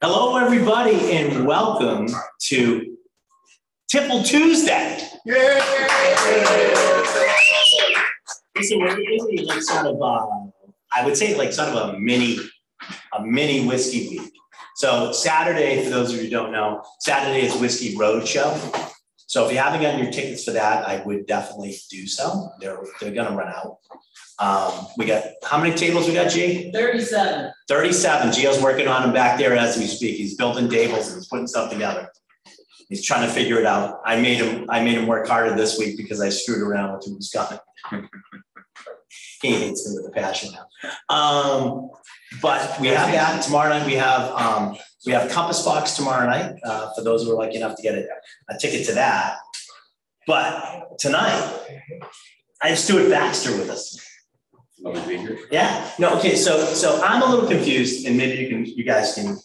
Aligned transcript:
Hello, 0.00 0.36
everybody, 0.36 1.16
and 1.16 1.44
welcome 1.44 2.06
to 2.42 2.96
Tipple 3.88 4.22
Tuesday. 4.22 5.00
Yay! 5.26 5.60
So 8.62 8.78
we're 8.78 9.44
like 9.44 9.62
sort 9.62 9.86
of, 9.86 10.00
uh, 10.00 10.26
I 10.92 11.04
would 11.04 11.16
say 11.16 11.36
like 11.36 11.52
sort 11.52 11.70
of 11.70 11.94
a 11.94 11.98
mini, 11.98 12.38
a 13.12 13.24
mini 13.26 13.66
whiskey 13.66 14.08
week. 14.10 14.32
So 14.76 15.10
Saturday, 15.10 15.82
for 15.82 15.90
those 15.90 16.12
of 16.12 16.18
you 16.18 16.24
who 16.26 16.30
don't 16.30 16.52
know, 16.52 16.84
Saturday 17.00 17.44
is 17.46 17.60
Whiskey 17.60 17.96
Roadshow. 17.96 18.92
So 19.26 19.46
if 19.46 19.52
you 19.52 19.58
haven't 19.58 19.82
gotten 19.82 20.02
your 20.02 20.12
tickets 20.12 20.44
for 20.44 20.52
that, 20.52 20.86
I 20.86 21.02
would 21.04 21.26
definitely 21.26 21.76
do 21.90 22.06
so. 22.06 22.50
They're 22.60 22.78
they're 23.00 23.14
gonna 23.14 23.36
run 23.36 23.48
out. 23.48 23.78
Um, 24.38 24.86
we 24.98 25.06
got 25.06 25.24
how 25.44 25.58
many 25.58 25.74
tables 25.74 26.08
we 26.08 26.14
got, 26.14 26.30
G? 26.30 26.70
Thirty-seven. 26.72 27.52
37. 27.68 28.30
Gio's 28.30 28.62
working 28.62 28.88
on 28.88 29.02
them 29.02 29.12
back 29.12 29.38
there 29.38 29.56
as 29.56 29.78
we 29.78 29.86
speak. 29.86 30.16
He's 30.16 30.36
building 30.36 30.68
tables 30.68 31.08
and 31.08 31.16
he's 31.16 31.28
putting 31.28 31.46
stuff 31.46 31.70
together. 31.70 32.10
He's 32.88 33.04
trying 33.04 33.26
to 33.26 33.32
figure 33.32 33.58
it 33.58 33.66
out. 33.66 34.00
I 34.04 34.20
made 34.20 34.38
him, 34.38 34.66
I 34.68 34.82
made 34.84 34.98
him 34.98 35.06
work 35.06 35.26
harder 35.26 35.56
this 35.56 35.78
week 35.78 35.96
because 35.96 36.20
I 36.20 36.28
screwed 36.28 36.62
around 36.62 36.94
with 36.94 37.06
who 37.06 37.16
was 37.16 37.30
coming. 37.30 37.58
he 39.42 39.52
hates 39.52 39.88
me 39.88 39.96
with 39.96 40.06
a 40.08 40.10
passion 40.10 40.52
now. 40.52 41.14
Um, 41.14 41.90
but 42.42 42.80
we 42.80 42.88
have 42.88 43.10
that 43.12 43.42
tomorrow 43.42 43.70
night. 43.70 43.86
We 43.86 43.94
have 43.94 44.30
um, 44.32 44.76
we 45.06 45.12
have 45.12 45.30
Compass 45.30 45.62
Box 45.64 45.96
tomorrow 45.96 46.26
night 46.26 46.56
uh, 46.64 46.92
for 46.94 47.02
those 47.02 47.24
who 47.24 47.32
are 47.32 47.44
lucky 47.44 47.56
enough 47.56 47.76
to 47.76 47.82
get 47.82 47.94
a, 47.94 48.06
a 48.50 48.58
ticket 48.58 48.86
to 48.86 48.92
that. 48.94 49.36
But 50.26 50.98
tonight, 50.98 51.60
I 52.62 52.68
have 52.68 52.78
Stewart 52.78 53.10
Baxter 53.10 53.52
with 53.52 53.68
us. 53.68 54.00
Love 54.80 55.02
to 55.02 55.08
be 55.08 55.16
here. 55.18 55.38
Yeah, 55.50 55.90
no, 55.98 56.16
okay, 56.18 56.34
so, 56.36 56.64
so 56.64 57.02
I'm 57.02 57.22
a 57.22 57.26
little 57.26 57.48
confused 57.48 58.06
and 58.06 58.16
maybe 58.16 58.42
you 58.42 58.48
can, 58.48 58.64
you 58.66 58.84
guys 58.84 59.14
can 59.14 59.38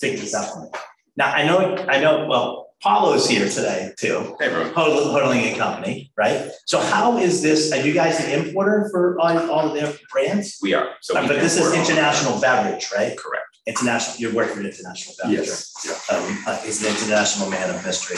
figure 0.00 0.20
this 0.20 0.34
out 0.34 0.52
for 0.52 0.62
me. 0.62 0.68
Now, 1.16 1.32
I 1.32 1.44
know, 1.46 1.76
I 1.88 2.00
know, 2.00 2.26
well, 2.26 2.74
Paulo's 2.84 3.28
here 3.28 3.48
today 3.48 3.92
too, 3.98 4.36
Hey, 4.38 4.48
bro. 4.50 4.70
Hodling 4.72 5.48
and 5.48 5.56
Company, 5.56 6.12
right? 6.16 6.50
So 6.66 6.78
how 6.78 7.16
is 7.16 7.40
this, 7.42 7.72
are 7.72 7.80
you 7.80 7.94
guys 7.94 8.18
the 8.18 8.38
importer 8.38 8.88
for 8.90 9.18
all, 9.18 9.50
all 9.50 9.68
of 9.68 9.74
their 9.74 9.92
brands? 10.12 10.58
We 10.62 10.74
are. 10.74 10.90
So 11.00 11.16
Uh, 11.16 11.26
But 11.26 11.40
this 11.40 11.56
is 11.58 11.72
international 11.72 12.38
beverage, 12.38 12.90
right? 12.94 13.16
Correct. 13.16 13.55
International, 13.66 14.16
you're 14.20 14.32
working 14.32 14.62
with 14.62 14.66
international 14.66 15.14
beverage. 15.20 15.48
Yes. 15.48 15.72
Yeah. 15.84 16.16
Um, 16.16 16.38
uh, 16.46 16.56
he's 16.62 16.84
an 16.84 16.90
international 16.94 17.50
man 17.50 17.68
of 17.74 17.84
mystery, 17.84 18.16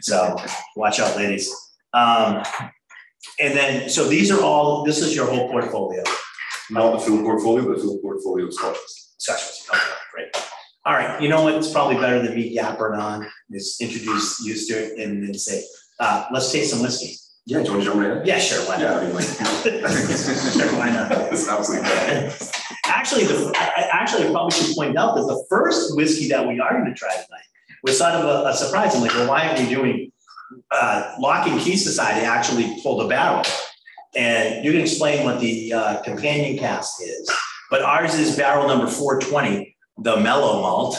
so 0.00 0.34
watch 0.74 0.98
out, 0.98 1.16
ladies. 1.16 1.48
Um, 1.92 2.42
and 3.38 3.56
then, 3.56 3.88
so 3.88 4.08
these 4.08 4.32
are 4.32 4.42
all, 4.42 4.84
this 4.84 5.00
is 5.00 5.14
your 5.14 5.26
whole 5.26 5.48
portfolio. 5.48 6.02
Not 6.70 6.92
the 6.92 6.98
film 6.98 7.22
portfolio, 7.22 7.66
but 7.66 7.76
the 7.76 7.82
full 7.82 7.98
portfolio 7.98 8.46
of 8.46 8.54
Scotch. 8.54 8.76
Scotch 9.18 9.40
whiskey, 9.40 9.68
okay, 9.72 9.94
great. 10.12 10.44
All 10.84 10.94
right, 10.94 11.22
you 11.22 11.28
know 11.28 11.42
what, 11.42 11.54
it's 11.54 11.70
probably 11.70 11.96
better 11.96 12.20
than 12.20 12.34
me 12.34 12.48
yapping 12.48 12.86
on, 12.86 13.28
is 13.50 13.76
introduce 13.80 14.40
you 14.44 14.54
to 14.54 14.74
it 14.74 14.98
and 14.98 15.22
then 15.22 15.34
say, 15.34 15.62
uh, 16.00 16.26
let's 16.32 16.50
taste 16.50 16.70
some 16.70 16.82
whiskey. 16.82 17.14
Yeah, 17.46 17.58
do 17.58 17.64
you 17.64 17.70
want 17.70 17.82
to 17.82 17.90
jump 17.90 18.00
right 18.00 18.16
in? 18.18 18.26
Yeah, 18.26 18.38
sure, 18.38 18.60
why 18.68 18.80
Yeah, 18.80 18.90
not? 18.90 19.02
I 19.02 19.06
mean, 19.06 19.14
like. 19.14 19.24
Sure, 19.24 20.78
why 20.78 20.90
not? 20.90 21.10
It's 21.32 21.48
absolutely. 21.48 21.88
Actually, 22.86 23.24
the, 23.24 23.52
I, 23.56 24.02
I 24.02 24.30
probably 24.30 24.50
should 24.50 24.76
point 24.76 24.96
out 24.98 25.14
that 25.14 25.22
the 25.22 25.44
first 25.48 25.96
whiskey 25.96 26.28
that 26.28 26.46
we 26.46 26.60
are 26.60 26.72
gonna 26.72 26.94
try 26.94 27.12
tonight 27.12 27.44
was 27.82 27.98
sort 27.98 28.12
of 28.12 28.24
a, 28.24 28.48
a 28.48 28.54
surprise, 28.54 28.94
I'm 28.94 29.00
like, 29.00 29.14
well, 29.14 29.28
why 29.28 29.48
aren't 29.48 29.58
we 29.58 29.68
doing, 29.68 30.12
uh, 30.70 31.14
Lock 31.18 31.46
and 31.46 31.60
Key 31.60 31.76
Society 31.76 32.26
actually 32.26 32.80
pulled 32.82 33.04
a 33.04 33.08
barrel. 33.08 33.44
And 34.14 34.64
you 34.64 34.72
can 34.72 34.80
explain 34.80 35.24
what 35.24 35.40
the, 35.40 35.72
uh, 35.72 36.02
companion 36.02 36.58
cask 36.58 37.00
is, 37.00 37.30
but 37.70 37.82
ours 37.82 38.14
is 38.14 38.36
barrel 38.36 38.66
number 38.66 38.88
four 38.88 39.20
twenty, 39.20 39.76
the 39.98 40.16
mellow 40.16 40.60
malt. 40.60 40.98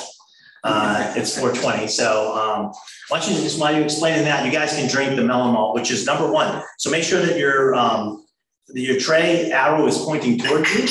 Uh, 0.64 1.12
it's 1.16 1.38
four 1.40 1.52
twenty, 1.52 1.88
so, 1.88 2.36
um, 2.38 2.72
why 3.10 3.20
don't 3.20 3.32
you 3.34 3.42
just, 3.42 3.60
while 3.60 3.76
you 3.76 3.82
explaining 3.82 4.24
that, 4.26 4.46
you 4.46 4.52
guys 4.52 4.74
can 4.76 4.88
drink 4.88 5.16
the 5.16 5.24
mellow 5.24 5.52
malt, 5.52 5.74
which 5.74 5.90
is 5.90 6.06
number 6.06 6.32
one. 6.32 6.62
So 6.78 6.92
make 6.92 7.04
sure 7.04 7.20
that 7.26 7.38
your, 7.38 7.74
um, 7.74 8.24
your 8.70 9.00
tray 9.00 9.52
arrow 9.52 9.88
is 9.88 9.98
pointing 9.98 10.38
towards 10.38 10.72
you. 10.74 10.88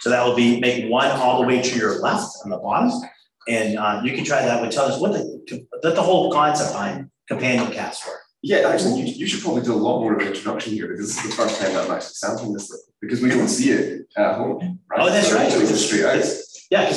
So 0.00 0.10
that 0.10 0.24
will 0.24 0.36
be, 0.36 0.60
make 0.60 0.88
one 0.88 1.10
all 1.10 1.40
the 1.40 1.46
way 1.48 1.60
to 1.60 1.76
your 1.76 2.00
left 2.00 2.28
on 2.44 2.50
the 2.50 2.58
bottom. 2.58 2.92
And, 3.48 3.76
uh, 3.76 4.00
you 4.04 4.12
can 4.14 4.24
try 4.24 4.40
that, 4.42 4.60
would 4.62 4.70
tell 4.70 4.84
us 4.84 5.00
what 5.00 5.12
the, 5.12 5.66
the 5.82 6.02
whole 6.02 6.30
concept 6.30 6.72
behind 6.72 7.10
companion 7.28 7.72
cask 7.72 8.06
were. 8.06 8.20
Yeah, 8.40 8.68
actually, 8.68 9.00
you, 9.00 9.06
you 9.06 9.26
should 9.26 9.42
probably 9.42 9.62
do 9.62 9.74
a 9.74 9.74
lot 9.74 9.98
more 9.98 10.14
of 10.14 10.20
an 10.20 10.28
introduction 10.28 10.72
here 10.74 10.86
because 10.86 11.08
this 11.08 11.24
is 11.24 11.30
the 11.30 11.36
first 11.36 11.60
time 11.60 11.72
that 11.72 11.86
I'm 11.86 11.90
actually 11.90 12.14
sampling 12.14 12.52
this 12.52 12.72
because 13.00 13.20
we 13.20 13.30
don't 13.30 13.48
see 13.48 13.70
it 13.70 14.06
at 14.16 14.36
home. 14.36 14.78
right? 14.88 15.00
Oh, 15.00 15.10
that's 15.10 15.28
So 15.28 15.34
right. 15.34 15.52
It's 15.52 15.84
straight 15.84 16.04
out, 16.04 16.12
because 16.14 16.66
Yeah, 16.70 16.88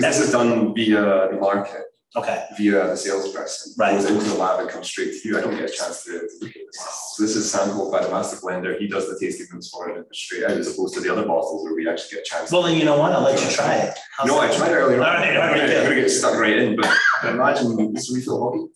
because, 0.00 0.18
this 0.18 0.26
is 0.26 0.32
done 0.32 0.74
via 0.74 1.28
the 1.30 1.38
market, 1.40 1.82
okay, 2.16 2.44
via 2.56 2.88
the 2.88 2.96
salesperson. 2.96 3.74
Right. 3.78 3.92
Goes 3.92 4.10
into 4.10 4.24
the 4.24 4.34
lab 4.34 4.60
and 4.60 4.68
comes 4.68 4.88
straight 4.88 5.12
to 5.20 5.28
you. 5.28 5.38
I 5.38 5.40
don't 5.40 5.54
get 5.54 5.68
a 5.68 5.72
chance 5.72 6.04
to, 6.04 6.12
to 6.12 6.28
look 6.40 6.50
at 6.50 6.62
this. 6.72 7.14
So 7.14 7.22
this 7.22 7.36
is 7.36 7.50
sampled 7.50 7.90
by 7.92 8.02
the 8.02 8.10
master 8.10 8.36
blender. 8.36 8.78
He 8.78 8.88
does 8.88 9.08
the 9.08 9.18
tasting 9.18 9.46
notes 9.52 9.68
for 9.68 9.88
it 9.90 9.96
and 9.96 10.06
straight 10.12 10.44
out 10.44 10.52
as 10.52 10.72
opposed 10.72 10.94
to 10.94 11.00
the 11.00 11.10
other 11.12 11.26
bottles 11.26 11.64
where 11.64 11.74
we 11.74 11.88
actually 11.88 12.16
get 12.16 12.20
a 12.20 12.28
chance. 12.28 12.52
well, 12.52 12.62
then 12.62 12.76
you 12.76 12.84
know 12.84 12.98
what, 12.98 13.12
I'll 13.12 13.22
let 13.22 13.42
you 13.42 13.50
try 13.50 13.74
it. 13.74 13.98
How's 14.16 14.28
No, 14.28 14.38
I 14.38 14.54
tried 14.54 14.72
earlier. 14.72 14.98
All 14.98 15.04
right, 15.04 15.36
all 15.36 15.42
right, 15.48 15.62
I'm 15.62 15.82
gonna 15.84 15.94
get 15.94 16.10
stuck 16.10 16.38
right 16.38 16.56
in, 16.56 16.76
but 16.76 16.88
imagine 17.24 17.92
this 17.92 18.12
refill 18.14 18.38
hoggy. 18.40 18.68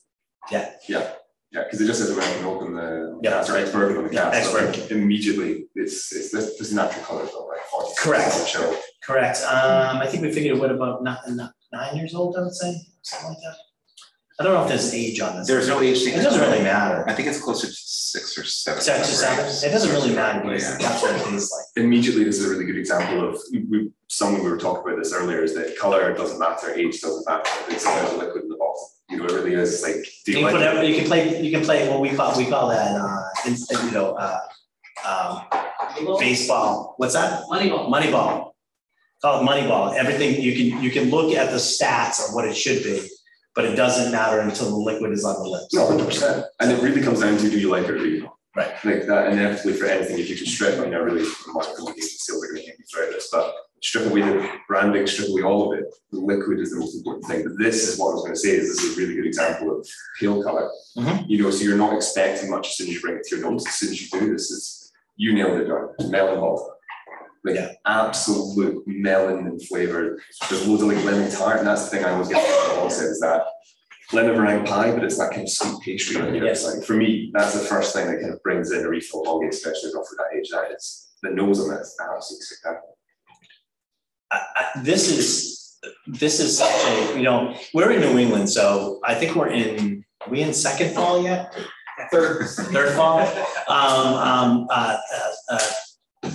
Yeah. 0.50 0.72
Yeah, 0.88 1.12
yeah, 1.52 1.64
because 1.64 1.80
it 1.80 1.86
just 1.86 2.00
says 2.00 2.10
American 2.10 2.44
oak 2.46 2.62
on 2.62 2.74
the. 2.74 3.20
Yeah, 3.22 3.30
that's 3.30 3.50
right. 3.50 3.70
Bourbon 3.70 3.98
on 3.98 4.08
the 4.08 4.14
Yeah, 4.14 4.30
cap, 4.30 4.44
so 4.44 4.54
like 4.64 4.90
immediately, 4.90 5.66
it's, 5.74 6.12
it's, 6.12 6.32
this, 6.32 6.58
this 6.58 6.72
natural 6.72 7.04
color 7.04 7.26
though, 7.26 7.48
right? 7.48 7.60
Correct. 7.98 8.46
Chill. 8.48 8.76
Correct, 9.04 9.38
um, 9.42 9.98
I 9.98 10.06
think 10.06 10.22
we 10.22 10.32
figured 10.32 10.58
what 10.58 10.70
about 10.70 11.02
nine, 11.02 11.16
nine 11.72 11.96
years 11.96 12.14
old, 12.14 12.36
I 12.36 12.42
would 12.42 12.54
say, 12.54 12.74
something 13.02 13.30
like 13.30 13.38
that. 13.42 13.56
I 14.40 14.44
don't 14.44 14.54
know 14.54 14.62
if 14.62 14.68
there's 14.68 14.94
age 14.94 15.20
on 15.20 15.36
this. 15.36 15.46
There's 15.46 15.68
no 15.68 15.80
age. 15.82 16.02
It 16.02 16.22
doesn't 16.22 16.40
really 16.40 16.62
matter. 16.62 17.04
I 17.08 17.12
think 17.12 17.28
it's 17.28 17.40
closer 17.40 17.66
to 17.66 17.72
six 17.72 18.38
or 18.38 18.44
seven. 18.44 18.80
Six 18.80 19.10
or 19.10 19.12
seven, 19.12 19.44
it 19.44 19.72
doesn't 19.72 19.92
really 19.92 20.14
matter, 20.14 20.40
because 20.40 20.62
Yeah. 20.62 20.78
that's 20.78 21.02
what 21.02 21.14
it 21.14 21.24
tastes 21.24 21.52
like. 21.52 21.84
Immediately, 21.84 22.24
this 22.24 22.38
is 22.38 22.46
a 22.46 22.50
really 22.50 22.64
good 22.64 22.78
example 22.78 23.28
of, 23.28 23.40
we, 23.70 23.90
someone 24.08 24.42
we 24.42 24.50
were 24.50 24.56
talking 24.56 24.90
about 24.90 25.02
this 25.02 25.12
earlier, 25.12 25.42
is 25.42 25.54
that 25.54 25.76
color 25.78 26.14
doesn't 26.14 26.38
matter, 26.38 26.72
age 26.72 27.00
doesn't 27.00 27.26
matter, 27.28 27.42
it's 27.68 27.84
about 27.84 28.10
the 28.10 28.16
liquid 28.18 28.44
in 28.44 28.48
the 28.48 28.56
bottle. 28.56 28.90
You 29.10 29.18
know, 29.18 29.24
it 29.26 29.32
really 29.32 29.54
is 29.54 29.82
like, 29.82 29.96
do 30.24 30.32
You 30.32 30.38
you 30.38 30.46
can 30.46 30.54
like 30.60 30.76
put, 30.76 30.86
you 30.86 30.94
can 30.96 31.04
play, 31.06 31.42
you 31.42 31.50
can 31.50 31.64
play 31.64 31.88
what 31.88 32.00
we 32.00 32.10
call, 32.10 32.36
we 32.36 32.46
call 32.46 32.68
that, 32.68 32.92
uh, 32.98 33.22
instant, 33.46 33.84
you 33.84 33.90
know, 33.90 34.14
uh, 34.14 34.40
um, 35.04 35.42
baseball, 36.18 36.94
what's 36.96 37.12
that? 37.14 37.42
Moneyball. 37.50 37.88
Moneyball. 37.90 38.51
Call 39.22 39.40
it 39.40 39.48
Moneyball. 39.48 39.94
Everything, 39.94 40.42
you 40.42 40.52
can, 40.72 40.82
you 40.82 40.90
can 40.90 41.08
look 41.10 41.32
at 41.32 41.50
the 41.50 41.56
stats 41.56 42.26
of 42.28 42.34
what 42.34 42.44
it 42.44 42.56
should 42.56 42.82
be, 42.82 43.08
but 43.54 43.64
it 43.64 43.76
doesn't 43.76 44.10
matter 44.10 44.40
until 44.40 44.68
the 44.70 44.76
liquid 44.76 45.12
is 45.12 45.24
on 45.24 45.40
the 45.40 45.48
lips. 45.48 45.72
No, 45.72 45.86
hundred 45.86 46.06
percent. 46.06 46.44
And 46.58 46.72
it 46.72 46.82
really 46.82 47.00
comes 47.00 47.20
down 47.20 47.36
to 47.38 47.48
do 47.48 47.58
you 47.58 47.70
like 47.70 47.84
it 47.84 47.90
or 47.90 47.98
do 47.98 48.08
you 48.08 48.22
not? 48.22 48.34
Right. 48.56 48.84
Like 48.84 49.06
that 49.06 49.28
and 49.28 49.38
inevitably 49.38 49.74
for 49.74 49.86
anything, 49.86 50.18
if 50.18 50.28
you 50.28 50.36
can 50.36 50.46
strip, 50.46 50.78
I 50.78 50.84
mean, 50.84 50.94
I 50.94 50.98
really, 50.98 51.22
I'm 51.22 51.54
not 51.54 51.74
going 51.76 51.94
to 51.94 52.02
sales 52.02 52.44
are 52.44 52.48
going 52.52 52.66
to 52.66 52.72
throughout 52.92 53.12
this, 53.12 53.28
but 53.30 53.54
strip 53.80 54.06
away 54.06 54.22
the 54.22 54.48
branding, 54.68 55.06
strip 55.06 55.28
away 55.28 55.42
all 55.42 55.72
of 55.72 55.78
it, 55.78 55.86
the 56.10 56.18
liquid 56.18 56.58
is 56.58 56.70
the 56.72 56.78
most 56.78 56.96
important 56.96 57.24
thing. 57.26 57.44
But 57.44 57.58
this 57.58 57.88
is 57.88 57.98
what 57.98 58.10
I 58.10 58.14
was 58.14 58.22
going 58.22 58.34
to 58.34 58.38
say, 58.40 58.50
is 58.50 58.68
this 58.68 58.82
is 58.84 58.96
a 58.96 59.00
really 59.00 59.14
good 59.14 59.26
example 59.26 59.78
of 59.78 59.88
pale 60.20 60.42
color. 60.42 60.68
Mhm. 60.98 61.24
You 61.28 61.42
know, 61.42 61.50
so 61.50 61.64
you're 61.64 61.76
not 61.76 61.94
expecting 61.94 62.50
much 62.50 62.68
as 62.68 62.76
soon 62.76 62.88
as 62.88 62.94
you 62.94 63.00
bring 63.00 63.16
it 63.16 63.22
to 63.28 63.36
your 63.36 63.50
nose, 63.50 63.66
as 63.66 63.74
soon 63.74 63.90
as 63.90 64.02
you 64.02 64.20
do 64.20 64.32
this 64.32 64.50
is, 64.50 64.92
you 65.16 65.32
nailed 65.34 65.60
it 65.60 65.64
down, 65.68 66.10
melon 66.10 66.40
malt. 66.40 66.68
Like 67.44 67.56
Yeah. 67.56 67.72
absolute 67.86 68.84
melon 68.86 69.46
and 69.46 69.60
flavor. 69.66 70.22
There's 70.48 70.66
loads 70.66 70.82
of 70.82 70.88
like 70.88 71.04
lemon 71.04 71.30
tart, 71.30 71.58
and 71.58 71.66
that's 71.66 71.84
the 71.84 71.90
thing 71.90 72.04
I 72.04 72.12
always 72.12 72.28
get 72.28 72.44
from 72.46 72.88
the 72.88 72.94
is 72.94 73.20
that 73.20 73.46
lemon 74.12 74.36
meringue 74.36 74.64
pie, 74.66 74.92
but 74.92 75.02
it's 75.04 75.18
that 75.18 75.30
kind 75.30 75.42
of 75.42 75.48
sweet 75.50 75.80
pastry 75.82 76.20
on 76.20 76.32
the 76.32 76.38
Yes. 76.38 76.64
outside. 76.64 76.84
For 76.84 76.94
me, 76.94 77.30
that's 77.34 77.54
the 77.54 77.64
first 77.66 77.94
thing 77.94 78.06
that 78.06 78.20
kind 78.20 78.32
of 78.32 78.42
brings 78.42 78.70
in 78.70 78.84
a 78.84 78.88
refill 78.88 79.24
hoggy, 79.24 79.48
especially 79.48 79.90
not 79.92 80.06
for 80.06 80.16
that 80.18 80.36
age. 80.38 80.50
That 80.50 80.70
is 80.72 81.08
the 81.22 81.30
nose 81.30 81.60
on 81.60 81.74
it 81.76 81.80
is 81.80 81.96
absolutely 82.00 82.44
spectacular. 82.44 82.94
I, 84.30 84.40
I, 84.56 84.82
this 84.82 85.08
is, 85.10 85.78
this 86.06 86.40
is 86.40 86.56
such 86.58 86.74
a, 86.86 87.16
you 87.16 87.22
know, 87.22 87.54
we're 87.74 87.90
in 87.90 88.00
New 88.00 88.18
England, 88.18 88.50
so 88.50 89.00
I 89.04 89.14
think 89.14 89.34
we're 89.34 89.48
in, 89.48 90.04
are 90.24 90.30
we 90.30 90.42
in 90.42 90.52
second 90.54 90.94
fall 90.94 91.22
yet? 91.22 91.54
Third. 92.10 92.46
Third 92.48 92.94
fall? 92.96 93.20
Um, 93.68 94.14
um, 94.14 94.66
uh, 94.70 94.96
uh, 95.14 95.30
uh, 95.50 95.58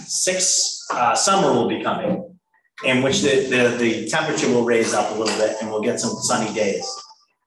six, 0.08 0.86
uh, 0.92 1.14
summer 1.16 1.52
will 1.54 1.68
be 1.68 1.84
coming, 1.84 2.38
in 2.84 3.02
which 3.02 3.22
the, 3.22 3.48
the, 3.48 3.78
the 3.78 4.08
temperature 4.08 4.48
will 4.48 4.64
raise 4.64 4.94
up 4.94 5.12
a 5.12 5.20
little 5.20 5.38
bit 5.38 5.58
and 5.62 5.70
we'll 5.70 5.82
get 5.82 6.00
some 6.00 6.12
sunny 6.22 6.54
days. 6.54 6.86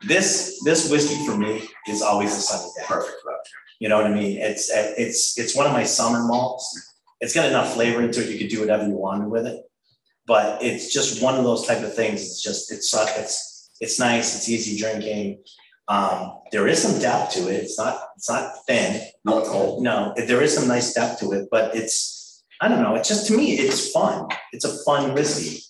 This, 0.03 0.61
this 0.65 0.91
whiskey 0.91 1.25
for 1.27 1.37
me 1.37 1.62
is 1.89 2.03
always 2.03 2.37
a 2.37 2.41
sunny 2.41 2.71
day. 2.77 2.85
Perfect. 2.87 3.17
You 3.79 3.89
know 3.89 3.97
what 3.97 4.07
I 4.07 4.15
mean? 4.15 4.39
It's, 4.39 4.71
it's, 4.73 5.39
it's 5.39 5.57
one 5.57 5.67
of 5.67 5.73
my 5.73 5.85
summer 5.85 6.27
malts. 6.27 6.95
It's 7.21 7.35
got 7.35 7.49
enough 7.49 7.75
flavor 7.75 8.03
into 8.03 8.23
it, 8.23 8.31
you 8.31 8.39
could 8.39 8.49
do 8.49 8.61
whatever 8.61 8.87
you 8.87 8.95
wanted 8.95 9.29
with 9.29 9.47
it. 9.47 9.62
But 10.27 10.62
it's 10.62 10.93
just 10.93 11.23
one 11.23 11.37
of 11.37 11.45
those 11.45 11.67
type 11.67 11.83
of 11.83 11.95
things, 11.95 12.23
it's 12.23 12.43
just, 12.43 12.71
it's, 12.73 12.95
it's, 12.95 13.71
it's 13.81 13.99
nice, 13.99 14.37
it's 14.37 14.49
easy 14.49 14.79
drinking. 14.79 15.43
Um, 15.89 16.39
there 16.53 16.69
is 16.69 16.81
some 16.81 17.01
depth 17.01 17.33
to 17.35 17.49
it, 17.49 17.65
it's 17.65 17.79
not, 17.79 18.01
it's 18.17 18.29
not 18.31 18.53
thin, 18.67 19.03
Not 19.25 19.49
all. 19.49 19.83
no, 19.83 20.15
there 20.17 20.41
is 20.41 20.55
some 20.55 20.69
nice 20.69 20.95
depth 20.95 21.21
to 21.21 21.33
it, 21.33 21.49
but 21.51 21.75
it's, 21.75 22.20
I 22.61 22.69
don't 22.69 22.83
know, 22.83 22.95
it's 22.95 23.09
just, 23.09 23.27
to 23.29 23.37
me, 23.37 23.53
it's 23.59 23.91
fun. 23.91 24.29
It's 24.53 24.65
a 24.65 24.85
fun 24.85 25.15
whiskey. 25.15 25.62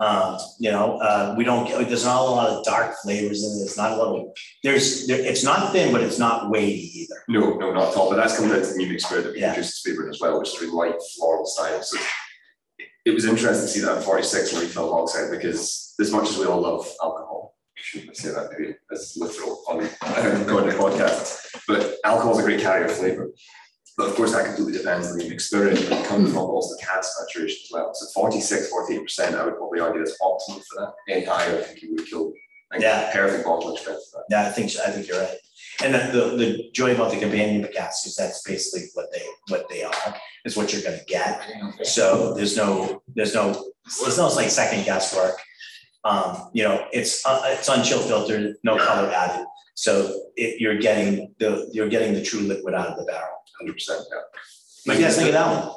Um, 0.00 0.38
you 0.58 0.70
know, 0.70 0.96
uh, 0.98 1.34
we 1.36 1.44
don't 1.44 1.66
get, 1.68 1.86
there's 1.88 2.06
not 2.06 2.22
a 2.22 2.24
lot 2.24 2.48
of 2.48 2.64
dark 2.64 2.94
flavors 3.02 3.44
in 3.44 3.60
it, 3.60 3.64
it's 3.64 3.76
not 3.76 3.92
a 3.92 3.96
little, 3.96 4.32
there's, 4.64 5.06
there, 5.06 5.20
it's 5.20 5.44
not 5.44 5.72
thin, 5.72 5.92
but 5.92 6.00
it's 6.00 6.18
not 6.18 6.48
weighty 6.48 6.90
either. 7.02 7.22
No, 7.28 7.58
no, 7.58 7.72
not 7.74 7.88
at 7.90 7.96
all, 7.98 8.08
but 8.08 8.16
that's 8.16 8.34
coming 8.34 8.50
down 8.50 8.62
to 8.62 8.66
the 8.66 8.76
new 8.78 8.88
make 8.88 9.00
spirit 9.00 9.24
that 9.24 9.34
we 9.34 9.40
Yeah. 9.40 9.48
introduced 9.48 9.82
to 9.82 9.90
Favorite 9.90 10.08
as 10.08 10.18
well, 10.20 10.38
which 10.38 10.48
is 10.54 10.60
really 10.62 10.72
light 10.72 10.94
floral 11.18 11.44
style, 11.44 11.82
so. 11.82 11.98
It 13.04 13.10
was 13.12 13.24
interesting 13.24 13.66
to 13.66 13.72
see 13.72 13.80
that 13.80 13.96
in 13.96 14.02
forty-six 14.02 14.52
when 14.52 14.62
we 14.62 14.68
filled 14.68 14.92
Hogshead, 14.92 15.30
because 15.30 15.94
as 16.00 16.10
much 16.12 16.28
as 16.28 16.36
we 16.38 16.44
all 16.44 16.60
love 16.60 16.86
alcohol, 17.02 17.56
shouldn't 17.74 18.10
I 18.10 18.12
say 18.12 18.28
that 18.30 18.50
maybe 18.58 18.74
as 18.92 19.14
literal 19.18 19.62
on 19.68 19.78
going 20.46 20.68
to 20.68 20.76
podcast, 20.76 21.38
but 21.66 21.96
alcohol 22.04 22.32
is 22.32 22.38
a 22.40 22.42
great 22.42 22.60
carrier 22.60 22.84
of 22.86 22.92
flavour. 22.92 23.30
But 24.00 24.08
of 24.08 24.16
course, 24.16 24.32
that 24.32 24.46
completely 24.46 24.78
depends 24.78 25.08
on 25.08 25.18
the 25.18 25.38
spirit, 25.38 25.78
and 25.78 25.92
it 25.92 26.06
comes 26.06 26.30
from 26.30 26.38
also 26.38 26.74
the 26.74 26.80
cask 26.82 27.12
maturation 27.20 27.58
as 27.66 27.70
well, 27.70 27.92
so 27.92 28.06
46, 28.14 28.70
48 28.70 29.02
percent, 29.02 29.36
I 29.36 29.44
would 29.44 29.58
probably 29.58 29.80
argue 29.80 30.02
that's 30.02 30.16
optimal 30.22 30.62
for 30.64 30.80
that, 30.80 30.92
any 31.06 31.26
higher, 31.26 31.58
I 31.58 31.60
think 31.60 31.82
you 31.82 31.94
would 31.94 32.06
kill. 32.06 32.32
Think 32.72 32.82
Yeah. 32.82 33.12
Perfect 33.12 33.42
strength 33.78 34.10
for 34.10 34.20
that. 34.20 34.24
Yeah, 34.30 34.48
I 34.48 34.52
think, 34.52 34.70
I 34.78 34.90
think 34.90 35.06
you're 35.06 35.20
right. 35.20 35.36
And 35.84 35.94
the, 35.94 36.34
the, 36.34 36.70
joy 36.72 36.94
about 36.94 37.10
the 37.10 37.20
companion 37.20 37.68
casks 37.74 38.06
is 38.06 38.16
that's 38.16 38.42
basically 38.42 38.88
what 38.94 39.12
they, 39.12 39.22
what 39.48 39.68
they 39.68 39.82
are, 39.82 40.16
is 40.46 40.56
what 40.56 40.72
you're 40.72 40.80
gonna 40.80 41.04
get. 41.06 41.42
So 41.82 42.32
there's 42.32 42.56
no, 42.56 43.02
there's 43.14 43.34
no, 43.34 43.70
there's 44.00 44.16
no 44.16 44.28
like 44.28 44.48
second 44.48 44.86
guesswork. 44.86 45.38
Um, 46.04 46.48
you 46.54 46.62
know, 46.62 46.86
it's, 46.90 47.26
uh, 47.26 47.42
it's 47.48 47.68
unchill 47.68 48.06
filtered, 48.08 48.56
no 48.64 48.78
color 48.78 49.10
added. 49.10 49.44
So 49.74 50.22
it, 50.36 50.58
you're 50.58 50.78
getting 50.78 51.34
the, 51.38 51.68
you're 51.70 51.90
getting 51.90 52.14
the 52.14 52.22
true 52.22 52.40
liquid 52.40 52.72
out 52.72 52.86
of 52.86 52.96
the 52.96 53.04
barrel. 53.04 53.39
Hundred 53.60 53.74
percent, 53.74 54.04
yeah. 54.10 54.18
What 54.86 54.94
do 54.94 55.00
you 55.00 55.06
guys 55.06 55.16
think 55.16 55.28
of 55.28 55.34
that 55.34 55.64
one? 55.64 55.74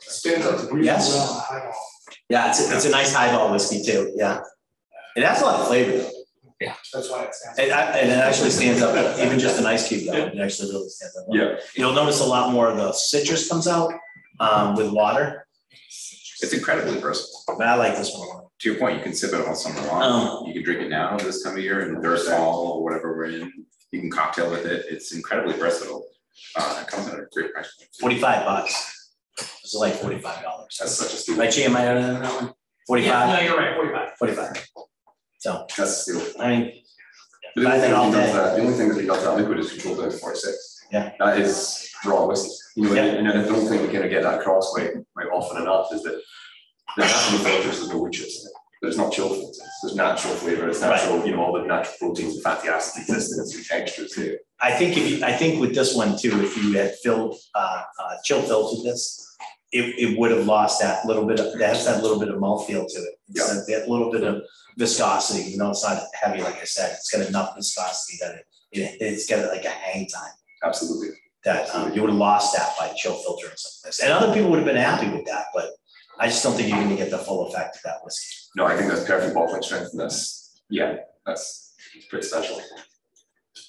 Stands 0.00 0.46
out 0.46 0.60
to 0.60 0.66
breathe 0.66 0.84
Yes. 0.84 1.08
well 1.14 1.22
on 1.30 1.40
high 1.40 1.64
ball. 1.64 1.86
Yeah, 2.28 2.48
it's, 2.50 2.60
a- 2.70 2.74
it's 2.76 2.84
a 2.84 2.90
nice 2.90 3.14
highball 3.14 3.52
whiskey 3.52 3.82
too, 3.82 4.12
yeah. 4.16 4.40
It 5.16 5.22
has 5.22 5.40
a 5.40 5.44
lot 5.44 5.60
of 5.60 5.68
flavor 5.68 5.98
though. 5.98 6.10
That's 6.92 7.10
why 7.10 7.24
it 7.24 7.34
stands. 7.34 7.58
And, 7.58 7.72
I- 7.72 7.98
and 7.98 8.10
it 8.10 8.18
actually 8.18 8.50
stands 8.50 8.82
up, 8.82 9.18
even 9.18 9.38
just 9.38 9.58
an 9.60 9.66
ice 9.66 9.86
cube 9.88 10.04
though, 10.06 10.26
it 10.26 10.38
actually 10.38 10.70
really 10.72 10.88
stands 10.88 11.16
up. 11.16 11.24
Yeah, 11.30 11.56
You'll 11.76 11.92
notice 11.94 12.20
a 12.20 12.24
lot 12.26 12.52
more 12.52 12.68
of 12.68 12.76
the 12.76 12.92
citrus 12.92 13.48
comes 13.48 13.68
out 13.68 13.92
um, 14.40 14.74
with 14.74 14.90
water, 14.90 15.46
It's 16.42 16.52
incredibly 16.52 16.98
versatile. 17.00 17.56
but 17.58 17.66
I 17.66 17.74
like 17.76 17.96
this 17.96 18.12
one 18.12 18.26
a 18.28 18.30
lot. 18.32 18.40
To 18.60 18.70
your 18.70 18.78
point, 18.78 18.96
you 18.98 19.02
can 19.02 19.14
sip 19.14 19.32
it 19.32 19.46
all 19.46 19.54
summer 19.54 19.78
Um, 19.80 19.86
long. 19.88 20.46
You 20.46 20.54
can 20.54 20.62
drink 20.64 20.80
it 20.82 20.88
now 20.88 21.16
this 21.18 21.42
time 21.42 21.56
of 21.56 21.62
year 21.62 21.80
in 21.94 22.00
thirst 22.02 22.28
fall 22.28 22.72
or 22.72 22.82
whatever 22.84 23.14
we're 23.16 23.26
in. 23.26 23.52
You 23.92 24.00
can 24.00 24.10
cocktail 24.10 24.50
with 24.50 24.64
it. 24.66 24.86
It's 24.90 25.12
incredibly 25.12 25.54
versatile. 25.54 26.06
Uh, 26.56 26.78
it 26.82 26.88
comes 26.88 27.08
at 27.08 27.14
a 27.14 27.26
great 27.32 27.52
price. 27.52 27.74
point. 27.78 27.90
Forty-five 28.00 28.44
bucks. 28.44 29.12
This 29.38 29.74
is 29.74 29.80
like 29.80 29.94
forty-five 29.94 30.42
dollars. 30.42 30.76
that's 30.78 30.92
such 30.94 31.12
a 31.12 31.16
steal. 31.16 31.36
Right, 31.36 31.52
Chi, 31.54 31.62
am 31.62 31.76
I 31.76 31.86
out 31.88 31.96
of 31.96 32.02
that 32.20 32.42
one? 32.42 32.52
45? 32.86 33.06
Yeah, 33.28 33.34
no, 33.34 33.40
you're 33.42 33.58
right, 33.58 33.76
forty-five. 33.76 34.10
forty-five. 34.18 34.66
So, 35.38 35.66
That's 35.76 35.78
a 35.80 35.86
steal. 35.86 36.42
I 36.42 36.48
mean, 36.48 36.72
The 37.56 37.66
only 37.66 37.80
thing 37.80 37.92
all 37.92 38.10
that 38.10 38.18
does 38.20 38.26
day. 38.30 38.32
that, 38.36 38.56
the 38.56 38.62
only 38.62 38.74
thing 38.78 38.88
that 38.90 39.06
does 39.06 39.24
that 39.24 39.36
liquid 39.36 39.58
is 39.58 39.70
controlled 39.72 39.98
down 39.98 40.10
to 40.10 40.16
forty-six. 40.18 40.84
Yeah. 40.92 41.12
That 41.18 41.38
is 41.40 41.88
raw 42.04 42.26
whiskey. 42.26 42.50
You 42.76 42.88
know, 42.88 42.94
Yeah. 42.94 43.02
and 43.04 43.28
I 43.28 43.32
don't 43.44 43.66
think 43.68 43.82
we 43.82 43.88
kind 43.88 44.04
of 44.04 44.10
get 44.10 44.22
that 44.22 44.40
across 44.40 44.70
quite, 44.70 44.92
quite 45.14 45.26
often 45.32 45.62
enough, 45.62 45.92
is 45.92 46.02
that 46.02 46.20
there 46.96 47.06
has 47.06 47.26
to 47.26 47.32
be 47.38 47.44
filters, 47.44 47.78
there's 47.78 47.88
no 47.88 47.98
wood 47.98 48.12
chips 48.12 48.40
in 48.42 48.46
it. 48.48 48.52
There's 48.84 48.98
not 48.98 49.12
chill 49.12 49.28
filters, 49.30 49.60
there's 49.82 49.94
natural 49.96 50.34
flavor, 50.34 50.68
it's 50.68 50.80
natural, 50.82 51.24
you 51.26 51.32
know, 51.34 51.42
all 51.42 51.52
the 51.54 51.62
natural 51.66 51.94
proteins 51.98 52.34
and 52.34 52.42
fatty 52.42 52.68
acids 52.68 53.08
exist 53.08 53.32
in 53.32 53.38
the 53.58 53.64
texture 53.64 54.02
is 54.04 54.14
there. 54.14 54.38
I 54.60 54.72
think 54.72 54.96
if 54.98 55.10
you, 55.10 55.24
I 55.24 55.32
think 55.32 55.58
with 55.60 55.74
this 55.74 55.94
one 55.96 56.18
too, 56.18 56.42
if 56.44 56.56
you 56.62 56.74
had 56.78 56.94
filled, 57.02 57.36
uh, 57.54 57.82
uh, 57.98 58.14
chill 58.24 58.42
filtered 58.42 58.84
this, 58.84 59.36
it, 59.72 59.86
it 59.98 60.18
would 60.18 60.30
have 60.32 60.46
lost 60.46 60.82
that 60.82 61.04
little 61.06 61.26
bit 61.26 61.40
of, 61.40 61.58
that 61.58 61.68
has 61.76 61.86
that 61.86 62.02
little 62.02 62.18
bit 62.18 62.28
of 62.28 62.36
mouthfeel 62.36 62.86
to 62.86 62.98
it. 63.00 63.14
It's 63.30 63.38
Yeah. 63.48 63.54
that- 63.54 63.66
That 63.68 63.88
little 63.88 64.12
bit 64.12 64.22
of 64.22 64.42
viscosity, 64.76 65.50
you 65.50 65.56
know, 65.56 65.70
it's 65.70 65.82
not 65.82 66.02
heavy, 66.12 66.42
like 66.42 66.56
I 66.60 66.64
said, 66.64 66.92
it's 66.92 67.10
got 67.10 67.26
enough 67.26 67.54
viscosity 67.56 68.18
that 68.20 68.34
it, 68.36 68.44
it, 68.72 68.96
it's 69.00 69.26
got 69.28 69.48
like 69.50 69.64
a 69.64 69.70
hang 69.70 70.06
time. 70.08 70.32
Absolutely. 70.62 71.08
that 71.44 71.74
um, 71.74 71.92
you 71.92 72.00
would 72.00 72.08
have 72.10 72.18
lost 72.18 72.56
that 72.56 72.74
by 72.78 72.88
chill 72.96 73.14
filtering 73.14 73.52
some 73.56 73.70
of 73.80 73.86
this. 73.88 74.00
And 74.00 74.10
other 74.12 74.32
people 74.32 74.48
would 74.50 74.58
have 74.58 74.66
been 74.66 74.76
happy 74.76 75.08
with 75.10 75.26
that, 75.26 75.46
but 75.54 75.70
I 76.18 76.26
just 76.28 76.42
don't 76.42 76.54
think 76.54 76.68
you're 76.70 76.80
gonna 76.82 76.96
get 76.96 77.10
the 77.10 77.18
full 77.18 77.46
effect 77.48 77.76
of 77.76 77.82
that 77.82 77.98
whiskey. 78.04 78.34
No, 78.56 78.66
I 78.66 78.76
think 78.76 78.90
that's 78.90 79.04
perfect 79.04 79.34
bottling 79.34 79.62
strength 79.62 79.90
and 79.92 80.00
that's, 80.00 80.60
yeah, 80.70 80.96
that's 81.26 81.74
it's 81.94 82.06
pretty 82.06 82.26
special. 82.26 82.60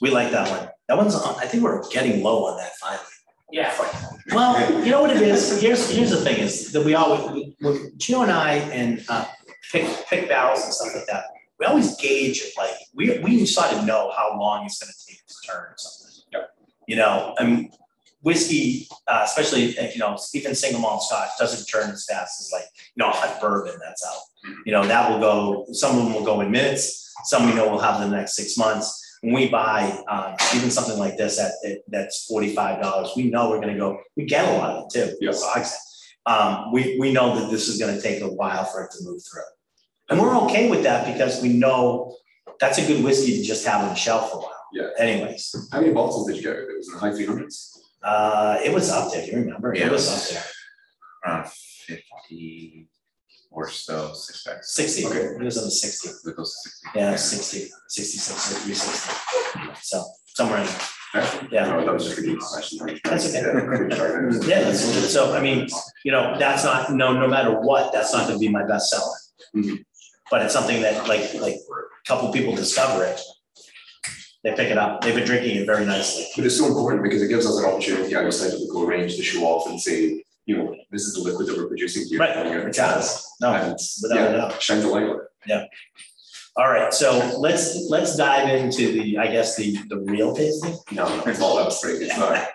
We 0.02 0.10
like 0.12 0.32
that 0.32 0.50
one. 0.50 0.70
That 0.88 0.98
one's, 0.98 1.16
on- 1.16 1.36
I 1.40 1.48
think 1.48 1.64
we're 1.64 1.88
getting 1.90 2.22
low 2.24 2.46
on 2.46 2.58
that 2.58 2.76
finally. 2.76 3.04
Yeah. 3.52 3.74
Well, 4.32 4.84
you 4.84 4.92
know 4.92 5.02
what 5.02 5.12
it 5.16 5.22
is? 5.22 5.62
Here's, 5.62 5.90
here's 5.90 6.10
the 6.12 6.18
thing 6.18 6.38
is 6.38 6.72
that 6.72 6.84
we 6.84 6.96
always, 6.96 7.32
we- 7.32 7.56
when 7.62 7.92
Gio 7.98 8.24
and 8.24 8.32
I 8.32 8.54
and 8.56 9.04
uh, 9.10 9.26
pick, 9.72 9.88
pick 10.08 10.28
barrels 10.28 10.64
and 10.64 10.74
stuff 10.74 10.96
like 10.96 11.06
that, 11.08 11.26
we 11.60 11.66
always 11.66 11.96
gauge 11.98 12.42
it 12.42 12.54
like, 12.58 12.72
we, 12.94 13.18
we 13.20 13.46
sort 13.46 13.72
of 13.72 13.86
know 13.86 14.12
how 14.16 14.38
long 14.38 14.66
it's 14.66 14.78
gonna 14.80 14.92
take 15.08 15.26
to 15.26 15.36
turn 15.48 15.64
or 15.72 15.76
something. 15.78 16.24
Yep. 16.34 16.50
You 16.88 16.96
know, 16.98 17.34
I 17.40 17.46
mean, 17.46 17.72
whiskey, 18.22 18.88
uh, 19.08 19.22
especially, 19.24 19.78
uh, 19.80 19.88
you 19.94 20.00
know, 20.00 20.18
even 20.34 20.54
single 20.54 20.82
malt 20.82 21.04
scotch 21.04 21.30
doesn't 21.40 21.66
turn 21.68 21.92
as 21.92 22.06
fast 22.06 22.42
as 22.42 22.52
like, 22.52 22.66
a 23.00 23.12
hot 23.12 23.42
bourbon 23.42 23.75
that's 23.83 24.06
out. 24.06 24.21
You 24.65 24.71
know, 24.71 24.86
that 24.88 25.09
will 25.09 25.19
go, 25.19 25.65
some 25.74 25.97
of 25.97 26.03
them 26.06 26.13
will 26.13 26.24
go 26.25 26.42
in 26.42 26.51
minutes, 26.51 27.13
some 27.25 27.45
we 27.47 27.53
know 27.56 27.69
will 27.69 27.80
have 27.80 28.01
in 28.01 28.09
the 28.12 28.15
next 28.18 28.36
six 28.36 28.57
months. 28.57 29.01
When 29.21 29.33
we 29.33 29.50
buy, 29.50 29.89
um, 30.07 30.36
even 30.56 30.69
something 30.69 30.97
like 31.00 31.18
this 31.18 31.39
at, 31.39 31.51
at- 31.65 31.80
that's 31.88 32.25
forty-five 32.25 32.81
dollars, 32.81 33.09
we 33.15 33.24
know 33.30 33.50
we're 33.50 33.59
gonna 33.59 33.77
go, 33.77 34.00
we 34.15 34.25
get 34.25 34.47
a 34.47 34.57
lot 34.57 34.69
of 34.75 34.83
it 34.86 34.89
too. 35.18 35.18
I- 35.56 35.65
Um, 36.27 36.71
we, 36.74 36.97
we 37.00 37.12
know 37.13 37.39
that 37.39 37.51
this 37.51 37.68
is 37.68 37.77
gonna 37.80 38.01
take 38.01 38.21
a 38.21 38.27
while 38.27 38.65
for 38.65 38.83
it 38.83 38.92
to 38.92 39.03
move 39.03 39.21
through. 39.30 39.44
And 40.09 40.19
we're 40.19 40.36
okay 40.45 40.69
with 40.69 40.83
that 40.83 41.12
because 41.12 41.41
we 41.41 41.50
know 41.53 42.15
that's 42.59 42.77
a 42.80 42.86
good 42.86 43.03
whiskey 43.03 43.38
to 43.38 43.44
just 43.44 43.65
have 43.68 43.81
on 43.81 43.89
the 43.89 43.95
shelf 43.95 44.31
for 44.31 44.38
a 44.38 44.41
while. 44.41 44.51
Yeah. 44.74 44.88
Anyways, 44.98 45.56
How 45.71 45.81
many 45.81 45.94
bottles 45.94 46.25
did 46.27 46.38
you 46.38 46.44
get? 46.44 46.56
It 46.57 46.77
was 46.77 46.88
in 46.88 46.94
the 46.95 47.00
high 47.00 47.12
three 47.15 47.25
hundreds? 47.27 47.80
uh, 48.03 48.57
it 48.63 48.71
was 48.74 48.89
up 48.91 49.12
there, 49.12 49.24
you 49.25 49.38
remember? 49.38 49.74
It 49.74 49.80
Yeah, 49.80 49.88
it 49.88 49.91
was 49.91 50.07
up 50.13 50.24
there, 50.33 50.45
Around 51.25 51.50
fifty 52.30 52.88
or 53.51 53.69
so, 53.69 54.13
six 54.13 54.44
packs. 54.44 54.74
sixty, 54.74 55.06
Okay. 55.06 55.19
it 55.19 55.39
was 55.44 55.57
in 55.57 55.63
the 55.66 55.72
sixty. 55.72 56.10
It 56.10 56.36
goes 56.36 56.54
to 56.63 56.69
sixty. 56.69 56.89
Yeah, 57.00 57.16
60, 57.16 57.72
66, 57.88 58.51
or 58.51 58.60
360. 58.60 59.81
So 59.81 60.04
somewhere 60.27 60.60
in, 60.60 60.66
there, 60.66 61.48
Yeah. 61.51 61.69
No, 61.69 61.86
that 61.86 61.94
was 61.94 62.04
just 62.06 62.18
a 62.18 62.22
good 62.22 62.39
question. 62.39 63.00
That's 63.06 63.30
okay. 63.33 64.48
yeah, 64.48 64.62
that's, 64.62 65.13
so 65.13 65.34
I 65.34 65.41
mean, 65.41 65.67
you 66.03 66.12
know, 66.12 66.36
that's 66.38 66.63
not, 66.65 66.91
no, 66.91 67.13
no 67.13 67.27
matter 67.27 67.51
what, 67.60 67.94
that's 67.94 68.12
not 68.13 68.27
gonna 68.27 68.39
be 68.39 68.50
my 68.50 68.65
best 68.65 68.89
seller. 68.89 69.15
Mhm. 69.55 69.86
But 70.29 70.41
it's 70.41 70.53
something 70.53 70.82
that 70.82 71.08
like, 71.08 71.34
like 71.36 71.53
a 71.55 72.08
couple 72.08 72.32
people 72.34 72.55
discover 72.55 73.05
it. 73.05 73.22
They 74.44 74.51
pick 74.51 74.70
it 74.70 74.77
up, 74.77 75.01
they've 75.01 75.15
been 75.15 75.25
drinking 75.25 75.55
it 75.58 75.65
very 75.65 75.86
nicely. 75.86 76.27
But 76.36 76.46
it's 76.46 76.58
so 76.58 76.67
important 76.67 77.03
because 77.03 77.22
it 77.24 77.29
gives 77.29 77.46
us 77.46 77.58
an 77.58 77.65
opportunity 77.65 78.13
outside 78.15 78.53
of 78.53 78.60
the 78.60 78.67
core 78.72 78.88
range 78.88 79.15
to 79.15 79.24
show 79.24 79.44
off 79.44 79.67
and 79.70 79.79
say, 79.79 80.24
you 80.46 80.58
know, 80.58 80.75
this 80.92 81.04
is 81.04 81.14
the 81.14 81.22
liquid 81.22 81.48
that 81.48 81.58
we're 81.58 81.68
producing 81.68 82.08
here. 82.08 82.20
Right, 82.20 82.34
coming 82.34 82.54
out 82.54 82.58
of 82.58 82.64
the 82.64 82.70
it 82.70 82.75
does. 82.75 83.32
No, 83.42 83.54
And, 83.54 83.78
without 84.02 84.18
a 84.18 84.22
yeah, 84.22 84.32
doubt. 84.38 84.62
Shines 84.62 84.84
a 84.84 84.88
light 84.88 85.04
on 85.04 85.20
it. 85.48 85.70
All 86.58 86.70
right, 86.70 86.94
so 86.94 87.36
let's, 87.38 87.90
let's 87.90 88.16
dive 88.16 88.48
into 88.48 88.94
the, 88.94 89.18
I 89.18 89.28
guess, 89.28 89.58
the, 89.58 89.78
the 89.90 90.00
real 90.00 90.34
tasting. 90.34 90.78
No, 90.94 91.22
it's 91.25 91.42
all 91.42 91.58
that 91.58 91.74
straight, 91.74 92.02
it's 92.02 92.18
not. 92.18 92.48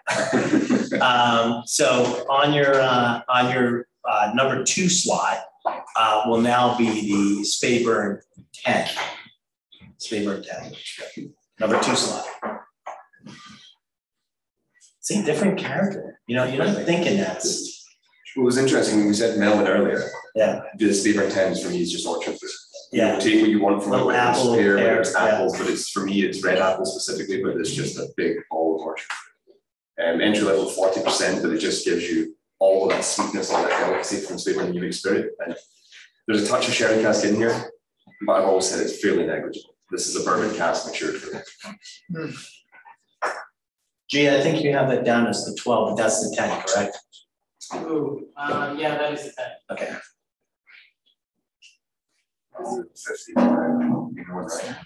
Um, 1.01 1.63
so 1.67 2.27
on 2.29 2.53
your, 2.53 2.75
uh, 2.75 3.21
on 3.29 3.53
your, 3.53 3.87
uh, 4.09 4.33
number 4.35 4.65
two 4.65 4.89
slot, 4.89 5.39
uh, 5.97 6.23
will 6.27 6.41
now 6.41 6.77
be 6.77 6.87
the 6.89 7.43
Speyburn 7.43 8.21
ten. 8.55 8.89
Speyburn 9.99 10.45
ten, 10.47 10.73
number 11.61 11.81
two 11.81 11.95
slot. 11.95 12.27
See, 15.01 15.23
different 15.25 15.59
character, 15.59 16.21
you 16.27 16.37
know, 16.37 16.45
you're 16.45 16.65
not 16.65 16.85
thinking 16.85 17.19
that's, 17.19 17.80
What 18.37 18.45
was 18.45 18.59
interesting, 18.59 18.99
when 18.99 19.09
we 19.09 19.15
said 19.15 19.39
melon 19.39 19.67
earlier, 19.67 20.09
yeah, 20.35 20.61
the 20.77 20.87
Speyburn 20.87 21.33
tens 21.33 21.63
for 21.63 21.71
me 21.71 21.83
is 21.83 21.91
just 21.93 22.07
orchard 22.07 22.39
fruit. 22.39 22.51
You 22.93 23.03
yeah, 23.03 23.19
Take 23.19 23.41
what 23.41 23.51
you 23.51 23.61
want 23.61 23.83
from 23.83 23.93
it, 23.93 23.97
Little 23.97 24.09
whether 24.09 24.31
it's 24.31 24.39
apple, 24.39 24.55
pear, 24.55 24.75
whether 24.75 24.89
pear, 24.89 25.01
it's 25.01 25.13
yeah. 25.15 25.25
apples, 25.25 25.59
but 25.59 25.69
it's, 25.69 25.91
for 25.91 26.05
me, 26.05 26.23
it's 26.23 26.43
red 26.43 26.59
apple 26.59 26.85
specifically, 26.85 27.43
but 27.43 27.57
it's 27.57 27.73
just 27.73 27.99
a 27.99 28.09
big 28.17 28.37
ball 28.51 28.77
of 28.77 28.83
orchard. 28.83 29.07
fruit. 29.07 30.05
Um, 30.07 30.21
entry 30.21 30.43
level 30.43 30.69
forty 30.69 31.03
percent, 31.03 31.43
but 31.43 31.53
it 31.53 31.59
just 31.59 31.85
gives 31.85 32.09
you 32.09 32.37
all 32.59 32.85
of 32.85 32.91
that 32.91 33.05
sweetness, 33.05 33.51
all 33.53 33.63
that 33.63 33.79
delicacy 33.85 34.19
from 34.21 34.37
Speyburn 34.37 34.75
Unique 34.75 34.95
Spirit. 34.95 35.33
And 35.45 35.55
there's 36.27 36.43
a 36.43 36.47
touch 36.49 36.69
of 36.69 36.75
sherry 36.75 37.03
cask 37.03 37.25
in 37.25 37.37
here, 37.37 37.71
but 38.27 38.35
I've 38.35 38.45
always 38.49 38.67
said 38.67 38.81
it's 38.81 39.01
fairly 39.03 39.27
negligible. 39.27 39.75
This 39.91 40.09
is 40.09 40.17
a 40.17 40.25
bourbon 40.25 40.57
cask 40.57 40.87
matured 40.87 41.17
for 41.17 41.35
me. 42.23 42.33
gee, 44.09 44.29
I 44.29 44.41
think 44.41 44.63
you 44.63 44.73
have 44.73 44.89
that 44.91 45.05
down 45.05 45.27
as 45.27 45.45
the 45.45 45.55
twelve, 45.61 45.91
but 45.91 46.03
that's 46.03 46.29
the 46.29 46.35
ten, 46.37 46.63
correct? 46.63 46.99
Ooh, 47.75 48.27
uh, 48.37 48.75
yeah, 48.79 48.97
that 48.97 49.13
is 49.13 49.25
the 49.25 49.33
ten. 49.33 49.51
Okay. 49.71 49.97
Fifty, 52.59 53.33
ignore 53.33 54.49
that. 54.49 54.85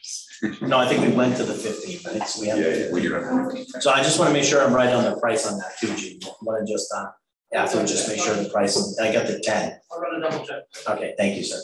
No, 0.62 0.78
I 0.78 0.86
think 0.86 1.02
we 1.02 1.12
went 1.16 1.36
to 1.38 1.44
the 1.44 1.54
fifteen, 1.54 1.98
right? 2.06 2.26
So 2.28 2.42
we 2.42 2.48
have. 2.48 2.58
Yeah, 2.58 2.68
yeah, 2.68 2.92
We 2.92 3.00
do. 3.02 3.64
So 3.80 3.90
I 3.90 4.02
just 4.02 4.18
wanna 4.18 4.32
make 4.32 4.44
sure 4.44 4.62
I'm 4.62 4.72
right 4.72 4.92
on 4.92 5.04
the 5.04 5.16
price 5.18 5.46
on 5.46 5.58
that 5.58 5.76
too, 5.78 5.94
Gene. 5.96 6.20
Wanna 6.42 6.64
just, 6.66 6.92
uh, 6.94 7.06
after, 7.52 7.80
just 7.84 8.08
make 8.08 8.20
sure 8.20 8.34
the 8.34 8.48
price, 8.50 8.98
I 8.98 9.12
got 9.12 9.26
the 9.26 9.40
ten. 9.40 9.78
I'll 9.90 10.00
run 10.00 10.22
a 10.22 10.30
double 10.30 10.46
check. 10.46 10.62
Okay, 10.88 11.14
thank 11.18 11.36
you, 11.36 11.42
sir. 11.42 11.60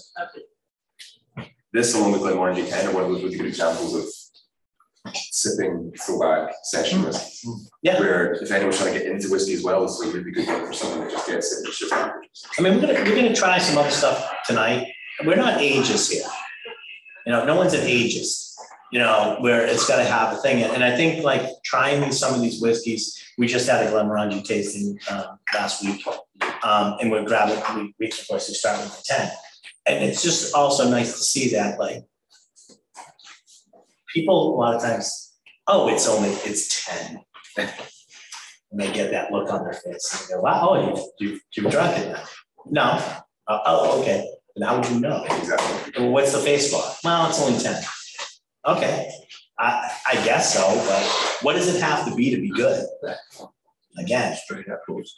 This 1.72 1.94
along 1.94 2.12
with 2.12 2.22
Glenmorangie 2.22 2.68
kind 2.68 2.88
of 2.88 2.94
one 2.94 3.04
of 3.04 3.10
those 3.10 3.22
really 3.22 3.36
good 3.36 3.46
examples 3.46 3.94
of 3.94 4.04
sipping 5.14 5.92
throwback 6.04 6.54
session 6.64 7.02
whiskey. 7.02 7.48
Yeah. 7.82 8.00
Where 8.00 8.32
if 8.34 8.50
anyone's 8.50 8.78
trying 8.78 8.94
to 8.94 9.00
get 9.00 9.08
into 9.08 9.30
whiskey 9.30 9.54
as 9.54 9.62
well, 9.62 9.84
it's 9.84 10.00
a 10.02 10.10
really 10.10 10.30
good 10.30 10.46
one 10.46 10.66
for 10.66 10.72
someone 10.72 11.00
that 11.00 11.10
just 11.10 11.26
gets 11.26 11.52
it, 11.52 11.68
it's 11.68 11.78
just. 11.78 11.92
I 11.92 12.62
mean, 12.62 12.74
we're 12.74 12.80
gonna, 12.80 12.94
we're 13.04 13.16
gonna 13.16 13.34
try 13.34 13.58
some 13.58 13.78
other 13.78 13.90
stuff 13.90 14.30
tonight. 14.46 14.86
We're 15.24 15.36
not 15.36 15.60
ages 15.60 16.10
here. 16.10 16.26
You 17.26 17.32
know, 17.32 17.44
no 17.44 17.56
one's 17.56 17.74
an 17.74 17.86
ages. 17.86 18.56
you 18.90 18.98
know, 18.98 19.36
where 19.40 19.64
it's 19.66 19.86
gotta 19.86 20.04
have 20.04 20.36
a 20.36 20.36
thing. 20.36 20.62
And 20.62 20.82
I 20.82 20.96
think 20.96 21.24
like 21.24 21.48
trying 21.64 22.10
some 22.12 22.34
of 22.34 22.40
these 22.40 22.60
whiskeys, 22.60 23.22
we 23.38 23.46
just 23.46 23.68
had 23.68 23.86
a 23.86 23.90
Glenmorangie 23.90 24.44
tasting, 24.44 24.98
um, 25.10 25.38
last 25.54 25.84
week. 25.84 26.04
Um, 26.62 26.96
and 27.00 27.10
we're 27.10 27.24
grabbing, 27.24 27.62
we, 27.76 27.94
we, 27.98 28.08
of 28.08 28.28
course, 28.28 28.48
we 28.48 28.54
start 28.54 28.78
with 28.80 28.96
the 28.96 29.04
ten. 29.06 29.30
And 29.86 30.04
it's 30.04 30.22
just 30.22 30.54
also 30.54 30.90
nice 30.90 31.12
to 31.12 31.24
see 31.24 31.50
that 31.52 31.78
like 31.78 32.04
people 34.12 34.54
a 34.54 34.56
lot 34.56 34.74
of 34.74 34.82
times, 34.82 35.34
oh, 35.66 35.88
it's 35.88 36.08
only, 36.08 36.30
it's 36.30 36.84
ten. 36.86 37.20
And 37.56 38.80
they 38.80 38.92
get 38.92 39.10
that 39.10 39.32
look 39.32 39.52
on 39.52 39.64
their 39.64 39.72
face 39.72 40.12
and 40.12 40.28
they 40.28 40.34
go, 40.34 40.42
wow, 40.42 40.68
oh, 40.70 41.10
you, 41.18 41.28
you, 41.32 41.40
you've 41.56 41.72
drunk 41.72 41.98
it 41.98 42.12
now. 42.12 42.22
No, 42.66 42.82
uh, 43.48 43.60
oh, 43.66 44.00
okay, 44.02 44.28
and 44.54 44.64
how 44.64 44.76
would 44.78 44.88
you 44.88 45.00
know? 45.00 45.24
Exactly. 45.24 45.92
Well, 46.02 46.12
what's 46.12 46.32
the 46.32 46.38
face 46.38 46.70
for? 46.72 46.80
Well, 47.02 47.28
it's 47.28 47.40
only 47.40 47.58
ten. 47.58 47.82
Okay, 48.66 49.10
I, 49.58 49.90
I 50.06 50.14
guess 50.24 50.54
so, 50.54 50.60
but 50.86 51.42
what 51.42 51.54
does 51.54 51.74
it 51.74 51.80
have 51.82 52.08
to 52.08 52.14
be 52.14 52.30
to 52.34 52.40
be 52.40 52.50
good? 52.50 52.86
Again, 53.98 54.36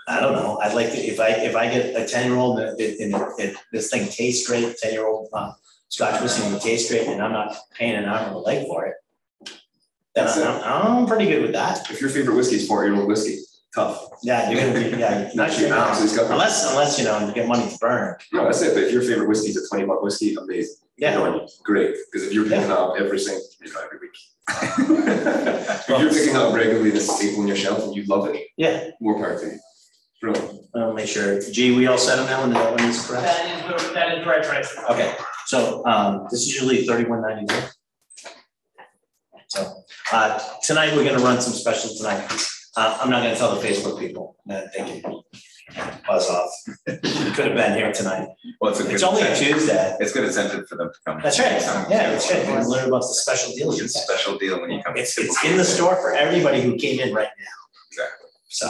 I 0.08 0.20
don't 0.20 0.32
know, 0.32 0.58
I'd 0.62 0.74
like 0.74 0.90
to, 0.92 0.96
if 0.98 1.20
I, 1.20 1.28
if 1.28 1.54
I 1.54 1.68
get 1.68 1.94
a 2.00 2.06
ten-year-old 2.06 2.58
and 2.60 2.80
it, 2.80 3.00
and 3.00 3.14
it- 3.14 3.28
it, 3.50 3.56
this 3.70 3.90
thing 3.90 4.08
tastes 4.08 4.48
great, 4.48 4.76
ten-year-old, 4.78 5.28
uh, 5.32 5.52
Scotch 5.92 6.22
whiskey 6.22 6.46
and 6.46 6.54
it 6.56 6.62
tastes 6.62 6.90
great, 6.90 7.06
and 7.06 7.20
I'm 7.22 7.32
not 7.32 7.54
paying 7.78 7.96
an 7.96 8.06
arm 8.06 8.24
and 8.28 8.34
a 8.34 8.38
leg 8.38 8.66
for 8.66 8.86
it. 8.86 8.94
Then 10.14 10.24
That's 10.24 10.38
it. 10.38 10.46
I'm, 10.46 10.96
I'm 11.00 11.06
pretty 11.06 11.26
good 11.26 11.42
with 11.42 11.52
that. 11.52 11.90
If 11.90 12.00
your 12.00 12.08
favorite 12.08 12.34
whiskey 12.34 12.56
is 12.56 12.66
forty-year-old 12.66 13.06
whiskey, 13.06 13.40
tough. 13.74 14.08
Yeah, 14.22 14.48
you're 14.50 14.60
gonna 14.72 14.72
be, 14.90 14.96
yeah, 14.96 15.30
not 15.34 15.50
You're 15.50 15.58
sure 15.58 15.68
now, 15.68 15.88
absolutely 15.90 16.14
scuffing. 16.16 16.32
unless, 16.32 16.70
unless, 16.70 16.98
you 16.98 17.04
know, 17.04 17.26
you 17.26 17.34
get 17.34 17.46
money 17.46 17.68
to 17.70 17.76
burn. 17.78 18.16
No, 18.32 18.44
that's 18.44 18.62
it, 18.62 18.72
but 18.72 18.84
if 18.84 18.92
your 18.92 19.02
favorite 19.02 19.28
whiskey 19.28 19.48
is 19.50 19.56
a 19.62 19.68
twenty 19.68 19.84
buck 19.84 20.02
whiskey, 20.02 20.34
amazing. 20.34 20.76
Yeah. 20.96 21.14
Good 21.16 21.28
on. 21.42 21.48
Great, 21.62 21.94
because 22.10 22.26
if 22.26 22.32
you're 22.32 22.44
picking 22.44 22.68
that 22.68 22.70
up 22.70 22.94
every 22.98 23.18
single, 23.18 23.44
maybe 23.60 23.72
not 23.74 23.84
every 23.84 23.98
week. 23.98 24.16
If 25.84 25.88
you're 25.88 26.10
picking 26.10 26.32
that 26.32 26.42
up 26.46 26.54
regularly, 26.54 26.90
this 26.90 27.06
is 27.06 27.16
staple 27.16 27.42
on 27.42 27.48
your 27.48 27.56
shelf 27.56 27.82
and 27.84 27.94
you 27.94 28.04
love 28.06 28.28
it, 28.28 28.46
Yeah, 28.56 28.90
more 29.00 29.16
power 29.18 29.38
to 29.38 29.44
you. 29.46 29.58
Brilliant. 30.22 30.60
I'll 30.74 30.92
make 30.94 31.08
sure, 31.08 31.38
G, 31.50 31.76
we 31.76 31.86
all 31.86 31.98
set 31.98 32.16
them 32.16 32.26
now, 32.26 32.44
and 32.44 32.54
that 32.54 32.70
one 32.70 32.88
is 32.88 33.04
correct? 33.06 33.24
That 33.24 33.74
is 33.80 33.92
that 33.92 34.16
is 34.18 34.24
the 34.24 34.30
right 34.30 34.42
price. 34.42 34.74
Okay, 34.90 35.14
so, 35.52 35.84
um, 35.84 36.26
this 36.30 36.40
is 36.40 36.54
usually 36.54 36.86
thirty-one 36.86 37.20
ninety-nine. 37.20 37.64
So, 39.48 39.84
uh, 40.10 40.40
tonight, 40.64 40.96
we're 40.96 41.04
gonna 41.04 41.22
run 41.22 41.42
some 41.42 41.52
specials 41.52 41.98
tonight. 41.98 42.24
Uh, 42.74 42.96
I'm 42.98 43.10
not 43.10 43.22
gonna 43.22 43.36
tell 43.36 43.54
the 43.54 43.60
Facebook 43.60 44.00
people, 44.00 44.36
that 44.46 44.72
they 44.72 44.82
can 44.82 45.02
buzz 46.06 46.30
off. 46.30 46.50
You 46.86 47.32
Could 47.36 47.48
have 47.48 47.54
been 47.54 47.74
here 47.74 47.92
tonight. 47.92 48.28
Well, 48.62 48.70
it's 48.70 48.80
a 48.80 48.84
good. 48.84 48.94
It's 48.94 49.02
only 49.02 49.20
a. 49.20 49.36
Tuesday. 49.36 49.94
It's 50.00 50.14
good 50.14 50.24
incentive 50.24 50.66
for 50.68 50.76
them 50.76 50.88
to 50.88 50.98
come. 51.04 51.20
That's 51.22 51.38
right, 51.38 51.60
yeah, 51.90 52.12
that's 52.12 52.32
right. 52.32 52.46
We're 52.46 52.64
learn 52.64 52.88
about 52.88 53.02
the 53.02 53.12
special 53.12 53.52
deal. 53.52 53.72
It's 53.72 53.82
a 53.82 53.88
special 53.90 54.38
deal 54.38 54.58
when 54.58 54.70
you 54.70 54.82
come. 54.82 54.96
It's, 54.96 55.18
it's 55.18 55.44
in 55.44 55.58
the 55.58 55.66
store 55.66 55.96
for 55.96 56.14
everybody 56.14 56.62
who 56.62 56.76
came 56.76 56.98
in 56.98 57.12
right 57.12 57.28
now. 57.38 57.56
Exactly. 57.90 58.30
So, 58.48 58.68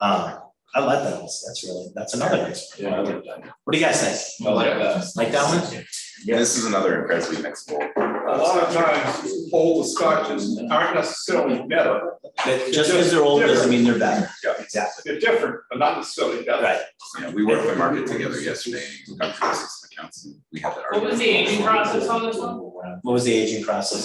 um, 0.00 0.38
I 0.72 0.84
like 0.84 1.02
those. 1.02 1.42
That's 1.44 1.64
really, 1.64 1.90
that's 1.96 2.14
another 2.14 2.38
nice. 2.38 2.78
one. 2.78 2.92
Yeah, 2.92 2.96
I 2.96 3.00
like 3.00 3.24
that. 3.24 3.38
What 3.64 3.72
do 3.72 3.78
you 3.78 3.84
guys 3.84 4.00
think? 4.00 4.48
I 4.48 4.52
like 4.52 4.78
that. 4.78 5.12
Like 5.16 5.32
that 5.32 5.44
one? 5.48 5.84
Yeah, 6.24 6.38
this 6.38 6.56
is 6.56 6.64
another 6.66 7.00
incredibly 7.00 7.36
mixable. 7.36 7.88
A 7.96 8.36
lot 8.36 8.62
of 8.62 8.74
times, 8.74 9.50
old 9.52 9.88
scotches 9.88 10.60
aren't 10.70 10.94
necessarily 10.94 11.66
better, 11.68 12.14
That 12.46 12.72
Just 12.72 12.90
because 12.90 13.10
they're 13.10 13.22
old 13.22 13.42
doesn't 13.42 13.70
mean 13.70 13.84
they're 13.84 13.98
better. 13.98 14.30
Yeah. 14.44 14.54
Exactly, 14.58 15.02
they're 15.04 15.20
different, 15.20 15.60
but 15.68 15.78
not 15.78 15.98
necessarily 15.98 16.44
better. 16.44 16.62
right. 16.62 16.80
You 17.18 17.24
know, 17.24 17.30
we 17.32 17.44
worked 17.44 17.66
the 17.66 17.76
market 17.76 18.06
together 18.06 18.40
yesterday, 18.40 18.84
we 19.08 19.16
got 19.16 19.36
through 19.36 19.54
some 19.54 19.90
accounts 19.92 20.24
and 20.24 20.36
we 20.52 20.60
had 20.60 20.74
that. 20.74 20.84
What 20.92 21.02
was 21.02 21.18
the 21.18 21.28
aging 21.28 21.64
process 21.64 22.08
on 22.08 22.22
this 22.22 22.38
one? 22.38 22.58
What 23.02 23.12
was 23.12 23.24
the 23.24 23.32
aging 23.32 23.64
process? 23.64 24.04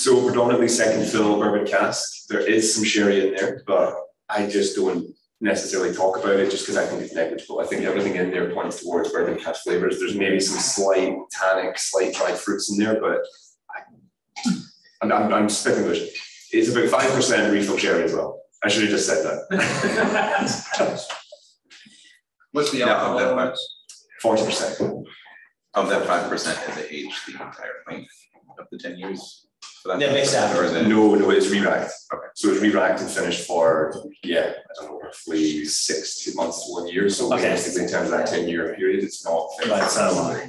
So 0.00 0.24
predominantly 0.24 0.68
second 0.68 1.06
fill 1.06 1.38
bourbon 1.38 1.66
cask, 1.66 2.28
there 2.28 2.40
is 2.40 2.74
some 2.74 2.84
sherry 2.84 3.28
in 3.28 3.34
there, 3.34 3.62
but 3.66 3.94
I 4.28 4.46
just 4.46 4.76
don't 4.76 5.12
necessarily 5.40 5.94
talk 5.94 6.18
about 6.18 6.38
it 6.38 6.50
just 6.50 6.64
because 6.66 6.76
I 6.76 6.86
think 6.86 7.02
it's 7.02 7.14
negligible. 7.14 7.60
I 7.60 7.64
think 7.66 7.82
everything 7.82 8.16
in 8.16 8.30
there 8.30 8.50
points 8.52 8.82
towards 8.82 9.10
bourbon 9.10 9.38
cask 9.38 9.62
flavors. 9.62 9.98
There's 9.98 10.14
maybe 10.14 10.38
some 10.40 10.58
slight 10.58 11.16
tannic, 11.30 11.78
slight 11.78 12.14
dried 12.14 12.36
fruits 12.36 12.70
in 12.70 12.78
there, 12.78 13.00
but 13.00 13.20
I, 13.70 13.82
I'm, 15.02 15.12
I'm, 15.12 15.32
I'm 15.32 15.48
spitting 15.48 15.84
bush. 15.84 16.00
It's 16.52 16.68
about 16.74 16.88
five 16.88 17.10
percent 17.12 17.52
refill 17.52 17.78
sherry 17.78 18.04
as 18.04 18.12
well. 18.12 18.40
I 18.62 18.68
should 18.68 18.82
have 18.82 18.90
just 18.90 19.06
said 19.06 19.24
that. 19.24 21.06
What's 22.52 22.72
the 22.72 22.78
Yeah, 22.78 23.00
of 23.00 23.18
that 23.18 23.34
much, 23.34 23.56
Forty 24.20 24.44
percent. 24.44 25.06
of 25.74 25.88
that 25.88 26.06
five 26.06 26.28
percent, 26.28 26.58
is 26.70 26.76
it 26.84 26.88
aged 26.92 27.26
the 27.28 27.32
entire 27.32 27.82
length 27.90 28.12
of 28.58 28.66
the 28.70 28.78
ten 28.78 28.98
years? 28.98 29.46
For 29.82 29.88
that? 29.88 30.00
Yeah, 30.00 30.12
mixed 30.12 30.34
out. 30.34 30.54
Or 30.56 30.64
is 30.64 30.72
it? 30.72 30.86
No, 30.86 31.14
no, 31.14 31.30
it's 31.30 31.48
re-racked. 31.50 31.90
Okay. 32.12 32.26
So 32.34 32.50
it's 32.50 32.60
re-racked 32.60 33.00
and 33.00 33.10
finished 33.10 33.46
for, 33.46 33.94
yeah, 34.22 34.52
I 34.52 34.72
don't 34.82 34.90
know, 34.92 35.00
roughly 35.00 35.64
six, 35.64 36.22
two 36.24 36.34
months 36.34 36.66
to 36.66 36.72
one 36.72 36.88
year. 36.88 37.08
So 37.10 37.32
Okay. 37.32 37.50
basically 37.50 37.84
in 37.84 37.90
terms 37.90 38.10
of 38.10 38.18
that 38.18 38.26
ten 38.28 38.48
year 38.48 38.74
period, 38.74 39.04
it's 39.04 39.24
not. 39.24 39.48
Right, 39.68 39.82
it's 39.82 39.96
not 39.96 40.12
a 40.12 40.14
lot. 40.14 40.40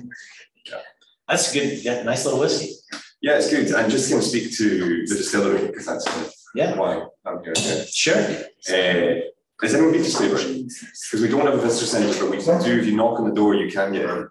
That's 1.27 1.53
good, 1.53 1.81
yeah, 1.83 2.03
nice 2.03 2.25
little 2.25 2.41
whiskey. 2.41 2.73
Yeah, 3.21 3.37
it's 3.37 3.49
good. 3.49 3.73
I'm 3.73 3.89
just 3.89 4.09
gonna 4.09 4.21
speak 4.21 4.51
to 4.57 5.05
the 5.07 5.15
distillery 5.15 5.67
because 5.67 5.85
that's 5.85 6.05
kind 6.05 6.25
of 6.25 6.33
Yeah, 6.55 6.75
why 6.75 7.05
I'm 7.25 7.41
here. 7.43 7.53
today. 7.53 7.85
sure. 7.89 8.15
Uh, 8.17 9.21
has 9.61 9.73
anyone 9.75 9.93
been 9.93 10.03
to 10.03 10.09
Slavery? 10.09 10.63
Because 10.63 11.21
we 11.21 11.29
don't 11.29 11.45
have 11.45 11.53
a 11.53 11.61
visitor 11.61 11.85
centre, 11.85 12.19
but 12.19 12.31
we 12.31 12.37
do, 12.65 12.79
if 12.81 12.85
you 12.87 12.95
knock 12.97 13.19
on 13.19 13.29
the 13.29 13.35
door, 13.35 13.53
you 13.55 13.71
can 13.71 13.93
get 13.93 14.09
in. 14.09 14.27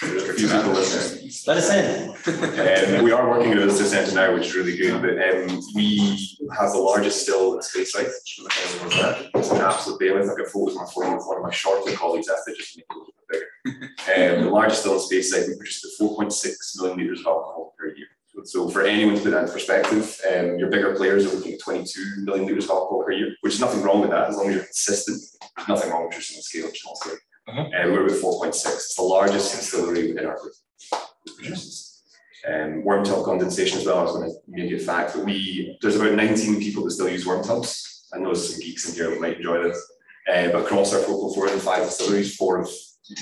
There's 0.00 0.28
a 0.28 0.34
few 0.34 0.48
people 0.48 0.70
listening. 0.70 1.32
Let 1.46 1.56
us 1.56 1.70
in. 1.72 3.04
We 3.04 3.12
are 3.12 3.28
working 3.28 3.52
a 3.52 3.56
visitor 3.56 3.88
centre 3.88 4.14
now, 4.14 4.34
which 4.34 4.46
is 4.46 4.54
really 4.54 4.76
good, 4.76 5.02
but 5.02 5.10
um, 5.10 5.60
we 5.74 6.38
have 6.56 6.72
the 6.72 6.78
largest 6.78 7.22
still 7.22 7.54
in 7.54 7.60
Speyside. 7.60 8.10
It's 9.34 9.50
an 9.50 9.56
absolute 9.58 9.98
behemoth. 9.98 10.30
I've 10.30 10.36
got 10.38 10.46
photos 10.48 10.76
on 10.76 10.84
my 10.84 10.90
phone 10.90 11.16
with 11.16 11.26
one 11.26 11.38
of 11.38 11.42
my 11.42 11.50
shorter 11.50 11.96
colleagues 11.96 12.28
after 12.28 12.54
just 12.54 12.74
to 12.74 12.78
make 12.78 12.86
it 12.90 12.94
a 12.94 12.98
little 12.98 13.14
bit 13.28 13.42
bigger. 13.64 14.38
Um, 14.38 14.44
the 14.44 14.50
largest 14.50 14.80
still 14.80 14.94
in 14.94 15.00
Speyside, 15.00 15.48
we 15.48 15.56
produce 15.56 15.84
about 15.84 15.92
four 15.98 16.16
point 16.16 16.32
six 16.32 16.76
million 16.76 16.98
litres 16.98 17.20
of 17.20 17.26
alcohol 17.26 17.74
per 17.78 17.86
year. 17.86 18.06
So 18.44 18.68
for 18.70 18.82
anyone 18.82 19.16
to 19.16 19.20
put 19.20 19.30
that 19.32 19.46
in 19.46 19.50
perspective, 19.50 20.20
um, 20.30 20.58
your 20.60 20.70
bigger 20.70 20.94
players 20.94 21.26
are 21.26 21.34
looking 21.34 21.54
at 21.54 21.60
twenty-two 21.60 22.18
million 22.18 22.46
litres 22.46 22.66
of 22.66 22.70
alcohol 22.70 23.02
per 23.04 23.10
year, 23.12 23.34
which 23.40 23.54
is 23.54 23.60
nothing 23.60 23.82
wrong 23.82 24.00
with 24.00 24.10
that, 24.10 24.28
as 24.28 24.36
long 24.36 24.48
as 24.48 24.54
you're 24.54 24.64
consistent. 24.64 25.20
There's 25.56 25.68
nothing 25.68 25.90
wrong 25.90 26.06
with 26.06 26.14
just 26.14 26.32
on 26.32 26.36
the 26.36 26.42
scale, 26.42 26.66
which 26.66 26.84
is 26.84 26.86
also 27.48 27.62
great. 27.62 27.72
Mhm. 27.72 27.80
And 27.82 27.92
we're 27.92 28.04
with 28.04 28.20
four 28.20 28.38
point 28.40 28.54
six, 28.54 28.74
it's 28.76 28.94
the 28.96 29.02
largest 29.02 29.54
distillery 29.56 30.08
within 30.08 30.26
our 30.26 30.38
group. 30.38 30.52
that. 31.42 31.84
Um, 32.46 32.84
worm 32.84 33.04
tub 33.04 33.24
condensation 33.24 33.78
as 33.78 33.84
well, 33.86 33.98
I 33.98 34.02
was 34.04 34.12
gonna 34.12 34.30
make 34.48 34.70
it 34.70 34.80
fact, 34.82 35.14
that 35.14 35.24
we, 35.24 35.76
there's 35.82 35.96
about 35.96 36.12
nineteen 36.14 36.58
people 36.60 36.84
that 36.84 36.92
still 36.92 37.08
use 37.08 37.26
worm 37.26 37.44
tubs. 37.44 38.06
I 38.14 38.18
know 38.18 38.26
there's 38.26 38.50
some 38.52 38.60
geeks 38.60 38.88
in 38.88 38.94
here 38.94 39.10
that 39.10 39.20
might 39.20 39.36
enjoy 39.36 39.62
this, 39.64 39.78
uh, 40.32 40.48
but 40.52 40.62
across 40.64 40.94
our 40.94 41.00
focal 41.00 41.34
four 41.34 41.48
and 41.48 41.60
five 41.60 41.84
distilleries, 41.84 42.36
four 42.36 42.60
of 42.60 42.70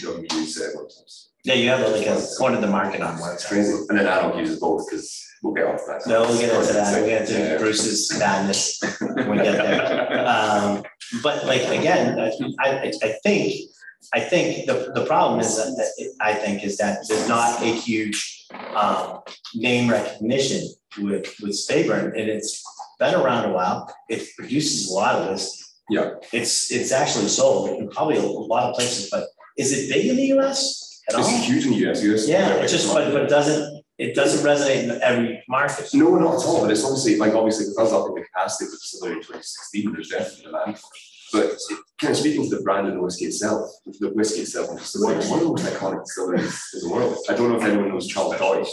them 0.03 0.25
use 0.33 0.61
uh, 0.61 0.69
worm 0.77 0.87
tubs. 0.89 1.31
Yeah, 1.45 1.55
you 1.55 1.69
have 1.71 1.81
like 1.93 2.07
a 2.07 2.21
corner 2.39 2.57
of 2.57 2.63
the 2.63 2.69
market 2.69 3.01
on 3.01 3.19
one. 3.19 3.33
It's 3.35 3.47
crazy, 3.49 3.73
and 3.89 3.99
then 3.99 4.07
Adult 4.07 4.37
uses 4.37 4.61
both, 4.61 4.87
because 4.89 5.25
we'll 5.43 5.55
get 5.55 5.67
onto 5.67 5.85
that. 5.87 6.07
No, 6.07 6.23
we'll 6.23 6.39
get 6.39 6.53
into 6.55 6.73
that. 6.73 6.93
We'll 6.97 7.07
get 7.09 7.29
Yeah. 7.31 7.57
Bruce's 7.59 8.17
madness 8.19 8.81
when 9.01 9.31
we 9.31 9.37
get 9.39 9.57
there. 9.57 10.27
Um, 10.27 10.83
but 11.23 11.47
like, 11.47 11.63
again, 11.69 12.19
I, 12.19 12.33
I, 12.59 12.93
I 13.03 13.13
think, 13.23 13.71
I 14.15 14.21
think 14.21 14.67
the, 14.67 14.93
the 14.95 15.05
problem 15.07 15.41
is 15.41 15.57
that, 15.57 15.75
that 15.77 15.91
it- 15.99 16.15
I 16.21 16.35
think 16.35 16.65
is 16.65 16.77
that 16.79 17.07
there's 17.09 17.29
not 17.29 17.61
a 17.63 17.67
huge, 17.67 18.47
um, 18.75 19.21
name 19.55 19.91
recognition 19.91 20.69
with, 21.01 21.35
with 21.43 21.53
Speyburn, 21.53 22.07
and 22.19 22.29
it's 22.31 22.63
been 22.99 23.15
around 23.15 23.51
a 23.51 23.53
while. 23.53 23.93
It 24.09 24.29
produces 24.37 24.91
a 24.91 24.95
lot 24.95 25.17
of 25.17 25.29
this. 25.29 25.75
Yeah. 25.91 26.15
It's, 26.33 26.71
it's 26.73 26.93
actually 26.93 27.29
sold 27.29 27.79
in 27.79 27.89
probably 27.91 28.17
a 28.17 28.23
lot 28.23 28.71
of 28.71 28.75
places, 28.77 29.11
but 29.11 29.25
is 29.57 29.73
it 29.73 29.93
big 29.93 30.07
in 30.07 30.17
the 30.17 30.39
US 30.39 31.03
at 31.09 31.15
all? 31.17 31.21
It's 31.23 31.45
huge 31.47 31.65
in 31.67 31.73
the 31.73 31.91
US, 31.91 32.03
US. 32.03 32.29
Yeah, 32.29 32.55
it 32.57 32.69
just, 32.69 32.93
but, 32.93 33.13
but 33.13 33.23
it 33.23 33.29
doesn't, 33.29 33.85
it 33.99 34.15
doesn't 34.15 34.45
resonate 34.47 34.85
in 34.85 35.03
every 35.03 35.43
market. 35.49 35.89
No, 35.95 36.17
not 36.17 36.35
at 36.41 36.47
all, 36.47 36.61
but 36.63 36.71
it's 36.71 36.85
obviously, 36.85 37.17
like, 37.17 37.35
obviously, 37.35 37.67
because 37.71 37.93
up 37.93 38.09
in 38.09 38.15
the 38.15 38.23
capacity 38.25 38.67
of 38.67 38.71
the 38.73 38.77
facility 38.77 39.17
in 39.17 39.23
twenty 39.23 39.43
sixteen, 39.43 39.93
there's 39.93 40.09
definitely 40.11 40.45
demand. 40.45 40.79
for 40.79 40.87
it. 40.95 41.01
But 41.33 41.45
it- 41.47 41.61
kind 42.01 42.13
of 42.13 42.19
speaking 42.19 42.49
to 42.49 42.57
the 42.57 42.63
brand 42.63 42.87
of 42.89 42.95
the 42.95 43.01
whiskey 43.01 43.25
itself, 43.27 43.71
the 43.87 44.11
whiskey 44.11 44.41
itself, 44.43 44.69
and 44.71 44.79
distillery, 44.79 45.17
it's 45.17 45.29
one 45.31 45.39
of 45.41 45.45
the 45.47 45.51
most 45.51 45.65
iconic 45.65 46.05
distilleries 46.05 46.61
in 46.75 46.81
the 46.89 46.95
world. 46.95 47.17
I 47.29 47.35
don't 47.35 47.51
know 47.51 47.57
if 47.57 47.65
anyone 47.65 47.89
knows 47.89 48.07
Charles 48.07 48.35
Doig, 48.35 48.67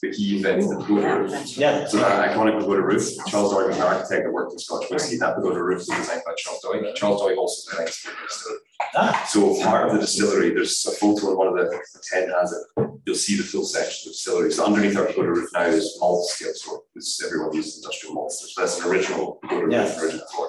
but 0.00 0.10
he 0.14 0.36
invented 0.36 0.70
the 0.70 0.76
pagoda 0.76 1.18
roof. 1.22 1.56
Yeah, 1.58 1.86
So 1.88 1.96
that 1.98 2.30
iconic 2.30 2.60
pagoda 2.60 2.82
roof, 2.82 3.02
Charles 3.26 3.52
Doig 3.52 3.66
was 3.68 3.76
an 3.76 3.82
architect 3.82 4.22
that 4.24 4.30
worked 4.32 4.52
in 4.52 4.58
Scotch 4.60 4.88
whiskey, 4.90 5.16
that 5.18 5.34
pagoda 5.34 5.60
roof 5.62 5.78
was 5.78 5.86
designed 5.88 6.22
by 6.24 6.34
Charles 6.36 6.60
Doig. 6.64 6.94
Charles 6.94 7.20
Doig 7.20 7.36
also 7.36 7.70
designed 7.70 7.88
the 7.88 8.26
distillery. 8.28 8.60
ah, 8.94 9.26
So 9.28 9.60
part 9.62 9.88
of 9.88 9.94
the 9.94 10.00
distillery, 10.00 10.50
there's 10.54 10.86
a 10.86 10.92
photo, 10.92 11.30
and 11.30 11.36
one 11.36 11.48
of 11.48 11.54
the, 11.56 11.64
the 11.64 12.02
ten 12.10 12.30
has 12.30 12.52
it, 12.52 12.90
you'll 13.06 13.16
see 13.16 13.36
the 13.36 13.42
full 13.42 13.64
section 13.64 14.02
of 14.02 14.04
the 14.04 14.10
distillery. 14.12 14.52
So 14.52 14.64
underneath 14.64 14.96
our 14.96 15.06
pagoda 15.06 15.30
roof 15.32 15.50
now 15.52 15.62
is 15.64 15.96
malt 16.00 16.28
scale 16.28 16.54
store, 16.54 16.82
because 16.94 17.20
everyone 17.26 17.52
uses 17.54 17.78
industrial 17.82 18.14
malts, 18.14 18.38
so 18.54 18.60
that's 18.62 18.78
an 18.78 18.88
original 18.88 19.40
pagoda 19.42 19.64
roof, 19.66 19.72
Yeah. 19.74 20.00
original 20.00 20.26
floor. 20.28 20.48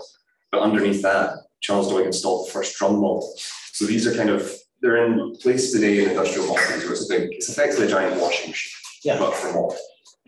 But 0.51 0.62
underneath 0.62 1.01
that, 1.04 1.34
Charles 1.62 1.92
Doig 1.92 2.06
installed 2.06 2.48
the 2.48 2.51
first 2.51 2.78
drum 2.78 3.00
malt. 3.00 3.25
So 3.74 3.86
these 3.86 4.08
are 4.08 4.16
kind 4.16 4.30
of, 4.30 4.51
they're 4.82 5.06
in 5.06 5.36
place 5.42 5.72
today 5.72 6.04
in 6.04 6.10
industrial 6.10 6.48
malting, 6.48 6.80
where 6.80 6.92
it's 6.92 7.10
a 7.10 7.13
big, 7.13 7.30
it's 7.34 7.50
effectively 7.50 7.88
a 7.88 7.89
giant 7.89 8.22
washing 8.22 8.50
machine, 8.50 8.72
yeah. 9.04 9.20
but 9.20 9.34
for 9.36 9.54
malt. 9.54 9.78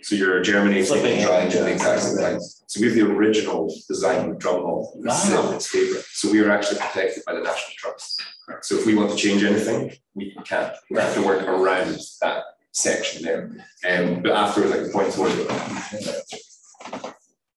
So 0.03 0.15
you're 0.15 0.41
germinating 0.41 0.85
Flipping 0.85 1.19
and 1.19 1.25
drying 1.25 1.47
at 1.47 1.53
the 1.53 1.71
exact 1.71 2.01
same 2.01 2.17
time. 2.17 2.39
So 2.39 2.81
we 2.81 2.87
have 2.87 2.95
the 2.95 3.05
original 3.05 3.71
design 3.87 4.37
drum 4.39 4.63
malt, 4.63 4.93
Wow. 4.95 5.51
its 5.53 5.67
favorite. 5.67 6.05
So 6.11 6.31
we 6.31 6.39
are 6.39 6.49
actually 6.49 6.79
protected 6.79 7.23
by 7.25 7.33
the 7.35 7.41
National 7.41 7.73
Trust. 7.77 8.21
So 8.61 8.77
if 8.77 8.85
we 8.85 8.95
want 8.95 9.11
to 9.11 9.15
change 9.15 9.43
anything, 9.43 9.93
we 10.15 10.35
can't, 10.43 10.73
we 10.89 10.99
have 10.99 11.13
to 11.13 11.21
work 11.21 11.43
around 11.47 11.97
that 12.21 12.43
section 12.71 13.23
there. 13.23 13.51
Um, 13.87 14.21
but 14.23 14.31
afterwards, 14.31 14.71
I 14.73 14.77
can 14.77 14.91
point 14.91 15.13
towards 15.13 15.35
it. 15.37 16.41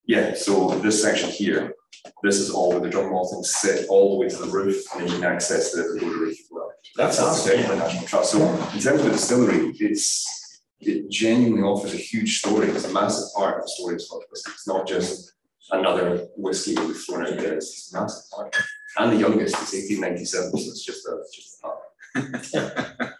Yeah, 0.07 0.35
so 0.35 0.79
this 0.81 1.03
section 1.03 1.31
here, 1.31 1.75
this 2.23 2.39
is 2.39 2.51
all 2.51 2.71
where 2.71 2.81
the 2.81 2.91
drum 2.91 3.11
malting 3.11 3.43
sit 3.45 3.87
all 3.89 4.13
the 4.13 4.21
way 4.21 4.29
to 4.29 4.37
the 4.37 4.51
roof, 4.51 4.83
and 4.97 5.09
you 5.09 5.17
can 5.17 5.25
access 5.25 5.73
the 5.73 5.83
the 5.83 6.07
roof 6.07 6.39
as 6.39 6.47
well. 6.51 6.71
That's 6.97 7.19
all 7.19 7.29
awesome, 7.29 7.79
National 7.79 8.07
Trust. 8.07 8.33
So 8.33 8.39
in 8.39 8.81
terms 8.81 9.01
of 9.01 9.05
the 9.05 9.11
distillery, 9.11 9.75
it's, 9.81 10.61
it 10.81 11.11
genuinely 11.11 11.63
offers 11.63 11.95
a 11.95 11.97
huge 11.99 12.39
story. 12.39 12.69
It's 12.69 12.85
a 12.85 12.93
massive 12.93 13.35
part 13.35 13.59
of 13.59 13.63
the 13.63 13.69
story 13.69 13.95
of 13.95 14.03
Scotch 14.03 14.23
whisky. 14.31 14.53
It's 14.53 14.69
not 14.69 14.87
just 14.87 15.33
another 15.71 16.29
whiskey 16.37 16.75
that 16.75 16.87
we've 16.87 16.97
thrown 16.97 17.27
out 17.27 17.37
there, 17.39 17.55
it's 17.55 17.93
a 17.93 18.01
massive 18.01 18.31
part. 18.31 18.55
And 18.99 19.13
the 19.13 19.17
youngest, 19.17 19.75
eighteen 19.75 20.01
ninety-seven, 20.01 20.51
so 20.51 20.57
it's 20.57 20.85
just 20.85 21.07
a, 21.07 21.19
just 21.35 21.59
a 21.59 21.67
part. 21.67 21.79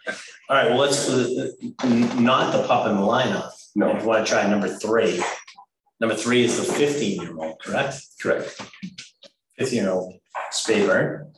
All 0.47 0.55
right, 0.55 0.69
well, 0.69 0.77
let's, 0.77 1.09
uh, 1.09 1.49
not 1.83 2.53
the 2.53 2.65
pup 2.67 2.87
in 2.87 2.95
the 2.95 3.01
lineup. 3.01 3.51
No, 3.75 3.89
If 3.95 4.03
you 4.03 4.07
wanna 4.07 4.25
try 4.25 4.47
number 4.47 4.69
three. 4.69 5.21
Number 5.99 6.15
three 6.15 6.43
is 6.43 6.57
the 6.57 6.73
fifteen 6.73 7.21
year 7.21 7.37
old, 7.37 7.59
correct? 7.61 8.01
correct. 8.21 8.61
Fifteen 9.57 9.83
year 9.83 9.91
old 9.91 10.13
Speyburn. 10.51 11.31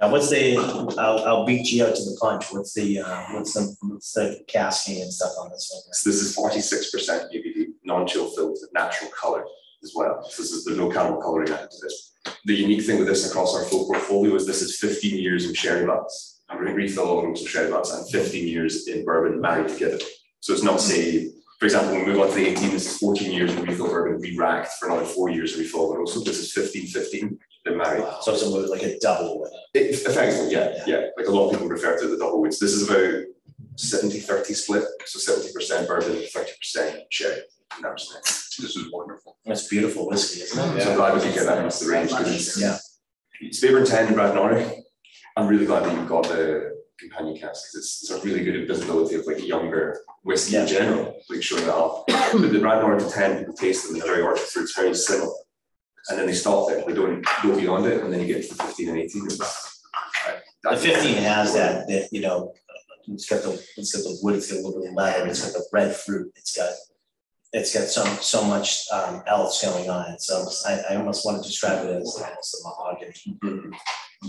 Now, 0.00 0.10
what's 0.10 0.30
the, 0.30 0.56
I'll, 0.98 1.24
I'll 1.24 1.46
beat 1.46 1.70
you 1.70 1.86
out 1.86 1.94
to 1.94 2.02
the 2.02 2.18
punch. 2.20 2.46
What's 2.50 2.74
the, 2.74 2.98
uh, 2.98 3.22
what's 3.34 3.54
the, 3.54 3.72
what's 3.82 4.12
the 4.12 4.42
casking 4.48 5.00
and 5.00 5.12
stuff 5.12 5.30
on 5.38 5.50
this 5.50 5.70
one? 5.72 5.94
So 5.94 6.10
this 6.10 6.20
is 6.20 6.34
forty-six 6.34 6.90
percent 6.90 7.32
ABV, 7.32 7.66
non-chill 7.84 8.30
filled 8.30 8.50
with 8.50 8.68
natural 8.74 9.10
color 9.10 9.44
as 9.84 9.92
well. 9.94 10.24
So 10.28 10.42
this 10.42 10.50
is, 10.50 10.64
there's 10.64 10.78
no 10.78 10.90
caramel 10.90 11.22
coloring 11.22 11.50
added 11.50 11.70
to 11.70 11.76
this. 11.82 12.14
The 12.44 12.54
unique 12.54 12.82
thing 12.82 12.98
with 12.98 13.06
this 13.06 13.28
across 13.30 13.54
our 13.54 13.64
full 13.64 13.86
portfolio 13.86 14.34
is 14.34 14.44
this 14.44 14.62
is 14.62 14.76
fifteen 14.78 15.18
years 15.18 15.46
in 15.46 15.54
sherry 15.54 15.86
butts. 15.86 16.42
And 16.48 16.60
we 16.60 16.72
refill 16.72 17.08
all 17.08 17.18
of 17.18 17.24
them 17.24 17.36
sherry 17.46 17.70
butts 17.70 17.92
and 17.92 18.08
fifteen 18.10 18.48
years 18.48 18.88
in 18.88 19.04
bourbon 19.04 19.40
married 19.40 19.68
together. 19.68 19.98
So 20.40 20.52
it's 20.52 20.64
not 20.64 20.80
say, 20.80 21.30
for 21.62 21.66
example, 21.66 21.92
when 21.92 22.00
we 22.04 22.12
move 22.12 22.20
on 22.20 22.28
to 22.28 22.34
the 22.34 22.44
eighteen, 22.48 22.70
this 22.72 22.90
is 22.90 22.98
fourteen 22.98 23.30
years 23.30 23.54
in 23.54 23.62
refill 23.62 23.86
bourbon, 23.86 24.20
we 24.20 24.36
racked 24.36 24.72
for 24.80 24.88
another 24.88 25.04
four 25.04 25.30
years 25.30 25.54
in 25.54 25.60
refill, 25.60 25.92
but 25.92 26.00
also 26.00 26.18
this 26.24 26.40
is 26.40 26.52
15, 26.52 26.88
15. 26.88 27.38
they're 27.64 27.76
married. 27.76 28.04
So 28.22 28.32
it's 28.32 28.42
a, 28.42 28.48
like 28.48 28.82
a 28.82 28.98
double 28.98 29.38
with 29.40 29.52
it. 29.72 29.80
It- 29.80 29.94
Effectively, 30.04 30.50
yeah, 30.52 30.82
yeah, 30.88 31.06
like 31.16 31.28
a 31.28 31.30
lot 31.30 31.44
of 31.46 31.52
people 31.52 31.68
refer 31.68 31.96
to 32.00 32.08
the 32.08 32.16
double 32.18 32.40
woods, 32.40 32.58
this 32.58 32.72
is 32.72 32.90
about 32.90 33.22
70-30 33.76 34.56
split, 34.56 34.84
so 35.04 35.20
seventy 35.20 35.52
percent 35.52 35.86
bourbon, 35.86 36.20
thirty 36.34 36.50
percent 36.58 37.00
sherry. 37.10 37.42
in 37.76 37.82
that 37.82 37.92
respect. 37.92 38.24
This 38.24 38.74
is 38.76 38.90
wonderful. 38.92 39.36
It's 39.44 39.68
beautiful 39.68 40.08
whiskey, 40.08 40.40
isn't 40.42 40.58
it? 40.58 40.78
Yeah. 40.78 40.82
So 40.84 40.90
I'm 40.90 40.96
glad 40.96 41.14
we 41.14 41.20
could 41.20 41.34
get 41.34 41.46
that 41.46 41.64
into 41.64 41.84
the 41.84 41.90
range, 41.92 42.10
because 42.10 42.34
it's. 42.34 42.60
Yeah. 42.60 42.76
It's 43.40 43.60
favorite 43.60 43.86
ten, 43.86 44.12
Bradan 44.14 44.34
Orach, 44.34 44.80
I'm 45.36 45.46
really 45.46 45.66
glad 45.66 45.84
that 45.84 45.94
you 45.96 46.04
got 46.08 46.24
the 46.24 46.71
companion 47.02 47.36
cask, 47.36 47.64
because 47.64 47.74
it's, 47.76 48.02
it's 48.02 48.10
a 48.10 48.20
really 48.26 48.42
good 48.44 48.66
visibility 48.66 49.14
of 49.16 49.26
like 49.26 49.38
a 49.38 49.46
younger 49.54 50.00
whiskey 50.22 50.56
in 50.56 50.66
general, 50.66 51.04
like 51.28 51.42
showing 51.42 51.66
that 51.66 51.74
off. 51.74 52.04
But 52.06 52.50
the 52.52 52.58
Bradan 52.64 52.84
Orach 52.84 53.06
to 53.06 53.12
ten, 53.14 53.38
people 53.38 53.54
taste 53.54 53.80
them, 53.86 53.94
and 53.94 54.02
they're 54.02 54.12
very 54.12 54.22
orchard 54.22 54.46
fruits, 54.52 54.74
very 54.74 54.94
similar. 54.94 55.32
And 56.08 56.18
then 56.18 56.26
they 56.26 56.32
stop 56.34 56.68
there, 56.68 56.82
they 56.86 56.94
don't 56.94 57.24
go 57.42 57.56
beyond 57.56 57.86
it, 57.86 58.02
and 58.02 58.12
then 58.12 58.20
you 58.20 58.26
get 58.26 58.48
to 58.48 58.54
fifteen 58.54 58.88
and 58.90 58.98
eighteen. 58.98 59.26
it's- 59.26 59.80
The 60.64 60.76
fifteen 60.76 61.16
has 61.22 61.54
that, 61.54 61.86
that, 61.88 62.08
you 62.12 62.20
know, 62.22 62.52
it's 63.08 63.28
got 63.28 63.42
the, 63.42 63.52
it's 63.76 63.92
got 63.94 64.02
the 64.04 64.16
wood, 64.22 64.36
it's 64.36 64.50
got 64.50 64.60
a 64.60 64.62
little 64.62 64.80
bit 64.80 64.90
of 64.90 64.94
leather, 64.94 65.26
it's 65.26 65.42
got 65.44 65.52
the 65.54 65.64
red 65.72 65.94
fruit, 65.94 66.32
it's 66.36 66.56
got. 66.56 66.72
It's 67.54 67.74
got 67.74 67.86
so, 67.88 68.02
so 68.34 68.42
much 68.44 68.86
um 68.90 69.22
else 69.26 69.62
going 69.62 69.90
on, 69.90 70.18
so 70.18 70.34
I, 70.66 70.72
I 70.90 70.96
almost 70.96 71.26
want 71.26 71.42
to 71.42 71.46
describe 71.46 71.84
it 71.84 71.90
as 71.90 72.16
almost 72.18 72.54
a 72.54 72.58
mahogany. 72.66 73.76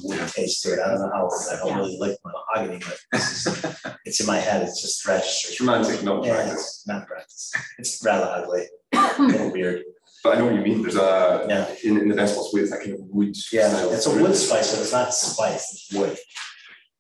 Wood 0.02 0.28
taste 0.30 0.64
to 0.64 0.74
it, 0.74 0.80
I 0.80 0.90
don't 0.90 1.02
know 1.02 1.12
how, 1.14 1.30
I 1.52 1.56
don't 1.58 1.78
really 1.78 1.98
like 2.00 2.18
mahogany, 2.26 2.80
but 2.80 2.98
this 3.12 3.46
is, 3.46 3.66
it's 4.06 4.20
in 4.20 4.26
my 4.26 4.38
head, 4.38 4.64
it's 4.64 4.82
just 4.82 5.06
registered. 5.06 5.52
It's 5.52 5.62
romantic, 5.62 6.04
not 6.04 6.26
Yeah, 6.26 6.34
practice, 6.36 6.60
it's 6.62 6.88
not 6.88 7.08
practice, 7.08 7.52
it's 7.78 8.04
rather 8.04 8.26
ugly, 8.26 8.68
a 8.94 9.22
little 9.22 9.52
weird, 9.52 9.84
but 10.24 10.36
I 10.36 10.40
know 10.40 10.46
what 10.46 10.56
you 10.56 10.62
mean, 10.62 10.82
there's 10.82 10.96
a, 10.96 11.46
yeah, 11.48 11.74
in, 11.84 12.00
in 12.00 12.10
the 12.10 12.16
best 12.16 12.36
possible 12.36 12.58
way, 12.58 12.62
it's 12.64 12.72
that 12.72 12.82
kind 12.82 12.94
of 12.94 13.02
wood. 13.02 13.36
yeah, 13.52 13.70
style 13.70 13.94
it's 13.94 14.06
a 14.08 14.22
wood 14.22 14.36
spice, 14.36 14.72
but 14.72 14.82
it's 14.82 14.94
not 14.94 15.14
spice, 15.14 15.74
it's 15.74 15.94
wood. 15.94 16.18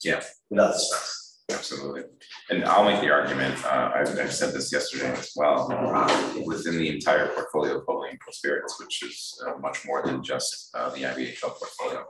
Yeah. 0.04 0.22
Without 0.50 0.74
the 0.74 0.80
spice. 0.80 1.24
Absolutely. 1.52 2.04
And 2.50 2.66
I'll 2.66 2.86
make 2.86 3.02
the 3.02 3.12
argument, 3.12 3.64
uh, 3.66 3.92
I've, 3.96 4.20
I've 4.20 4.34
said 4.34 4.54
this 4.54 4.72
yesterday 4.72 5.12
as 5.12 5.32
well, 5.36 5.72
uh, 5.72 6.34
within 6.46 6.78
the 6.78 6.90
entire 6.90 7.28
portfolio 7.28 7.80
of 7.80 7.86
Bowling 7.86 8.18
Pro 8.20 8.32
Spirits, 8.32 8.80
which 8.80 9.04
is 9.04 9.42
uh, 9.46 9.58
much 9.60 9.86
more 9.86 10.04
than 10.06 10.24
just, 10.24 10.70
uh, 10.76 10.90
the 10.90 11.04
IBHL 11.04 11.56
portfolio. 11.56 12.06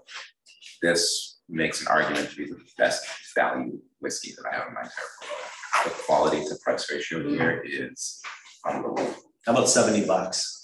This 0.84 1.40
makes 1.48 1.82
an 1.82 1.88
argument 1.88 2.30
to 2.30 2.36
be 2.36 2.46
the 2.46 2.60
best 2.78 3.08
value 3.34 3.80
whiskey 4.00 4.34
that 4.36 4.46
I 4.52 4.56
have 4.56 4.68
in 4.68 4.74
my 4.74 4.82
entire 4.82 4.94
portfolio. 5.22 5.86
The 5.86 5.92
quality 6.04 6.44
to 6.46 6.56
price 6.62 6.92
ratio 6.92 7.26
here 7.30 7.64
is 7.66 8.22
unbelievable. 8.68 9.16
How 9.46 9.54
about 9.54 9.70
seventy 9.70 10.06
bucks? 10.06 10.60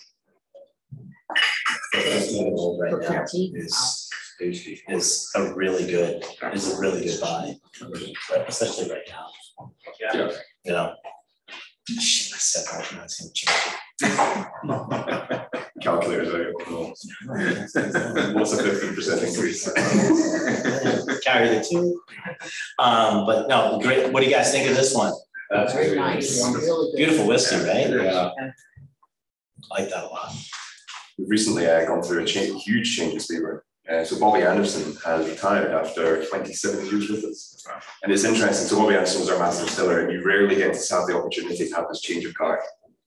Right 1.94 3.02
now 3.02 3.24
is, 3.34 4.10
is 4.42 5.32
a 5.36 5.54
really 5.56 5.86
good, 5.88 6.24
is 6.54 6.78
a 6.78 6.80
really 6.80 7.04
good 7.06 7.20
buy, 7.22 7.56
especially 8.48 8.90
right 8.92 9.08
now. 9.10 9.26
Yeah. 10.00 10.32
You 10.66 10.72
know? 10.74 10.94
Shit, 11.88 12.36
I 12.36 12.38
said 12.38 12.66
that, 12.66 12.92
it's 13.04 13.20
gonna 13.20 13.32
change. 13.34 13.80
Calculators, 15.82 16.34
I 16.34 16.52
don't. 16.70 18.36
What's 18.36 18.54
a 18.54 18.64
fifteen 18.64 18.96
percent 18.96 19.24
increase? 19.24 19.64
Carry 21.24 21.50
the 21.50 21.66
two. 21.70 22.02
Um, 22.78 23.26
but 23.26 23.48
no, 23.48 23.80
great, 23.82 24.12
what 24.12 24.22
do 24.22 24.26
you 24.28 24.34
guys 24.36 24.52
think 24.52 24.70
of 24.70 24.76
this 24.76 24.94
one? 24.94 25.14
That's 25.50 25.74
Very 25.74 25.86
really 25.92 25.98
nice, 25.98 26.42
wonderful. 26.42 26.68
really 26.68 26.92
good. 26.92 26.98
Beautiful 26.98 27.28
whiskey, 27.28 27.56
right? 27.58 27.90
Yeah, 27.90 28.30
I 28.40 28.52
Like 29.80 29.90
that 29.90 30.04
a 30.04 30.08
lot. 30.08 30.34
we've 31.18 31.30
recently 31.30 31.66
uh, 31.68 31.86
gone 31.86 32.04
through 32.04 32.24
a 32.24 32.26
change, 32.26 32.64
huge 32.64 32.96
change 32.96 33.14
in 33.14 33.20
flavor. 33.20 33.66
Uh, 33.90 34.04
so 34.06 34.20
Bobby 34.20 34.44
Anderson 34.44 34.96
has 35.04 35.28
retired 35.28 35.72
after 35.72 36.24
twenty-seven 36.28 36.86
years 36.86 37.10
with 37.10 37.24
us. 37.26 37.66
And 38.04 38.12
it's 38.12 38.24
interesting, 38.24 38.68
so 38.68 38.78
Bobby 38.78 38.94
Anderson 38.96 39.22
was 39.22 39.30
our 39.30 39.40
master 39.40 39.66
distiller, 39.66 40.02
and 40.02 40.12
you 40.14 40.24
rarely 40.24 40.56
get 40.56 40.74
to 40.76 40.94
have 40.96 41.08
the 41.08 41.16
opportunity 41.18 41.68
to 41.68 41.76
have 41.76 41.86
this 41.90 42.02
change 42.02 42.26
of 42.26 42.34
guard. 42.36 42.60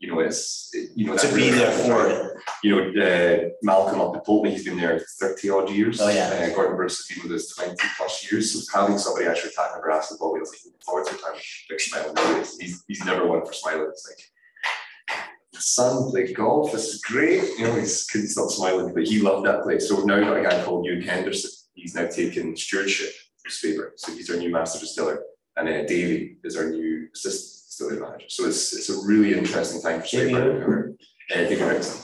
You 0.03 0.09
know, 0.11 0.19
it's, 0.19 0.69
you 0.97 1.07
know. 1.07 1.17
To 1.17 1.29
be 1.29 1.35
really- 1.35 1.59
there 1.59 1.71
for 1.71 2.09
it, 2.09 2.19
You 2.65 2.71
know, 2.75 2.83
uh, 3.07 3.49
Malcolm 3.63 4.01
up 4.01 4.17
at 4.17 4.25
Pulteney, 4.27 4.51
he's 4.53 4.65
been 4.65 4.77
there 4.77 4.99
thirty 5.21 5.49
odd 5.49 5.71
years. 5.71 6.01
Oh, 6.01 6.09
yeah. 6.09 6.29
Uh, 6.29 6.55
Gordon 6.55 6.77
Bruce 6.77 6.99
has 6.99 7.07
been 7.07 7.23
with 7.23 7.37
us 7.39 7.55
twenty 7.55 7.77
plus 7.97 8.15
years, 8.31 8.45
so 8.51 8.79
having 8.79 8.99
somebody 8.99 9.27
actually 9.27 9.51
attack 9.51 9.71
the 9.77 9.81
grass 9.81 10.11
with 10.11 10.19
Bobby, 10.19 10.39
I 10.39 10.41
was 10.41 10.51
like, 10.51 10.65
looking 10.65 10.81
forward 10.85 11.07
to 11.07 11.17
time, 11.23 11.41
big 11.69 11.81
smile. 11.81 12.15
He's, 12.61 12.83
he's 12.89 13.05
never 13.05 13.27
one 13.27 13.47
for 13.47 13.53
smiling, 13.53 13.89
it's 13.91 14.07
like. 14.09 15.19
Son 15.55 16.11
played 16.11 16.35
golf, 16.35 16.73
this 16.73 16.89
is 16.89 17.01
great, 17.03 17.45
you 17.57 17.65
know, 17.65 17.75
he's 17.77 18.05
couldn't 18.07 18.27
stop 18.27 18.51
smiling, 18.51 18.93
but 18.93 19.05
he 19.05 19.21
loved 19.21 19.47
that 19.47 19.63
place, 19.63 19.89
so 19.89 20.03
now 20.03 20.17
we've 20.17 20.25
now 20.25 20.35
got 20.35 20.41
a 20.41 20.43
guy 20.43 20.65
called 20.65 20.85
Ewan 20.85 21.03
Henderson, 21.03 21.51
he's 21.75 21.95
now 21.95 22.09
taken 22.09 22.57
stewardship 22.57 23.13
of 23.47 23.53
Speyburn, 23.53 23.91
so 23.97 24.13
he's 24.13 24.29
our 24.31 24.37
new 24.37 24.51
master 24.51 24.81
distiller. 24.81 25.23
And 25.57 25.69
uh, 25.69 25.85
Davey 25.85 26.39
is 26.43 26.57
our 26.57 26.71
new 26.71 27.09
assistant 27.15 27.52
distillery 27.83 28.01
manager, 28.01 28.27
so 28.29 28.47
it's, 28.47 28.75
it's 28.75 28.91
a 28.91 29.07
really 29.07 29.35
interesting 29.35 29.81
time 29.81 30.01
for 30.01 30.07
Davey 30.07 30.33
Spaber. 30.33 30.95
Uh, 31.31 31.35
Erickson 31.35 32.03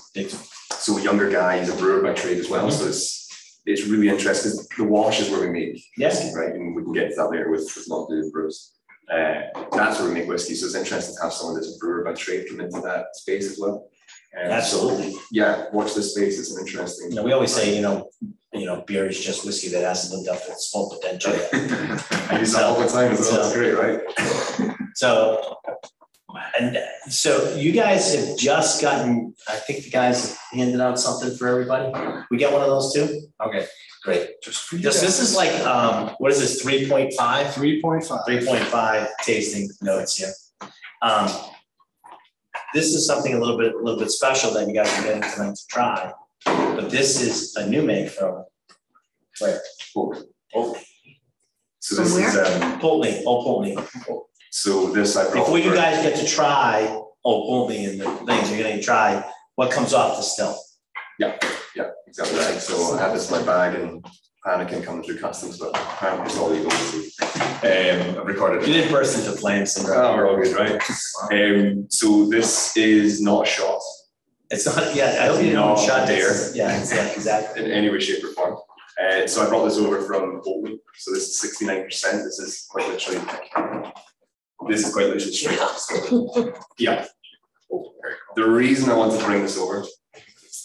so 0.78 0.96
a 0.96 1.02
younger 1.02 1.28
guy, 1.28 1.58
he's 1.58 1.68
a 1.68 1.76
brewer 1.76 2.02
by 2.02 2.14
trade 2.14 2.38
as 2.38 2.48
well, 2.48 2.70
so 2.70 2.86
it's, 2.86 3.60
it's 3.66 3.86
really 3.86 4.08
interesting, 4.08 4.52
the 4.76 4.84
wash 4.84 5.20
is 5.20 5.30
where 5.30 5.40
we 5.40 5.50
make 5.50 5.82
Yeah. 5.96 6.08
whiskey, 6.08 6.34
right, 6.34 6.54
and 6.54 6.74
we 6.74 6.82
can 6.82 6.92
get 6.92 7.10
to 7.10 7.16
that 7.16 7.30
later 7.30 7.50
with, 7.50 7.62
with 7.76 8.08
doing 8.08 8.30
brews. 8.30 8.72
Uh, 9.12 9.40
that's 9.72 9.98
where 9.98 10.08
we 10.08 10.14
make 10.14 10.28
whiskey, 10.28 10.54
so 10.54 10.66
it's 10.66 10.74
interesting 10.74 11.16
to 11.16 11.22
have 11.22 11.32
someone 11.32 11.56
that's 11.56 11.74
a 11.74 11.78
brewer 11.78 12.04
by 12.04 12.12
trade 12.14 12.46
come 12.48 12.60
into 12.60 12.80
that 12.80 13.06
space 13.14 13.50
as 13.50 13.58
well. 13.58 13.88
So, 14.32 14.40
absolutely. 14.50 15.16
Yeah, 15.32 15.66
watch 15.72 15.94
this 15.94 16.14
space, 16.14 16.38
it's 16.38 16.54
an 16.54 16.66
interesting. 16.66 17.10
You 17.10 17.16
know, 17.16 17.22
we 17.24 17.32
always 17.32 17.52
say, 17.52 17.74
you 17.74 17.82
know, 17.82 18.08
you 18.52 18.66
know, 18.66 18.82
beer 18.86 19.06
is 19.06 19.20
just 19.20 19.44
whiskey 19.44 19.68
that 19.70 19.82
hasn't 19.82 20.14
lived 20.14 20.28
up 20.28 20.44
to 20.46 20.52
its 20.52 20.70
full 20.70 20.90
potential. 20.90 21.32
I 21.52 22.38
use 22.38 22.52
that 22.52 22.64
all 22.64 22.80
the 22.80 22.88
time 22.88 23.12
as 23.12 23.20
well, 23.20 23.46
it's 23.46 23.54
great, 23.54 23.72
right? 23.72 24.00
So, 24.94 25.58
and 26.58 26.78
so 27.08 27.54
you 27.56 27.72
guys 27.72 28.14
have 28.14 28.36
just 28.38 28.80
gotten, 28.80 29.34
I 29.48 29.56
think 29.56 29.84
the 29.84 29.90
guys 29.90 30.30
have 30.30 30.38
handed 30.52 30.80
out 30.80 30.98
something 30.98 31.36
for 31.36 31.48
everybody. 31.48 31.92
We 32.30 32.36
get 32.38 32.52
one 32.52 32.62
of 32.62 32.68
those 32.68 32.92
too? 32.92 33.28
Okay, 33.44 33.66
great. 34.02 34.40
Just 34.42 34.64
for 34.64 34.76
you 34.76 34.82
This, 34.82 35.00
this 35.00 35.20
is 35.20 35.36
like, 35.36 35.52
um, 35.66 36.14
what 36.18 36.32
is 36.32 36.40
this, 36.40 36.62
three 36.62 36.88
point 36.88 37.12
five? 37.14 37.52
Three 37.54 37.80
point 37.80 38.04
five. 38.04 38.20
Three 38.26 38.44
point 38.44 38.64
five 38.64 39.08
tasting 39.22 39.68
notes 39.82 40.16
here. 40.16 40.32
Um, 41.02 41.30
this 42.74 42.94
is 42.94 43.06
something 43.06 43.34
a 43.34 43.38
little 43.38 43.56
bit, 43.56 43.74
a 43.74 43.78
little 43.78 43.98
bit 43.98 44.10
special 44.10 44.52
that 44.52 44.66
you 44.68 44.74
guys 44.74 44.92
are 44.98 45.02
getting 45.02 45.22
tonight 45.22 45.54
to 45.54 45.66
try. 45.68 46.12
But 46.44 46.90
this 46.90 47.20
is 47.20 47.56
a 47.56 47.66
new 47.66 47.82
make 47.82 48.10
from 48.10 48.44
where? 49.38 49.60
Oh, 50.54 50.76
So 51.80 52.02
this 52.02 52.16
is, 52.16 52.36
um, 52.36 52.80
Pulteney, 52.80 53.24
Old 53.24 53.44
Pulteney. 53.44 53.76
So 54.50 54.90
this 54.92 55.16
I 55.16 55.24
brought. 55.24 55.34
Before 55.44 55.58
you 55.58 55.66
over- 55.66 55.76
guys 55.76 56.02
get 56.02 56.16
to 56.18 56.26
try 56.26 56.86
Old 57.24 57.68
Pulteney 57.68 57.84
and 57.86 58.00
the 58.00 58.10
things, 58.26 58.50
you're 58.50 58.62
gonna 58.66 58.82
try 58.82 59.24
what 59.56 59.70
comes 59.70 59.92
off 59.92 60.16
the 60.16 60.22
still. 60.22 60.58
Yeah, 61.18 61.36
yeah, 61.74 61.90
exactly 62.06 62.38
right. 62.38 62.60
So 62.60 62.94
I 62.96 63.00
have 63.00 63.12
this 63.12 63.30
in 63.30 63.38
my 63.38 63.42
bag 63.42 63.74
and 63.74 64.04
panicking 64.46 64.84
coming 64.84 65.02
through 65.02 65.18
customs, 65.18 65.58
but 65.58 65.70
apparently 65.70 66.26
it's 66.26 66.38
all 66.38 66.48
legal. 66.50 66.70
Um, 67.60 68.20
I've 68.20 68.26
recorded 68.26 68.66
You 68.66 68.72
didn't 68.72 68.92
burst 68.92 69.18
into 69.18 69.32
flames, 69.32 69.76
Oh, 69.78 70.14
we're 70.14 70.28
all 70.30 70.36
good, 70.40 70.54
right? 70.54 70.80
Um, 71.32 71.86
so 71.90 72.28
this 72.28 72.76
is 72.76 73.20
not 73.20 73.46
a 73.46 73.50
shot 73.50 73.80
It's 74.50 74.64
not, 74.64 74.94
yeah, 74.94 75.18
I 75.20 75.26
hope 75.26 75.42
you 75.42 75.52
No, 75.54 75.74
don't 75.74 75.80
shut 75.84 76.06
dare. 76.06 76.28
this. 76.28 76.52
Yeah, 76.54 76.80
exactly. 76.80 77.64
in 77.64 77.72
any 77.72 77.90
way, 77.90 77.98
shape 77.98 78.22
or 78.24 78.28
form. 78.32 78.56
Uh, 79.02 79.26
so 79.26 79.44
I 79.44 79.48
brought 79.48 79.64
this 79.64 79.76
over 79.76 80.02
from 80.02 80.40
Pulteney. 80.42 80.78
So 80.96 81.12
this 81.12 81.24
is 81.28 81.38
sixty-nine 81.38 81.84
percent. 81.84 82.24
This 82.24 82.38
is 82.38 82.66
quite 82.70 82.88
literally. 82.88 83.20
This 84.66 84.86
is 84.86 84.92
quite 84.92 85.06
literally 85.06 85.32
straight 85.32 85.58
stove. 85.76 86.58
Yeah. 86.78 87.06
The 88.36 88.46
reason 88.46 88.90
I 88.90 88.96
want 88.96 89.18
to 89.18 89.24
bring 89.24 89.42
this 89.42 89.58
over 89.58 89.84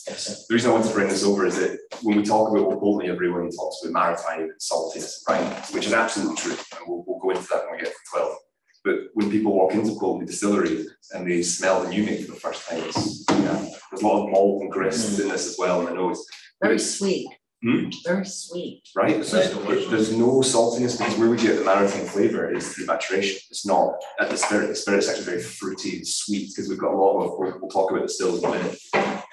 The 0.05 0.45
reason 0.49 0.69
I 0.69 0.73
want 0.73 0.85
to 0.85 0.93
bring 0.93 1.07
this 1.07 1.23
over 1.23 1.45
is 1.45 1.57
that 1.57 1.79
when 2.01 2.17
we 2.17 2.23
talk 2.23 2.49
about 2.49 2.79
Pulteney, 2.79 3.09
everyone 3.09 3.49
talks 3.51 3.83
about 3.83 3.93
maritime 3.93 4.41
and 4.41 4.59
saltiness, 4.59 5.27
right? 5.27 5.65
Which 5.71 5.85
is 5.85 5.93
absolutely 5.93 6.35
true, 6.35 6.51
and 6.51 6.81
we'll, 6.87 7.03
we'll 7.07 7.19
go 7.19 7.29
into 7.29 7.47
that 7.49 7.65
when 7.65 7.77
we 7.77 7.83
get 7.83 7.93
to 7.93 7.99
twelve. 8.11 8.35
But 8.83 8.95
when 9.13 9.31
people 9.31 9.53
walk 9.53 9.73
into 9.73 9.97
Pulteney 9.97 10.25
Distillery 10.25 10.85
and 11.13 11.25
they 11.25 11.41
smell 11.41 11.83
the 11.83 11.89
new 11.89 12.03
make 12.03 12.25
for 12.25 12.33
the 12.33 12.39
first 12.39 12.67
time, 12.67 12.83
it's, 12.83 13.23
yeah, 13.29 13.69
there's 13.89 14.01
a 14.01 14.07
lot 14.07 14.25
of 14.25 14.31
malt 14.31 14.61
and 14.61 14.71
grist 14.71 15.17
mm. 15.17 15.23
in 15.23 15.29
this 15.29 15.47
as 15.47 15.55
well 15.57 15.79
in 15.79 15.85
the 15.85 15.93
nose, 15.93 16.25
Very 16.61 16.79
sweet. 16.79 17.29
Hmm? 17.63 17.89
Very 18.05 18.25
sweet. 18.25 18.81
right? 18.93 19.17
But 19.19 19.89
there's 19.89 20.11
no 20.15 20.41
saltiness 20.41 20.97
because 20.97 21.17
where 21.17 21.29
we 21.29 21.37
get 21.37 21.57
the 21.57 21.63
maritime 21.63 22.05
flavour 22.05 22.53
is 22.53 22.73
through 22.73 22.87
maturation. 22.87 23.39
It's 23.49 23.65
not 23.65 23.93
at 24.19 24.29
the 24.29 24.35
spirit. 24.37 24.67
The 24.67 24.75
spirit's 24.75 25.07
actually 25.07 25.23
very 25.25 25.41
fruity 25.41 25.97
and 25.97 26.07
sweet 26.07 26.49
because 26.49 26.67
we've 26.69 26.77
got 26.77 26.93
a 26.93 26.97
lot 26.97 27.21
of, 27.23 27.39
we'll, 27.39 27.57
we'll 27.61 27.69
talk 27.69 27.89
about 27.91 28.03
the 28.03 28.09
stills 28.09 28.43
in 28.43 28.49
a 28.49 28.51
minute. 28.51 28.77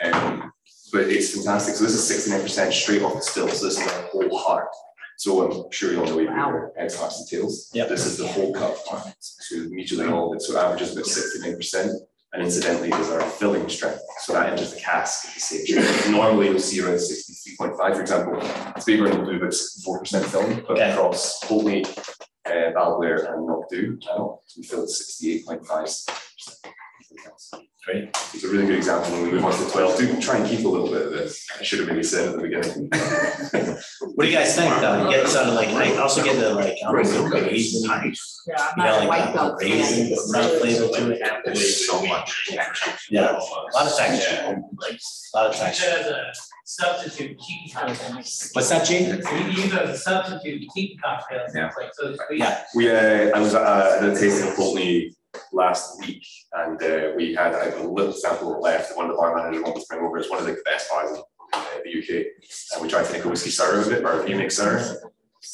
Um, 0.04 0.52
but 0.92 1.08
it's 1.08 1.34
fantastic. 1.34 1.74
So 1.74 1.84
this 1.84 1.94
is 1.94 2.06
sixty-nine 2.06 2.42
percent 2.42 2.72
straight 2.72 3.02
off 3.02 3.14
the 3.14 3.22
still. 3.22 3.48
So 3.48 3.66
this 3.66 3.80
is 3.80 3.86
our 3.86 4.02
whole 4.12 4.38
heart. 4.38 4.68
So 5.18 5.64
I'm 5.64 5.70
sure 5.72 5.92
you 5.92 6.00
all 6.00 6.06
know 6.06 6.16
we 6.16 6.26
Wow. 6.28 6.70
heads, 6.78 6.96
hearts 6.98 7.18
and 7.20 7.28
tails. 7.28 7.68
Yep. 7.74 7.88
This 7.88 8.06
is 8.06 8.16
the 8.16 8.26
whole 8.28 8.54
cup. 8.54 8.76
So 9.18 9.56
immediately 9.56 10.06
all 10.06 10.30
of 10.32 10.36
it. 10.36 10.42
So 10.42 10.56
it 10.56 10.62
averages 10.64 10.92
about 10.92 11.06
sixty-nine 11.06 11.56
percent 11.56 11.92
and 12.32 12.42
incidentally 12.42 12.90
is 12.90 13.10
our 13.10 13.20
filling 13.22 13.68
strength. 13.68 14.02
So 14.20 14.32
that 14.34 14.52
enters 14.52 14.74
the 14.74 14.80
cask 14.80 15.26
at 15.28 15.34
the 15.34 15.40
same 15.40 15.82
time. 15.82 16.12
Normally 16.12 16.48
you'll 16.48 16.58
see 16.58 16.80
around 16.80 16.94
63.5, 16.94 17.94
for 17.94 18.00
example, 18.00 18.34
Speyburn 18.80 19.18
will 19.18 19.26
do 19.26 19.36
about 19.36 19.54
four 19.84 19.98
percent 19.98 20.26
filling, 20.26 20.56
but 20.66 20.72
okay. 20.72 20.92
across 20.92 21.40
Pulteney, 21.44 21.84
uh, 22.46 22.72
Balblair 22.76 23.32
and 23.32 23.48
Knockdhu, 23.48 24.00
we 24.56 24.62
fill 24.62 24.82
at 24.82 24.88
68.5 24.88 26.08
else, 27.26 27.50
right? 27.88 28.08
It's 28.34 28.44
a 28.44 28.48
really 28.48 28.66
good 28.66 28.76
example 28.76 29.12
when 29.12 29.22
we 29.24 29.30
move 29.32 29.44
on 29.44 29.52
to 29.52 29.70
12. 29.70 29.98
Do 29.98 30.20
try 30.20 30.38
and 30.38 30.48
keep 30.48 30.64
a 30.64 30.68
little 30.68 30.88
bit 30.90 31.06
of 31.06 31.12
this. 31.12 31.46
I 31.58 31.62
should 31.62 31.80
have 31.80 31.88
maybe 31.88 32.02
said 32.02 32.28
at 32.28 32.36
the 32.36 32.42
beginning. 32.42 32.88
What 34.14 34.24
do 34.24 34.30
you 34.30 34.36
guys 34.36 34.54
think 34.54 34.74
though? 34.80 35.04
You 35.04 35.10
get 35.16 35.28
sort 35.28 35.46
of 35.46 35.54
like, 35.54 35.68
I 35.68 35.96
also 35.96 36.22
get 36.22 36.38
the 36.38 36.54
like, 36.54 36.76
um, 36.84 36.94
the 36.94 37.42
raisin, 37.42 37.82
Yeah, 37.84 38.00
I'm 38.58 38.78
know, 38.78 38.84
not 38.84 39.02
a 39.02 39.06
like 39.06 39.08
white 39.08 39.26
the 39.26 39.32
belt. 39.32 39.62
raisin, 39.62 40.16
brown 40.30 40.58
flavor 40.60 40.88
to 40.88 41.10
it. 41.12 41.42
There's 41.44 41.86
so 41.86 42.04
much. 42.04 42.50
Yeah, 42.50 43.32
a 43.32 43.38
lot 43.38 43.86
of 43.86 43.96
texture, 43.96 44.34
yeah, 44.34 44.56
a 44.56 45.36
lot 45.36 45.46
of 45.50 45.54
texture. 45.56 45.86
As 45.86 46.06
a 46.06 46.16
uh, 46.16 46.32
substitute 46.64 47.38
tea 47.40 47.72
cocktails. 47.74 48.50
What's 48.52 48.68
that, 48.68 48.86
Gene? 48.86 49.22
So 49.22 49.34
you 49.34 49.44
can 49.44 49.52
use 49.52 49.70
those 49.72 50.04
substitute 50.04 50.68
tea 50.74 50.98
cocktails, 51.02 51.54
like, 51.54 51.90
so. 51.94 52.14
Yeah. 52.30 52.62
We, 52.74 52.90
uh, 52.90 53.30
I 53.34 53.40
was 53.40 53.54
uh, 53.54 53.98
at 54.00 54.06
the 54.06 54.20
tasting 54.20 54.48
of 54.50 54.56
Pulteney 54.56 55.12
last 55.52 55.98
week 56.00 56.24
and 56.52 56.82
uh, 56.82 57.12
we 57.16 57.34
had 57.34 57.54
I 57.54 57.66
have 57.66 57.80
a 57.80 57.86
little 57.88 58.12
sample 58.12 58.60
left, 58.60 58.96
one 58.96 59.06
of 59.06 59.12
the 59.12 59.16
bar 59.16 59.34
managers 59.36 59.62
wanted 59.62 59.80
to 59.80 59.86
bring 59.88 60.00
over, 60.02 60.18
it's 60.18 60.30
one 60.30 60.40
of 60.40 60.46
the 60.46 60.56
best 60.64 60.88
bars 60.90 61.10
in 61.16 61.22
the 61.84 61.98
UK. 61.98 62.26
And 62.74 62.82
we 62.82 62.88
tried 62.88 63.06
to 63.06 63.12
make 63.12 63.24
a 63.24 63.28
whiskey 63.28 63.50
sour 63.50 63.78
with 63.78 63.92
it, 63.92 64.04
or 64.04 64.22
a 64.22 64.28
new 64.28 64.36
make 64.36 64.50
sour. 64.50 64.78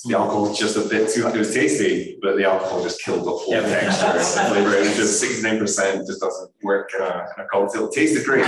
The 0.04 0.16
alcohol 0.16 0.48
was 0.48 0.58
just 0.58 0.76
a 0.76 0.80
bit 0.88 1.10
too, 1.10 1.26
it 1.28 1.36
was 1.36 1.54
tasty, 1.54 2.18
but 2.22 2.36
the 2.36 2.44
alcohol 2.44 2.82
just 2.82 3.00
killed 3.02 3.20
the 3.26 3.30
whole 3.30 3.52
Yeah. 3.54 3.60
texture 3.62 4.06
and 4.06 4.18
the 4.18 4.54
flavor, 4.54 4.74
it 4.74 4.80
was 4.88 4.96
just 4.96 5.20
sixty-nine 5.20 5.58
percent, 5.58 6.06
just 6.06 6.20
doesn't 6.20 6.50
work 6.62 6.90
in 6.94 7.02
a, 7.02 7.26
in 7.36 7.44
a 7.44 7.48
cocktail, 7.50 7.86
It 7.88 7.92
tasted 7.94 8.24
great, 8.24 8.46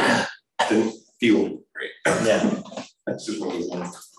didn't 0.68 0.94
feel 1.20 1.60
great. 1.74 1.90
Yeah, 2.26 2.60
That's 3.06 3.24
just 3.26 3.40
one 3.40 3.50
of 3.50 3.54
those 3.54 3.68
ones. 3.70 4.14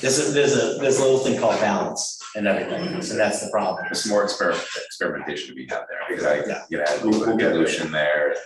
there's 0.00 0.28
a, 0.28 0.32
there's 0.32 0.54
a, 0.56 0.78
there's 0.80 0.98
a 0.98 1.02
little 1.02 1.18
thing 1.18 1.38
called 1.40 1.60
balance 1.60 2.18
and 2.34 2.46
everything, 2.46 3.02
so 3.02 3.14
that's 3.16 3.44
the 3.44 3.50
problem. 3.50 3.84
There's 3.84 4.06
more 4.08 4.24
experiment, 4.24 4.64
experimentation 4.86 5.48
to 5.48 5.54
be 5.54 5.66
had 5.66 5.82
there, 5.88 6.00
exactly, 6.16 6.52
Yeah. 6.52 6.62
you 6.70 6.78
know, 6.78 6.84
add 6.84 7.00
a 7.00 7.02
We'll- 7.02 7.10
little 7.18 7.26
we'll 7.28 7.36
bit 7.36 7.42
get 7.42 7.46
of 7.48 7.52
there. 7.58 7.64
dilution 7.64 7.92
there, 7.92 8.36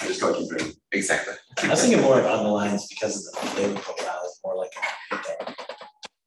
I 0.00 0.06
just 0.06 0.20
gotta 0.20 0.34
keep 0.38 0.52
it. 0.52 0.76
exactly. 0.92 1.34
I 1.62 1.68
was 1.68 1.80
thinking 1.80 2.00
more 2.02 2.20
on 2.22 2.44
the 2.44 2.50
lines 2.50 2.86
because 2.88 3.26
of 3.26 3.40
the 3.42 3.48
flavor 3.50 3.80
profile, 3.80 4.20
it's 4.24 4.40
more 4.44 4.56
like 4.56 4.72
a, 4.76 5.54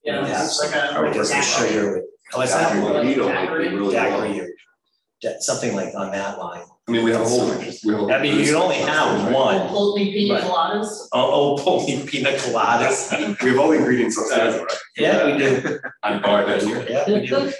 Yeah, 0.03 0.25
it's 0.45 0.59
like 0.59 0.73
a. 0.75 1.01
like 1.01 1.15
a 1.15 1.41
sugar 1.43 1.93
with, 1.95 2.03
oh, 2.33 2.37
what's 2.39 2.53
that? 2.53 2.73
Daiquiri. 2.73 3.69
Daiquiri 3.69 4.39
or 4.41 4.49
yeah, 5.21 5.33
something 5.39 5.75
like 5.75 5.93
on 5.95 6.11
that 6.11 6.37
line. 6.39 6.63
I 6.87 6.93
mean, 6.93 7.03
we 7.03 7.11
have 7.11 7.21
a 7.21 7.25
whole, 7.25 7.49
we 7.49 7.65
have. 7.93 8.09
a- 8.09 8.13
I 8.15 8.21
mean, 8.21 8.39
you 8.39 8.45
can 8.45 8.55
only 8.55 8.75
have 8.77 9.33
one, 9.33 9.57
Old 9.69 9.97
pina 9.97 10.35
Right. 10.35 10.43
coladas. 10.43 10.87
oh, 11.11 11.57
oh, 11.57 11.57
holy 11.57 12.01
pina 12.07 12.29
coladas. 12.31 13.11
We 13.43 13.49
have 13.49 13.59
all 13.59 13.69
the 13.71 13.77
ingredients 13.77 14.17
upstairs, 14.17 14.55
right? 14.61 14.77
Yeah, 14.95 15.25
we 15.25 15.37
do, 15.37 15.79
And 16.03 16.21
bar 16.21 16.45
down 16.45 16.61
here. 16.61 16.85
yeah, 16.89 17.03
we 17.05 17.27
do. 17.27 17.51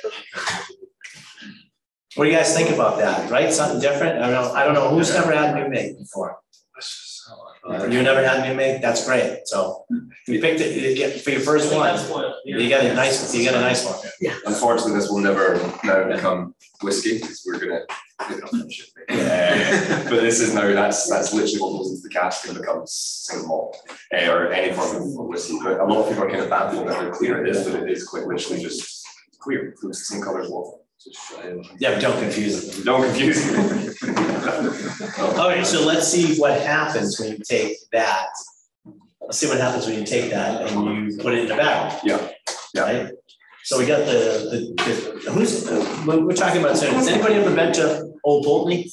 What 2.16 2.24
do 2.26 2.32
you 2.32 2.38
guys 2.38 2.56
think 2.56 2.70
about 2.70 2.98
that, 3.00 3.30
right? 3.30 3.52
Something 3.54 3.82
different? 3.82 4.18
I 4.24 4.30
don't 4.30 4.42
know, 4.42 4.52
I 4.54 4.64
don't 4.64 4.74
know, 4.74 4.90
who's 4.90 5.14
never 5.14 5.34
had 5.34 5.56
new 5.56 5.68
make 5.70 6.00
before? 6.00 6.40
You 7.92 8.02
never 8.04 8.24
had 8.26 8.48
new 8.48 8.56
make? 8.56 8.82
That's 8.82 9.06
great, 9.06 9.48
so 9.48 9.86
you 10.28 10.40
picked 10.42 10.62
it, 10.62 10.76
you 10.76 10.96
get, 10.96 11.20
for 11.22 11.32
your 11.32 11.42
first 11.42 11.74
one, 11.74 11.96
you 12.46 12.70
got 12.70 12.86
a 12.86 12.94
nice, 12.94 13.34
you 13.36 13.44
got 13.46 13.56
a 13.56 13.62
nice 13.62 13.86
one. 13.86 13.96
Unfortunately, 14.46 14.94
this 14.94 15.10
will 15.10 15.20
never 15.20 15.56
now 15.84 16.08
become 16.16 16.56
whiskey, 16.82 17.20
because 17.20 17.44
we're 17.46 17.60
gonna. 17.60 17.82
Uh, 19.10 20.04
But 20.10 20.22
this 20.22 20.40
is 20.42 20.54
now, 20.54 20.68
that's, 20.74 21.08
that's 21.10 21.34
literally 21.34 21.60
what 21.62 21.78
goes 21.78 21.90
into 21.92 22.02
the 22.04 22.10
cask 22.10 22.48
and 22.48 22.58
becomes 22.58 22.92
single 23.28 23.48
malt, 23.48 23.78
uh, 24.14 24.32
or 24.32 24.52
any 24.52 24.74
form 24.74 24.96
of 24.98 25.28
whiskey, 25.28 25.58
but 25.64 25.80
a 25.80 25.84
lot 25.86 26.04
of 26.04 26.10
people 26.10 26.24
are 26.24 26.30
kind 26.30 26.42
of 26.42 26.50
baffled 26.50 26.88
at 26.90 26.96
how 26.96 27.10
clear 27.12 27.46
it 27.46 27.50
is, 27.56 27.66
but 27.68 27.82
it 27.84 27.90
is 27.92 28.04
quite 28.08 28.26
literally 28.26 28.62
just 28.62 29.06
clear, 29.40 29.70
it's 29.70 29.82
the 29.82 29.94
same 29.94 30.22
color 30.22 30.42
as 30.42 30.50
water. 30.50 30.78
Yeah, 31.80 31.94
but 31.94 32.02
don't 32.02 32.20
confuse 32.20 32.80
it. 32.80 32.86
Don't 32.86 33.04
confuse 33.04 33.46
me. 33.46 33.88
Okay, 35.20 35.64
so 35.64 35.86
let's 35.86 36.08
see 36.08 36.38
what 36.40 36.62
happens 36.62 37.20
when 37.20 37.32
you 37.32 37.40
take 37.48 37.78
that. 37.92 38.28
Let's 39.22 39.38
see 39.38 39.48
what 39.48 39.60
happens 39.60 39.86
when 39.86 40.00
you 40.00 40.06
take 40.06 40.32
that 40.32 40.72
and 40.72 41.12
you 41.12 41.18
put 41.18 41.34
it 41.34 41.46
in 41.46 41.52
a 41.52 41.56
barrel. 41.56 41.94
Yeah, 42.04 42.30
yeah. 42.74 42.82
Right? 42.82 43.12
So 43.64 43.78
we 43.78 43.86
got 43.86 44.06
the, 44.06 44.74
the, 44.78 45.22
the, 45.26 45.32
who's, 45.32 45.66
we're, 46.06 46.34
talking 46.34 46.62
about, 46.62 46.78
so 46.78 46.90
has 46.90 47.08
anybody 47.08 47.36
ever 47.36 47.54
been 47.54 47.74
to 47.74 48.14
Old 48.24 48.46
Pulteney? 48.46 48.90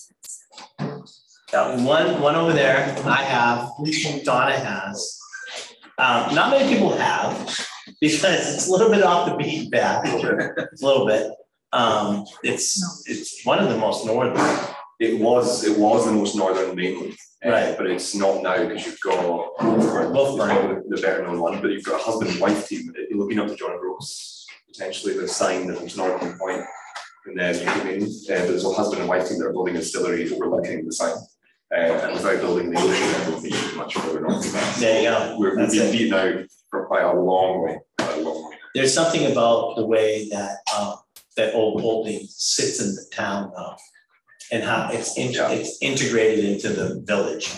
Got 1.52 1.80
one, 1.80 2.20
one 2.20 2.34
over 2.34 2.52
there, 2.52 2.78
I 3.06 3.22
have, 3.22 3.70
Donna 4.24 4.58
has. 4.58 5.20
Um, 5.98 6.34
not 6.34 6.50
many 6.50 6.74
people 6.74 6.96
have, 6.96 7.56
because 8.00 8.54
it's 8.54 8.66
a 8.66 8.72
little 8.72 8.90
bit 8.90 9.04
off 9.04 9.28
the 9.28 9.36
beaten 9.36 9.70
path, 9.70 10.04
a 10.12 10.84
little 10.84 11.06
bit. 11.06 11.30
Um, 11.74 12.24
it's, 12.42 13.04
it's 13.08 13.44
one 13.44 13.58
of 13.58 13.68
the 13.68 13.76
most 13.76 14.06
northern, 14.06 14.37
It 15.00 15.20
was, 15.20 15.64
it 15.64 15.76
was 15.78 16.06
the 16.06 16.12
most 16.12 16.37
northern 16.37 16.74
mainland. 16.76 17.16
uh, 17.44 17.50
Right. 17.50 17.76
But 17.76 17.88
it's 17.88 18.14
not 18.14 18.42
now, 18.42 18.56
because 18.66 18.87
you've 18.87 19.00
got 19.00 19.18
Wolfburn. 19.58 20.12
probably 20.12 20.82
the 20.88 21.02
better 21.02 21.22
known 21.24 21.40
one, 21.40 21.60
but 21.60 21.70
you've 21.72 21.84
got 21.84 22.00
a 22.00 22.04
husband 22.04 22.30
and 22.30 22.40
wife 22.40 22.68
team, 22.68 22.92
uh, 22.96 23.16
looking 23.16 23.38
up 23.40 23.48
to 23.48 23.56
John 23.56 23.72
o' 23.72 23.78
Groats, 23.80 24.46
potentially 24.72 25.18
the 25.18 25.28
sign 25.28 25.66
that 25.68 25.82
was 25.82 25.96
Northern 25.96 26.38
Point. 26.38 26.62
And 27.26 27.38
then 27.38 27.54
you 27.58 27.64
come 27.64 27.88
in, 27.88 28.02
uh, 28.04 28.44
there's 28.46 28.64
a 28.64 28.70
husband 28.72 29.00
and 29.00 29.08
wife 29.08 29.28
team 29.28 29.38
that 29.38 29.46
are 29.46 29.52
building 29.52 29.76
a 29.76 29.80
distillery 29.80 30.32
overlooking 30.32 30.87
the 30.87 30.92
sign. 30.92 31.16
Uh, 31.74 31.76
and 31.76 32.12
without 32.14 32.40
building 32.40 32.70
the 32.70 32.78
ocean, 32.78 32.92
I 33.20 33.24
don't 33.30 33.40
think 33.40 33.54
it's 33.54 33.74
much 33.74 33.94
further 33.94 34.20
north 34.20 34.42
than 34.44 34.52
that. 34.52 34.76
there 34.78 35.02
you 35.02 35.08
go. 35.08 35.37
We're, 35.38 35.56
we've 35.58 35.70
been 35.72 35.88
it. 35.88 35.92
beat 35.92 36.10
now 36.10 36.44
for 36.70 36.87
by 36.88 37.00
a 37.00 37.12
long 37.12 37.64
way, 37.64 37.78
a 37.98 38.20
long 38.20 38.48
way. 38.50 38.56
There's 38.74 38.94
something 38.94 39.30
about 39.32 39.74
the 39.76 39.84
way 39.87 40.28
that, 40.30 40.58
um, 40.78 40.96
that 41.37 41.55
Old 41.55 41.81
Pulteney 41.81 42.27
sits 42.31 42.81
in 42.81 42.94
the 42.94 43.05
town 43.12 43.53
now. 43.57 43.77
And 44.53 44.62
how 44.62 44.90
it's 44.92 45.16
in, 45.16 45.33
Yeah. 45.33 45.51
it's 45.51 45.79
integrated 45.81 46.44
into 46.44 46.68
the 46.68 47.01
village, 47.01 47.51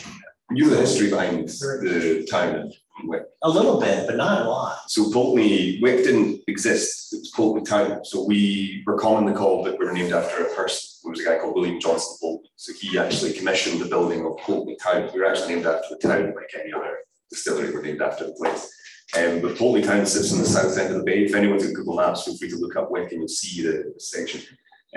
You 0.55 0.65
know 0.67 0.71
the 0.71 0.81
history 0.83 1.11
behind 1.11 1.49
the 1.49 2.27
town 2.31 2.55
and 2.55 2.73
Wick. 3.09 3.25
a 3.43 3.51
little 3.51 3.81
bit, 3.81 4.07
but 4.07 4.17
not 4.17 4.47
a 4.47 4.49
lot. 4.49 4.89
So 4.89 5.11
Pulteney, 5.11 5.81
Wick 5.83 6.05
didn't 6.05 6.43
exist, 6.47 7.13
it 7.13 7.19
was 7.19 7.31
Pulteney 7.35 7.65
Town, 7.65 8.05
so 8.05 8.25
we 8.25 8.85
were 8.87 8.97
commonly 8.97 9.35
called 9.35 9.67
that 9.67 9.77
we 9.79 9.85
were 9.85 9.93
named 9.93 10.13
after 10.13 10.47
a 10.47 10.55
person, 10.55 10.89
it 11.05 11.11
was 11.11 11.21
a 11.21 11.25
guy 11.25 11.39
called 11.39 11.57
William 11.57 11.81
Johnston 11.81 12.17
Pulteney. 12.21 12.51
So 12.55 12.73
he 12.81 12.97
actually 12.97 13.33
commissioned 13.33 13.81
the 13.81 13.87
building 13.87 14.25
of 14.25 14.37
Pulteney 14.39 14.77
Town, 14.77 15.11
we 15.13 15.19
were 15.21 15.27
actually 15.27 15.57
named 15.57 15.67
after 15.67 15.89
the 15.91 15.99
town, 15.99 16.33
like 16.37 16.53
any 16.59 16.73
other 16.73 16.99
distillery, 17.29 17.75
we're 17.75 17.83
named 17.83 18.01
after 18.01 18.27
the 18.27 18.33
place. 18.33 18.71
Um, 19.17 19.41
but 19.41 19.57
Pulteney 19.57 19.85
Town 19.85 20.05
sits 20.05 20.33
on 20.33 20.41
the 20.41 20.47
south 20.47 20.77
end 20.79 20.93
of 20.93 20.99
the 20.99 21.05
bay, 21.05 21.25
if 21.25 21.35
anyone's 21.35 21.65
in 21.65 21.75
Google 21.75 21.97
Maps, 21.97 22.25
feel 22.25 22.37
free 22.37 22.51
to 22.51 22.57
look 22.57 22.77
up 22.77 22.91
Wick 22.91 23.13
and 23.13 23.21
you'll 23.21 23.29
see 23.29 23.63
the 23.63 23.95
section. 23.99 24.43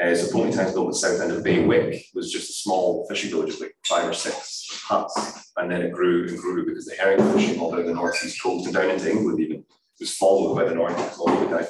Uh, 0.01 0.15
so 0.15 0.31
Pulteney 0.31 0.55
Town's 0.55 0.73
built 0.73 0.87
at 0.87 0.93
the 0.93 0.99
south 0.99 1.21
end 1.21 1.31
of 1.31 1.37
the 1.37 1.43
bay, 1.43 1.63
Wick 1.65 2.05
was 2.13 2.31
just 2.31 2.49
a 2.49 2.53
small 2.53 3.05
fishing 3.07 3.29
village 3.29 3.53
of 3.53 3.59
like 3.59 3.75
five 3.87 4.09
or 4.09 4.13
six 4.13 4.83
huts. 4.83 5.51
And 5.57 5.69
then 5.69 5.81
it 5.81 5.91
grew 5.91 6.27
and 6.27 6.37
grew 6.37 6.65
because 6.65 6.85
the 6.85 6.95
herring 6.95 7.33
fishing 7.33 7.59
all 7.59 7.71
down 7.75 7.85
the 7.85 7.93
northeast 7.93 8.41
coast 8.41 8.65
and 8.65 8.73
down 8.73 8.89
into 8.89 9.11
England 9.11 9.39
even 9.39 9.63
was 9.99 10.15
followed 10.15 10.55
by 10.55 10.63
the 10.63 10.75
North 10.75 11.19
all 11.19 11.27
the 11.27 11.45
way 11.45 11.51
down. 11.51 11.63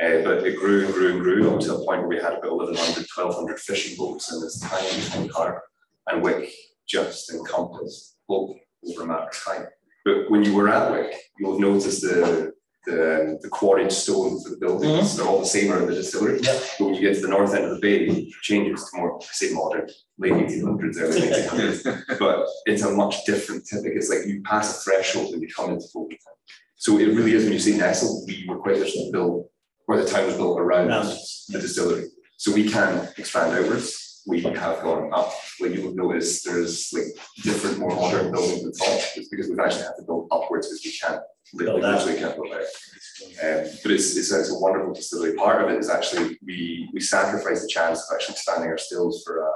Uh, 0.00 0.22
but 0.24 0.44
it 0.44 0.58
grew 0.58 0.84
and 0.84 0.94
grew 0.94 1.12
and 1.12 1.20
grew 1.20 1.54
up 1.54 1.60
to 1.60 1.74
a 1.74 1.84
point 1.84 2.00
where 2.00 2.08
we 2.08 2.16
had 2.16 2.32
about 2.32 2.56
1,100, 2.56 3.06
1,200 3.14 3.60
fishing 3.60 3.96
boats 3.96 4.32
in 4.32 4.40
this 4.40 4.60
tiny, 4.60 5.02
tiny 5.08 5.28
harbour. 5.28 5.62
And 6.08 6.22
Wick 6.22 6.50
just 6.86 7.32
encompassed 7.32 8.16
both 8.28 8.56
over 8.88 9.02
a 9.02 9.06
matter 9.06 9.28
of 9.28 9.32
time. 9.32 9.66
But 10.04 10.30
when 10.30 10.44
you 10.44 10.54
were 10.54 10.68
at 10.68 10.90
Wick, 10.90 11.14
you'll 11.38 11.52
have 11.52 11.60
noticed 11.60 12.02
the, 12.02 12.52
the, 12.86 13.38
the 13.40 13.48
quarried 13.48 13.90
stone 13.90 14.42
for 14.42 14.50
the 14.50 14.58
buildings, 14.58 15.08
mm-hmm. 15.08 15.16
they're 15.16 15.26
all 15.26 15.40
the 15.40 15.46
same 15.46 15.72
around 15.72 15.86
the 15.86 15.94
distillery. 15.94 16.40
Yeah. 16.42 16.58
But 16.78 16.84
when 16.84 16.94
you 16.94 17.00
get 17.00 17.14
to 17.14 17.22
the 17.22 17.28
north 17.28 17.54
end 17.54 17.64
of 17.64 17.70
the 17.70 17.80
bay, 17.80 18.04
it 18.04 18.32
changes 18.42 18.90
to 18.90 18.98
more, 18.98 19.18
say 19.22 19.52
modern, 19.52 19.88
late 20.18 20.32
1800s, 20.32 21.00
early 21.00 21.20
1900s. 21.20 22.02
But 22.18 22.46
it's 22.66 22.82
a 22.82 22.90
much 22.90 23.24
different 23.24 23.66
typic, 23.66 23.92
it's 23.94 24.10
like 24.10 24.26
you 24.26 24.42
pass 24.42 24.78
a 24.78 24.84
threshold 24.84 25.32
and 25.32 25.42
you 25.42 25.48
come 25.48 25.70
into 25.70 25.86
Folkestone. 25.92 26.34
So 26.76 26.98
it 26.98 27.06
really 27.06 27.32
is, 27.32 27.44
when 27.44 27.54
you 27.54 27.58
say 27.58 27.76
nestle, 27.76 28.24
we 28.26 28.44
were 28.46 28.58
quite 28.58 28.76
literally 28.76 29.10
built, 29.10 29.50
where 29.86 30.02
the 30.02 30.08
town 30.08 30.26
was 30.26 30.36
built 30.36 30.60
around 30.60 30.88
Around. 30.88 31.16
the 31.48 31.60
distillery. 31.60 32.04
So 32.36 32.52
we 32.52 32.68
can 32.68 33.08
expand 33.16 33.56
outwards, 33.56 34.13
we 34.26 34.40
have 34.42 34.82
gone 34.82 35.10
up, 35.12 35.32
like 35.60 35.72
you 35.74 35.82
will 35.82 35.94
notice, 35.94 36.42
there's 36.42 36.90
like 36.92 37.04
different, 37.42 37.78
more 37.78 37.94
modern 37.94 38.32
buildings 38.32 38.64
at 38.64 38.72
the 38.72 38.78
top, 38.78 39.00
it's 39.16 39.28
because 39.28 39.48
we've 39.48 39.58
actually 39.58 39.82
had 39.82 39.96
to 39.98 40.02
build 40.06 40.28
upwards 40.30 40.68
because 40.68 40.84
we 40.84 40.92
can't, 40.92 41.22
literally, 41.52 41.80
Build 41.82 41.92
out. 41.94 41.98
literally 42.00 42.20
can't 42.20 42.34
build 42.36 42.52
out. 42.54 42.60
Um, 42.62 43.70
but 43.82 43.92
it's, 43.92 44.16
it's, 44.16 44.32
a- 44.32 44.40
it's 44.40 44.50
a 44.50 44.58
wonderful 44.58 44.94
distillery, 44.94 45.34
part 45.34 45.62
of 45.62 45.70
it 45.70 45.78
is 45.78 45.90
actually, 45.90 46.38
we, 46.44 46.88
we 46.94 47.00
sacrifice 47.00 47.62
the 47.62 47.68
chance 47.68 47.98
of 48.08 48.14
actually 48.14 48.32
expanding 48.34 48.70
our 48.70 48.78
stills 48.78 49.22
for, 49.24 49.44
uh, 49.46 49.50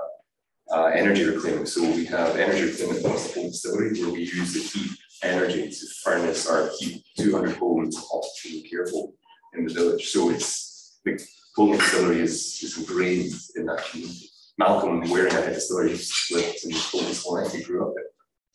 uh, 0.71 0.87
energy 0.89 1.25
reclaiming, 1.25 1.65
so 1.65 1.81
we 1.83 2.05
have 2.05 2.37
energy 2.37 2.65
reclaiming 2.67 2.99
across 3.03 3.29
the 3.29 3.41
whole 3.41 3.49
distillery, 3.51 3.99
where 4.03 4.11
we 4.13 4.21
use 4.21 4.53
the 4.53 4.61
heat 4.61 4.91
energy 5.23 5.69
to 5.71 5.87
furnace 6.05 6.47
our 6.47 6.69
heat 6.79 7.03
two 7.19 7.35
hundred 7.35 7.57
homes 7.57 7.97
of 7.97 8.03
hospital 8.13 8.61
care 8.69 8.87
home 8.91 9.13
in 9.55 9.65
the 9.67 9.73
village, 9.73 10.09
so 10.09 10.29
it's, 10.31 11.01
the 11.07 11.19
whole 11.57 11.73
distillery 11.73 12.21
is, 12.21 12.61
is 12.63 12.77
ingrained 12.77 13.33
in 13.57 13.65
that 13.65 13.83
community. 13.91 14.31
Malcolm 14.59 15.09
Waring 15.09 15.33
a 15.33 15.41
head 15.41 15.55
distillery 15.55 15.91
lived 15.91 16.59
in 16.65 16.71
Golden 16.93 17.15
Swan, 17.15 17.49
he 17.51 17.63
grew 17.63 17.87
up 17.89 17.95
there. 17.95 18.05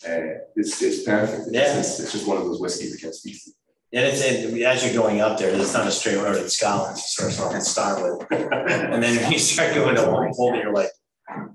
Uh, 0.06 0.39
it's, 0.58 0.82
it's 0.82 1.04
perfect, 1.04 1.48
Yeah. 1.52 1.80
it's, 1.80 2.00
it's 2.00 2.12
just 2.12 2.28
one 2.28 2.38
of 2.38 2.44
those 2.44 2.60
whiskeys 2.60 2.92
that 2.92 3.02
can't 3.02 3.16
speak. 3.16 3.38
And 3.94 4.06
it's, 4.06 4.22
and 4.24 4.58
as 4.63 4.84
you're 4.84 4.94
going 5.02 5.22
up 5.22 5.38
there, 5.38 5.50
it's 5.54 5.74
not 5.74 5.88
a 5.88 5.92
straight 5.92 6.18
road 6.18 6.36
in 6.42 6.50
Scotland, 6.50 6.98
you 6.98 7.02
sort 7.30 7.56
of 7.56 7.62
start- 7.63 8.02
with. 8.02 8.32
And 8.32 9.02
then 9.02 9.32
you 9.32 9.39
start 9.39 9.74
going 9.76 9.96
to 9.96 10.04
one 10.10 10.34
pole, 10.36 10.56
you're 10.56 10.74
like, 10.74 10.89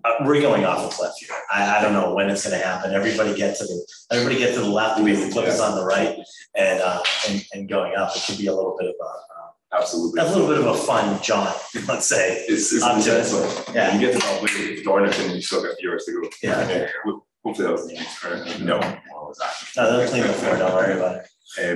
uh, 0.05 0.13
we're 0.25 0.41
going 0.41 0.65
off 0.65 0.91
a 0.91 0.95
cliff 0.97 1.13
here. 1.19 1.29
I, 1.53 1.79
I 1.79 1.83
don't 1.83 1.93
know 1.93 2.15
when 2.15 2.31
it's 2.31 2.45
gonna 2.45 2.57
happen. 2.63 2.93
Everybody 2.95 3.37
get 3.37 3.57
to 3.59 3.65
the, 3.65 3.87
everybody 4.11 4.39
get 4.39 4.55
to 4.55 4.61
the 4.61 4.69
left, 4.69 4.97
the 5.05 5.31
cliff 5.31 5.47
is 5.47 5.61
on 5.61 5.77
the 5.77 5.85
right. 5.85 6.17
And, 6.57 6.81
uh, 6.81 7.03
and, 7.29 7.45
and 7.53 7.69
going 7.69 7.95
up, 7.97 8.17
it 8.17 8.23
could 8.27 8.39
be 8.39 8.47
a 8.47 8.55
little 8.55 8.77
bit 8.79 8.89
of 8.89 8.95
a, 8.99 9.38
Absolutely. 9.73 10.21
a 10.21 10.25
little 10.25 10.47
bit 10.49 10.59
of 10.59 10.67
a 10.67 10.75
fun 10.75 11.21
jaunt, 11.23 11.55
let's 11.87 12.07
say. 12.07 12.45
It's, 12.49 12.73
it's 12.73 12.83
Up 12.83 13.03
to 13.03 13.21
it. 13.21 13.75
Yeah. 13.75 13.95
you 13.95 14.01
get 14.01 14.13
to 14.19 14.19
Balblair, 14.27 14.77
to 14.77 14.83
Dornoch, 14.83 15.19
and 15.21 15.35
you 15.35 15.43
still 15.43 15.63
got 15.63 15.73
a 15.73 15.77
few 15.77 15.91
hours 15.91 16.05
to 16.07 16.13
go. 16.13 16.29
Yeah. 16.43 16.87
Ho- 17.05 17.25
Hopefully 17.45 17.67
that 17.67 17.73
was 17.73 17.87
the 17.87 17.95
next. 17.95 18.61
No, 18.61 18.79
what 18.79 19.29
was 19.29 19.39
that? 19.39 19.53
No, 19.77 19.97
they'll 19.99 20.09
clean 20.09 20.23
the 20.23 20.33
floor, 20.33 20.57
don't 20.57 20.73
worry 20.75 20.95
about 20.97 21.17
it. 21.17 21.29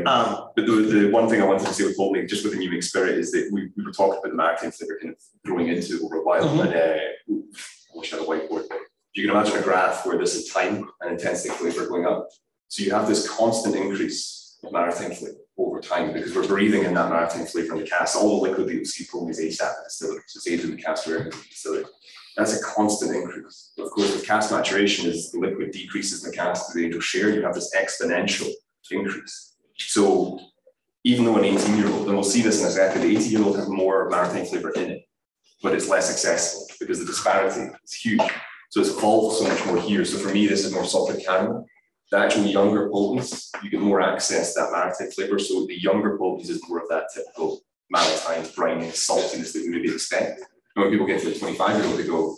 Um, 0.05 0.07
Um, 0.07 0.49
but 0.57 0.67
the, 0.67 0.73
the 0.73 1.11
one 1.11 1.29
thing 1.29 1.41
I 1.41 1.45
wanted 1.47 1.67
to 1.67 1.73
say 1.73 1.85
with 1.85 1.97
Pulteney, 1.97 2.27
just 2.27 2.45
with 2.45 2.53
the 2.55 2.59
New 2.59 2.83
Spirit, 2.83 3.17
is 3.19 3.31
that 3.33 3.49
we, 3.53 3.71
we 3.77 3.85
were 3.85 3.93
talking 3.93 4.19
about 4.19 4.31
the 4.31 4.35
maritime 4.37 4.71
that 4.71 4.87
we're 4.89 4.99
kind 4.99 5.13
of 5.15 5.19
growing 5.47 5.69
into 5.69 6.01
over 6.05 6.17
a 6.17 6.23
while, 6.25 6.43
Mhm. 6.49 6.65
and, 6.67 6.75
uh, 6.75 7.01
I 7.95 7.99
wish 7.99 8.13
I 8.13 8.17
had 8.17 8.25
a 8.25 8.29
whiteboard, 8.29 8.69
but 8.69 8.79
you 9.15 9.27
can 9.29 9.37
imagine 9.37 9.59
a 9.59 9.63
graph 9.63 10.05
where 10.07 10.19
this 10.19 10.35
is 10.35 10.49
time 10.53 10.91
and 11.01 11.13
intensity 11.13 11.51
flavor 11.55 11.87
going 11.87 12.07
up. 12.07 12.29
So 12.69 12.83
you 12.83 12.91
have 12.93 13.07
this 13.07 13.29
constant 13.29 13.77
increase 13.77 14.59
of 14.65 14.73
maritime 14.73 15.13
flavor 15.13 15.37
over 15.59 15.81
time, 15.81 16.13
because 16.13 16.35
we're 16.35 16.47
breathing 16.47 16.85
in 16.85 16.95
that 16.95 17.11
maritime 17.11 17.47
flavor 17.47 17.75
in 17.75 17.81
the 17.81 17.87
cast, 17.87 18.17
all 18.17 18.41
the 18.41 18.49
liquid 18.49 18.69
that 18.69 18.75
you 18.75 18.85
see 18.85 19.05
probably 19.11 19.31
is 19.31 19.41
aged 19.41 19.61
at 19.61 19.73
the 19.77 19.85
distillery, 19.85 20.23
so 20.27 20.39
it's 20.39 20.49
aged 20.49 20.65
in 20.65 20.71
the 20.77 20.83
cast 20.83 21.05
the 21.05 21.31
distillery. 21.49 21.85
That's 22.37 22.59
a 22.59 22.65
constant 22.65 23.15
increase. 23.15 23.73
Of 23.79 23.91
course, 23.91 24.13
with 24.15 24.27
cast 24.27 24.51
maturation, 24.51 25.11
as 25.11 25.31
the 25.31 25.39
liquid 25.39 25.71
decreases 25.71 26.25
in 26.25 26.31
the 26.31 26.37
cast 26.37 26.73
to 26.73 26.79
the 26.79 26.87
age 26.87 26.95
of 26.95 27.05
share, 27.05 27.29
you 27.31 27.43
have 27.43 27.55
this 27.55 27.75
exponential 27.77 28.49
increase. 28.91 29.57
So 29.77 30.41
even 31.05 31.27
though 31.27 31.37
an 31.37 31.45
eighteen 31.45 31.77
year 31.77 31.89
old, 31.89 32.07
and 32.07 32.15
we'll 32.15 32.25
see 32.25 32.41
this 32.41 32.61
in 32.61 32.67
a 32.69 32.71
second, 32.71 33.03
the 33.03 33.09
eighteen 33.09 33.33
year 33.33 33.45
old 33.45 33.57
has 33.57 33.69
more 33.69 34.09
maritime 34.09 34.47
flavor 34.47 34.71
in 34.71 34.93
it, 34.93 35.05
but 35.63 35.75
it's 35.75 35.89
less 35.89 36.11
accessible 36.11 36.67
because 36.81 37.01
the 37.01 37.05
disparity 37.05 37.71
is 37.85 37.93
huge. 37.93 38.23
So 38.71 38.81
it's 38.81 38.89
evolved 38.89 39.37
so 39.37 39.47
much 39.47 39.67
more 39.67 39.79
here. 39.79 40.03
So 40.07 40.17
for 40.17 40.33
me, 40.33 40.47
this 40.47 40.65
is 40.65 40.73
more 40.73 40.87
salted 40.87 41.23
caramel. 41.23 41.67
The 42.13 42.19
actual 42.19 42.45
younger 42.45 42.91
potents, 42.91 43.51
you 43.63 43.71
get 43.71 43.81
more 43.81 44.03
access 44.03 44.53
to 44.53 44.61
that 44.61 44.71
maritime 44.71 45.11
flavor. 45.13 45.39
So 45.39 45.65
the 45.65 45.81
younger 45.81 46.19
potents 46.19 46.51
is 46.51 46.61
more 46.69 46.83
of 46.83 46.89
that 46.91 47.07
typical 47.15 47.63
maritime 47.89 48.45
briny 48.55 48.89
saltiness 48.89 49.55
that 49.55 49.65
we 49.67 49.71
would 49.71 49.91
expect. 49.91 50.43
And 50.77 50.85
when 50.85 50.91
people 50.93 51.07
get 51.07 51.23
to 51.23 51.31
the 51.31 51.39
twenty-five 51.39 51.79
year 51.79 51.87
old, 51.87 51.99
they 51.99 52.07
go, 52.07 52.37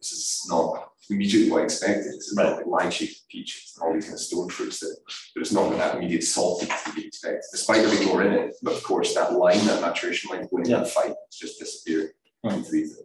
this 0.00 0.10
is 0.10 0.46
not 0.48 0.90
immediately 1.08 1.48
what 1.48 1.60
I 1.60 1.64
expected. 1.66 2.06
This 2.06 2.26
is 2.26 2.34
not 2.34 2.66
like 2.66 2.88
lychee, 2.88 3.14
peach, 3.30 3.70
and 3.76 3.86
all 3.86 3.94
these 3.94 4.06
kind 4.06 4.14
of 4.14 4.20
stone 4.20 4.48
fruits 4.48 4.80
that 4.80 4.96
but 5.32 5.42
it's 5.42 5.52
not 5.52 5.70
that 5.70 5.94
immediate 5.94 6.22
saltiness 6.22 6.84
that 6.84 6.96
you 6.96 7.06
expect, 7.06 7.44
despite 7.52 7.82
there 7.82 7.96
being 7.96 8.08
more 8.08 8.24
in 8.24 8.32
it. 8.32 8.56
But 8.64 8.74
of 8.74 8.82
course, 8.82 9.14
that 9.14 9.32
line, 9.34 9.64
that 9.66 9.80
maturation 9.80 10.30
line 10.30 10.48
going 10.50 10.66
into 10.66 10.80
the 10.80 10.86
fight, 10.86 11.14
it's 11.28 11.38
just 11.38 11.60
disappearing 11.60 12.08
into 12.42 12.68
the 12.68 12.78
ether. 12.78 13.02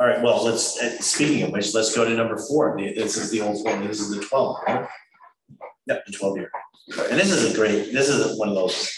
All 0.00 0.06
right, 0.06 0.22
well, 0.22 0.44
let's, 0.44 0.80
uh, 0.80 1.00
speaking 1.00 1.42
of 1.42 1.50
which, 1.50 1.74
let's 1.74 1.94
go 1.94 2.04
to 2.04 2.14
number 2.14 2.36
four. 2.36 2.76
This 2.78 3.16
is 3.16 3.30
the 3.30 3.40
old 3.40 3.64
one, 3.64 3.86
this 3.86 4.00
is 4.00 4.10
the 4.10 4.24
twelve, 4.24 4.58
right? 4.66 4.88
Yep, 5.86 6.06
the 6.06 6.12
twelve 6.12 6.36
year. 6.36 6.50
And 7.10 7.18
this 7.18 7.30
is 7.30 7.52
a 7.52 7.56
great, 7.56 7.92
this 7.92 8.08
is 8.08 8.38
one 8.38 8.48
of 8.48 8.54
those, 8.54 8.90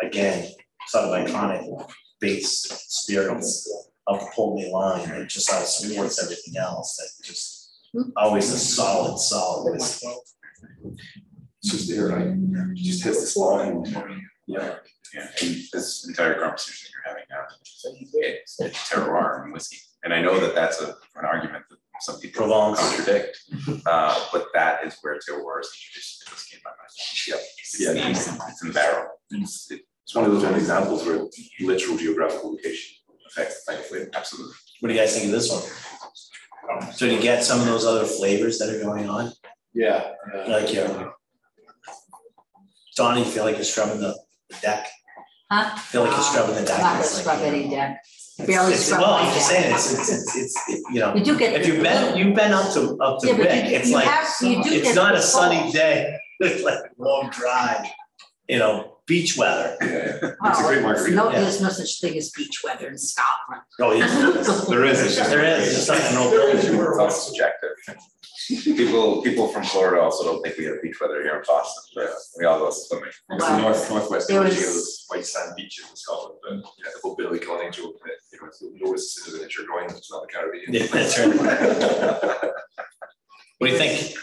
again, 0.00 0.48
sort 0.88 1.04
of 1.04 1.26
iconic 1.26 1.90
base 2.20 2.58
spirits 2.88 3.68
of 4.06 4.20
the 4.20 4.26
Pulteney 4.34 4.70
line 4.70 5.08
that 5.08 5.28
just 5.28 5.46
sort 5.46 5.62
of 5.62 5.68
supports 5.68 6.22
everything 6.22 6.56
else, 6.58 6.96
that 6.96 7.24
just 7.24 7.70
always 8.16 8.52
a 8.52 8.58
solid, 8.58 9.18
solid 9.18 9.72
whiskey. 9.72 10.06
It's 11.62 11.72
just 11.72 11.88
there, 11.88 12.08
right? 12.08 12.26
It 12.28 12.76
just 12.76 13.02
hits 13.02 13.20
the 13.20 13.26
spot 13.26 13.86
yeah. 14.46 14.76
Yeah, 15.14 15.28
and 15.40 15.56
this 15.72 16.06
entire 16.06 16.38
conversation 16.38 16.90
you're 16.92 17.14
having 17.14 17.24
now, 17.30 17.46
it's 18.18 18.90
terroir 18.90 19.44
and 19.44 19.52
whiskey. 19.52 19.78
And 20.06 20.14
I 20.14 20.22
know 20.22 20.38
that 20.38 20.54
that's 20.54 20.80
a, 20.80 20.90
an 21.16 21.24
argument 21.24 21.64
that 21.68 21.78
some 22.00 22.20
people 22.20 22.46
Provence. 22.46 22.78
contradict. 22.80 23.38
Uh, 23.86 24.26
but 24.32 24.46
that 24.54 24.86
is 24.86 24.96
where 25.02 25.14
terroir 25.14 25.60
is 25.60 25.68
introduced 25.74 26.22
to 26.26 26.32
whiskey 26.32 26.56
in 26.56 26.62
my 26.64 26.70
mind. 26.70 26.90
Yep. 27.26 27.40
It's 27.58 27.80
Yeah. 27.80 27.90
in 28.06 28.10
it's 28.12 28.62
in 28.62 28.68
the 28.68 28.74
barrel. 28.74 29.08
It's, 29.32 29.68
it, 29.72 29.80
It's 30.04 30.14
one 30.14 30.24
of 30.26 30.30
those 30.30 30.44
old 30.44 30.54
examples 30.56 31.04
where 31.04 31.26
literal 31.60 31.96
geographical 31.96 32.52
location 32.52 32.94
affects 33.26 33.64
the 33.64 33.72
final 33.72 33.84
flavor. 33.88 34.10
absolutely. 34.14 34.54
What 34.78 34.88
do 34.90 34.94
you 34.94 35.00
guys 35.00 35.12
think 35.14 35.26
of 35.26 35.32
this 35.32 35.50
one? 35.50 36.92
So 36.92 37.08
to 37.08 37.18
get 37.20 37.42
some 37.42 37.58
of 37.58 37.66
those 37.66 37.84
other 37.84 38.04
flavors 38.04 38.58
that 38.60 38.68
are 38.72 38.80
going 38.80 39.08
on, 39.08 39.32
Yeah. 39.74 40.12
like 40.46 40.72
your. 40.72 41.14
Donnie, 42.96 43.24
you 43.24 43.26
feel 43.26 43.44
like 43.44 43.56
you're 43.56 43.64
scrubbing 43.64 44.00
the 44.00 44.16
the 44.50 44.56
deck? 44.62 44.86
Huh? 45.50 45.76
Feel 45.76 46.02
like 46.04 46.12
you're 46.12 46.20
scrubbing 46.22 46.54
the 46.54 46.62
deck? 46.62 46.78
Not 46.80 46.92
gonna 46.94 46.98
like, 46.98 47.06
scrub 47.06 47.40
you 47.54 47.64
know, 47.64 47.70
deck. 47.70 48.02
It's- 48.38 48.46
Barely 48.46 48.72
it's- 48.74 48.90
Well, 48.90 49.04
I'm 49.04 49.34
just 49.34 49.48
saying, 49.48 49.74
it's, 49.74 49.92
it's, 49.92 50.08
it's, 50.12 50.36
it's, 50.36 50.68
it- 50.68 50.82
you 50.92 51.00
know, 51.00 51.14
You 51.14 51.24
do 51.24 51.38
get. 51.38 51.60
if 51.60 51.66
you've 51.66 51.82
been, 51.82 52.16
you've 52.16 52.34
been 52.34 52.52
up 52.52 52.72
to, 52.74 52.96
up 52.98 53.20
to 53.20 53.26
Yeah, 53.28 53.32
but 53.36 53.46
Wick, 53.46 53.64
you- 53.70 53.76
it's 53.76 53.88
you 53.88 53.94
like, 53.94 54.06
have- 54.08 54.28
you 54.40 54.62
do 54.62 54.70
it's 54.72 54.82
get 54.88 54.94
not 54.94 55.12
the 55.14 55.18
a 55.20 55.22
sunny 55.22 55.58
fall. 55.60 55.70
day, 55.72 56.16
it's 56.40 56.62
like 56.62 56.78
warm, 56.96 57.30
dry, 57.30 57.90
you 58.48 58.58
know, 58.58 58.95
beach 59.06 59.36
weather. 59.36 59.76
Yeah, 59.80 59.88
yeah. 60.22 60.32
It's 60.50 60.58
a 60.60 60.62
great 60.62 60.82
margarita. 60.82 61.14
No, 61.14 61.30
yeah. 61.30 61.40
there's 61.40 61.60
no 61.60 61.68
such 61.68 62.00
thing 62.00 62.16
as 62.18 62.30
beach 62.30 62.62
weather 62.64 62.88
in 62.88 62.98
Scotland. 62.98 63.62
Oh, 63.80 63.92
yeah, 63.92 64.06
There 64.68 64.84
is, 64.84 65.00
it's 65.04 65.16
just. 65.16 65.30
there 65.34 65.44
is, 65.44 65.76
it's 65.76 65.88
not 65.88 66.00
an 66.12 66.16
old 66.18 66.32
It's 66.56 66.66
building. 66.66 67.00
all 67.00 67.10
subjective. 67.10 67.70
People, 68.48 69.22
people 69.22 69.48
from 69.48 69.64
Florida 69.64 70.00
also 70.02 70.22
don't 70.24 70.40
think 70.42 70.56
we 70.56 70.64
have 70.66 70.80
beach 70.80 71.00
weather 71.00 71.20
here 71.22 71.36
in 71.36 71.42
Boston, 71.46 71.82
but 71.96 72.10
we 72.38 72.44
all 72.44 72.58
go 72.60 72.70
swimming. 72.70 73.08
It's 73.08 73.18
the 73.28 73.36
Wow. 73.52 73.58
north, 73.60 73.90
northwest 73.90 74.28
There 74.28 74.40
of 74.40 74.46
was- 74.48 74.60
those 74.60 75.04
white 75.08 75.26
sand 75.26 75.54
beaches 75.56 75.84
in 75.90 75.96
Scotland, 75.96 76.38
but 76.42 76.52
yeah, 76.78 76.90
the 76.94 77.00
whole 77.02 77.16
Billy 77.16 77.38
Connolly 77.40 77.70
joke 77.70 77.96
that, 78.04 78.12
you 78.32 78.38
know, 78.40 78.50
you'll 78.60 78.88
notice 78.90 79.18
as 79.18 79.24
soon 79.24 79.34
as 79.34 79.40
it 79.40 79.42
hits 79.44 79.56
your 79.58 79.66
groin, 79.66 79.86
it's 79.90 80.10
not 80.12 80.22
the 80.22 80.32
Caribbean. 80.32 80.72
Yeah, 80.72 80.86
that's 80.86 81.18
right. 81.18 82.50
What 83.58 83.68
do 83.68 83.72
you 83.72 83.78
think? 83.78 84.14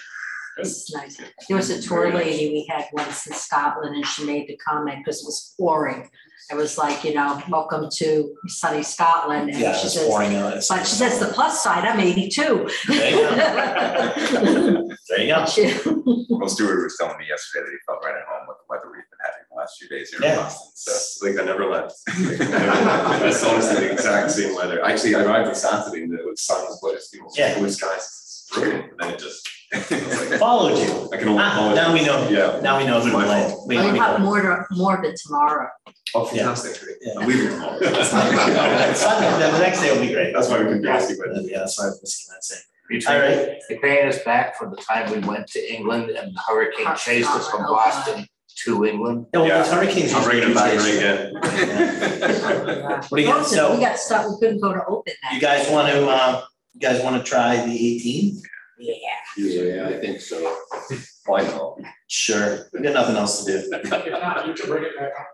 This 0.57 0.83
is 0.83 0.91
nice. 0.93 1.17
There 1.47 1.57
was 1.57 1.69
a 1.71 1.81
tour 1.81 2.11
lady 2.13 2.49
we 2.49 2.67
had 2.69 2.85
once 2.93 3.25
in 3.27 3.33
Scotland 3.33 3.95
and 3.95 4.05
she 4.05 4.23
made 4.25 4.47
the 4.47 4.55
comment 4.57 4.99
because 5.03 5.21
it 5.21 5.25
was 5.25 5.53
pouring. 5.59 6.09
It 6.51 6.55
was 6.55 6.77
like, 6.77 7.03
you 7.05 7.13
know, 7.13 7.41
welcome 7.49 7.87
to 7.99 8.35
sunny 8.47 8.83
Scotland. 8.83 9.49
And 9.49 9.59
Yeah, 9.59 9.73
she 9.75 9.85
it's 9.85 9.95
says, 9.95 10.07
pouring 10.07 10.35
out. 10.35 10.53
but 10.69 10.85
she 10.85 10.95
says 10.95 11.17
the 11.19 11.27
plus 11.27 11.63
side, 11.63 11.85
I'm 11.85 11.99
eighty-two. 11.99 12.69
There 12.87 13.09
you 13.09 13.15
go. 13.17 14.89
There 15.09 15.19
you 15.21 15.33
go. 15.33 15.45
She- 15.53 15.73
Well, 16.29 16.49
Stewart 16.49 16.83
was 16.83 16.97
telling 16.99 17.17
me 17.17 17.25
yesterday 17.29 17.63
that 17.65 17.71
he 17.71 17.77
felt 17.87 18.03
right 18.03 18.15
at 18.15 18.25
home 18.27 18.45
with 18.47 18.57
the 18.57 18.65
weather 18.69 18.87
we've 18.91 19.07
been 19.09 19.19
having 19.23 19.45
the 19.49 19.55
last 19.55 19.77
few 19.79 19.87
days 19.87 20.09
here 20.09 20.21
in 20.29 20.35
Boston, 20.35 20.71
so. 20.75 20.91
It's 20.91 21.19
like 21.23 21.39
I 21.39 21.45
never 21.45 21.65
left. 21.69 21.95
That's 22.07 23.43
honestly 23.45 23.87
the 23.87 23.91
exact 23.93 24.31
same 24.31 24.53
weather. 24.55 24.83
Actually, 24.83 25.15
I 25.15 25.23
arrived 25.23 25.47
on 25.47 25.55
Saturday 25.55 26.03
and 26.03 26.13
it 26.13 26.25
was 26.25 26.43
sun 26.43 26.61
was 26.63 26.79
blue, 26.81 26.97
you 27.13 27.21
know, 27.21 27.29
Yeah. 27.35 27.57
blue 27.57 27.69
skies, 27.69 27.97
it's 27.97 28.49
brilliant, 28.53 28.91
and 28.91 28.99
then 28.99 29.13
it 29.13 29.19
just. 29.19 29.47
I 29.73 29.77
was 29.79 30.29
like, 30.29 30.39
Followed 30.39 30.77
you. 30.77 31.09
I 31.11 31.17
can 31.17 31.27
only. 31.29 31.41
Ah, 31.43 31.73
now 31.75 31.93
we 31.93 32.05
know, 32.05 32.27
Yeah. 32.29 32.59
now 32.61 32.77
we 32.77 32.85
know 32.85 32.99
who 33.01 33.07
to 33.09 33.17
My 33.17 33.25
blame. 33.25 33.49
fault. 33.49 33.67
We- 33.67 33.75
We'll 33.77 33.91
we 33.91 33.97
have 33.99 34.19
know. 34.19 34.25
more 34.25 34.41
to, 34.41 34.65
more 34.71 34.97
of 34.97 35.03
it 35.03 35.15
tomorrow. 35.25 35.67
Oh, 36.15 36.25
fantastic, 36.25 36.79
great. 36.81 36.97
Yeah. 37.01 37.13
I'm 37.19 37.27
leaving 37.27 37.49
tomorrow. 37.49 37.79
Sunday, 38.03 39.51
the 39.51 39.59
next 39.59 39.81
day 39.81 39.91
will 39.93 40.05
be 40.05 40.13
great. 40.13 40.33
That's 40.33 40.47
why 40.49 40.59
we 40.59 40.65
can 40.65 40.81
do 40.81 40.87
this 40.87 41.09
with. 41.19 41.49
Yeah, 41.49 41.59
that's 41.59 41.79
why 41.79 41.85
I 41.85 41.89
was 41.89 42.27
gonna 42.29 42.41
say. 42.41 42.55
You 42.89 42.97
All 42.97 43.01
think 43.01 43.47
right, 43.47 43.61
they 43.69 43.77
paying 43.77 44.07
us 44.09 44.19
back 44.23 44.55
for 44.57 44.69
the 44.69 44.75
time 44.75 45.11
we 45.11 45.19
went 45.27 45.47
to 45.47 45.73
England 45.73 46.09
and 46.11 46.35
the 46.35 46.41
hurricane 46.47 46.85
chased 46.97 47.29
us 47.31 47.49
from 47.49 47.61
Oh, 47.61 47.69
God. 47.69 47.75
Boston 47.85 48.27
to 48.65 48.85
England? 48.85 49.25
no, 49.33 49.45
Yeah. 49.45 49.63
these 49.63 49.71
hurricanes. 49.71 50.13
I'm 50.13 50.23
bringing 50.23 50.49
it 50.51 50.53
back 50.53 50.77
right 50.77 50.93
again. 50.93 51.35
again. 51.37 53.01
What 53.09 53.17
do 53.17 53.21
you 53.21 53.27
got? 53.27 53.35
Frozen, 53.37 53.57
So- 53.57 53.75
We 53.75 53.81
got 53.81 53.97
stuck, 53.97 54.29
we 54.29 54.37
couldn't 54.39 54.59
go 54.61 54.73
to 54.73 54.85
open 54.85 55.13
that. 55.23 55.33
You 55.33 55.39
guys 55.39 55.67
want 55.69 55.87
to, 55.91 56.07
uh, 56.07 56.41
you 56.73 56.79
guys 56.81 57.01
want 57.01 57.15
to 57.17 57.23
try 57.27 57.55
the 57.65 57.71
eighteen? 57.73 58.41
Yeah. 58.83 59.19
Yeah, 59.37 59.87
I 59.87 59.99
think 59.99 60.19
so. 60.19 60.37
Why 61.25 61.41
not? 61.43 61.79
Sure, 62.07 62.67
we 62.73 62.81
got 62.81 62.93
nothing 62.93 63.15
else 63.15 63.43
to 63.45 63.51
do. 63.51 63.57
If 63.57 63.89
not, 63.89 64.45
you 64.47 64.53
can 64.53 64.69
bring 64.69 64.83
it 64.83 64.95
back 64.97 65.11
up. 65.19 65.27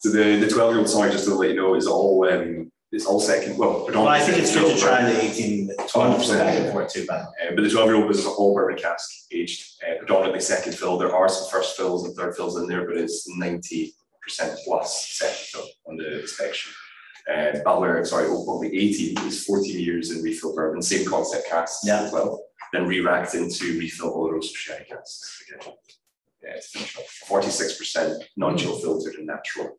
So 0.00 0.10
the, 0.10 0.36
the 0.38 0.48
twelve 0.48 0.70
year 0.70 0.78
old, 0.78 0.88
sorry, 0.88 1.10
just 1.10 1.24
to 1.24 1.34
let 1.34 1.50
you 1.50 1.56
know, 1.56 1.74
is 1.74 1.88
all, 1.88 2.24
um, 2.28 2.70
it's 2.92 3.04
all 3.04 3.18
second, 3.18 3.58
well, 3.58 3.86
Well, 3.86 4.06
I 4.06 4.20
think 4.20 4.38
it's 4.38 4.54
good 4.54 4.72
to 4.74 4.80
try 4.80 5.02
the 5.10 5.20
eighteen, 5.20 5.66
the 5.66 5.74
twelve 5.88 6.16
percent 6.18 6.38
back 6.38 6.56
and 6.56 6.70
forth 6.70 6.92
too, 6.92 7.04
but. 7.08 7.20
Uh, 7.20 7.54
but 7.56 7.62
the 7.62 7.70
twelve 7.70 7.88
year 7.88 7.96
old 7.96 8.06
was 8.06 8.24
all 8.24 8.54
bourbon 8.54 8.78
cask 8.78 9.10
aged, 9.32 9.82
uh, 9.82 9.98
predominantly 9.98 10.40
second 10.40 10.74
fill. 10.74 10.98
There 10.98 11.14
are 11.14 11.28
some 11.28 11.50
first 11.50 11.76
fills 11.76 12.06
and 12.06 12.14
third 12.14 12.36
fills 12.36 12.56
in 12.56 12.68
there, 12.68 12.86
but 12.86 12.96
it's 12.96 13.28
ninety 13.36 13.92
percent 14.22 14.56
plus 14.64 15.08
second 15.18 15.36
fill 15.36 15.68
on 15.88 15.96
the 15.96 16.20
inspection. 16.20 16.72
Uh, 17.32 17.58
Butler, 17.64 18.04
sorry, 18.04 18.26
only 18.26 18.68
eighteen 18.68 19.18
is 19.26 19.44
fourteen 19.44 19.78
years 19.80 20.10
in 20.10 20.22
refill 20.22 20.54
bourbon, 20.54 20.80
same 20.80 21.06
concept 21.06 21.48
casks 21.48 21.80
Yeah. 21.84 22.02
as 22.02 22.12
well. 22.12 22.42
Then 22.72 22.86
re-racked 22.86 23.34
into 23.34 23.78
refill 23.78 24.14
Oloroso 24.14 24.54
sherry 24.54 24.84
casks 24.88 25.42
again. 25.48 25.74
Yeah, 26.42 26.54
it's 26.56 26.70
forty-six 27.26 27.76
percent 27.76 28.22
non-chill 28.36 28.78
filtered 28.80 29.14
and 29.16 29.26
natural. 29.26 29.78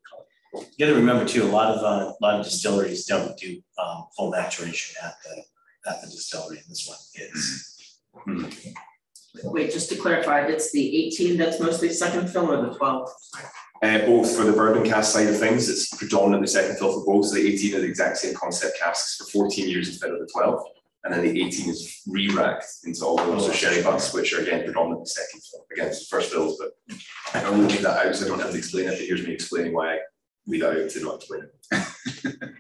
You 0.54 0.66
gotta 0.80 0.96
remember 0.96 1.26
too, 1.26 1.44
a 1.44 1.46
lot 1.46 1.76
of, 1.76 1.84
uh, 1.84 2.12
a 2.12 2.18
lot 2.22 2.40
of 2.40 2.46
distilleries 2.46 3.06
don't 3.06 3.38
do, 3.38 3.62
um, 3.78 4.06
full 4.18 4.32
maturation 4.32 4.96
at 5.04 5.14
the, 5.24 5.44
at 5.92 6.02
the 6.02 6.08
distillery, 6.08 6.58
and 6.58 6.66
this 6.70 6.88
one 6.88 6.98
is. 7.16 8.02
Wait, 9.44 9.72
just 9.72 9.90
to 9.90 9.96
clarify, 9.96 10.42
it's 10.48 10.72
the 10.72 11.06
eighteen 11.06 11.38
that's 11.38 11.60
mostly 11.60 11.90
second 11.90 12.28
fill 12.30 12.52
or 12.52 12.66
the 12.70 12.76
twelve? 12.76 13.10
Uh, 13.82 14.00
both 14.06 14.36
for 14.36 14.44
the 14.44 14.52
bourbon 14.52 14.84
cask 14.84 15.14
side 15.14 15.28
of 15.28 15.38
things, 15.40 15.70
it's 15.70 15.88
predominantly 15.96 16.48
second 16.48 16.78
fill 16.78 17.00
for 17.00 17.06
both. 17.06 17.28
So 17.28 17.36
the 17.36 17.48
eighteen 17.48 17.76
are 17.76 17.80
the 17.80 17.88
exact 17.88 18.18
same 18.18 18.36
concept 18.36 18.78
casks 18.80 19.16
for 19.18 19.26
fourteen 19.32 19.70
years 19.70 19.88
instead 19.88 20.12
of 20.12 20.20
the 20.20 20.28
twelve. 20.34 20.62
And 21.06 21.14
then 21.14 21.22
the 21.24 21.42
eighteen 21.42 21.70
is 21.70 22.02
re-racked 22.08 22.66
into 22.84 23.06
all 23.06 23.16
those 23.16 23.48
Oh, 23.48 23.52
sherry 23.54 23.82
butts, 23.82 24.14
which 24.14 24.34
are 24.34 24.42
again 24.42 24.66
predominantly 24.66 25.06
second 25.06 25.42
fill. 25.50 25.66
Again, 25.72 25.90
the 25.90 26.06
first 26.10 26.32
fills, 26.32 26.58
but 26.60 26.72
I 27.34 27.42
don't 27.42 27.66
leave 27.68 27.82
that 27.84 28.06
out, 28.06 28.16
so 28.16 28.26
I 28.26 28.28
don't 28.28 28.40
have 28.42 28.52
to 28.52 28.58
explain 28.58 28.86
it, 28.90 28.98
but 28.98 29.00
here's 29.08 29.26
me 29.26 29.34
explaining 29.34 29.74
why 29.74 29.94
I 29.96 30.00
leave 30.46 30.60
that 30.62 30.72
out 30.84 30.90
to 30.90 31.00
not 31.04 31.16
explain 31.16 31.44
it. 31.72 32.50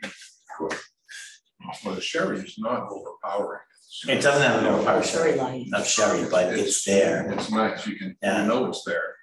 Well, 1.86 1.95
the 1.95 2.01
sherry 2.01 2.39
is 2.39 2.55
not 2.58 2.89
overpowering. 2.89 3.62
It 4.08 4.21
doesn't 4.21 4.41
have 4.41 4.62
an 4.62 4.67
overpowering 4.67 5.03
Very 5.03 5.34
sherry, 5.34 5.38
light. 5.38 5.67
of 5.73 5.86
sherry, 5.88 6.27
but 6.29 6.58
it's 6.58 6.84
there. 6.84 7.29
It's 7.32 7.51
nice, 7.51 7.86
you 7.86 7.95
can, 7.97 8.17
Yeah. 8.21 8.41
you 8.41 8.47
know 8.47 8.65
it's 8.67 8.84
there. 8.86 9.15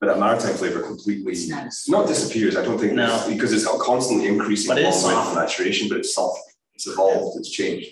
But 0.00 0.06
that 0.06 0.18
maritime 0.18 0.54
flavor 0.54 0.80
completely, 0.80 1.32
It's 1.32 1.48
not 1.48 1.68
not 1.88 2.08
disappears, 2.08 2.56
I 2.56 2.64
don't 2.64 2.78
think, 2.78 2.94
No. 2.94 3.22
because 3.28 3.52
it's 3.52 3.66
constantly 3.82 4.28
increasing 4.28 4.68
But 4.68 4.78
it 4.78 4.86
is 4.86 5.00
soft. 5.02 5.34
maturation, 5.36 5.88
but 5.88 5.98
it's 5.98 6.14
soft, 6.14 6.40
it's 6.74 6.86
evolved, 6.86 7.38
it's 7.38 7.50
changed. 7.50 7.88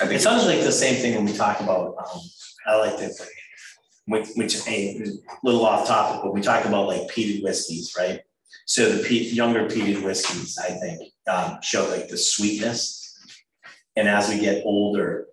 I 0.00 0.04
think 0.06 0.12
It 0.20 0.22
sounds 0.22 0.44
like 0.44 0.60
the 0.60 0.70
same 0.70 0.96
thing 0.96 1.14
when 1.14 1.24
we 1.24 1.32
talk 1.32 1.60
about, 1.60 1.96
um, 1.98 2.20
I 2.66 2.76
like 2.76 2.98
to, 2.98 3.10
which, 4.04 4.28
which, 4.36 4.68
a 4.68 5.00
little 5.42 5.64
off 5.64 5.88
topic, 5.88 6.20
but 6.22 6.34
we 6.34 6.42
talk 6.42 6.66
about 6.66 6.86
like 6.88 7.08
peated 7.08 7.42
whiskeys, 7.42 7.94
right? 7.98 8.20
So 8.66 8.90
the 8.92 9.02
pe- 9.02 9.30
younger 9.40 9.66
peated 9.66 10.02
whiskeys, 10.02 10.58
I 10.58 10.72
think, 10.72 11.00
um, 11.26 11.58
show 11.62 11.88
like 11.88 12.08
the 12.08 12.18
sweetness. 12.18 13.02
And 13.96 14.08
as 14.08 14.28
we 14.28 14.38
get 14.38 14.62
older, 14.66 15.28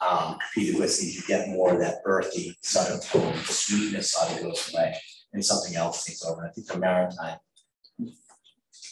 um, 0.00 0.38
peated 0.56 0.78
whiskeys, 0.78 1.16
you 1.16 1.22
get 1.26 1.48
more 1.48 1.72
of 1.74 1.80
that 1.80 1.96
earthy 2.04 2.56
sort 2.62 2.88
of 2.90 3.04
tone, 3.04 3.34
sweetness 3.44 4.12
sort 4.12 4.32
of 4.32 4.42
goes 4.42 4.70
away, 4.74 4.94
and 5.32 5.44
something 5.44 5.74
else 5.76 6.04
takes 6.04 6.24
over. 6.24 6.42
And 6.42 6.50
I 6.50 6.52
think 6.52 6.66
the 6.66 6.78
maritime, 6.78 7.38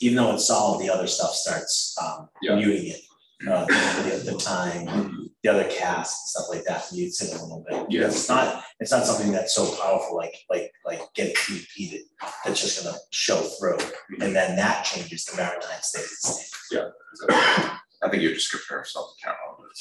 even 0.01 0.17
though 0.17 0.33
it's 0.35 0.47
solid, 0.47 0.83
the 0.83 0.93
other 0.93 1.07
stuff 1.07 1.33
starts, 1.33 1.97
um, 2.03 2.29
Yeah. 2.43 2.57
muting 2.57 2.89
it. 2.89 3.01
Uh, 3.47 3.67
the, 3.67 4.31
the 4.33 4.39
time, 4.39 5.29
the 5.43 5.51
other 5.51 5.65
cast, 5.69 6.29
stuff 6.29 6.47
like 6.49 6.65
that, 6.65 6.83
mutes 6.93 7.21
it 7.21 7.29
a 7.39 7.43
little 7.43 7.65
bit. 7.69 7.87
Yeah. 7.91 8.07
It's 8.07 8.29
not, 8.29 8.65
it's 8.81 8.91
not 8.91 9.05
something 9.05 9.33
that's 9.33 9.53
so 9.55 9.67
powerful, 9.77 10.17
like, 10.17 10.35
like, 10.49 10.73
like 10.87 11.01
getting 11.15 11.35
repeated, 11.51 12.03
that's 12.45 12.63
just 12.63 12.83
gonna 12.83 12.97
show 13.11 13.37
through. 13.37 13.77
And 14.21 14.35
then 14.35 14.57
that 14.57 14.85
changes, 14.85 15.25
the 15.27 15.37
maritime 15.37 15.83
stays 15.83 16.09
the 16.23 16.29
same. 16.29 16.91
I 18.03 18.09
think 18.11 18.23
your 18.23 18.33
description 18.35 18.79
of 18.79 18.87
self 18.87 19.11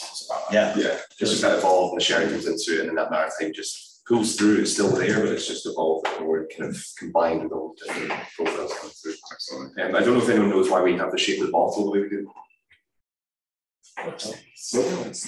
account 0.02 0.12
is 0.14 0.20
spot. 0.20 0.42
Yeah, 0.52 0.76
Yeah, 0.78 0.98
it's 1.20 1.32
just 1.32 1.42
that 1.42 1.58
evolved, 1.58 1.94
and 1.94 2.02
the 2.02 2.06
sharing 2.06 2.30
comes 2.30 2.46
into 2.48 2.74
it, 2.76 2.80
and 2.82 2.90
then 2.90 2.96
that 2.96 3.12
maritime 3.12 3.54
just 3.54 4.02
pulls 4.08 4.36
through, 4.36 4.58
it's 4.60 4.74
still 4.74 4.90
there, 4.96 5.20
but 5.22 5.30
it's 5.30 5.48
just 5.48 5.66
evolved, 5.66 6.08
and 6.18 6.28
we're 6.28 6.48
kind 6.48 6.70
of 6.70 6.84
combined 6.98 7.44
with 7.44 7.52
all 7.54 7.74
the 7.80 7.86
different 7.94 8.22
profiles 8.36 8.74
coming 8.74 8.94
through. 9.02 9.14
Excellent. 9.32 9.80
Um, 9.80 9.96
I 9.96 10.00
don't 10.04 10.18
know 10.18 10.24
if 10.24 10.30
anyone 10.30 10.50
knows 10.50 10.70
why 10.70 10.82
we 10.82 10.98
have 10.98 11.12
the 11.12 11.18
shape 11.18 11.40
of 11.40 11.48
the 11.48 11.52
bottle 11.52 11.86
the 11.86 11.92
way 11.92 12.02
we 12.02 12.10
do. 12.10 12.32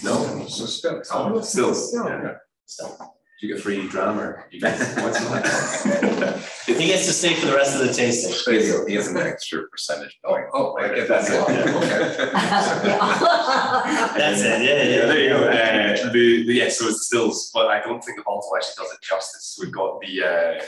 No, 0.04 0.42
It's 0.42 0.62
aesthetic. 0.62 1.04
oh, 1.14 1.42
still, 1.42 1.74
yeah, 1.94 2.34
so, 2.66 2.98
you 3.42 3.54
get 3.54 3.62
free 3.62 3.88
dram 3.90 4.18
or 4.20 4.48
you 4.52 4.60
get, 4.62 4.78
what's 5.04 5.20
that? 5.30 6.50
he 6.66 6.88
gets 6.88 7.06
to 7.06 7.12
stay 7.14 7.34
for 7.36 7.48
the 7.48 7.56
rest 7.56 7.76
of 7.80 7.86
the 7.88 7.94
tasting. 7.94 8.32
He 8.54 8.60
has- 8.68 8.88
he 8.88 8.94
has 8.96 9.08
an 9.08 9.18
extra 9.18 9.68
percentage 9.68 10.18
point. 10.24 10.46
Oh, 10.54 10.76
I 10.78 10.88
get 10.96 11.08
that. 11.10 11.30
yeah. 11.30 11.76
Okay. 11.78 12.32
That's 14.18 14.42
it, 14.42 14.62
yeah, 14.64 14.84
Yeah, 14.84 14.84
yeah. 14.84 15.06
there 15.06 15.20
you 15.24 15.30
go. 15.30 15.38
Uh, 15.48 16.12
the, 16.12 16.46
the, 16.48 16.54
yeah, 16.54 16.70
so 16.70 16.88
it's 16.88 17.06
stills, 17.08 17.52
but 17.54 17.68
I 17.68 17.82
don't 17.82 18.04
think 18.04 18.18
the 18.18 18.24
bottle 18.24 18.50
actually 18.56 18.84
does 18.84 18.94
it 18.94 19.02
justice. 19.02 19.58
We've 19.62 19.72
got 19.72 20.00
the, 20.02 20.24
uh, 20.24 20.64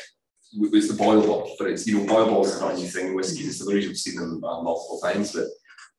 w- 0.56 0.76
it's 0.76 0.88
the 0.90 0.94
boil 0.96 1.22
ball, 1.26 1.56
but 1.58 1.70
it's, 1.70 1.88
you 1.88 2.00
know, 2.00 2.06
boil 2.06 2.26
balls 2.28 2.54
is 2.54 2.60
not 2.62 2.74
a 2.74 2.76
new 2.78 2.88
thing 2.88 3.08
in 3.08 3.16
whiskey 3.16 3.44
distilleries. 3.44 3.88
We've 3.88 3.98
seen 3.98 4.16
them 4.18 4.44
uh, 4.44 4.62
multiple 4.62 5.00
times, 5.02 5.32
but 5.32 5.46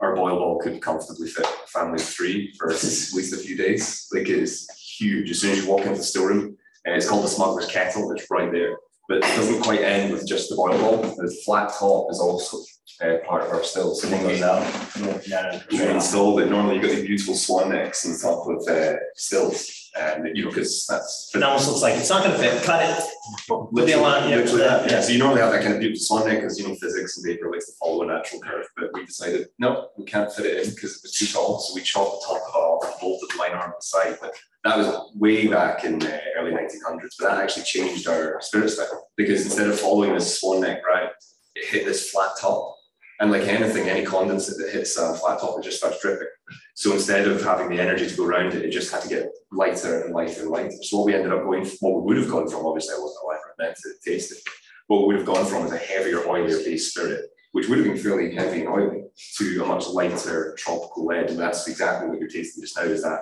our 0.01 0.15
boil 0.15 0.37
ball 0.37 0.59
could 0.61 0.81
comfortably 0.83 1.29
fit 1.29 1.47
a 1.47 1.67
family 1.69 1.95
of 1.95 2.03
three 2.09 2.53
for 2.59 2.69
at 2.71 2.83
least 2.85 3.33
a 3.33 3.39
few 3.39 3.57
days. 3.57 4.07
Like 4.13 4.29
it 4.29 4.39
is 4.39 4.69
huge. 4.99 5.31
As 5.31 5.41
soon 5.41 5.53
as 5.53 5.59
you 5.65 5.69
walk 5.69 5.81
into 5.83 5.97
the 5.97 6.03
storeroom, 6.05 6.57
it's 6.95 7.09
called 7.09 7.25
the 7.25 7.29
smuggler's 7.29 7.67
kettle, 7.67 8.11
it's 8.13 8.31
right 8.31 8.51
there. 8.51 8.77
But 9.09 9.19
it 9.19 9.37
doesn't 9.37 9.63
quite 9.63 9.81
end 9.81 10.13
with 10.13 10.29
just 10.29 10.51
the 10.51 10.57
boil 10.57 10.79
ball. 10.79 11.01
The 11.01 11.35
flat 11.45 11.73
top 11.79 12.11
is 12.11 12.21
also 12.21 12.59
uh, 13.01 13.19
part 13.27 13.43
of 13.43 13.51
our 13.51 13.65
still. 13.65 13.95
So 13.95 14.09
out. 14.15 14.93
Yeah, 15.01 15.21
yeah, 15.27 15.63
you 15.71 15.79
yeah. 15.79 15.95
installed 15.95 16.41
it, 16.41 16.51
normally 16.51 16.75
you've 16.75 16.85
got 16.85 16.91
these 16.91 17.07
beautiful 17.07 17.35
swan 17.35 17.71
necks 17.71 18.05
on 18.07 18.19
top 18.19 18.47
of 18.49 18.69
uh, 18.69 18.97
stills, 19.15 19.91
and 19.99 20.37
you 20.37 20.45
know, 20.45 20.51
because 20.51 20.87
that's. 20.87 21.31
It 21.35 21.43
almost 21.43 21.69
looks 21.69 21.83
like 21.83 21.95
it's 21.95 22.11
not 22.11 22.23
gonna 22.23 22.39
fit, 22.39 22.63
cut 22.65 22.83
it. 22.83 23.05
The 23.49 23.87
yeah, 23.87 23.97
Literally 23.99 24.59
that, 24.59 24.87
yeah. 24.87 24.97
yeah, 24.97 25.01
so 25.01 25.13
you 25.13 25.19
normally 25.19 25.41
have 25.41 25.53
that 25.53 25.63
kind 25.63 25.75
of 25.75 25.81
beautiful 25.81 26.05
swan 26.05 26.27
neck, 26.27 26.41
because 26.41 26.59
you 26.59 26.67
know, 26.67 26.75
physics 26.75 27.17
and 27.17 27.27
vapor 27.27 27.51
likes 27.51 27.67
to 27.67 27.73
follow 27.79 28.03
a 28.03 28.07
natural 28.07 28.41
curve, 28.41 28.67
but 28.77 28.91
we 28.95 29.07
decided, 29.07 29.49
no, 29.59 29.89
we 29.97 30.05
can't 30.05 30.33
fit 30.33 30.47
it 30.47 30.67
in 30.67 30.75
because 30.75 30.97
it 30.97 31.03
was 31.03 31.13
too 31.13 31.27
tall, 31.27 31.61
so 31.61 31.75
we 31.75 31.83
chopped 31.83 32.21
the 32.21 32.27
top 32.27 32.43
of 32.43 32.49
it 32.49 32.59
off 32.59 32.85
and 32.85 33.01
bolted 33.01 33.31
the 33.31 33.39
lyne 33.39 33.53
arm 33.53 33.71
on 33.71 33.77
the 33.79 33.83
side, 33.83 34.19
but 34.21 34.35
that 34.65 34.77
was 34.77 35.13
way 35.15 35.47
back 35.47 35.85
in 35.85 35.99
the 35.99 36.21
early 36.37 36.53
nineteen 36.53 36.81
hundreds, 36.87 37.17
but 37.19 37.29
that 37.29 37.43
actually 37.43 37.65
changed 37.65 38.09
our 38.09 38.41
spirit 38.41 38.71
style, 38.71 39.09
because 39.17 39.45
instead 39.45 39.69
of 39.69 39.79
following 39.79 40.15
this 40.15 40.41
swan 40.41 40.61
neck 40.61 40.81
right, 40.87 41.11
it 41.55 41.67
hit 41.67 41.85
this 41.85 42.11
flat 42.11 42.31
top, 42.41 42.77
And 43.21 43.33
like 43.33 43.43
anything, 43.43 43.89
any 43.89 44.05
condensate 44.07 44.59
that 44.59 44.71
hits 44.73 44.97
a 44.97 45.13
flat 45.15 45.41
top, 45.41 45.59
it 45.59 45.65
just 45.65 45.79
starts 45.79 46.01
dripping. 46.01 46.29
So 46.75 46.93
instead 46.93 47.27
of 47.27 47.43
having 47.43 47.69
the 47.69 47.81
energy 47.83 48.09
to 48.09 48.17
go 48.17 48.25
around 48.25 48.55
it, 48.55 48.65
it 48.65 48.71
just 48.71 48.93
had 48.93 49.03
to 49.03 49.09
get 49.09 49.27
lighter 49.51 50.03
and 50.03 50.15
lighter 50.15 50.43
and 50.43 50.51
lighter. 50.51 50.77
So 50.83 50.99
what 50.99 51.07
we 51.07 51.15
ended 51.15 51.33
up 51.33 51.43
going, 51.43 51.67
what 51.81 51.97
we 51.97 52.03
would 52.03 52.17
have 52.19 52.31
gone 52.31 52.49
from, 52.49 52.65
obviously 52.65 52.95
I 52.95 53.01
wasn't 53.01 53.25
alive 53.25 53.39
I 53.45 53.63
meant 53.65 53.77
to 53.77 53.91
taste 54.09 54.33
it. 54.33 54.39
What 54.87 55.01
we 55.01 55.07
would 55.07 55.17
have 55.17 55.27
gone 55.27 55.47
from 55.47 55.67
is 55.67 55.73
a 55.73 55.79
heavier, 55.79 56.21
oilier 56.21 56.65
base 56.65 56.91
spirit, 56.91 57.25
which 57.53 57.69
would 57.69 57.79
have 57.79 57.89
been 57.89 57.99
fairly 57.99 58.35
heavy 58.35 58.61
and 58.61 58.69
oily, 58.69 59.03
to 59.39 59.65
a 59.65 59.67
much 59.67 59.89
lighter 59.89 60.55
tropical 60.57 61.07
lead. 61.07 61.31
And 61.31 61.39
that's 61.39 61.67
exactly 61.67 62.09
what 62.09 62.21
you're 62.21 62.29
tasting 62.29 62.63
just 62.63 62.77
now 62.77 62.85
is 62.85 63.03
that 63.03 63.21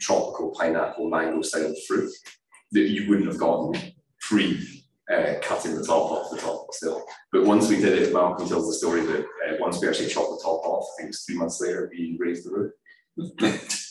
tropical 0.00 0.54
pineapple 0.58 1.08
mango 1.08 1.42
style 1.42 1.74
fruit 1.86 2.10
that 2.72 2.88
you 2.88 3.08
wouldn't 3.08 3.28
have 3.28 3.38
gotten 3.38 3.92
pre 4.20 4.84
uh, 5.12 5.34
cutting 5.42 5.74
the 5.74 5.84
top 5.84 6.12
off 6.12 6.30
the 6.30 6.38
top 6.38 6.66
still. 6.72 7.04
But 7.32 7.44
once 7.44 7.68
we 7.68 7.76
did 7.76 7.98
it, 8.02 8.12
Malcolm 8.12 8.46
tells 8.48 8.68
the 8.68 8.74
story 8.74 9.00
that 9.06 9.20
uh, 9.20 9.56
once 9.58 9.80
we 9.80 9.88
actually 9.88 10.08
chopped 10.08 10.30
the 10.30 10.42
top 10.42 10.64
off, 10.64 10.86
I 10.94 10.96
think 10.96 11.06
it 11.06 11.10
was 11.10 11.24
three 11.24 11.36
months 11.36 11.60
later, 11.60 11.90
we 11.90 12.16
raised 12.18 12.46
the 12.46 12.72
roof. 13.16 13.72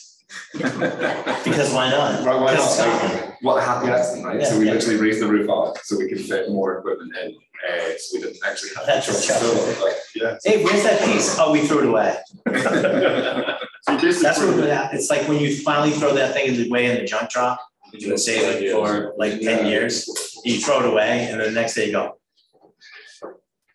Because 0.52 1.72
why 1.74 1.90
not? 1.90 2.24
Right, 2.24 2.40
why 2.40 2.52
Because- 2.52 2.78
not? 2.78 3.24
What 3.40 3.58
a 3.58 3.60
happy 3.60 3.88
accident, 3.88 4.26
right? 4.26 4.42
So 4.44 4.58
we 4.58 4.66
yeah. 4.66 4.72
literally 4.72 4.98
raised 5.00 5.20
the 5.20 5.28
roof 5.28 5.48
up 5.48 5.78
so 5.84 5.96
we 5.96 6.08
could 6.08 6.20
fit 6.20 6.50
more 6.50 6.78
equipment 6.78 7.12
in. 7.22 7.36
Uh, 7.68 7.92
so 7.96 8.18
we 8.18 8.22
didn't 8.22 8.38
actually 8.44 8.70
have 8.74 8.84
to 8.84 8.86
That's 8.86 9.06
chop 9.06 9.14
a 9.16 9.20
the 9.20 9.26
challenge. 9.50 9.76
stone, 9.76 9.84
like, 9.88 9.96
Yeah. 10.14 10.38
Hey, 10.44 10.64
where's 10.64 10.82
that 10.82 11.04
piece? 11.04 11.36
Oh, 11.38 11.52
we 11.52 11.60
threw 11.66 11.80
it 11.80 11.86
away. 11.86 12.16
So 13.82 13.94
basically. 13.96 14.22
That's 14.22 14.38
what, 14.40 14.58
it- 14.58 14.88
it's 14.92 15.08
like 15.08 15.26
when 15.28 15.38
you 15.38 15.56
finally 15.58 15.92
throw 15.92 16.12
that 16.14 16.34
thing 16.34 16.46
in 16.48 16.56
the 16.56 16.68
way 16.68 16.86
in 16.90 16.96
the 16.98 17.04
junk 17.04 17.30
truck, 17.30 17.58
you've 17.92 18.08
been 18.10 18.18
saving 18.18 18.62
it 18.66 18.72
for 18.72 19.14
like 19.16 19.40
ten 19.40 19.64
years, 19.66 20.06
you 20.44 20.58
throw 20.60 20.80
it 20.80 20.86
away, 20.92 21.28
and 21.30 21.40
then 21.40 21.54
the 21.54 21.60
next 21.60 21.74
day 21.74 21.86
you 21.86 21.92
go. 21.92 22.18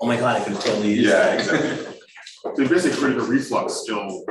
Oh 0.01 0.05
my 0.05 0.17
god, 0.17 0.39
I 0.41 0.43
could 0.43 0.53
have 0.53 0.63
totally 0.63 0.93
used 0.93 1.05
it. 1.05 1.13
Yeah, 1.13 1.17
that. 1.35 1.39
exactly. 1.39 1.87
So 2.55 2.61
you 2.61 2.67
basically 2.67 2.97
created 2.99 3.19
a 3.21 3.23
reflux 3.23 3.73
still 3.75 4.25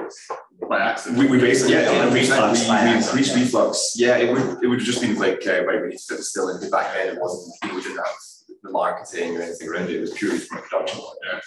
by 0.68 0.80
accident. 0.80 1.18
We, 1.18 1.26
we 1.26 1.38
basically, 1.38 1.74
yeah, 1.74 1.92
Yeah, 1.92 2.06
we, 2.06 2.14
we, 2.14 2.20
reflux 2.20 2.66
by 2.66 2.84
we 2.84 2.96
increased 2.96 3.36
yeah. 3.36 3.42
reflux. 3.42 3.94
Yeah, 3.96 4.16
it 4.18 4.32
would, 4.32 4.62
it 4.62 4.66
would 4.66 4.78
have 4.78 4.86
just 4.86 5.00
been 5.00 5.16
like, 5.18 5.46
uh, 5.46 5.64
right, 5.64 5.82
we 5.82 5.88
need 5.88 5.98
to 5.98 6.16
the 6.16 6.22
still 6.22 6.48
in, 6.50 6.60
the 6.60 6.68
back 6.68 6.96
end. 6.96 7.16
it 7.16 7.20
wasn't, 7.20 7.74
we 7.74 7.82
didn't 7.82 7.96
have 7.98 8.06
the 8.62 8.70
marketing 8.70 9.36
or 9.36 9.42
anything 9.42 9.68
around 9.68 9.90
it, 9.90 9.96
it 9.96 10.00
was 10.00 10.12
purely 10.12 10.38
from 10.38 10.58
a 10.58 10.60
production 10.62 11.00
point. 11.00 11.42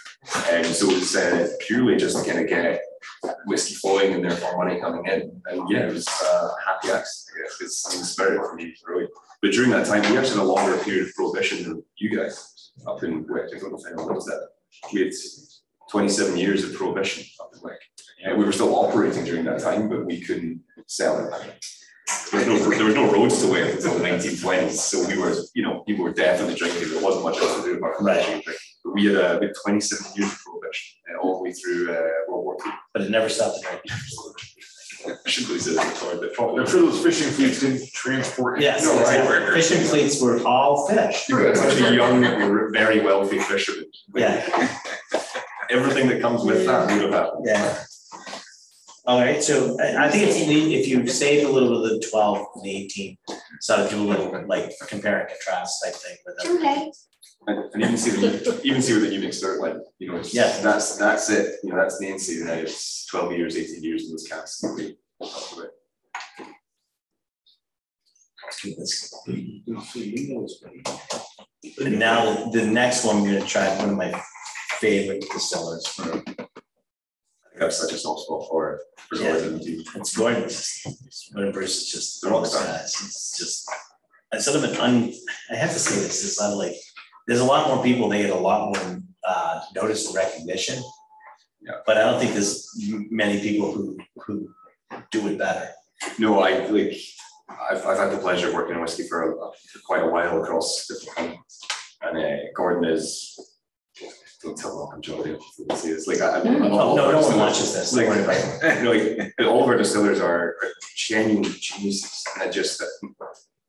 And 0.51 0.65
so 0.65 0.89
it 0.89 0.95
was 0.95 1.15
uh, 1.15 1.47
purely 1.61 1.95
just 1.95 2.17
to 2.17 2.29
kind 2.29 2.43
of 2.43 2.49
get 2.49 2.81
whiskey 3.45 3.75
flowing 3.75 4.13
and 4.13 4.23
therefore 4.23 4.57
money 4.57 4.79
coming 4.79 5.05
in. 5.05 5.41
And 5.45 5.69
yeah, 5.69 5.87
it 5.87 5.93
was 5.93 6.07
uh, 6.07 6.49
a 6.49 6.55
happy 6.65 6.91
accident, 6.91 7.37
I 7.37 7.43
guess, 7.43 7.57
because 7.57 7.85
I 7.87 7.91
mean, 7.91 7.99
the 8.01 8.05
spirit 8.05 8.49
for 8.49 8.55
me 8.55 8.75
really. 8.85 9.07
But 9.41 9.51
during 9.51 9.69
that 9.71 9.85
time, 9.85 10.01
we 10.11 10.17
actually 10.17 10.39
had 10.39 10.45
a 10.45 10.51
longer 10.51 10.77
period 10.83 11.07
of 11.07 11.13
prohibition 11.13 11.63
than 11.63 11.83
you 11.97 12.15
guys 12.15 12.71
up 12.87 13.03
in 13.03 13.25
Wick. 13.27 13.45
I 13.55 13.59
don't 13.59 13.71
know 13.71 13.77
if 13.77 13.85
anyone 13.85 14.13
knows 14.13 14.25
that. 14.25 14.49
We 14.91 15.03
had 15.03 15.13
twenty-seven 15.89 16.35
years 16.37 16.63
of 16.63 16.73
prohibition 16.73 17.25
up 17.39 17.51
in 17.53 17.61
Wick. 17.61 17.79
And 18.23 18.37
we 18.37 18.45
were 18.45 18.51
still 18.51 18.75
operating 18.75 19.23
during 19.25 19.45
that 19.45 19.59
time, 19.61 19.87
but 19.89 20.05
we 20.05 20.19
couldn't 20.21 20.61
sell 20.87 21.19
it. 21.25 21.31
There 22.31 22.39
was 22.51 22.61
no, 22.61 22.69
there 22.69 22.85
was 22.85 22.95
no 22.95 23.11
roads 23.11 23.41
to 23.41 23.47
Wick 23.51 23.75
until 23.75 23.95
the 23.97 24.03
nineteen 24.03 24.37
twenties, 24.37 24.79
so 24.81 25.07
we 25.07 25.17
were, 25.17 25.33
you 25.55 25.63
know, 25.63 25.79
people 25.81 26.03
were 26.05 26.13
definitely 26.13 26.55
drinking, 26.55 26.89
there 26.89 27.01
wasn't 27.03 27.23
much 27.23 27.37
else 27.37 27.57
to 27.57 27.63
do 27.63 27.77
apart 27.77 27.97
from 27.97 28.05
Right. 28.05 28.23
drinking. 28.25 28.53
But 28.83 28.93
we 28.93 29.05
had 29.05 29.15
uh, 29.15 29.37
about 29.37 29.49
twenty-seven 29.63 30.05
years 30.15 30.31
of 30.31 30.37
prohibition, 30.39 30.97
uh, 31.13 31.19
all 31.21 31.37
the 31.37 31.43
way 31.43 31.53
through 31.53 31.91
uh, 31.91 32.01
World 32.27 32.45
War 32.45 32.57
II. 32.65 32.71
But 32.93 33.01
it 33.03 33.09
never 33.09 33.27
stopped 33.29 33.55
the 33.61 33.67
drink. 33.67 33.81
I 35.25 35.29
shouldn't 35.29 35.49
really 35.49 35.59
say 35.61 35.73
that, 35.75 35.95
sorry, 35.97 36.17
but 36.19 36.33
probably. 36.33 36.61
I'm 36.61 36.67
sure 36.69 36.81
those 36.81 37.01
fishing 37.03 37.27
fleets 37.31 37.59
didn't 37.59 37.91
transport. 37.93 38.59
Yes, 38.61 38.83
No, 38.83 38.93
right. 39.03 39.19
exactly. 39.19 39.61
fishing 39.61 39.83
fleets 39.87 40.21
were 40.21 40.41
all 40.47 40.87
fish. 40.87 41.29
You 41.29 41.43
guys 41.43 41.59
are 41.81 41.93
young, 41.93 42.21
we 42.21 42.49
were 42.49 42.69
very 42.71 43.01
wealthy 43.01 43.37
fishermen. 43.39 43.85
Yeah. 44.15 44.47
Everything 45.69 46.07
that 46.09 46.21
comes 46.21 46.43
with 46.43 46.65
that 46.65 46.89
would 46.91 47.01
have 47.03 47.11
happened. 47.13 47.45
Yeah. 47.45 47.83
All 49.07 49.19
right, 49.19 49.41
so 49.43 49.77
I, 49.79 50.05
I 50.05 50.09
think 50.09 50.27
it's 50.27 50.39
neat 50.47 50.79
if 50.79 50.87
you 50.87 51.05
save 51.07 51.47
a 51.47 51.51
little 51.51 51.69
bit 51.69 51.93
of 51.93 52.01
the 52.01 52.07
twelve 52.09 52.47
and 52.55 52.63
the 52.63 52.75
eighteen, 52.75 53.17
so 53.59 53.87
do 53.89 54.01
a 54.01 54.07
little 54.09 54.47
like 54.47 54.71
compare 54.87 55.19
and 55.19 55.29
contrast 55.29 55.83
type 55.83 55.93
thing 55.93 56.17
with 56.25 56.37
them. 56.37 56.57
Okay. 56.57 56.91
And, 57.47 57.59
and 57.73 57.83
even 57.83 57.97
see 57.97 58.09
the, 58.09 58.61
even 58.63 58.81
see 58.81 58.93
what 58.93 59.01
the 59.01 59.11
evening 59.11 59.31
start 59.31 59.59
like, 59.59 59.75
you 59.99 60.07
know, 60.07 60.15
it's- 60.15 60.33
Yeah. 60.33 60.57
that's, 60.63 60.97
that's 60.97 61.29
it, 61.29 61.59
you 61.63 61.69
know, 61.69 61.75
that's 61.75 61.99
the 61.99 62.07
NC, 62.07 62.43
now 62.45 62.53
it's 62.53 63.05
twelve 63.05 63.31
years, 63.33 63.55
eighteen 63.55 63.83
years 63.83 64.05
in 64.07 64.13
this 64.13 64.27
cast. 64.27 64.61
that 64.61 64.73
we- 64.73 64.97
up 65.21 65.49
to 65.49 65.61
it. 65.61 65.71
And 71.79 71.99
now 71.99 72.49
the 72.51 72.65
next 72.65 73.05
one, 73.05 73.21
we're 73.21 73.33
gonna 73.39 73.45
try 73.45 73.67
one 73.77 73.89
of 73.89 73.97
my 73.97 74.13
favorite 74.79 75.25
distillers. 75.31 75.85
I 77.59 77.63
have 77.63 77.73
such 77.73 77.93
a 77.93 77.97
soft 77.97 78.21
spot 78.21 78.47
for, 78.49 78.81
for 79.09 79.15
Yeah. 79.15 79.31
Gordon. 79.31 79.59
It's 79.95 80.15
gorgeous. 80.17 80.85
When 81.33 81.51
Bruce 81.51 81.77
is 81.83 81.91
just, 81.91 82.21
They're 82.21 82.33
all 82.33 82.41
those 82.41 82.53
done. 82.53 82.65
guys, 82.65 82.93
it's 83.01 83.37
just, 83.37 83.69
it's 84.31 84.45
sort 84.45 84.57
of 84.57 84.63
an 84.71 84.77
un, 84.77 85.13
I 85.51 85.55
have 85.55 85.71
to 85.71 85.79
say 85.79 85.95
this, 86.01 86.23
it's 86.25 86.39
not 86.39 86.55
like, 86.57 86.75
there's 87.27 87.39
a 87.39 87.45
lot 87.45 87.67
more 87.67 87.83
people, 87.83 88.09
they 88.09 88.21
get 88.23 88.29
a 88.31 88.35
lot 88.35 88.75
more 88.75 89.01
uh 89.27 89.61
notice 89.75 90.05
and 90.07 90.15
recognition. 90.15 90.83
Yeah. 91.61 91.77
But 91.87 91.97
I 91.97 92.01
don't 92.01 92.19
think 92.19 92.33
there's 92.33 92.69
many 93.09 93.39
people 93.41 93.71
who 93.71 93.97
who 94.25 94.49
do 95.11 95.27
it 95.29 95.37
better. 95.39 95.69
No, 96.19 96.39
I 96.41 96.67
like, 96.67 96.95
I've, 97.49 97.85
I've 97.85 97.97
had 97.97 98.11
the 98.11 98.17
pleasure 98.19 98.49
of 98.49 98.53
working 98.53 98.75
in 98.75 98.81
whiskey 98.81 99.07
for, 99.07 99.31
a- 99.31 99.51
for 99.71 99.79
quite 99.85 100.03
a 100.03 100.07
while 100.07 100.41
across 100.43 100.85
different. 100.87 101.37
And 102.01 102.17
uh, 102.17 102.37
Gordon 102.55 102.85
is, 102.85 103.33
don't 104.45 104.57
tell 104.57 104.75
Malcolm 104.77 105.01
Jolly, 105.01 105.37
see, 105.75 105.89
it's 105.89 106.07
like, 106.07 106.21
I, 106.21 106.39
I'm. 106.39 106.45
Mm. 106.45 106.69
Oh, 106.71 106.95
no, 106.95 107.11
no 107.11 107.19
one 107.21 107.37
watches 107.39 107.73
this, 107.73 107.91
don't 107.91 108.05
Like, 108.05 108.15
worry 108.15 108.23
about 108.23 108.63
it. 108.63 108.83
No, 108.83 108.91
like, 109.39 109.49
all 109.49 109.63
of 109.63 109.69
our 109.69 109.77
distillers 109.77 110.19
are 110.19 110.55
are 110.61 110.71
genuine 110.95 111.43
geniuses, 111.43 112.23
and 112.35 112.43
I 112.47 112.51
just, 112.51 112.81
uh, 112.81 112.85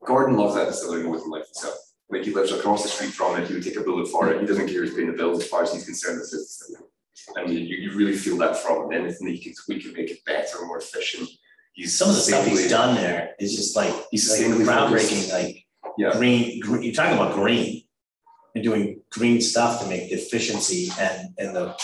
Gordon 0.07 0.37
loves 0.37 0.55
that 0.55 0.67
distillery 0.67 1.03
more 1.05 1.19
than 1.19 1.31
life 1.31 1.49
itself. 1.49 1.75
Like, 2.11 2.23
he 2.25 2.33
lives 2.33 2.53
across 2.53 2.83
the 2.85 2.89
street 2.89 3.11
from 3.13 3.41
it, 3.41 3.49
he 3.49 3.55
would 3.55 3.65
take 3.65 3.77
a 3.77 3.81
bullet 3.83 4.07
for 4.09 4.33
it, 4.33 4.41
he 4.41 4.47
doesn't 4.47 4.69
care 4.69 4.83
who's 4.83 4.95
paying 4.95 5.09
the 5.11 5.17
bills 5.17 5.43
as 5.43 5.49
far 5.49 5.63
as 5.65 5.73
he's 5.73 5.85
concerned, 5.85 6.21
it's 6.21 6.31
his 6.33 6.47
distillery. 6.47 6.85
And 7.37 7.51
you, 7.53 7.59
you 7.59 7.77
you 7.91 7.97
really 7.97 8.17
feel 8.17 8.37
that 8.39 8.57
from 8.57 8.93
it, 8.93 8.97
anything 9.01 9.27
that 9.27 9.35
you 9.37 9.43
can 9.43 9.55
tweak 9.65 9.85
and 9.87 9.95
make 9.95 10.11
it 10.11 10.25
better, 10.25 10.65
more 10.67 10.79
efficient. 10.79 11.29
He's 11.73 11.97
Some 11.99 12.11
of 12.11 12.15
the 12.15 12.21
stuff 12.21 12.47
he's 12.47 12.71
done 12.71 12.95
there 12.95 13.35
is 13.41 13.57
just 13.57 13.75
like, 13.75 13.93
He's 14.11 14.31
like 14.31 14.41
sustainably 14.41 14.65
groundbreaking, 14.65 15.27
focused. 15.27 15.33
like 15.33 15.67
Yeah. 15.99 16.13
green, 16.13 16.61
green, 16.61 16.83
you're 16.85 16.95
talking 16.95 17.15
about 17.19 17.35
green. 17.35 17.83
And 18.57 18.65
doing 18.65 19.03
green 19.11 19.43
stuff 19.43 19.83
to 19.83 19.87
make 19.87 20.09
the 20.09 20.15
efficiency 20.17 20.89
and 20.99 21.29
and 21.37 21.55
the 21.55 21.77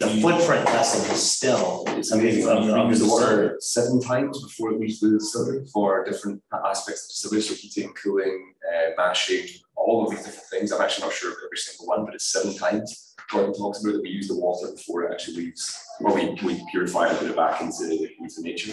the 0.00 0.08
footprint 0.22 0.64
less 0.64 0.98
of 0.98 1.06
the 1.06 1.16
still. 1.16 1.84
It's 1.88 2.10
I 2.12 2.16
mean, 2.16 2.28
amazing, 2.28 2.48
of- 2.48 2.64
we 2.64 2.72
of 2.72 2.88
use 2.88 3.00
the 3.00 3.04
the 3.04 3.12
water 3.12 3.56
seven 3.60 4.00
times 4.00 4.42
before 4.42 4.72
it 4.72 4.80
leaves 4.80 5.00
the 5.00 5.10
distillery 5.10 5.66
for 5.70 6.02
different 6.02 6.42
aspects 6.50 7.02
of 7.24 7.30
the 7.30 7.36
distillery, 7.36 7.42
so 7.42 7.54
heating, 7.54 7.92
cooling, 7.92 8.54
uh, 8.72 8.90
mashing, 8.96 9.46
all 9.76 10.04
of 10.04 10.10
these 10.12 10.24
different 10.24 10.48
things. 10.48 10.72
I'm 10.72 10.80
actually 10.80 11.04
not 11.08 11.12
sure 11.12 11.30
of 11.30 11.36
every 11.44 11.58
single 11.58 11.88
one, 11.94 12.06
but 12.06 12.14
it's 12.14 12.32
seven 12.32 12.56
times. 12.56 13.14
Gordon 13.30 13.52
talks 13.52 13.84
about 13.84 13.92
that 13.92 14.02
we 14.02 14.08
use 14.08 14.28
the 14.28 14.40
water 14.40 14.72
before 14.72 15.02
it 15.02 15.12
actually 15.12 15.36
leaves, 15.36 15.78
or 16.00 16.14
we, 16.14 16.30
we 16.42 16.64
purify 16.70 17.04
it 17.04 17.10
and 17.10 17.18
put 17.18 17.28
it 17.28 17.36
back 17.36 17.60
into, 17.60 18.08
into 18.18 18.40
nature. 18.40 18.72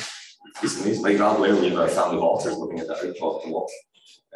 It's 0.64 0.80
amazing, 0.80 1.04
like 1.04 1.18
Balblair, 1.18 1.60
we 1.60 1.70
have 1.70 1.80
a 1.80 1.88
family 1.90 2.16
of 2.16 2.24
otters 2.24 2.58
living 2.58 2.80
in 2.80 2.88
that 2.88 3.04
outlaw 3.06 3.42
in 3.44 3.52
Loch, 3.52 3.70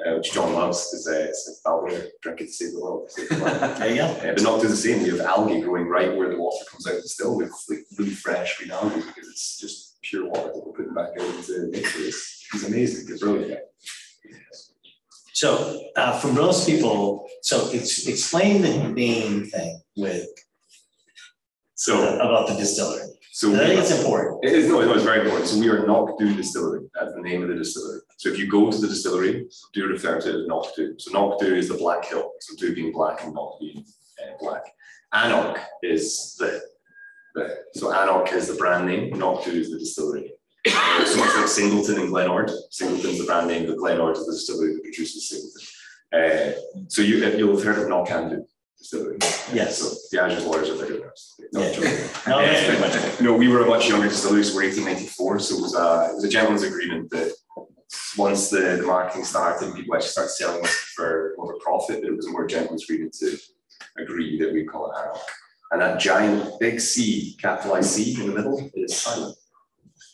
uh, 0.03 0.15
which 0.17 0.33
John 0.33 0.53
loves, 0.53 0.89
because 0.89 1.07
uh, 1.07 1.27
it's 1.29 1.47
like 1.47 1.73
Balblair, 1.73 2.07
drink 2.21 2.41
it 2.41 2.47
to 2.47 2.51
save 2.51 2.73
the 2.73 2.81
world. 2.81 3.09
save 3.11 3.29
the 3.29 3.35
planet. 3.35 3.77
There 3.79 3.89
you 3.89 3.95
go. 3.97 4.05
Uh, 4.05 4.33
but 4.33 4.41
not 4.43 4.61
do 4.61 4.67
the 4.67 4.75
same. 4.75 5.03
We 5.03 5.09
have 5.09 5.21
algae 5.21 5.61
growing 5.61 5.87
right 5.87 6.15
where 6.15 6.29
the 6.29 6.37
water 6.39 6.65
comes 6.69 6.85
out 6.87 6.95
of 6.95 7.03
the 7.03 7.07
still 7.09 7.35
with 7.37 7.51
like 7.69 7.79
really 7.97 8.11
fresh 8.11 8.57
green 8.57 8.71
algae 8.71 8.95
because 9.01 9.29
it's 9.29 9.59
just 9.59 10.01
pure 10.01 10.25
water 10.27 10.51
that 10.53 10.63
we're 10.65 10.73
putting 10.73 10.93
back 10.93 11.09
out 11.19 11.35
into 11.35 11.67
nature. 11.71 11.99
It's, 12.11 12.47
it's 12.53 12.67
amazing. 12.67 13.05
It's 13.11 13.21
brilliant. 13.21 13.59
So 15.33 15.81
uh 15.95 16.17
for 16.19 16.31
most 16.31 16.65
people, 16.67 17.27
so 17.41 17.69
it's 17.71 18.07
explain 18.07 18.61
the 18.61 18.73
name 18.89 19.45
thing 19.45 19.81
with 19.97 20.25
So, 21.75 21.93
about 22.15 22.47
the 22.47 22.55
distillery. 22.55 23.07
so 23.33 23.53
I 23.53 23.57
think 23.67 23.79
it's 23.81 23.91
important. 23.91 24.45
it 24.45 24.53
is 24.53 24.67
no, 24.69 24.79
no, 24.81 24.93
it's 24.93 25.03
very 25.03 25.21
important. 25.25 25.49
So 25.49 25.59
we 25.59 25.67
are 25.69 25.85
not 25.85 26.17
doing 26.17 26.35
Distillery. 26.37 26.87
That's 26.95 27.13
the 27.13 27.21
name 27.21 27.43
of 27.43 27.49
the 27.49 27.55
distillery. 27.55 27.99
So 28.17 28.29
if 28.29 28.39
you 28.39 28.47
go 28.47 28.71
to 28.71 28.77
the 28.77 28.87
distillery, 28.87 29.47
do 29.73 29.87
refer 29.87 30.21
to 30.21 30.29
it 30.29 30.41
as 30.41 30.47
Knockdhu. 30.47 30.99
So 31.01 31.11
Knockdhu 31.11 31.57
is 31.57 31.69
the 31.69 31.75
Black 31.75 32.05
Hill. 32.05 32.31
So 32.39 32.55
do 32.55 32.73
being 32.73 32.91
black 32.91 33.23
and 33.23 33.33
not 33.33 33.59
being 33.59 33.85
uh, 34.21 34.37
black. 34.39 34.63
anCnoc 35.13 35.61
is 35.83 36.35
the, 36.39 36.61
the 37.35 37.57
so 37.73 37.91
anCnoc 37.91 38.31
is 38.33 38.47
the 38.47 38.55
brand 38.55 38.87
name. 38.87 39.13
Knockdhu 39.13 39.47
is 39.47 39.71
the 39.71 39.79
distillery. 39.79 40.31
Uh, 40.67 41.05
so 41.05 41.17
much 41.17 41.35
like 41.35 41.47
Singleton 41.47 41.99
and 41.99 42.09
Glen 42.09 42.29
Ord. 42.29 42.51
Singleton's 42.71 43.19
the 43.19 43.25
brand 43.25 43.47
name, 43.47 43.67
but 43.67 43.77
Glen 43.77 43.99
Ord 43.99 44.17
is 44.17 44.25
the 44.25 44.31
distillery 44.31 44.75
that 44.75 44.83
produces 44.83 45.29
Singleton. 45.29 45.67
Uh, 46.13 46.85
so 46.87 47.01
you 47.01 47.17
you'll 47.37 47.55
have 47.55 47.65
heard 47.65 47.79
of 47.79 47.89
Knockando 47.89 48.45
distillery. 48.77 49.17
Yes. 49.53 49.79
So 49.79 49.93
the 50.11 50.23
Azure 50.23 50.47
lawyers 50.47 50.69
are 50.69 50.77
better 50.77 50.99
than 50.99 51.09
us. 51.09 51.39
No, 52.27 52.41
that's 52.41 52.65
pretty 52.65 52.81
much. 52.81 53.21
No, 53.21 53.33
we 53.33 53.47
were 53.47 53.63
a 53.63 53.67
much 53.67 53.87
younger 53.87 54.07
distillery, 54.07 54.43
so 54.43 54.55
we're 54.55 54.63
eighteen 54.63 54.85
ninety-four, 54.85 55.39
so 55.39 55.57
it 55.57 55.61
was 55.61 55.75
a, 55.75 56.09
it 56.11 56.15
was 56.15 56.23
a 56.23 56.29
gentleman's 56.29 56.63
agreement 56.63 57.09
that 57.11 57.33
once 58.17 58.49
the, 58.49 58.77
the 58.79 58.83
marketing 58.83 59.25
started, 59.25 59.65
and 59.65 59.75
people 59.75 59.95
actually 59.95 60.09
started 60.09 60.31
selling 60.31 60.63
it 60.63 60.69
for 60.69 61.33
a 61.33 61.59
profit, 61.59 62.01
that 62.01 62.07
it 62.07 62.15
was 62.15 62.27
more 62.29 62.47
gentleman's 62.47 62.83
agreement 62.83 63.13
to 63.13 63.37
agree 63.97 64.39
that 64.39 64.53
we 64.53 64.63
call 64.65 64.91
it 64.91 64.97
Arrow. 64.97 65.19
And 65.71 65.81
that 65.81 65.99
giant 65.99 66.59
big 66.59 66.79
C, 66.79 67.35
capitalized 67.41 67.89
C 67.89 68.19
in 68.21 68.29
the 68.29 68.35
middle 68.35 68.69
is 68.75 68.95
silent. 68.95 69.35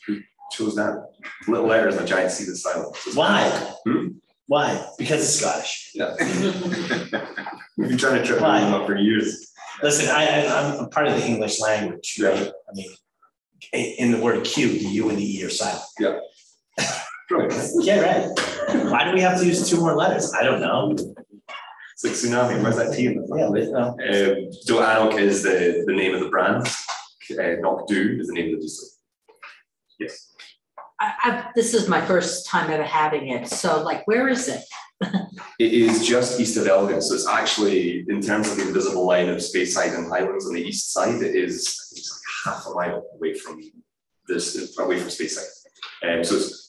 Who 0.07 0.19
chose 0.51 0.75
that? 0.75 1.09
Little 1.47 1.67
letters 1.67 1.95
and 1.95 2.05
a 2.05 2.07
giant 2.07 2.31
C 2.31 2.45
that's 2.45 2.63
silent. 2.63 2.95
So 2.95 3.11
Why? 3.11 3.49
Hmm? 3.85 4.07
Why? 4.47 4.85
Because 4.97 5.21
it's 5.21 5.35
Scottish. 5.35 5.91
Yeah. 5.93 6.15
We've 7.77 7.89
been 7.89 7.97
trying 7.97 8.19
to 8.19 8.25
trip 8.25 8.39
them 8.39 8.73
up 8.73 8.85
for 8.85 8.97
years. 8.97 9.51
Listen, 9.81 10.09
I, 10.09 10.45
I, 10.45 10.77
I'm 10.77 10.89
part 10.89 11.07
of 11.07 11.15
the 11.15 11.25
English 11.25 11.59
language, 11.59 12.19
right? 12.21 12.51
I 12.69 12.73
mean, 12.73 12.89
in, 13.71 14.11
the 14.11 14.19
word 14.19 14.43
Q, 14.43 14.67
the 14.67 14.79
U 14.79 15.09
and 15.09 15.17
the 15.17 15.39
E 15.39 15.43
are 15.45 15.49
silent. 15.49 15.83
Brilliant. 15.97 16.23
Yeah, 17.81 17.99
right. 17.99 18.91
Why 18.91 19.05
do 19.05 19.13
we 19.13 19.21
have 19.21 19.39
to 19.39 19.45
use 19.45 19.69
two 19.69 19.77
more 19.77 19.95
letters? 19.95 20.33
I 20.33 20.43
don't 20.43 20.61
know. 20.61 20.91
It's 20.91 22.03
like 22.03 22.13
tsunami, 22.13 22.61
where's 22.63 22.77
that 22.77 22.95
T 22.95 23.05
in 23.05 23.21
the 23.21 23.27
front? 23.27 23.57
Yeah, 23.57 23.65
but, 23.65 23.71
no. 23.71 23.87
Um, 23.89 24.53
so 24.53 24.81
anCnoc 24.81 25.19
is 25.19 25.43
the, 25.43 25.83
the 25.85 25.93
name 25.93 26.13
of 26.13 26.21
the 26.21 26.29
brand. 26.29 26.65
Uh, 26.65 27.61
Knockdhu 27.61 28.19
is 28.19 28.27
the 28.27 28.33
name 28.33 28.53
of 28.53 28.59
the 28.59 28.65
distillery. 28.65 28.91
Yes. 29.99 30.33
I, 30.99 31.13
I, 31.23 31.49
this 31.55 31.73
is 31.73 31.87
my 31.87 32.03
first 32.05 32.47
time 32.47 32.69
ever 32.71 32.83
having 32.83 33.29
it, 33.29 33.47
so 33.47 33.81
like, 33.83 34.05
where 34.07 34.27
is 34.27 34.47
it? 34.47 34.63
It 35.59 35.73
is 35.73 36.07
just 36.07 36.39
east 36.39 36.57
of 36.57 36.65
Elgin, 36.65 37.03
so 37.03 37.13
it's 37.13 37.27
actually, 37.27 38.03
in 38.09 38.19
terms 38.19 38.49
of 38.49 38.57
the 38.57 38.67
invisible 38.67 39.05
line 39.05 39.29
of 39.29 39.37
Speyside 39.37 39.95
and 39.95 40.07
Highlands 40.07 40.47
on 40.47 40.55
the 40.55 40.61
east 40.61 40.91
side, 40.91 41.21
it 41.21 41.35
is 41.35 41.77
it's 41.91 42.11
like 42.45 42.55
half 42.55 42.65
a 42.65 42.73
mile 42.73 43.05
away 43.15 43.35
from 43.35 43.61
this, 44.27 44.75
away 44.79 44.99
from 44.99 45.09
Speyside. 45.09 45.45
Um, 46.03 46.23
so 46.23 46.37
it's 46.37 46.60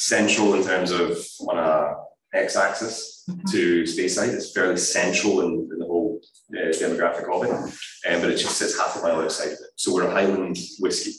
central 0.00 0.54
in 0.54 0.64
terms 0.64 0.90
of 0.90 1.18
on 1.48 1.58
a 1.58 1.94
x-axis 2.32 3.24
to 3.50 3.82
Speyside, 3.82 4.32
it's 4.32 4.52
fairly 4.52 4.76
central 4.76 5.42
in, 5.42 5.68
in 5.72 5.78
the 5.78 5.84
whole 5.84 6.20
uh, 6.56 6.70
demographic 6.72 7.28
of 7.30 7.44
it, 7.44 7.50
um, 7.50 8.20
but 8.20 8.30
it 8.30 8.36
just 8.36 8.56
sits 8.56 8.78
half 8.78 8.96
a 8.96 9.02
mile 9.02 9.20
outside 9.20 9.48
of 9.48 9.52
it. 9.52 9.72
So 9.76 9.92
we're 9.92 10.06
a 10.06 10.10
Highland 10.10 10.56
whiskey. 10.78 11.12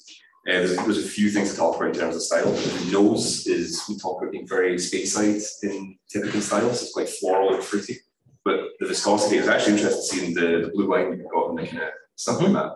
Uh, 0.48 0.54
there's, 0.54 0.76
there's 0.78 1.06
a 1.06 1.08
few 1.08 1.30
things 1.30 1.52
to 1.52 1.58
talk 1.58 1.76
about 1.76 1.90
in 1.90 2.00
terms 2.02 2.16
of 2.16 2.24
style. 2.24 2.52
The 2.52 2.92
nose 2.92 3.46
is, 3.46 3.84
we 3.88 3.98
talk 3.98 4.22
about 4.22 4.32
being 4.32 4.48
very 4.48 4.76
Speyside 4.76 5.44
in 5.64 5.98
typical 6.10 6.42
styles, 6.42 6.82
it's 6.82 6.94
quite 6.94 7.10
floral 7.10 7.54
and 7.54 7.64
fruity. 7.64 7.98
But 8.44 8.60
the 8.80 8.88
viscosity, 8.88 9.38
it 9.38 9.42
was 9.42 9.50
actually 9.50 9.74
interesting 9.74 10.20
seeing 10.20 10.34
the, 10.34 10.66
the 10.66 10.72
blue 10.74 10.90
wine 10.90 11.12
we've 11.12 11.30
got 11.32 11.50
and 11.50 11.60
the 11.60 11.68
kind 11.68 11.84
of 11.84 11.90
stuff 12.16 12.42
like 12.42 12.54
that. 12.54 12.72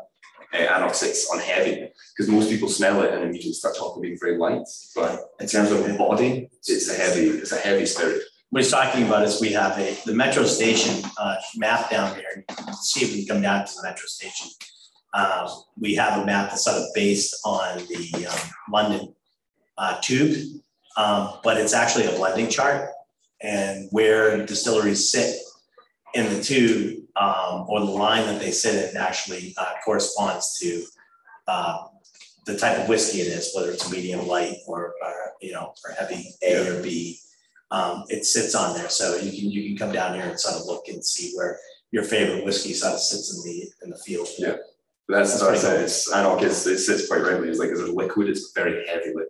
Uh, 0.55 0.79
anCnoc 0.79 0.95
sits 0.95 1.29
on 1.31 1.39
heavy, 1.39 1.89
because 2.15 2.31
most 2.31 2.49
people 2.49 2.69
smell 2.69 3.01
it 3.01 3.13
and 3.13 3.23
immediately 3.23 3.53
start 3.53 3.75
talking 3.75 3.93
about 3.93 4.01
being 4.03 4.17
very 4.19 4.37
light. 4.37 4.67
But 4.95 5.19
in 5.39 5.47
terms 5.47 5.71
of 5.71 5.97
body, 5.97 6.49
it's 6.65 6.89
a 6.89 6.93
heavy, 6.93 7.27
it's 7.27 7.51
a 7.51 7.57
heavy 7.57 7.85
spirit. 7.85 8.21
What 8.51 8.63
he's 8.63 8.71
talking 8.71 9.05
about 9.05 9.23
is 9.23 9.41
we 9.41 9.51
have 9.53 9.77
a, 9.77 9.97
the 10.05 10.13
metro 10.13 10.45
station, 10.45 11.03
uh, 11.17 11.35
map 11.57 11.89
down 11.89 12.15
here. 12.15 12.45
See 12.81 13.03
if 13.03 13.11
we 13.11 13.25
can 13.25 13.35
come 13.35 13.41
down 13.41 13.65
to 13.65 13.73
the 13.75 13.83
metro 13.83 14.05
station. 14.05 14.49
Um, 15.13 15.47
we 15.77 15.95
have 15.95 16.21
a 16.21 16.25
map 16.25 16.49
that's 16.49 16.63
sort 16.63 16.77
of 16.77 16.85
based 16.93 17.35
on 17.43 17.79
the, 17.87 18.27
um, 18.27 18.49
London, 18.71 19.15
uh, 19.77 19.99
tube. 20.01 20.61
Um, 20.95 21.39
but 21.43 21.57
it's 21.57 21.73
actually 21.73 22.05
a 22.05 22.11
blending 22.11 22.49
chart 22.49 22.89
and 23.41 23.89
where 23.91 24.45
distilleries 24.45 25.11
sit 25.11 25.37
in 26.13 26.33
the 26.33 26.41
tube, 26.41 27.04
um, 27.15 27.65
or 27.67 27.79
the 27.79 27.85
line 27.85 28.25
that 28.27 28.39
they 28.39 28.51
sit 28.51 28.91
in 28.91 28.97
actually, 28.97 29.53
uh, 29.57 29.73
corresponds 29.83 30.57
to, 30.59 30.83
uh, 31.47 31.87
the 32.45 32.57
type 32.57 32.77
of 32.77 32.87
whiskey 32.87 33.21
it 33.21 33.27
is, 33.27 33.51
whether 33.55 33.71
it's 33.71 33.87
a 33.87 33.91
medium 33.91 34.27
light 34.27 34.57
or, 34.67 34.93
or, 35.03 35.13
you 35.41 35.51
know, 35.51 35.73
or 35.83 35.91
heavy 35.93 36.29
A 36.43 36.77
or 36.77 36.83
B 36.83 37.19
um, 37.71 38.03
it 38.09 38.25
sits 38.25 38.55
on 38.55 38.75
there, 38.75 38.89
so 38.89 39.17
you 39.17 39.31
can, 39.31 39.51
you 39.51 39.67
can 39.67 39.77
come 39.77 39.91
down 39.93 40.13
here 40.13 40.23
and 40.23 40.39
sort 40.39 40.55
of 40.55 40.65
look 40.65 40.87
and 40.87 41.03
see 41.03 41.33
where 41.35 41.59
your 41.91 42.03
favorite 42.03 42.45
whiskey 42.45 42.73
sort 42.73 42.93
of 42.93 42.99
sits 42.99 43.35
in 43.35 43.43
the, 43.43 43.67
in 43.83 43.89
the 43.89 43.97
field. 43.97 44.27
Yeah. 44.37 44.57
But 45.07 45.17
that's 45.17 45.41
what 45.41 45.53
I 45.53 45.57
said, 45.57 45.81
it's, 45.81 46.11
anCnoc 46.11 46.41
is, 46.43 46.65
it 46.67 46.79
sits 46.79 47.07
quite 47.07 47.21
rightly, 47.21 47.49
it's 47.49 47.59
like, 47.59 47.69
as 47.69 47.79
a 47.79 47.91
liquid, 47.91 48.29
it's 48.29 48.51
very 48.53 48.87
heavy 48.87 49.07
liquid. 49.07 49.27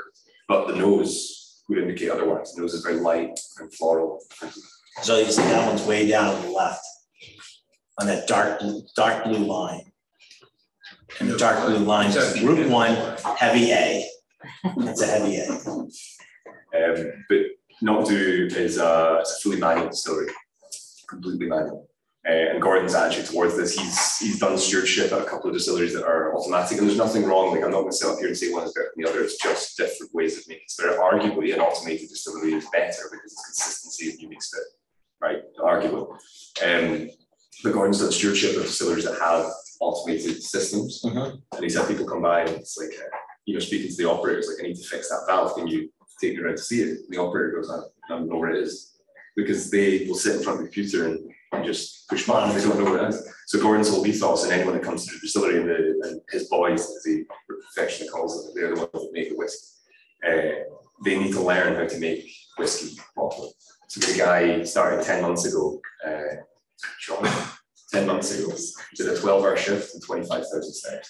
But 0.48 0.68
the 0.68 0.76
nose 0.76 1.64
would 1.68 1.80
indicate 1.80 2.12
otherwise, 2.12 2.54
the 2.54 2.62
nose 2.62 2.74
is 2.74 2.84
very 2.84 3.00
light 3.00 3.40
and 3.60 3.74
floral. 3.74 4.22
So 5.02 5.18
you 5.18 5.32
see 5.32 5.42
that 5.42 5.68
one's 5.68 5.84
way 5.84 6.08
down 6.08 6.36
on 6.36 6.42
the 6.44 6.52
left, 6.52 6.86
on 8.00 8.08
that 8.08 8.28
dark, 8.28 8.60
blue- 8.60 8.84
dark 8.96 9.24
blue 9.24 9.46
line. 9.46 9.92
And 11.20 11.30
the 11.30 11.38
dark 11.38 11.66
blue 11.66 11.78
line 11.78 12.10
is 12.10 12.40
group 12.40 12.68
one, 12.70 12.96
heavy 13.38 13.72
A. 13.72 14.08
It's 14.64 15.02
a 15.02 15.08
heavy 15.08 15.38
A. 15.38 15.50
Um, 16.76 17.24
but 17.30 17.40
Knockdhu 17.82 18.54
is 18.56 18.78
uh, 18.78 19.18
it's 19.22 19.38
a 19.38 19.42
fully 19.42 19.58
manual 19.60 19.90
distillery, 19.90 20.28
completely 21.08 21.48
manual. 21.48 21.88
Uh, 22.28 22.32
and 22.32 22.62
Gordon's 22.62 22.96
attitude 22.96 23.28
towards 23.28 23.56
this, 23.56 23.78
he's 23.78 24.18
he's 24.18 24.40
done 24.40 24.58
stewardship 24.58 25.12
at 25.12 25.22
a 25.22 25.26
couple 25.26 25.48
of 25.50 25.54
distilleries 25.54 25.94
that 25.94 26.06
are 26.06 26.36
automatic, 26.36 26.80
and 26.80 26.88
there's 26.88 26.98
nothing 26.98 27.24
wrong. 27.24 27.52
Like 27.52 27.64
I'm 27.64 27.72
not 27.72 27.82
going 27.82 27.92
to 27.92 27.98
sit 27.98 28.10
up 28.10 28.18
here 28.18 28.28
and 28.28 28.38
say 28.38 28.52
one 28.52 28.64
is 28.64 28.74
better 28.74 28.92
than 28.96 29.04
the 29.04 29.10
other. 29.10 29.24
It's 29.24 29.38
just 29.38 29.78
different 29.78 30.14
ways 30.14 30.38
of 30.38 30.48
making 30.48 30.66
spirit. 30.68 31.00
Arguably, 31.00 31.54
an 31.54 31.60
automated 31.60 32.10
distillery 32.10 32.54
is 32.54 32.66
better 32.72 33.04
because 33.12 33.32
it's 33.32 33.46
consistency 33.46 34.10
and 34.10 34.20
unique 34.20 34.42
spirit, 34.42 34.68
right? 35.22 35.44
Arguably. 35.60 36.10
Um, 36.66 37.10
Gordon's 37.64 38.00
done 38.00 38.12
stewardship 38.12 38.56
of 38.58 38.64
distilleries 38.64 39.06
that 39.06 39.20
have 39.20 39.52
automated 39.80 40.42
systems, 40.44 41.02
Mhm. 41.04 41.42
and 41.54 41.64
he's 41.64 41.76
had 41.76 41.88
people 41.88 42.06
come 42.06 42.22
by 42.22 42.42
and 42.42 42.50
it's 42.52 42.78
like, 42.78 42.94
uh, 43.00 43.16
you 43.46 43.54
know, 43.54 43.60
speaking 43.60 43.90
to 43.90 43.96
the 43.98 44.10
operators, 44.10 44.48
like 44.48 44.60
I 44.64 44.68
need 44.68 44.76
to 44.78 44.88
fix 44.88 45.10
that 45.10 45.26
valve. 45.28 45.56
Can 45.56 45.68
you 45.68 45.90
take 46.22 46.34
me 46.36 46.44
around 46.44 46.58
to 46.58 46.64
see 46.64 46.82
it? 46.82 46.90
And 47.00 47.10
the 47.10 47.18
operator 47.18 47.52
goes, 47.56 47.70
I 47.70 47.82
don't 48.10 48.28
know 48.30 48.38
where 48.38 48.52
it 48.52 48.62
is. 48.64 48.92
Because 49.36 49.70
they 49.70 50.06
will 50.08 50.16
sit 50.16 50.38
in 50.38 50.44
front 50.44 50.60
of 50.60 50.66
the 50.66 50.70
computer 50.72 51.06
and 51.08 51.30
and 51.52 51.64
just 51.64 52.10
push 52.10 52.28
buttons, 52.28 52.62
they 52.62 52.68
don't 52.68 52.84
know 52.84 52.92
where 52.92 53.06
it 53.06 53.10
is. 53.14 53.26
So 53.48 53.62
Gordon's 53.62 53.88
whole 53.90 54.06
ethos 54.06 54.44
and 54.44 54.52
anyone 54.52 54.74
that 54.74 54.84
comes 54.84 55.06
to 55.06 55.14
the 55.14 55.20
distillery 55.22 55.60
and, 55.62 55.70
the, 55.70 56.08
and 56.10 56.22
his 56.30 56.50
boys, 56.50 56.82
as 56.82 57.06
he 57.06 57.24
affectionately 57.72 58.10
calls 58.10 58.44
them, 58.46 58.54
they're 58.56 58.76
the 58.76 58.82
ones 58.82 58.92
that 58.92 59.10
make 59.14 59.30
the 59.30 59.36
whiskey. 59.38 59.68
Uh, 60.28 60.64
they 61.06 61.18
need 61.18 61.32
to 61.32 61.40
learn 61.42 61.76
how 61.76 61.88
to 61.88 61.98
make 61.98 62.30
whiskey 62.58 63.00
properly. 63.14 63.52
So 63.88 64.02
the 64.02 64.18
guy 64.18 64.64
started 64.64 65.06
ten 65.06 65.22
months 65.22 65.46
ago, 65.46 65.80
uh, 66.06 66.42
John, 67.06 67.28
ten 67.92 68.08
months 68.08 68.38
ago, 68.38 68.54
did 68.96 69.08
a 69.10 69.20
twelve 69.20 69.44
hour 69.44 69.58
shift 69.58 69.94
and 69.94 70.04
twenty-five 70.04 70.44
thousand 70.44 70.74
steps. 70.74 71.10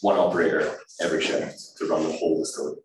One 0.00 0.18
operator 0.18 0.78
every 1.00 1.22
shift 1.22 1.76
to 1.78 1.86
run 1.86 2.02
the 2.04 2.12
whole 2.12 2.38
distillery. 2.40 2.76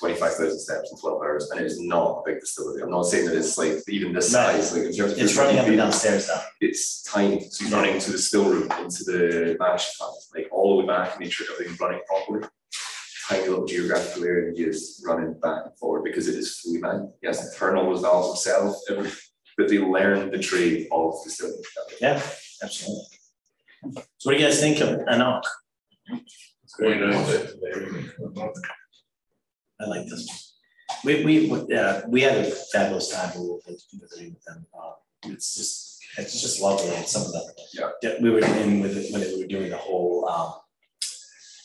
Twenty-five 0.00 0.34
thousand 0.34 0.58
steps 0.58 0.90
in 0.92 0.98
twelve 0.98 1.22
hours, 1.22 1.50
and 1.50 1.60
it 1.60 1.66
is 1.66 1.80
not 1.80 2.18
a 2.18 2.22
big 2.26 2.40
distillery. 2.40 2.82
I'm 2.82 2.90
not 2.90 3.04
saying 3.04 3.26
that 3.26 3.36
it's 3.36 3.56
like 3.56 3.78
even 3.88 4.12
this 4.12 4.32
No. 4.32 4.40
size, 4.40 4.72
like 4.74 4.82
in 4.86 4.92
terms 4.92 5.12
of. 5.12 5.18
It's 5.18 5.36
running 5.36 5.58
up 5.58 5.66
and 5.66 5.76
down 5.76 5.92
stairs 5.92 6.26
though. 6.26 6.42
It's 6.60 7.02
tiny, 7.04 7.40
so 7.48 7.64
he's 7.64 7.72
running 7.72 7.98
to 8.00 8.12
the 8.12 8.18
still 8.18 8.44
room, 8.50 8.70
into 8.82 9.04
the 9.04 9.56
mash 9.58 9.96
tun, 9.96 10.10
like 10.34 10.48
all 10.52 10.76
the 10.76 10.82
way 10.82 10.86
back, 10.86 11.18
make 11.18 11.32
sure 11.32 11.46
everything's 11.52 11.80
running 11.80 12.00
properly. 12.06 12.46
Tiny 13.28 13.48
little 13.48 13.64
geographical 13.64 14.24
area, 14.24 14.48
and 14.48 14.56
he 14.56 14.64
is 14.64 15.02
running 15.04 15.32
back 15.40 15.62
and 15.64 15.76
forward 15.78 16.04
because 16.04 16.28
it 16.28 16.36
is 16.36 16.60
fully 16.60 16.78
manned. 16.78 17.08
He 17.20 17.26
has 17.26 17.40
to 17.50 17.58
turn 17.58 17.76
all 17.76 17.86
those 17.86 18.02
valves 18.02 18.44
himself, 18.44 18.76
every, 18.90 19.10
but 19.56 19.68
they 19.68 19.78
learn 19.78 20.30
the 20.30 20.38
trade 20.38 20.88
of 20.92 21.14
distilling. 21.24 21.62
Yeah, 22.00 22.20
absolutely. 22.62 23.04
So 24.18 24.30
what 24.30 24.32
do 24.32 24.38
you 24.42 24.46
guys 24.46 24.60
think 24.60 24.80
of 24.80 24.88
anCnoc? 25.06 25.42
Very 26.78 26.98
nice. 27.06 27.54
I 29.80 29.84
like 29.86 30.06
this. 30.06 30.54
one. 31.02 31.14
We, 31.24 31.24
we, 31.24 31.74
uh, 31.74 32.02
we 32.08 32.22
had 32.22 32.36
a 32.38 32.50
fabulous 32.72 33.08
time 33.10 33.32
we 33.40 33.48
were 33.48 33.58
visiting 33.66 34.32
with 34.34 34.44
them. 34.44 34.66
Uh, 34.78 34.92
It's 35.24 35.54
just, 35.54 36.00
it's 36.18 36.40
just 36.40 36.60
lovely 36.60 36.94
and 36.94 37.06
some 37.06 37.22
of 37.22 37.32
the. 37.32 37.42
Yeah. 37.74 38.14
we 38.22 38.30
were 38.30 38.44
in 38.44 38.80
with, 38.80 38.96
it 38.96 39.12
when 39.12 39.20
they 39.20 39.36
were 39.36 39.46
doing 39.46 39.70
the 39.70 39.76
whole, 39.76 40.28
um, 40.28 40.54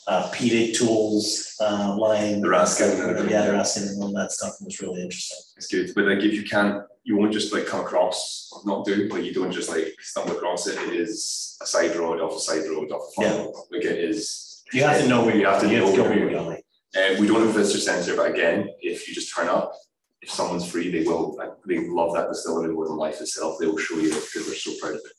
uh, 0.08 0.32
tools, 0.32 1.56
uh, 1.62 1.96
line. 1.98 2.42
The 2.42 2.48
Raskin 2.48 2.92
and 2.92 3.02
everything. 3.02 3.30
Yeah, 3.30 3.46
the 3.46 3.52
and 3.54 4.04
all 4.04 4.14
that 4.14 4.32
stuff 4.32 4.54
was 4.62 4.80
really 4.82 5.02
interesting. 5.02 5.38
It's 5.58 5.68
good, 5.68 5.92
but 5.96 6.06
like 6.06 6.20
if 6.20 6.34
you 6.34 6.44
can't, 6.44 6.84
you 7.04 7.18
won't 7.18 7.34
just 7.34 7.54
like 7.54 7.66
come 7.66 7.82
across, 7.82 8.50
Knockdhu, 8.66 9.12
like 9.12 9.24
you 9.24 9.34
don't 9.34 9.52
just 9.52 9.70
like 9.70 9.94
stumble 10.00 10.38
across 10.38 10.68
it, 10.68 10.78
it 10.80 10.94
is 10.94 11.58
a 11.62 11.66
side 11.66 11.96
road 11.96 12.20
off 12.20 12.36
a 12.36 12.40
side 12.40 12.68
road 12.70 12.92
off 12.92 13.10
a 13.18 13.22
farm. 13.22 13.48
Like 13.72 13.86
it 13.86 13.98
is, 14.10 14.64
You 14.74 14.84
have 14.84 15.02
to 15.02 15.08
know 15.08 15.26
where 15.26 15.36
you 15.36 15.46
have 15.46 15.62
to, 15.62 15.70
you 15.70 15.84
have 15.86 15.96
to 15.96 16.02
where 16.04 16.18
you're 16.18 16.30
going. 16.30 16.62
and 16.96 17.20
we 17.20 17.28
don't 17.28 17.42
have 17.42 17.50
a 17.50 17.60
visitor 17.60 17.80
centre, 17.80 18.16
but 18.16 18.32
again, 18.32 18.70
if 18.82 19.08
you 19.08 19.14
just 19.14 19.34
turn 19.36 19.48
up, 19.48 19.74
if 20.22 20.30
someone's 20.30 20.70
free, 20.70 20.92
they 20.92 21.04
will, 21.04 21.38
they 21.66 21.88
love 21.88 22.14
that 22.14 22.30
distillery 22.30 22.72
more 22.74 22.88
than 22.88 22.98
life 22.98 23.20
itself, 23.22 23.58
they 23.60 23.66
will 23.66 23.78
show 23.78 23.98
you 23.98 24.10
because 24.10 24.46
they're 24.46 24.56
so 24.56 24.72
proud 24.80 24.94
of 24.94 25.02
it. 25.04 25.12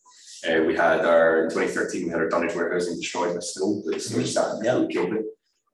Uh, 0.48 0.62
we 0.64 0.74
had 0.76 1.04
our, 1.04 1.44
in 1.44 1.50
twenty 1.50 1.68
thirteen, 1.68 2.04
we 2.06 2.10
had 2.10 2.20
our 2.20 2.28
dunnage 2.28 2.54
warehousing 2.54 2.96
destroyed 3.00 3.34
by 3.34 3.40
still, 3.40 3.82
the 3.84 3.92
distillery 3.92 4.26
sat 4.26 4.56
Yeah. 4.62 4.76
and 4.76 4.90
killed 4.90 5.12
it. 5.14 5.24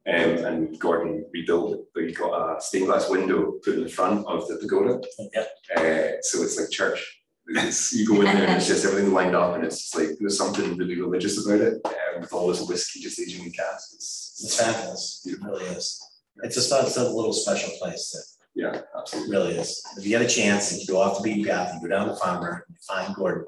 Um, 0.06 0.44
and 0.46 0.78
Gordon 0.80 1.26
rebuilt 1.34 1.74
it, 1.74 1.80
but 1.94 2.04
he 2.04 2.12
got 2.12 2.56
a 2.56 2.60
stained 2.62 2.86
glass 2.86 3.10
window 3.10 3.52
put 3.62 3.74
in 3.74 3.82
the 3.84 3.88
front 3.90 4.26
of 4.26 4.48
the 4.48 4.56
pagoda. 4.56 5.00
Yeah. 5.34 5.44
Uh, 5.76 6.12
so 6.22 6.42
it's 6.42 6.58
like 6.58 6.70
church. 6.70 7.16
It's, 7.50 7.92
you 7.94 8.06
go 8.06 8.14
in 8.20 8.24
there 8.24 8.46
and 8.46 8.56
it's 8.56 8.66
just 8.66 8.84
everything 8.86 9.12
lined 9.12 9.34
up 9.36 9.54
and 9.54 9.64
it's 9.64 9.80
just 9.82 9.96
like, 9.96 10.08
there's 10.18 10.36
something 10.38 10.76
really 10.78 10.98
religious 11.00 11.44
about 11.44 11.60
it, 11.60 11.80
um, 11.84 12.20
with 12.22 12.32
all 12.32 12.46
this 12.48 12.62
whiskey 12.66 13.00
just 13.00 13.20
aging 13.20 13.44
in 13.46 13.52
casks. 13.52 13.92
It's, 13.94 14.40
It's 14.44 14.60
fabulous, 14.60 15.26
it 15.26 15.38
really 15.42 15.64
is. 15.66 16.00
It's 16.42 16.54
just, 16.54 16.72
it's 16.72 16.96
a 16.96 17.04
little 17.10 17.32
special 17.34 17.70
place 17.78 18.10
that 18.12 18.24
yeah, 18.54 18.80
It 19.12 19.30
really 19.30 19.56
is. 19.58 19.82
If 19.98 20.04
you 20.04 20.10
get 20.10 20.22
a 20.22 20.26
chance 20.28 20.72
and 20.72 20.80
you 20.80 20.86
go 20.86 21.00
off 21.00 21.18
the 21.18 21.22
beaten 21.22 21.44
path, 21.44 21.74
you 21.74 21.86
go 21.88 21.94
down 21.94 22.08
the 22.08 22.16
farmer, 22.16 22.64
you 22.68 22.76
find 22.86 23.14
Gordon, 23.14 23.44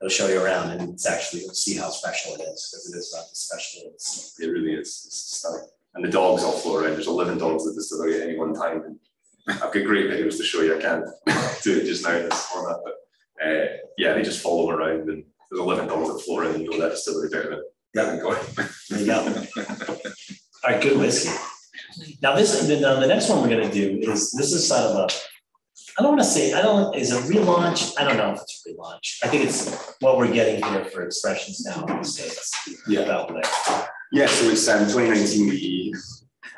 It'll 0.00 0.10
show 0.10 0.28
you 0.28 0.42
around 0.42 0.70
and 0.70 0.90
it's 0.92 1.06
actually, 1.06 1.40
you'll 1.42 1.54
see 1.54 1.76
how 1.76 1.88
special 1.88 2.34
it 2.34 2.40
is, 2.42 2.68
because 2.70 2.92
it 2.92 2.98
is 2.98 3.12
not 3.14 3.24
as 3.32 3.38
special 3.38 3.90
as. 3.94 4.34
It 4.40 4.46
really 4.48 4.74
is, 4.74 5.04
it's 5.06 5.38
stunning. 5.38 5.66
And 5.94 6.04
the 6.04 6.10
dogs 6.10 6.42
all 6.44 6.52
float 6.52 6.84
around, 6.84 6.92
there's 6.94 7.06
eleven 7.06 7.38
dogs 7.38 7.66
at 7.66 7.74
the 7.74 7.80
distillery 7.80 8.16
at 8.20 8.28
any 8.28 8.38
one 8.38 8.52
time. 8.54 8.82
And 8.84 8.98
I've 9.48 9.72
got 9.72 9.84
great 9.84 10.10
videos 10.10 10.36
to 10.36 10.42
show 10.44 10.60
you, 10.60 10.76
I 10.76 10.80
can't 10.82 11.04
do 11.62 11.78
it 11.78 11.86
just 11.86 12.04
now 12.04 12.10
in 12.16 12.24
this 12.28 12.44
format, 12.46 12.76
but 12.84 12.94
uh, 13.46 13.66
yeah, 13.96 14.12
they 14.12 14.22
just 14.22 14.42
follow 14.42 14.68
around 14.70 15.08
and 15.08 15.24
there's 15.50 15.60
eleven 15.60 15.86
dogs 15.86 16.12
that 16.12 16.20
float 16.24 16.42
around 16.44 16.54
and 16.56 16.64
you 16.64 16.70
know 16.70 16.80
that 16.80 16.90
distillery 16.90 17.30
better 17.30 17.50
than 17.50 17.62
Yeah. 17.94 18.20
going. 18.20 18.38
There 18.90 19.00
you 19.00 19.06
go. 19.06 19.44
All 20.64 20.72
right, 20.72 20.82
good 20.82 20.98
whiskey. 20.98 21.30
Now 22.20 22.34
this, 22.36 22.66
the, 22.66 22.76
the 22.76 23.06
next 23.06 23.28
one 23.30 23.40
we're 23.40 23.48
gonna 23.48 23.72
do 23.72 23.98
is, 24.02 24.32
this 24.32 24.52
is 24.52 24.68
sort 24.68 24.80
of 24.82 24.96
a, 24.96 25.08
I 25.98 26.02
don't 26.02 26.10
wanna 26.10 26.24
say, 26.24 26.52
I 26.52 26.60
don't, 26.60 26.94
is 26.94 27.12
a 27.12 27.20
relaunch, 27.22 27.94
I 27.98 28.04
don't 28.04 28.18
know 28.18 28.32
if 28.32 28.40
it's 28.42 28.66
a 28.66 28.70
relaunch. 28.70 29.18
I 29.24 29.28
think 29.28 29.44
it's 29.44 29.94
what 30.00 30.18
we're 30.18 30.30
getting 30.30 30.62
here 30.62 30.84
for 30.84 31.02
expressions 31.02 31.64
now 31.64 31.84
in 31.86 31.98
the 31.98 32.04
States. 32.04 32.52
Yeah. 32.86 33.00
About 33.00 33.28
there. 33.28 33.88
Yeah, 34.12 34.26
so 34.26 34.48
it's 34.50 34.68
um 34.68 34.88
twenty 34.88 35.08
nineteen, 35.08 35.48
we, 35.48 35.94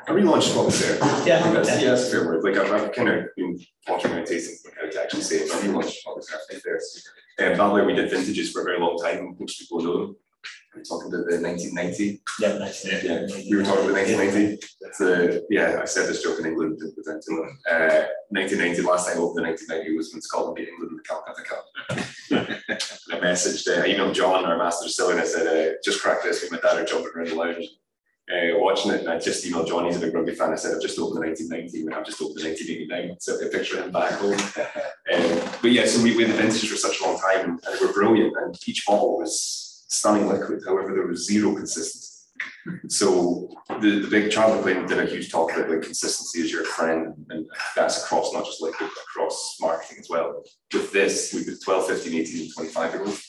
I 0.07 0.11
relaunched 0.11 0.55
what 0.55 0.65
was 0.65 0.79
there. 0.81 0.97
Yeah, 1.25 1.39
I 1.39 1.41
think 1.41 1.55
that's, 1.55 1.69
okay. 1.69 1.83
yeah, 1.83 1.89
that's 1.91 2.07
a 2.07 2.11
fair 2.11 2.25
word, 2.27 2.43
like 2.43 2.57
I've, 2.57 2.71
I've 2.71 2.91
kind 2.91 3.09
of 3.09 3.25
been 3.37 3.59
watching 3.87 4.11
my 4.11 4.23
tasting, 4.23 4.57
but 4.63 4.73
how 4.79 4.89
to 4.89 5.01
actually 5.01 5.21
say 5.21 5.37
it, 5.37 5.49
but 5.49 5.63
I 5.63 5.67
relaunched 5.67 5.97
what 6.03 6.17
was 6.17 6.27
there, 6.27 6.39
think 6.49 6.63
there's. 6.63 7.07
Um, 7.39 7.53
Balblair, 7.53 7.85
we 7.85 7.93
did 7.93 8.11
vintages 8.11 8.51
for 8.51 8.61
a 8.61 8.65
very 8.65 8.79
long 8.79 8.97
time, 8.97 9.37
most 9.39 9.59
people 9.59 9.81
know 9.81 9.97
them. 9.99 10.15
We're 10.75 10.83
talking 10.83 11.13
about 11.13 11.25
the 11.27 11.39
nineteen 11.39 11.73
ninety, 11.73 12.21
Yeah, 12.39 12.57
nice. 12.59 12.85
Yeah, 12.85 13.25
we 13.49 13.57
were 13.57 13.63
talking 13.63 13.85
about 13.85 13.95
nineteen 13.95 14.17
ninety, 14.17 14.59
that's 14.79 14.99
the, 14.99 15.45
yeah, 15.49 15.79
I 15.81 15.85
said 15.85 16.07
this 16.07 16.21
joke 16.23 16.39
in 16.39 16.45
England, 16.45 16.77
didn't 16.79 16.95
present 16.95 17.23
to. 17.23 17.45
Uh, 17.69 18.05
nineteen 18.31 18.59
ninety, 18.59 18.81
last 18.81 19.07
time 19.07 19.17
I 19.17 19.21
opened 19.21 19.37
the 19.37 19.49
nineteen 19.49 19.67
ninety 19.67 19.97
was 19.97 20.13
when 20.13 20.21
Scotland 20.21 20.55
beat 20.55 20.69
England 20.69 20.91
in 20.91 20.97
the 20.97 21.03
Calcutta 21.03 21.43
Cup. 21.43 21.65
And 22.31 23.25
I 23.25 23.31
messaged, 23.31 23.67
uh, 23.67 23.81
I 23.81 23.87
emailed 23.87 24.13
John, 24.13 24.45
our 24.45 24.57
master 24.57 24.85
distiller, 24.85 25.13
and 25.13 25.21
I 25.21 25.25
said, 25.25 25.47
uh, 25.47 25.73
just 25.83 26.01
crack 26.01 26.21
this, 26.21 26.43
and 26.43 26.51
my 26.51 26.59
dad 26.59 26.77
are 26.77 26.85
jumping 26.85 27.11
around 27.15 27.29
the 27.29 27.35
lounge. 27.35 27.67
Uh, 28.31 28.59
watching 28.59 28.91
it, 28.91 28.99
and 28.99 29.09
I 29.09 29.17
just 29.17 29.43
emailed 29.43 29.67
John, 29.67 29.85
he's 29.85 29.97
a 29.97 29.99
big 29.99 30.13
rugby 30.13 30.35
fan, 30.35 30.51
I 30.51 30.55
said, 30.55 30.75
I've 30.75 30.81
just 30.81 30.99
opened 30.99 31.23
the 31.23 31.25
nineteen 31.25 31.49
ninety, 31.49 31.81
and 31.81 31.93
I've 31.95 32.05
just 32.05 32.21
opened 32.21 32.37
the 32.37 32.43
nineteen 32.43 32.69
eighty-nine, 32.69 33.15
so 33.19 33.35
a 33.39 33.49
picture 33.49 33.79
of 33.79 33.85
him 33.85 33.91
back 33.91 34.13
home. 34.13 34.37
Um, 35.11 35.41
but 35.63 35.71
yeah, 35.71 35.87
so 35.87 36.03
we, 36.03 36.15
we 36.15 36.23
had 36.23 36.31
the 36.33 36.39
vintage 36.39 36.69
for 36.69 36.75
such 36.75 37.01
a 37.01 37.03
long 37.03 37.19
time, 37.19 37.49
and 37.49 37.59
they 37.79 37.83
were 37.83 37.91
brilliant, 37.91 38.31
and 38.43 38.55
each 38.67 38.85
bottle 38.85 39.17
was 39.17 39.68
stunning 39.89 40.27
liquid, 40.27 40.61
however, 40.65 40.93
there 40.93 41.07
was 41.07 41.27
zero 41.27 41.53
consistency. 41.55 42.05
So 42.87 43.49
the, 43.81 43.99
the 44.01 44.07
big 44.09 44.31
Charlie 44.31 44.61
Clayton 44.61 44.85
did 44.87 44.99
a 44.99 45.05
huge 45.05 45.31
talk 45.31 45.51
about 45.51 45.69
like 45.69 45.81
consistency 45.81 46.41
is 46.41 46.51
your 46.51 46.63
friend, 46.63 47.13
and 47.29 47.45
that's 47.75 48.03
across 48.03 48.33
not 48.33 48.45
just 48.45 48.61
liquid, 48.61 48.89
but 48.93 49.03
across 49.03 49.57
marketing 49.59 49.97
as 49.99 50.09
well. 50.09 50.43
With 50.73 50.91
this, 50.93 51.33
with 51.33 51.45
the 51.47 51.57
12, 51.63 51.87
15, 51.87 52.21
18, 52.21 52.41
and 52.43 52.53
25 52.53 52.93
year 52.93 53.05
old, 53.05 53.19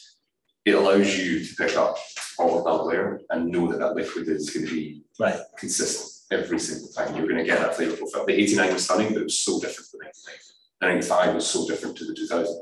it 0.65 0.75
allows 0.75 1.19
you 1.19 1.45
to 1.45 1.55
pick 1.57 1.77
up 1.77 1.97
all 2.39 2.59
of 2.59 2.65
that 2.65 2.85
layer 2.85 3.21
and 3.31 3.49
know 3.49 3.71
that 3.71 3.79
that 3.79 3.95
liquid 3.95 4.29
is 4.29 4.51
going 4.51 4.67
to 4.67 4.73
be 4.73 5.03
Right. 5.19 5.39
consistent 5.59 6.09
every 6.31 6.59
single 6.59 6.89
time. 6.89 7.15
You're 7.17 7.27
going 7.27 7.39
to 7.39 7.45
get 7.45 7.59
that 7.59 7.75
flavor 7.77 7.97
profile. 7.97 8.27
The 8.27 8.35
89 8.35 8.73
was 8.75 8.85
stunning, 8.85 9.09
but 9.09 9.19
it 9.21 9.25
was 9.25 9.41
so 9.41 9.61
different 9.61 9.91
to 9.91 9.97
the 9.99 10.05
99. 10.05 10.35
The 10.81 10.87
95 10.87 11.35
was 11.35 11.47
so 11.47 11.67
different 11.67 11.97
to 11.99 12.05
the 12.07 12.15
2000. 12.15 12.61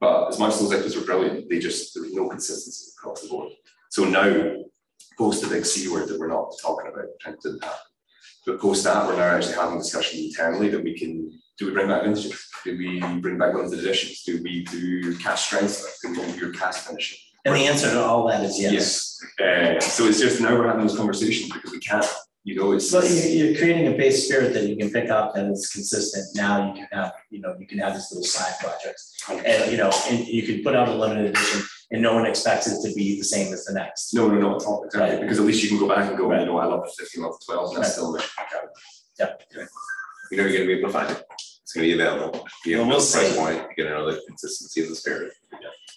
But 0.00 0.28
as 0.28 0.38
much 0.38 0.54
as 0.54 0.60
those 0.60 0.70
liquids 0.70 0.96
were 0.96 1.04
brilliant, 1.04 1.48
they 1.48 1.58
just, 1.58 1.94
there 1.94 2.02
was 2.02 2.14
no 2.14 2.28
consistency 2.28 2.92
across 2.98 3.22
the 3.22 3.28
board. 3.28 3.52
So 3.90 4.04
now, 4.04 4.56
post 5.16 5.42
the 5.42 5.48
big 5.48 5.64
C 5.64 5.88
word 5.88 6.08
that 6.08 6.18
we're 6.18 6.28
not 6.28 6.52
talking 6.60 6.90
about, 6.92 7.06
Trent 7.20 7.40
didn't 7.40 7.64
happen. 7.64 7.78
But 8.44 8.60
post 8.60 8.84
that, 8.84 9.06
we're 9.06 9.16
now 9.16 9.36
actually 9.36 9.54
having 9.54 9.78
discussion 9.78 10.20
internally 10.20 10.68
that 10.68 10.84
we 10.84 10.96
can, 10.98 11.32
do 11.58 11.66
we 11.66 11.72
bring 11.72 11.88
back 11.88 12.02
vintages? 12.02 12.48
Do 12.64 12.76
we 12.76 13.00
bring 13.20 13.38
back 13.38 13.54
limited 13.54 13.78
editions? 13.78 14.22
Do 14.22 14.42
we 14.42 14.64
do 14.64 15.16
cast 15.18 15.46
strength? 15.46 15.98
Do 16.02 16.10
we 16.10 16.16
do 16.16 16.38
your 16.38 16.52
cast 16.52 16.86
finishing? 16.86 17.18
And 17.44 17.54
the 17.54 17.66
answer 17.66 17.90
to 17.90 18.04
all 18.04 18.26
that 18.28 18.44
is 18.44 18.60
yes. 18.60 19.18
Uh, 19.40 19.80
so 19.80 20.04
it's 20.04 20.20
just 20.20 20.40
now 20.40 20.54
we're 20.56 20.66
having 20.66 20.86
those 20.86 20.96
conversations 20.96 21.50
because 21.52 21.72
we 21.72 21.78
can't, 21.78 22.04
you 22.46 22.54
know, 22.54 22.72
it's. 22.72 22.88
So 22.88 23.02
you, 23.02 23.22
you're 23.38 23.56
creating 23.58 23.92
a 23.92 23.96
base 23.96 24.24
spirit 24.26 24.54
that 24.54 24.64
you 24.68 24.76
can 24.76 24.88
pick 24.90 25.10
up 25.10 25.36
and 25.36 25.50
it's 25.50 25.72
consistent. 25.72 26.24
Now 26.36 26.68
you 26.68 26.74
can 26.74 26.86
have, 26.92 27.12
you 27.28 27.40
know, 27.40 27.56
you 27.58 27.66
can 27.66 27.78
have 27.78 27.94
these 27.94 28.08
little 28.12 28.24
side 28.24 28.54
projects. 28.60 29.12
And, 29.28 29.70
you 29.72 29.76
know, 29.76 29.90
and 30.08 30.24
you 30.26 30.42
can 30.46 30.62
put 30.62 30.76
out 30.76 30.88
a 30.88 30.94
limited 30.94 31.26
edition 31.30 31.62
and 31.90 32.00
no 32.00 32.14
one 32.14 32.24
expects 32.24 32.68
it 32.68 32.88
to 32.88 32.94
be 32.94 33.18
the 33.18 33.24
same 33.24 33.52
as 33.52 33.64
the 33.64 33.74
next. 33.74 34.14
No, 34.14 34.28
no, 34.28 34.38
no, 34.38 34.48
all, 34.58 34.84
exactly, 34.84 35.10
Right. 35.16 35.20
because 35.22 35.40
at 35.40 35.44
least 35.44 35.64
you 35.64 35.70
can 35.70 35.78
go 35.80 35.88
back 35.92 36.08
and 36.08 36.16
go, 36.16 36.32
you 36.38 36.46
know, 36.46 36.58
I 36.58 36.66
love 36.66 36.82
the 36.84 36.92
fifteen, 36.96 37.24
I 37.24 37.26
love 37.26 37.36
the 37.40 37.44
twelve, 37.52 37.68
and 37.74 37.78
that's 37.82 37.88
Right. 37.88 37.92
still 37.94 38.12
mission. 38.12 38.30
account. 39.18 39.42
You 40.30 40.36
know, 40.38 40.44
you're 40.44 40.52
gonna 40.58 40.66
be 40.66 40.72
able 40.78 40.88
to 40.88 40.92
find 40.92 41.10
it. 41.10 41.24
It's 41.62 41.72
gonna 41.72 41.86
be 41.88 41.94
available. 41.94 42.46
You 42.64 42.76
Well, 42.78 42.84
have 42.86 42.94
we'll 42.96 43.10
price 43.10 43.32
see. 43.32 43.36
point, 43.38 43.56
you 43.76 43.84
get 43.84 43.92
another 43.92 44.20
consistency 44.28 44.82
of 44.84 44.88
the 44.88 44.94
spirit. 44.96 45.32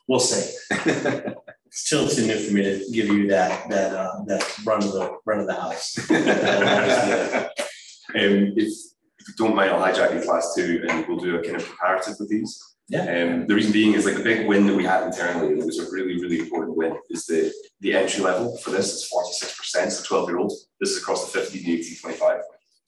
We'll 0.07 0.19
see. 0.19 0.57
Still 1.71 2.07
too 2.07 2.25
new 2.25 2.37
for 2.37 2.53
me 2.53 2.63
to 2.63 2.85
give 2.91 3.07
you 3.07 3.27
that, 3.27 3.69
that, 3.69 3.93
uh, 3.93 4.23
that 4.25 4.65
run 4.65 4.83
of 4.83 4.91
the, 4.91 5.17
run 5.25 5.39
of 5.39 5.47
the 5.47 5.53
house. 5.53 5.97
Um, 8.15 8.53
if, 8.57 8.73
if 9.19 9.27
you 9.27 9.33
don't 9.37 9.55
mind, 9.55 9.69
I'll 9.69 9.81
hijack 9.81 10.11
these 10.11 10.25
last 10.25 10.55
two 10.55 10.83
and 10.89 11.07
we'll 11.07 11.19
do 11.19 11.35
a 11.35 11.43
kind 11.43 11.57
of 11.57 11.67
comparative 11.67 12.15
with 12.19 12.29
these. 12.29 12.59
Yeah. 12.87 13.01
Um, 13.01 13.45
the 13.45 13.53
reason 13.53 13.71
being 13.71 13.93
is 13.93 14.05
like 14.05 14.17
the 14.17 14.23
big 14.23 14.47
win 14.47 14.65
that 14.65 14.75
we 14.75 14.83
had 14.83 15.03
internally, 15.03 15.53
that 15.53 15.65
was 15.65 15.77
a 15.77 15.91
really, 15.91 16.19
really 16.19 16.39
important 16.39 16.75
win, 16.75 16.97
is 17.11 17.27
the, 17.27 17.53
the 17.81 17.93
entry 17.93 18.23
level 18.23 18.57
for 18.57 18.71
this 18.71 18.91
is 18.91 19.07
forty-six 19.07 19.55
percent, 19.55 19.91
so 19.91 20.03
twelve 20.03 20.27
year 20.27 20.39
old. 20.39 20.51
This 20.79 20.89
is 20.89 20.97
across 20.97 21.31
the 21.31 21.39
50, 21.39 21.63
the 21.63 21.73
18, 21.73 21.97
25. 22.01 22.41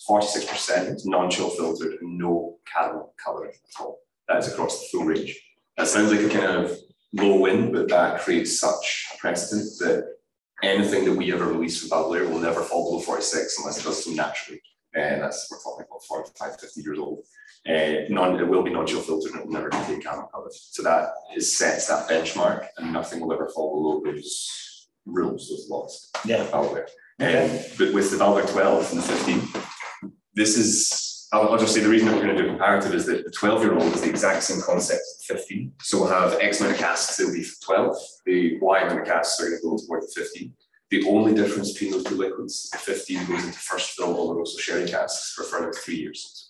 Forty-six 0.07 0.45
percent 0.45 1.01
non-chill 1.05 1.51
filtered 1.51 2.01
and 2.01 2.17
no 2.17 2.57
caramel 2.65 3.13
colour 3.23 3.49
at 3.49 3.55
all. 3.79 3.99
That 4.27 4.39
is 4.39 4.51
across 4.51 4.79
the 4.79 4.87
full 4.91 5.05
range. 5.05 5.39
That 5.77 5.87
sounds 5.87 6.11
like 6.11 6.21
a 6.21 6.29
kind 6.29 6.65
of 6.65 6.75
low 7.13 7.39
wind, 7.39 7.73
but 7.73 7.89
that 7.89 8.21
creates 8.21 8.59
such 8.59 9.07
a 9.13 9.17
precedent 9.17 9.69
that 9.79 10.15
anything 10.63 11.05
that 11.05 11.13
we 11.15 11.33
ever 11.33 11.45
release 11.47 11.79
from 11.79 11.89
Balblair 11.89 12.29
will 12.29 12.39
never 12.39 12.61
fall 12.61 12.89
below 12.89 13.01
forty-six 13.01 13.57
unless 13.59 13.79
it 13.79 13.83
does 13.83 14.05
so 14.05 14.11
naturally. 14.11 14.61
And 14.93 15.21
that's, 15.21 15.47
we're 15.49 15.61
talking 15.61 15.85
about 15.89 16.03
45, 16.03 16.59
50 16.59 16.81
years 16.81 16.99
old. 16.99 17.23
Uh, 17.65 18.07
non, 18.09 18.37
it 18.37 18.47
will 18.47 18.63
be 18.63 18.71
non-chill 18.71 18.99
filtered 19.01 19.31
and 19.31 19.41
it 19.41 19.45
will 19.45 19.53
never 19.53 19.69
contain 19.69 20.01
caramel 20.01 20.27
colours. 20.33 20.67
So 20.71 20.83
that 20.83 21.11
is 21.35 21.55
sets 21.55 21.87
that 21.87 22.09
benchmark 22.09 22.67
and 22.77 22.91
nothing 22.91 23.21
will 23.21 23.31
ever 23.31 23.47
fall 23.47 24.01
below 24.03 24.13
those 24.13 24.89
rules, 25.05 25.47
those 25.47 25.69
laws. 25.69 26.11
Yeah. 26.25 26.45
Balblair. 26.47 26.87
Um, 27.21 27.59
but 27.77 27.93
with 27.93 28.11
the 28.11 28.17
Balblair 28.17 28.51
twelve 28.51 28.91
and 28.91 29.01
the 29.01 29.03
fifteen, 29.03 30.11
this 30.33 30.57
is, 30.57 31.10
I'll, 31.33 31.49
I'll 31.49 31.57
just 31.57 31.73
say 31.73 31.81
the 31.81 31.89
reason 31.89 32.07
that 32.09 32.15
we're 32.15 32.21
gonna 32.21 32.37
do 32.37 32.45
a 32.45 32.49
comparative 32.49 32.93
is 32.93 33.05
that 33.05 33.23
the 33.23 33.31
twelve-year-old 33.31 33.93
is 33.95 34.01
the 34.01 34.09
exact 34.09 34.43
same 34.43 34.61
concept 34.61 34.99
as 34.99 35.25
the 35.25 35.35
fifteen. 35.35 35.73
So 35.81 35.99
we'll 35.99 36.09
have 36.09 36.33
X 36.39 36.59
amount 36.59 36.75
of 36.75 36.79
casts 36.79 37.19
it'll 37.19 37.33
be 37.33 37.45
twelve, 37.63 37.95
the 38.25 38.59
Y 38.59 38.79
amount 38.81 38.99
of 39.01 39.05
casts 39.05 39.41
are 39.41 39.45
gonna 39.45 39.61
go 39.61 39.77
toward 39.77 40.03
the 40.03 40.11
fifteen. 40.15 40.53
The 40.89 41.05
only 41.07 41.33
difference 41.33 41.71
between 41.71 41.91
those 41.91 42.03
two 42.03 42.17
liquids, 42.17 42.69
the 42.71 42.77
fifteen 42.77 43.25
goes 43.25 43.45
into 43.45 43.57
first 43.57 43.91
fill 43.91 44.13
Oloroso 44.13 44.59
sherry 44.59 44.87
casks 44.89 45.33
for 45.33 45.43
further 45.43 45.71
three 45.71 45.95
years. 45.95 46.49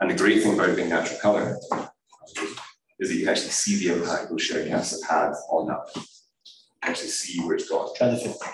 And 0.00 0.10
the 0.10 0.14
great 0.14 0.42
thing 0.42 0.54
about 0.54 0.76
being 0.76 0.88
natural 0.88 1.18
colour 1.18 1.58
is 3.00 3.08
that 3.08 3.14
you 3.14 3.20
can 3.20 3.28
actually 3.30 3.50
see 3.50 3.76
the 3.76 3.94
impact 3.94 4.30
those 4.30 4.42
sherry 4.42 4.68
casks 4.68 5.02
have 5.02 5.10
had 5.10 5.32
on 5.50 5.66
that. 5.66 5.80
You 5.96 6.02
can 6.82 6.90
Actually 6.90 7.08
see 7.08 7.40
where 7.40 7.56
it's 7.56 7.68
gone. 7.68 7.92
Try 7.96 8.08
the 8.08 8.16
fifteen. 8.16 8.52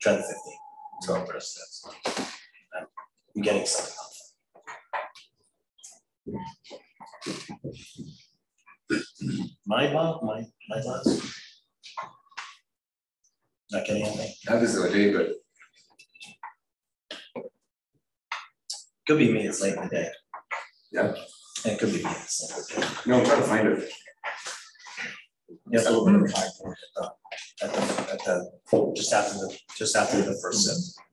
Try 0.00 0.12
the 0.12 0.22
fifteen. 0.22 0.58
So 1.00 1.24
That. 3.38 3.44
Getting 3.44 3.66
something. 3.66 3.94
My 9.66 9.92
bomb, 9.92 10.26
my, 10.26 10.44
my 10.68 10.80
glass. 10.82 11.34
Not 13.70 13.86
getting 13.86 14.04
anything. 14.04 14.32
That 14.46 14.62
is 14.62 14.74
the 14.74 14.88
idea, 14.88 15.12
but 15.18 15.28
Could 19.06 19.18
be 19.18 19.32
me, 19.32 19.46
it's 19.46 19.62
late 19.62 19.74
in 19.74 19.84
the 19.84 19.88
day. 19.88 20.08
Yeah. 20.92 21.14
And 21.64 21.72
it 21.72 21.78
could 21.78 21.92
be 21.92 22.04
me, 22.04 22.10
it's 22.10 22.42
late 22.42 22.76
in 22.76 22.80
the 22.80 22.86
day. 22.86 22.94
no, 23.06 23.18
I'm 23.18 23.24
trying 23.24 23.40
to 23.40 23.46
find 23.46 23.68
it. 23.68 23.90
There's 25.66 25.86
a 25.86 25.90
little 25.90 26.06
bit 26.06 26.30
of 26.30 26.32
high 26.32 26.48
point 26.60 26.78
at 26.78 26.92
the, 26.94 27.64
at 27.64 27.72
the, 27.72 28.12
at 28.12 28.24
the, 28.24 28.92
just 28.96 29.12
after 29.12 29.34
the, 29.34 29.58
just 29.76 29.96
after 29.96 30.16
the 30.22 30.38
first 30.42 30.64
sip. 30.64 31.04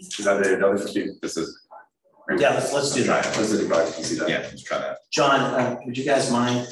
Is 0.00 0.24
that 0.24 0.42
the 0.42 0.66
other 0.66 0.78
fifteen? 0.78 1.18
This 1.22 1.36
is, 1.36 1.60
Yeah, 2.38 2.54
let's, 2.54 2.72
let's 2.72 2.92
do 2.94 3.02
that. 3.04 3.24
Let's 3.36 3.50
do 3.50 3.56
the 3.58 3.62
you 3.64 3.68
can 3.94 4.04
see 4.04 4.16
that. 4.18 4.28
yeah, 4.28 4.38
let's 4.38 4.62
try 4.62 4.78
that. 4.78 4.98
John, 5.12 5.40
uh, 5.40 5.76
would 5.84 5.96
you 5.96 6.04
guys 6.04 6.30
mind, 6.30 6.66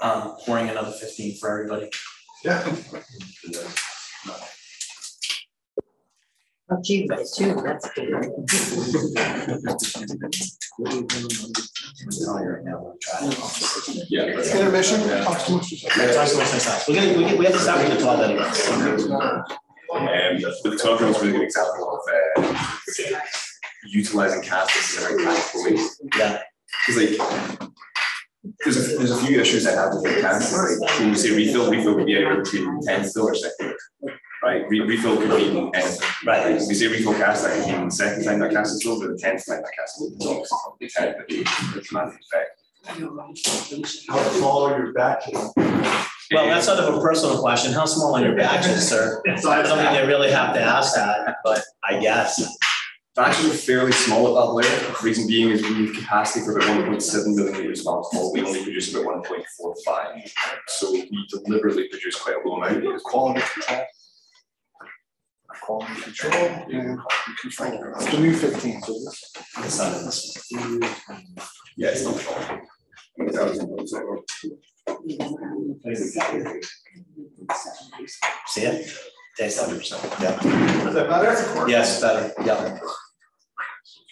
um, 0.00 0.36
pouring 0.44 0.68
another 0.68 0.92
fifteen 0.92 1.36
for 1.38 1.48
everybody? 1.50 1.90
Yeah. 2.44 2.76
Oh, 6.70 6.76
gee, 6.84 7.06
but 7.08 7.20
two, 7.34 7.54
that's 7.64 7.88
good. 7.94 8.12
I'm 8.12 8.20
telling 12.10 12.44
you 12.44 12.50
right 12.50 12.64
now, 12.64 12.78
we'll 12.82 12.96
try 13.00 13.26
it. 13.26 14.06
Yeah. 14.10 14.34
but- 14.34 14.46
Intermission, 14.46 15.00
Yeah. 15.00 15.24
talk 15.24 15.38
to 15.46 15.54
us. 15.56 15.72
Yeah, 15.72 15.88
talk 16.12 16.28
to 16.28 16.42
us 16.42 16.52
next 16.52 16.66
time. 16.66 16.80
We're 16.86 16.94
gonna, 17.00 17.16
we 17.18 17.24
get, 17.24 17.38
we 17.38 17.44
have 17.46 17.54
to 17.54 17.60
start 17.60 17.88
with 17.88 17.96
the 17.98 18.04
twelve 18.04 18.20
anyway. 18.20 18.44
Um, 18.44 19.44
but 19.90 20.70
the 20.70 20.78
twelve 20.78 21.00
year 21.00 21.10
is 21.10 21.20
really 21.20 21.32
good 21.32 21.42
example 21.42 21.84
of, 21.90 22.00
uh, 22.42 22.54
utilizing 23.86 24.42
casts 24.42 24.96
in 24.96 25.02
a 25.02 25.08
very 25.08 25.22
practical 25.24 25.64
way. 25.64 25.76
Yeah. 26.16 26.42
Cause 26.86 26.96
like, 26.96 27.16
there's 28.64 28.76
a, 28.76 28.96
there's 28.98 29.10
a 29.10 29.26
few 29.26 29.40
issues 29.40 29.66
I 29.66 29.72
have 29.72 29.94
with 29.94 30.02
the 30.04 30.20
casts, 30.20 30.52
like, 30.52 30.98
when 30.98 31.08
you 31.10 31.14
say 31.14 31.30
refill, 31.34 31.70
refill 31.70 31.94
could 31.94 32.06
be 32.06 32.16
anywhere 32.16 32.42
between 32.42 32.80
ten 32.82 33.04
still 33.04 33.28
or 33.28 33.34
second. 33.34 33.74
Right, 34.42 34.68
Re- 34.68 34.80
refill 34.80 35.16
could 35.16 35.30
be 35.30 35.46
anything. 35.46 35.72
Right. 36.24 36.52
Like, 36.52 36.68
we 36.68 36.74
say 36.74 36.86
refill 36.86 37.14
cast, 37.14 37.44
that 37.44 37.64
can 37.64 37.78
mean 37.78 37.88
the 37.88 37.94
second 37.94 38.24
time 38.24 38.38
that 38.40 38.52
cast 38.52 38.74
is 38.74 38.82
filled, 38.82 39.02
or 39.04 39.08
the 39.08 39.18
tenth 39.18 39.44
time 39.46 39.62
that 39.62 39.72
cast 39.76 40.00
is 40.00 40.16
filled, 40.22 40.22
so 40.22 40.40
it's 40.40 40.50
probably 40.62 40.88
ten, 40.88 41.14
but 41.18 41.28
the 41.28 41.80
commanding 41.88 42.18
effect. 42.32 42.50
How 44.08 44.22
tall 44.40 44.62
are 44.66 44.78
your 44.78 44.92
batches? 44.92 45.52
Well, 46.32 46.46
that's 46.46 46.66
sort 46.66 46.78
of 46.78 46.94
a 46.94 47.00
personal 47.00 47.40
question. 47.40 47.72
How 47.72 47.86
small 47.86 48.14
are 48.16 48.22
your 48.22 48.36
batches, 48.36 48.88
sir? 48.88 49.22
So 49.38 49.50
I 49.50 49.62
don't 49.62 49.78
think 49.78 49.92
they 49.92 50.06
really 50.06 50.30
have 50.30 50.54
to 50.54 50.60
ask 50.60 50.94
that, 50.94 51.36
but 51.44 51.62
I 51.84 51.98
guess. 52.00 52.42
Batches 53.14 53.46
are 53.50 53.54
fairly 53.56 53.90
small 53.92 54.28
at 54.28 54.34
that 54.46 54.52
layer, 54.52 54.78
the 54.92 54.96
reason 55.02 55.26
being 55.26 55.48
is 55.50 55.60
we 55.62 55.86
have 55.86 55.94
capacity 55.96 56.44
for 56.44 56.56
about 56.56 56.68
one 56.76 56.86
point 56.86 57.02
seven 57.02 57.34
million 57.34 57.56
liters 57.56 57.80
of 57.80 57.86
alcohol, 57.88 58.32
we 58.32 58.42
only 58.44 58.62
produce 58.62 58.94
about 58.94 59.06
one 59.06 59.22
point 59.22 59.44
four 59.56 59.74
five. 59.84 60.20
So 60.68 60.92
we 60.92 61.26
deliberately 61.28 61.88
produce 61.88 62.14
quite 62.14 62.36
a 62.36 62.48
low 62.48 62.56
amount, 62.62 62.80
because 62.82 63.02
quality 63.02 63.40
control. 63.54 63.80
Quality 65.62 66.00
control, 66.02 66.32
yeah, 66.68 66.94
quality 66.94 67.32
control. 67.40 67.94
It's 67.96 68.10
the 68.12 68.18
new 68.20 68.34
fifteen, 68.34 68.80
so 68.82 68.92
this. 68.92 69.32
It's 69.58 69.78
not 69.78 69.96
in 69.98 70.04
this. 70.04 70.48
Yeah, 71.76 71.88
it's 71.88 72.04
not. 72.04 72.14
I 72.14 72.60
mean, 73.18 73.32
that 73.32 73.44
was- 73.48 73.58
that 73.58 74.06
was- 74.06 75.38
See 78.46 78.62
it? 78.62 78.92
Taste 79.36 79.60
hundred 79.60 79.78
percent, 79.78 80.02
yeah. 80.20 80.34
Is 80.88 80.94
that 80.94 81.08
better? 81.08 81.68
Yes, 81.68 82.00
better, 82.00 82.32
yeah. 82.44 82.78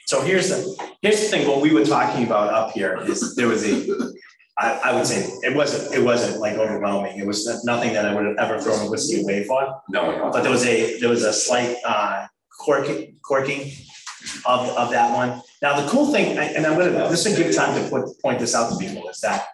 So 0.07 0.23
here's 0.23 0.51
the, 0.51 0.59
here's 1.03 1.21
the 1.21 1.27
thing, 1.27 1.49
what 1.49 1.61
we 1.61 1.75
were 1.75 1.85
talking 1.85 2.25
about 2.25 2.53
up 2.53 2.71
here 2.71 3.01
is 3.03 3.35
there 3.35 3.49
was 3.49 3.65
a, 3.65 4.13
I, 4.57 4.81
I 4.85 4.95
would 4.95 5.05
say, 5.07 5.29
it 5.43 5.57
wasn't, 5.57 5.93
it 5.93 6.05
wasn't 6.05 6.41
like 6.41 6.55
overwhelming. 6.55 7.19
It 7.19 7.27
was 7.27 7.65
nothing 7.65 7.93
that 7.95 8.05
I 8.07 8.15
would 8.15 8.25
have 8.25 8.37
ever 8.39 8.61
thrown 8.61 8.87
a 8.87 8.91
whiskey 8.91 9.23
away 9.23 9.43
for. 9.45 9.83
No, 9.91 10.13
no. 10.17 10.31
But 10.31 10.43
there 10.43 10.53
was 10.53 10.65
a, 10.65 10.99
there 11.01 11.09
was 11.11 11.25
a 11.25 11.33
slight 11.33 11.77
uh 11.85 12.29
corking, 12.65 13.17
corking 13.27 13.73
of, 14.47 14.69
of 14.79 14.91
that 14.93 15.13
one. 15.13 15.43
Now, 15.63 15.81
the 15.81 15.89
cool 15.89 16.13
thing, 16.13 16.37
and 16.37 16.67
I'm 16.67 16.77
gonna, 16.79 17.09
this 17.09 17.25
is 17.25 17.39
a 17.39 17.43
good 17.43 17.55
time 17.55 17.83
to 17.83 17.89
put, 17.91 18.21
point 18.21 18.39
this 18.39 18.55
out 18.55 18.71
to 18.71 18.77
people, 18.77 19.09
is 19.09 19.21
that 19.21 19.49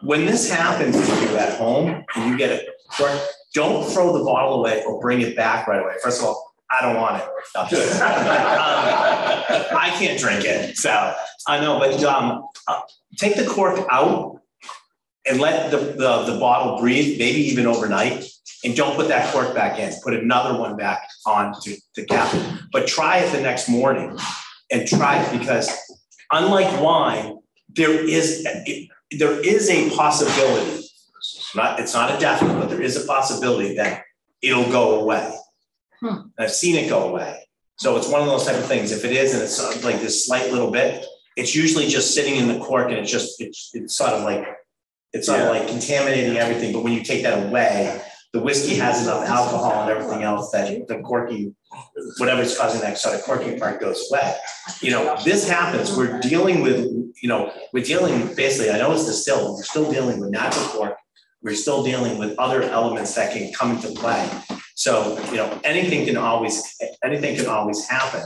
when 0.00 0.24
this 0.24 0.50
happens 0.50 0.96
to 0.96 1.20
you 1.20 1.36
at 1.36 1.58
home 1.58 2.04
and 2.16 2.30
you 2.30 2.38
get 2.38 2.50
a 2.50 2.66
cork, 2.90 3.20
don't 3.52 3.86
throw 3.90 4.16
the 4.16 4.24
bottle 4.24 4.54
away 4.60 4.82
or 4.84 4.98
bring 5.00 5.20
it 5.20 5.36
back 5.36 5.66
right 5.66 5.82
away. 5.82 5.94
First 6.02 6.20
of 6.20 6.28
all, 6.28 6.52
I 6.70 6.80
don't 6.82 6.96
want 6.96 7.16
it. 7.22 7.28
No, 7.54 7.60
I'm 7.62 7.68
just- 7.70 8.00
Um, 8.00 8.08
I 9.76 9.90
can't 9.98 10.18
drink 10.18 10.44
it, 10.44 10.76
so, 10.76 11.14
I 11.46 11.60
know, 11.60 11.78
but 11.78 12.02
um, 12.04 12.46
uh, 12.66 12.80
take 13.16 13.36
the 13.36 13.46
cork 13.46 13.86
out 13.90 14.40
and 15.28 15.38
let 15.40 15.70
the, 15.70 15.76
the, 15.76 16.24
the 16.32 16.38
bottle 16.40 16.78
breathe, 16.80 17.18
maybe 17.18 17.40
even 17.40 17.66
overnight, 17.66 18.24
and 18.64 18.74
don't 18.74 18.96
put 18.96 19.08
that 19.08 19.32
cork 19.32 19.54
back 19.54 19.78
in, 19.78 19.92
put 20.02 20.14
another 20.14 20.58
one 20.58 20.76
back 20.76 21.06
on 21.26 21.52
to, 21.62 21.76
to 21.94 22.04
cap. 22.06 22.34
But 22.72 22.86
try 22.86 23.18
it 23.18 23.32
the 23.32 23.40
next 23.40 23.68
morning 23.68 24.16
and 24.70 24.86
try 24.86 25.22
it 25.22 25.38
because 25.38 25.70
unlike 26.32 26.80
wine, 26.80 27.38
there 27.68 27.92
is, 27.92 28.44
it- 28.46 28.88
there 29.18 29.40
is 29.40 29.68
a 29.68 29.90
possibility. 29.90 30.76
It's 31.18 31.52
Not, 31.54 31.80
it's 31.80 31.94
not 31.94 32.14
a 32.14 32.18
definite, 32.20 32.60
but 32.60 32.68
there 32.70 32.80
is 32.82 32.96
a 33.02 33.06
possibility 33.06 33.74
that 33.76 34.02
it'll 34.40 34.70
go 34.70 35.00
away. 35.00 35.34
Hmm. 36.00 36.28
I've 36.38 36.52
seen 36.52 36.76
it 36.76 36.88
go 36.88 37.08
away. 37.08 37.40
So 37.76 37.96
it's 37.96 38.08
one 38.08 38.20
of 38.20 38.26
those 38.28 38.46
type 38.46 38.56
of 38.56 38.66
things. 38.66 38.92
If 38.92 39.04
it 39.04 39.12
is 39.12 39.34
and 39.34 39.42
it's 39.42 39.84
like 39.84 40.00
this 40.00 40.26
slight 40.26 40.52
little 40.52 40.70
bit, 40.70 41.04
it's 41.36 41.54
usually 41.56 41.88
just 41.88 42.14
sitting 42.14 42.36
in 42.36 42.46
the 42.48 42.58
cork 42.64 42.88
and 42.90 42.98
it's 42.98 43.10
just, 43.10 43.40
it's, 43.40 43.70
it's 43.74 43.96
sort 43.96 44.12
of 44.12 44.22
like, 44.22 44.46
it's 45.12 45.26
sort 45.26 45.40
of 45.40 45.48
like 45.48 45.66
contaminating 45.66 46.36
everything, 46.36 46.72
but 46.72 46.84
when 46.84 46.92
you 46.92 47.02
take 47.02 47.22
that 47.24 47.48
away, 47.48 48.00
the 48.32 48.40
whiskey 48.40 48.76
has 48.76 49.02
enough 49.02 49.26
alcohol 49.28 49.82
and 49.82 49.90
everything 49.90 50.22
else 50.22 50.50
that 50.52 50.86
the 50.86 51.00
corking, 51.00 51.54
whatever's 52.18 52.56
causing 52.56 52.80
that 52.80 52.96
sort 52.96 53.16
of 53.16 53.22
corking 53.22 53.58
part 53.58 53.80
goes 53.80 54.08
away. 54.10 54.34
You 54.80 54.92
know, 54.92 55.16
this 55.24 55.48
happens, 55.48 55.96
we're 55.96 56.20
dealing 56.20 56.62
with, 56.62 56.86
you 57.22 57.28
know, 57.28 57.52
we're 57.72 57.84
dealing, 57.84 58.34
basically, 58.34 58.70
I 58.70 58.78
know 58.78 58.92
it's 58.92 59.06
distilled, 59.06 59.56
we're 59.56 59.64
still 59.64 59.90
dealing 59.90 60.20
with 60.20 60.30
natural 60.30 60.66
cork. 60.66 60.96
We're 61.42 61.54
still 61.54 61.82
dealing 61.82 62.18
with 62.18 62.38
other 62.38 62.62
elements 62.62 63.14
that 63.14 63.32
can 63.32 63.50
come 63.52 63.72
into 63.72 63.88
play. 63.88 64.28
So, 64.74 65.18
you 65.30 65.36
know, 65.36 65.60
anything 65.64 66.04
can 66.06 66.18
always, 66.18 66.76
anything 67.02 67.36
can 67.36 67.46
always 67.46 67.88
happen. 67.88 68.22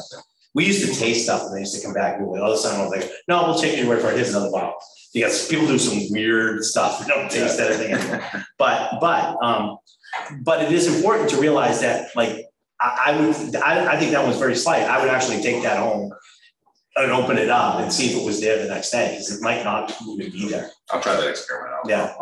We 0.53 0.67
used 0.67 0.85
to 0.87 0.95
taste 0.95 1.25
stuff 1.25 1.43
and 1.47 1.55
they 1.55 1.61
used 1.61 1.77
to 1.77 1.83
come 1.85 1.95
back 1.95 2.19
and 2.19 2.27
go, 2.27 2.37
all 2.43 2.53
of 2.53 2.55
a 2.55 2.59
sudden, 2.59 2.81
I 2.81 2.85
was 2.85 2.91
like, 2.91 3.11
no, 3.29 3.45
we'll 3.45 3.59
take 3.59 3.77
your 3.79 3.89
word 3.89 4.01
for 4.01 4.11
it, 4.11 4.17
here's 4.17 4.31
another 4.31 4.51
bottle. 4.51 4.75
Because 5.15 5.49
people 5.49 5.67
do 5.69 5.79
some 5.79 6.11
weird 6.11 6.65
stuff, 6.65 6.99
they 7.01 7.07
don't 7.07 7.31
taste 7.31 7.59
anything 7.61 7.93
anymore. 7.95 8.23
But, 8.59 8.99
but, 9.01 9.37
um, 9.43 9.79
but 10.43 10.61
it 10.62 10.73
is 10.73 10.93
important 10.95 11.31
to 11.31 11.37
realize 11.37 11.81
that, 11.81 12.09
like, 12.17 12.47
I, 12.81 13.05
I 13.15 13.21
would, 13.21 13.57
I, 13.57 13.95
I 13.95 13.99
think 13.99 14.11
that 14.12 14.27
was 14.27 14.37
very 14.39 14.57
slight. 14.57 14.83
I 14.83 15.01
would 15.01 15.09
actually 15.09 15.41
take 15.41 15.62
that 15.62 15.79
home 15.79 16.12
and 16.97 17.11
open 17.11 17.39
it 17.39 17.49
up 17.51 17.81
and 17.81 17.93
see 17.93 18.11
if 18.11 18.17
it 18.21 18.25
was 18.25 18.41
there 18.41 18.62
the 18.62 18.69
next 18.73 18.91
day, 18.91 19.11
because 19.11 19.37
it 19.37 19.43
might 19.43 19.65
not 19.65 19.93
even 20.09 20.31
be 20.31 20.49
there. 20.49 20.71
I'll 20.91 21.01
try 21.01 21.17
that 21.17 21.29
experiment 21.29 21.75
out. 21.75 21.89
Yeah. 21.89 22.15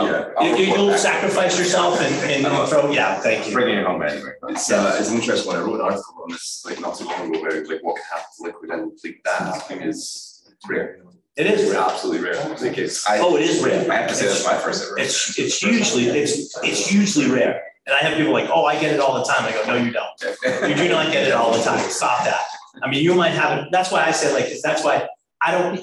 Yeah. 0.00 0.30
You, 0.42 0.56
you- 0.56 0.72
you'll 0.74 0.98
sacrifice 0.98 1.58
yourself 1.58 2.00
and, 2.00 2.44
and 2.46 2.68
throw, 2.68 2.90
yeah, 2.90 3.20
thank 3.20 3.46
you. 3.48 3.52
Bringing 3.54 3.78
it 3.78 3.86
home 3.86 4.02
anyway. 4.02 4.30
It's 4.48 4.70
uh, 4.70 4.96
it's 4.98 5.10
interesting 5.10 5.48
when 5.52 5.60
I 5.60 5.64
wrote 5.64 5.76
an 5.76 5.80
article 5.82 6.14
on 6.24 6.30
this, 6.32 6.62
like 6.64 6.80
not 6.80 6.96
too 6.96 7.04
long 7.04 7.34
ago, 7.34 7.40
about 7.40 7.66
like 7.68 7.82
what 7.82 7.96
can 7.96 8.04
happen 8.10 8.26
to 8.38 8.42
liquid 8.42 8.70
and 8.70 8.92
like 9.04 9.20
that 9.24 9.42
happening 9.42 9.82
is 9.88 10.52
rare. 10.68 11.02
It 11.36 11.46
is 11.46 11.70
rare. 11.70 11.80
absolutely 11.82 12.22
rare. 12.28 12.48
Like 12.48 12.78
it's. 12.78 13.06
I- 13.06 13.18
Oh, 13.18 13.36
it 13.36 13.42
is 13.42 13.62
rare. 13.62 13.90
I 13.90 13.96
have 13.96 14.08
to 14.08 14.14
say, 14.14 14.26
that's 14.26 14.44
my 14.46 14.56
first 14.56 14.84
ever. 14.84 14.98
It's, 14.98 15.38
it's 15.38 15.58
hugely, 15.60 16.06
it's, 16.06 16.56
it's 16.62 16.86
hugely 16.88 17.30
rare. 17.30 17.62
And 17.86 17.94
I 17.94 17.98
have 17.98 18.16
people 18.16 18.32
like, 18.32 18.48
oh, 18.52 18.64
I 18.64 18.80
get 18.80 18.92
it 18.94 19.00
all 19.00 19.14
the 19.18 19.24
time. 19.24 19.44
I 19.44 19.52
go, 19.52 19.62
no, 19.66 19.76
you 19.76 19.92
don't. 19.92 20.68
You 20.68 20.74
do 20.74 20.88
not 20.88 21.12
get 21.12 21.26
it 21.28 21.32
all 21.32 21.52
the 21.56 21.62
time. 21.62 21.78
Stop 21.90 22.24
that. 22.24 22.40
I 22.82 22.90
mean, 22.90 23.02
you 23.02 23.14
might 23.14 23.30
have 23.30 23.58
it, 23.58 23.68
that's 23.70 23.90
why 23.92 24.04
I 24.04 24.10
say 24.10 24.32
like, 24.34 24.46
this. 24.46 24.60
that's 24.62 24.82
why 24.84 25.08
I 25.40 25.52
don't, 25.52 25.78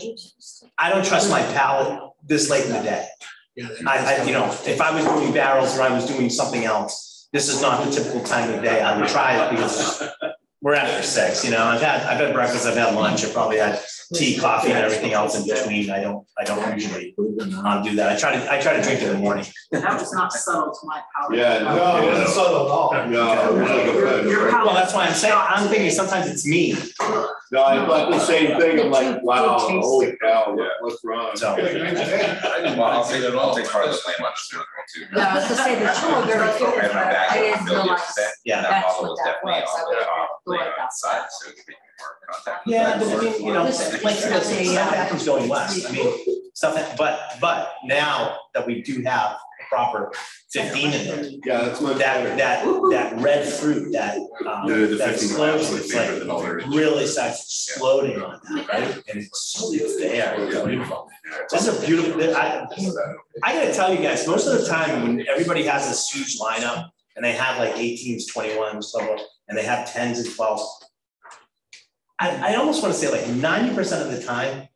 I 0.77 0.89
don't 0.89 1.05
trust 1.05 1.29
my 1.29 1.41
palate 1.53 2.11
this 2.27 2.49
late 2.49 2.65
in 2.65 2.73
the 2.73 2.81
day. 2.81 3.07
I, 3.87 4.17
I, 4.19 4.23
you 4.25 4.33
know, 4.33 4.45
if 4.65 4.81
I 4.81 4.93
was 4.93 5.05
doing 5.05 5.31
barrels 5.33 5.77
or 5.77 5.83
I 5.83 5.93
was 5.93 6.05
doing 6.07 6.29
something 6.29 6.65
else, 6.65 7.29
this 7.31 7.47
is 7.49 7.61
not 7.61 7.85
the 7.85 7.91
typical 7.91 8.21
time 8.23 8.51
of 8.53 8.61
day 8.63 8.81
I 8.81 8.97
would 8.99 9.07
try 9.09 9.43
it 9.45 9.51
because 9.51 10.03
we're 10.63 10.75
after 10.75 11.03
six, 11.03 11.43
you 11.43 11.51
know, 11.51 11.61
I've 11.61 11.81
had, 11.81 12.03
I've 12.03 12.19
had 12.19 12.33
breakfast, 12.33 12.65
I've 12.65 12.77
had 12.77 12.95
lunch, 12.95 13.25
I've 13.25 13.33
probably 13.33 13.57
had 13.57 13.81
tea, 14.13 14.37
coffee 14.37 14.69
and 14.71 14.77
everything 14.79 15.11
else 15.11 15.35
in 15.37 15.45
between. 15.45 15.89
I 15.91 15.99
don't, 15.99 16.25
I 16.39 16.45
don't 16.45 16.73
usually 16.73 17.13
um, 17.65 17.83
do 17.83 17.95
that. 17.97 18.13
I 18.13 18.17
try 18.17 18.33
to, 18.33 18.51
I 18.51 18.61
try 18.61 18.77
to 18.77 18.81
drink 18.81 19.01
in 19.01 19.09
the 19.09 19.17
morning. 19.17 19.45
That 19.71 19.99
was 19.99 20.13
not 20.13 20.31
subtle 20.31 20.71
to 20.71 20.87
my 20.87 21.01
palate. 21.13 21.37
Yeah, 21.37 21.63
no, 21.63 21.97
it 22.01 22.05
wasn't 22.07 22.29
subtle 22.29 22.65
at 22.65 22.71
all. 22.71 22.93
No, 22.93 23.33
it 23.33 23.59
was 23.59 23.69
like 23.69 23.81
a 23.81 23.85
Your- 23.85 23.93
your 23.93 24.07
pleasure. 24.07 24.49
palate- 24.51 24.65
Well, 24.67 24.75
that's 24.75 24.93
why 24.93 25.05
I'm 25.07 25.13
saying, 25.13 25.35
I'm 25.37 25.67
thinking 25.67 25.89
sometimes 25.89 26.29
it's 26.29 26.47
me. 26.47 26.75
No, 27.53 27.63
I 27.63 27.85
thought 27.85 28.09
the 28.09 28.17
same 28.17 28.59
thing, 28.59 28.79
I'm 28.79 28.89
like, 28.89 29.21
wow, 29.21 29.59
holy 29.59 30.17
cow, 30.19 30.55
Yeah. 30.57 30.69
what's 30.81 31.03
wrong? 31.05 31.35
So- 31.35 31.53
Well, 31.55 32.81
I'll 32.83 33.05
take, 33.05 33.23
I'll 33.23 33.55
take 33.55 33.69
part 33.69 33.85
of 33.89 33.93
the 33.93 34.01
blame 34.03 34.25
on 34.25 34.31
this 34.33 34.49
one 34.51 34.65
too. 34.91 35.05
No, 35.15 35.21
I 35.21 35.35
was 35.35 35.43
gonna 35.43 35.55
say 35.61 35.75
the 35.75 35.91
two 35.93 36.07
are 36.07 36.23
very 36.23 36.57
good, 36.57 36.79
I 36.79 36.87
but 36.87 36.97
I 36.97 37.37
didn't 37.37 37.65
realize. 37.65 38.07
today, 38.15 38.27
Yeah. 38.43 38.61
that 38.61 38.69
That's 38.71 38.85
bottle 38.87 39.01
what 39.03 39.09
was 39.11 39.19
that 39.19 39.33
definitely 39.33 39.61
was. 39.61 39.69
on 39.69 39.75
I 39.77 39.83
the, 39.83 39.87
would've 39.89 40.01
uh, 40.01 40.09
thought 40.09 40.29
laying 40.47 40.71
outside, 40.81 41.25
so 41.29 41.49
it 41.49 41.55
could 41.57 41.65
be 41.67 41.75
more 41.99 42.15
contact. 42.33 42.67
Yeah, 42.67 42.97
but 42.97 43.07
I 43.07 43.21
mean, 43.21 43.45
you 43.45 43.53
know, 43.53 43.65
This- 43.67 44.03
like, 44.03 44.15
stuff 44.15 44.93
happens 44.95 45.23
going 45.25 45.47
west. 45.47 45.85
I 45.87 45.91
mean, 45.91 46.51
stuff, 46.55 46.73
that- 46.73 46.97
but, 46.97 47.37
but 47.39 47.73
now 47.85 48.35
that 48.55 48.65
we 48.65 48.81
do 48.81 49.03
have 49.03 49.37
proper 49.69 50.11
fifteen 50.51 50.91
in 50.93 51.05
there, 51.07 51.23
Yeah, 51.45 51.65
that's 51.65 51.81
my. 51.81 51.93
that, 51.93 52.37
that, 52.37 52.65
that 52.91 53.19
red 53.19 53.47
fruit, 53.47 53.91
that, 53.93 54.17
um, 54.47 54.67
The 54.67 54.87
the 54.87 54.95
that 54.97 55.13
explosion, 55.15 55.77
it's 55.77 55.93
like, 55.93 56.19
than 56.19 56.29
all 56.29 56.41
the 56.41 56.47
others. 56.49 56.67
really 56.67 57.05
starts 57.07 57.41
exploding 57.43 58.21
on 58.21 58.39
that, 58.55 58.67
right? 58.69 58.95
And 59.09 59.19
it's, 59.21 59.71
it's 59.73 59.97
there, 59.99 60.35
it's 60.37 60.61
beautiful. 60.61 61.09
This 61.49 61.67
is 61.67 61.83
a 61.83 61.85
beautiful, 61.85 62.21
I, 62.35 62.65
I 63.43 63.53
gotta 63.53 63.73
tell 63.73 63.93
you 63.93 64.01
guys, 64.01 64.27
most 64.27 64.47
of 64.47 64.59
the 64.59 64.67
time 64.67 65.01
when 65.03 65.25
everybody 65.27 65.63
has 65.63 65.87
this 65.87 66.09
huge 66.11 66.39
lineup 66.39 66.89
and 67.15 67.23
they 67.25 67.31
have 67.31 67.57
like 67.57 67.75
18s, 67.75 68.23
21s, 68.35 68.83
so 68.85 68.99
on, 69.01 69.19
and 69.47 69.57
they 69.57 69.63
have 69.63 69.91
tens 69.91 70.19
and 70.19 70.35
twelves. 70.35 70.63
I, 72.19 72.53
I 72.53 72.55
almost 72.55 72.81
wanna 72.81 72.93
say 72.93 73.09
like 73.11 73.27
ninety 73.35 73.73
percent 73.73 74.07
of 74.09 74.15
the 74.15 74.23
time, 74.23 74.67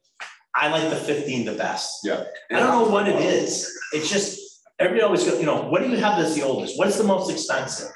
I 0.56 0.70
like 0.70 0.90
the 0.90 0.96
fifteen 0.96 1.46
the 1.46 1.54
best. 1.54 2.00
Yeah. 2.04 2.24
I 2.52 2.60
don't 2.60 2.86
know 2.86 2.92
what 2.92 3.08
it 3.08 3.16
is, 3.18 3.72
it's 3.94 4.10
just, 4.10 4.37
everybody 4.80 5.04
always 5.04 5.24
go, 5.24 5.38
you 5.40 5.46
know, 5.46 5.64
what 5.64 5.82
do 5.82 5.90
you 5.90 5.98
have 5.98 6.18
that's 6.20 6.36
the 6.36 6.44
oldest, 6.44 6.78
what's 6.78 6.98
the 6.98 7.04
most 7.04 7.32
expensive? 7.32 7.92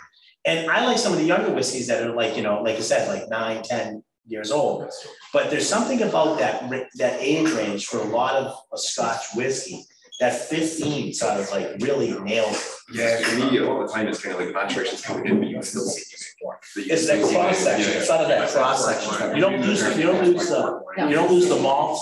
And 0.46 0.70
I 0.72 0.86
like 0.86 0.98
some 0.98 1.14
of 1.14 1.20
the 1.20 1.26
younger 1.26 1.54
whiskeys 1.54 1.88
that 1.88 2.04
are 2.04 2.16
like, 2.16 2.36
you 2.36 2.42
know, 2.42 2.62
like 2.62 2.76
I 2.76 2.80
said, 2.80 3.08
like 3.08 3.30
nine, 3.30 3.62
ten 3.62 4.04
years 4.26 4.50
old. 4.52 4.90
But 5.34 5.52
there's 5.52 5.68
something 5.68 6.02
about 6.02 6.40
that, 6.40 6.68
that 6.96 7.20
age 7.22 7.52
range 7.52 7.86
for 7.86 8.00
a 8.00 8.06
lot 8.06 8.36
of 8.36 8.56
a 8.74 8.78
Scotch 8.78 9.24
whiskey, 9.36 9.84
that 10.20 10.34
fifteen 10.34 11.14
sort 11.14 11.40
of 11.40 11.52
like 11.52 11.78
really 11.80 12.20
nails 12.22 12.56
it. 12.90 12.98
Yeah, 12.98 13.18
for 13.22 13.36
me, 13.38 13.58
a 13.58 13.66
lot 13.66 13.82
of 13.82 13.88
the 13.88 13.94
time 13.94 14.08
it's 14.08 14.22
kind 14.22 14.34
of 14.34 14.40
like 14.40 14.50
the 14.50 14.54
maturation's 14.54 15.02
coming 15.02 15.26
in, 15.28 15.40
but 15.40 15.48
you 15.48 15.56
can 15.56 15.64
still 15.64 15.86
see 15.86 16.04
more. 16.44 16.60
It's 16.76 17.08
that 17.08 17.22
cross 17.32 17.58
section, 17.58 17.94
it's 17.94 18.10
out 18.10 18.22
of 18.22 18.28
that 18.28 18.50
cross 18.50 18.86
section. 18.86 19.36
You 19.36 19.42
don't 19.42 19.62
lose, 19.62 19.82
you 19.98 20.04
don't 20.04 20.24
lose 20.24 20.50
the, 20.50 20.82
you 20.98 21.14
don't 21.14 21.32
lose 21.32 21.48
the 21.50 21.60
malt. 21.60 22.00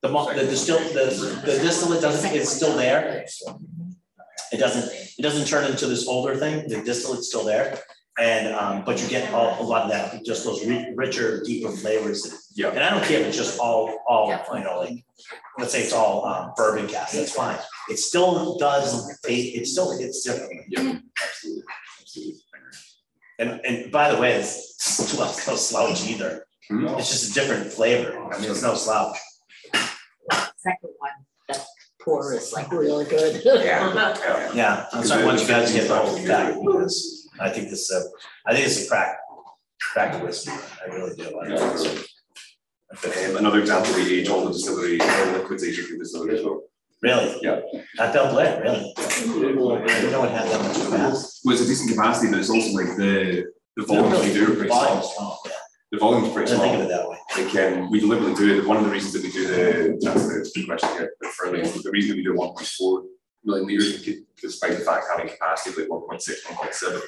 The 0.00 0.08
malt, 0.08 0.34
the 0.34 0.44
distill, 0.44 0.78
the, 0.78 1.42
the 1.44 1.52
distillate 1.52 2.00
doesn't, 2.00 2.34
it's 2.34 2.50
still 2.50 2.76
there. 2.76 3.26
It 4.58 4.60
doesn't, 4.60 4.92
it 5.18 5.22
doesn't 5.22 5.46
turn 5.46 5.70
into 5.70 5.86
this 5.86 6.08
older 6.08 6.34
thing, 6.34 6.68
the 6.68 6.82
distillate's 6.82 7.28
still 7.28 7.44
there. 7.44 7.78
And, 8.18 8.52
um, 8.52 8.84
but 8.84 9.00
you 9.00 9.08
get 9.08 9.32
all, 9.32 9.62
a 9.62 9.64
lot 9.64 9.84
of 9.84 9.90
that, 9.90 10.24
just 10.24 10.44
those 10.44 10.66
ri- 10.66 10.92
richer, 10.96 11.40
deeper 11.44 11.70
flavors. 11.70 12.50
Yeah. 12.56 12.70
And 12.70 12.80
I 12.80 12.90
don't 12.90 13.04
care 13.04 13.20
if 13.20 13.28
it's 13.28 13.36
just 13.36 13.60
all, 13.60 14.02
all, 14.08 14.30
you 14.32 14.64
know, 14.64 14.80
like, 14.80 15.04
let's 15.58 15.70
say 15.70 15.82
it's 15.82 15.92
all 15.92 16.24
um, 16.26 16.52
bourbon 16.56 16.88
cast, 16.88 17.14
that's 17.14 17.32
fine. 17.32 17.56
It 17.88 18.00
still 18.00 18.58
does, 18.58 19.20
taste. 19.20 19.56
it 19.56 19.66
still 19.68 19.96
hits 19.96 20.24
differently. 20.24 20.64
Yeah, 20.68 20.98
absolutely, 21.22 21.62
absolutely. 22.00 22.40
And, 23.38 23.60
and 23.64 23.92
by 23.92 24.12
the 24.12 24.20
way, 24.20 24.32
it's, 24.32 25.14
well, 25.16 25.32
no 25.46 25.54
slouch 25.54 26.04
either. 26.08 26.44
Hmm. 26.68 26.88
It's 26.98 27.10
just 27.10 27.30
a 27.30 27.34
different 27.34 27.72
flavor. 27.72 28.18
I 28.18 28.40
mean, 28.40 28.50
it's 28.50 28.62
no 28.62 28.74
slouch. 28.74 29.16
Second 30.56 30.90
one, 30.98 31.10
that 32.08 32.14
pour 32.22 32.34
is 32.34 32.52
like 32.52 32.70
really 32.72 33.04
good. 33.04 33.42
Yeah. 33.44 34.52
Yeah, 34.54 34.86
I'm 34.92 35.04
sorry, 35.04 35.24
once 35.24 35.42
you 35.42 35.48
guys 35.48 35.72
get 35.72 35.88
the 35.88 35.96
whole 35.96 36.26
back, 36.26 36.54
because 36.60 37.28
I 37.40 37.50
think 37.50 37.70
this, 37.70 37.90
uh, 37.92 38.02
I 38.46 38.54
think 38.54 38.66
it's 38.66 38.86
a 38.86 38.88
crack, 38.88 39.16
crack 39.80 40.22
whiskey. 40.22 40.50
I 40.52 40.94
really 40.94 41.14
do. 41.16 41.38
I 41.40 41.46
think 41.48 41.60
it's- 41.60 42.04
Um, 43.28 43.36
another 43.36 43.60
example, 43.60 43.94
we 43.94 44.20
age 44.20 44.28
all 44.28 44.44
the 44.46 44.52
distillery, 44.52 44.98
all 45.00 45.26
liquids 45.32 45.62
age 45.62 45.76
through 45.86 45.98
distillery 45.98 46.38
as 46.38 46.44
well. 46.44 46.62
Really? 47.02 47.38
Yeah. 47.42 47.60
At 48.00 48.14
Balblair, 48.14 48.62
really? 48.62 48.92
I 48.96 49.00
didn't 49.10 50.10
know 50.10 50.24
it 50.24 50.30
had 50.30 50.48
that 50.50 50.62
much 50.62 50.74
capacity. 50.74 51.40
Well, 51.44 51.54
it's 51.54 51.62
a 51.62 51.66
decent 51.66 51.90
capacity, 51.90 52.30
but 52.30 52.40
it's 52.40 52.48
also 52.50 52.70
like 52.72 52.96
the, 52.96 53.44
the 53.76 53.84
volumes 53.84 54.24
we 54.24 54.32
do 54.32 54.44
are 54.52 54.54
pretty 54.56 54.68
Volume 54.68 55.02
small. 55.02 55.12
small, 55.14 55.40
yeah. 55.46 55.52
The 55.90 55.98
volume's 55.98 56.32
pretty 56.32 56.50
didn't 56.50 56.62
think 56.62 56.72
small. 56.74 56.82
of 56.82 56.86
it 56.86 56.88
that 56.88 57.08
way. 57.08 57.18
Like, 57.36 57.72
um, 57.72 57.90
we 57.90 58.00
deliberately 58.00 58.34
do 58.34 58.58
it, 58.58 58.66
one 58.66 58.76
of 58.76 58.84
the 58.84 58.90
reasons 58.90 59.14
that 59.14 59.22
we 59.22 59.30
do 59.30 59.46
the, 59.46 59.98
that's 60.02 60.26
the 60.26 60.50
good 60.54 60.66
question 60.66 60.88
here, 60.90 61.12
but 61.20 61.30
further, 61.30 61.62
the 61.62 61.90
reason 61.90 62.16
we 62.16 62.22
do 62.22 62.34
one 62.34 62.48
point 62.48 62.66
four 62.66 63.04
million 63.44 63.66
liters, 63.66 64.06
despite 64.40 64.72
the 64.72 64.84
fact 64.84 65.06
having 65.10 65.28
capacity 65.32 65.70
of 65.70 65.88
like 65.88 65.88
1.6, 65.88 66.42
1.7, 66.44 67.00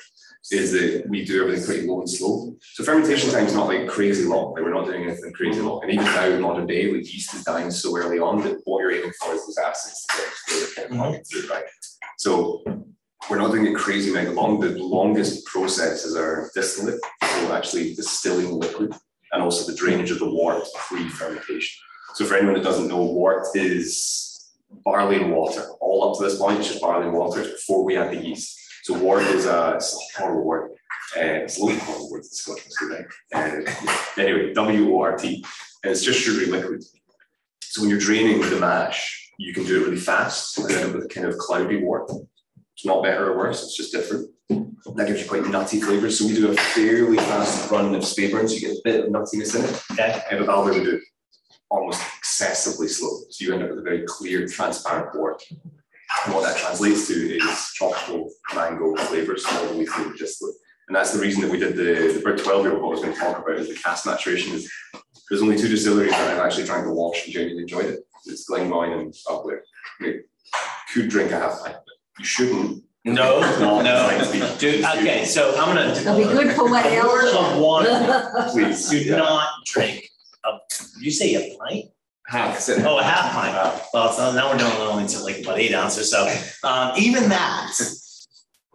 is 0.53 0.73
that 0.73 1.05
we 1.09 1.25
do 1.25 1.43
everything 1.43 1.67
pretty 1.67 1.87
low 1.87 2.01
and 2.01 2.09
slow. 2.09 2.57
So 2.61 2.83
fermentation 2.83 3.31
time 3.31 3.47
is 3.47 3.55
not 3.55 3.67
like 3.67 3.87
crazy 3.89 4.25
long, 4.25 4.55
like 4.55 4.63
we're 4.63 4.73
not 4.73 4.87
doing 4.87 5.05
anything 5.05 5.33
crazy 5.33 5.61
long, 5.61 5.83
and 5.83 5.93
even 5.93 6.05
now 6.05 6.25
in 6.25 6.41
modern 6.41 6.67
day, 6.67 6.91
like 6.91 7.13
yeast 7.13 7.35
is 7.35 7.45
dying 7.45 7.71
so 7.71 7.97
early 7.97 8.19
on 8.19 8.41
that 8.43 8.61
what 8.65 8.81
you're 8.81 8.93
aiming 8.93 9.13
for 9.21 9.35
is 9.35 9.45
those 9.47 9.59
acids 9.59 10.07
to 10.07 10.17
get 10.17 10.69
to 10.69 10.75
kind 10.75 10.93
of 10.93 10.99
pumping 10.99 11.25
through, 11.25 11.49
right? 11.49 11.65
So 12.19 12.65
we're 13.29 13.39
not 13.39 13.53
doing 13.53 13.67
it 13.67 13.77
crazy 13.77 14.13
mega 14.13 14.33
long, 14.33 14.61
the 14.61 14.71
longest 14.79 15.45
process 15.47 16.05
is 16.05 16.17
our 16.17 16.51
distillate, 16.55 17.01
so 17.23 17.53
actually 17.53 17.95
distilling 17.95 18.51
liquid 18.53 18.93
and 19.33 19.43
also 19.43 19.71
the 19.71 19.77
drainage 19.77 20.11
of 20.11 20.19
the 20.19 20.31
wort 20.31 20.65
pre-fermentation. 20.75 21.83
So 22.15 22.25
for 22.25 22.35
anyone 22.37 22.55
that 22.55 22.65
doesn't 22.65 22.89
know, 22.89 23.05
wort 23.05 23.47
is 23.55 24.51
barley 24.85 25.21
and 25.23 25.33
water. 25.33 25.65
All 25.81 26.11
up 26.11 26.19
to 26.19 26.25
this 26.25 26.39
point, 26.39 26.59
it's 26.59 26.69
just 26.69 26.81
barley 26.81 27.07
and 27.07 27.17
water 27.17 27.43
before 27.43 27.85
we 27.85 27.97
add 27.97 28.11
the 28.11 28.25
yeast. 28.25 28.59
So 28.83 28.99
wort 28.99 29.23
is 29.25 29.47
a, 29.47 29.75
it's 29.77 29.95
a 29.95 30.21
horrible 30.21 30.45
word. 30.45 30.71
Uh, 31.17 31.45
it's 31.45 31.61
a 31.61 31.65
little 31.65 31.81
horrible 31.81 32.11
word, 32.11 32.21
it's 32.21 32.41
Scottish, 32.41 32.73
right? 32.83 33.67
Uh, 33.67 34.21
anyway, 34.21 34.53
W 34.55 34.95
O 34.95 35.01
R 35.03 35.17
T, 35.17 35.45
and 35.85 35.93
it's 35.93 36.03
just 36.03 36.21
sugary 36.21 36.47
liquid. 36.47 36.83
So 37.63 37.83
when 37.83 37.91
you're 37.91 38.01
draining 38.01 38.41
the 38.41 38.59
mash, 38.59 39.33
you 39.39 39.53
can 39.55 39.65
do 39.65 39.81
it 39.81 39.85
really 39.85 40.01
fast 40.01 40.59
and 40.59 40.95
with 40.95 41.09
kind 41.15 41.27
of 41.27 41.39
cloudy 41.39 41.83
wort. 41.83 42.11
It's 42.81 42.87
not 42.87 43.03
better 43.03 43.31
or 43.31 43.37
worse, 43.37 43.63
it's 43.63 43.77
just 43.77 43.93
different. 43.93 44.31
That 44.49 45.07
gives 45.07 45.21
you 45.21 45.29
quite 45.29 45.45
nutty 45.45 45.83
flavors. 45.83 46.19
So 46.19 46.27
we 46.27 46.33
do 46.33 46.51
a 46.51 46.55
fairly 46.55 47.19
fast 47.19 47.71
run 47.71 47.95
of 47.95 48.01
Speyburn, 48.01 48.49
so 48.49 48.55
you 48.55 48.61
get 48.63 48.71
a 48.71 48.81
bit 48.83 49.05
of 49.05 49.11
nuttiness 49.11 49.55
in 49.55 49.67
it. 49.67 49.83
Okay, 49.93 50.23
And 50.31 50.41
with 50.41 50.49
Balblair, 50.49 50.79
we 50.79 50.85
do 50.85 50.95
it 50.95 51.03
almost 51.69 52.01
excessively 52.17 52.89
slow. 52.89 53.21
So 53.29 53.45
you 53.45 53.53
end 53.53 53.65
up 53.65 53.69
with 53.69 53.81
a 53.81 53.83
very 53.83 54.05
clear, 54.07 54.49
transparent 54.49 55.15
wort. 55.15 55.43
And 56.25 56.35
what 56.35 56.43
that 56.45 56.57
translates 56.57 57.07
to 57.09 57.37
is 57.37 57.71
tropical 57.75 58.31
mango 58.55 58.97
flavors 58.97 59.45
all 59.47 59.67
the 59.67 59.77
way 59.77 59.85
through 59.85 60.13
the 60.13 60.17
distillate. 60.17 60.55
And 60.89 60.97
that's 60.97 61.13
the 61.13 61.21
reason 61.21 61.43
that 61.43 61.51
we 61.51 61.59
did 61.59 61.77
the, 61.77 62.15
the 62.15 62.21
Brit 62.25 62.43
12 62.43 62.63
year 62.65 62.73
old, 62.73 62.83
what 62.83 62.89
I 62.89 62.93
was 62.93 63.01
going 63.03 63.13
to 63.13 63.21
talk 63.21 63.45
about 63.45 63.59
is 63.59 63.69
the 63.69 63.75
cask 63.75 64.07
maturation. 64.07 64.55
Is 64.55 64.73
there's 65.29 65.43
only 65.43 65.59
two 65.59 65.69
distilleries 65.69 66.13
that 66.13 66.31
I've 66.31 66.47
actually 66.47 66.65
tried 66.65 66.85
to 66.85 66.95
wash 66.95 67.27
and 67.27 67.35
genuinely 67.35 67.65
enjoyed 67.65 67.91
it. 67.91 68.01
It's 68.25 68.49
Glengoyne 68.49 68.99
and 68.99 69.15
Balblair. 69.29 69.61
I 70.01 70.03
mean, 70.03 70.23
could 70.95 71.11
drink 71.11 71.31
a 71.31 71.39
half 71.39 71.63
pint, 71.63 71.77
you 72.21 72.25
shouldn't. 72.27 72.85
no, 73.05 73.41
no, 73.41 73.83
designed 73.83 74.25
to 74.25 74.33
be- 74.33 74.59
dude, 74.59 74.85
okay, 74.85 75.25
so 75.25 75.55
I'm 75.59 75.75
gonna. 75.75 75.91
It'll 75.93 76.17
be 76.17 76.25
good 76.25 76.55
for 76.55 76.69
what 76.69 76.85
A 76.85 77.01
word 77.03 77.35
of 77.35 77.59
warning, 77.59 77.97
Please. 78.53 78.89
do 78.91 78.99
yeah. 78.99 79.17
not 79.17 79.49
drink, 79.65 80.07
a, 80.45 80.59
did 80.69 81.03
you 81.03 81.11
say 81.11 81.35
a 81.35 81.57
pint? 81.59 81.87
Half. 82.27 82.69
Oh, 82.69 82.99
a 82.99 83.03
half 83.03 83.33
pint. 83.33 83.83
Well, 83.95 84.13
so 84.13 84.33
now 84.33 84.53
we're 84.53 84.59
down 84.59 84.73
only 84.83 85.09
to 85.09 85.19
like 85.25 85.41
about 85.41 85.59
eight 85.59 85.75
ounces, 85.75 86.11
so, 86.11 86.31
um, 86.63 86.93
even 86.99 87.29
that, 87.31 87.73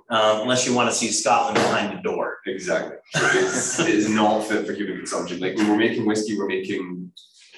um, 0.09 0.41
unless 0.41 0.65
you 0.67 0.73
wanna 0.73 0.91
see 0.91 1.07
Scotland 1.11 1.55
behind 1.55 1.95
the 1.95 2.01
door. 2.01 2.39
Exactly. 2.47 2.97
It's, 3.13 3.79
it's 3.79 4.09
not 4.09 4.43
fit 4.45 4.65
for 4.65 4.73
human 4.73 4.97
consumption. 4.97 5.39
Like 5.39 5.55
when 5.55 5.69
we're 5.69 5.77
making 5.77 6.05
whiskey, 6.05 6.35
we're 6.37 6.47
making 6.47 7.11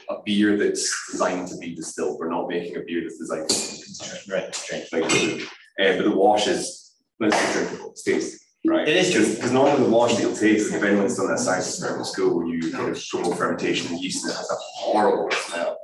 a 0.09 0.15
beer 0.25 0.55
that's 0.57 1.11
designed 1.11 1.47
to 1.47 1.57
be 1.57 1.73
distilled. 1.75 2.19
We're 2.19 2.29
not 2.29 2.47
making 2.47 2.75
a 2.77 2.81
beer 2.81 3.01
that's 3.03 3.17
designed 3.17 3.49
to 3.49 3.55
be 3.55 3.83
consumed. 3.83 4.29
Right, 4.29 4.63
drink. 4.67 4.85
Like, 4.93 5.49
Uh, 5.79 5.95
but 5.95 6.03
the 6.03 6.15
wash 6.15 6.47
is, 6.47 6.95
let's 7.19 7.53
drinkable, 7.53 7.91
it's 7.91 8.03
tasty, 8.03 8.37
right? 8.65 8.87
It 8.87 8.95
is 8.95 9.11
Because, 9.13 9.35
because 9.35 9.51
normally 9.51 9.83
the 9.83 9.89
wash 9.89 10.15
that 10.15 10.21
you'll 10.21 10.35
taste, 10.35 10.73
if 10.73 10.83
anyone's 10.83 11.17
done 11.17 11.27
that 11.27 11.39
science 11.39 11.67
experiment 11.67 11.99
in 11.99 12.05
school, 12.05 12.35
where 12.35 12.47
you 12.47 12.71
kind 12.71 12.89
of 12.89 13.03
promote 13.09 13.37
fermentation 13.37 13.91
and 13.91 14.01
yeast 14.01 14.23
and 14.23 14.33
it 14.33 14.37
has 14.37 14.49
a 14.49 14.55
horrible 14.55 15.29
smell. 15.31 15.77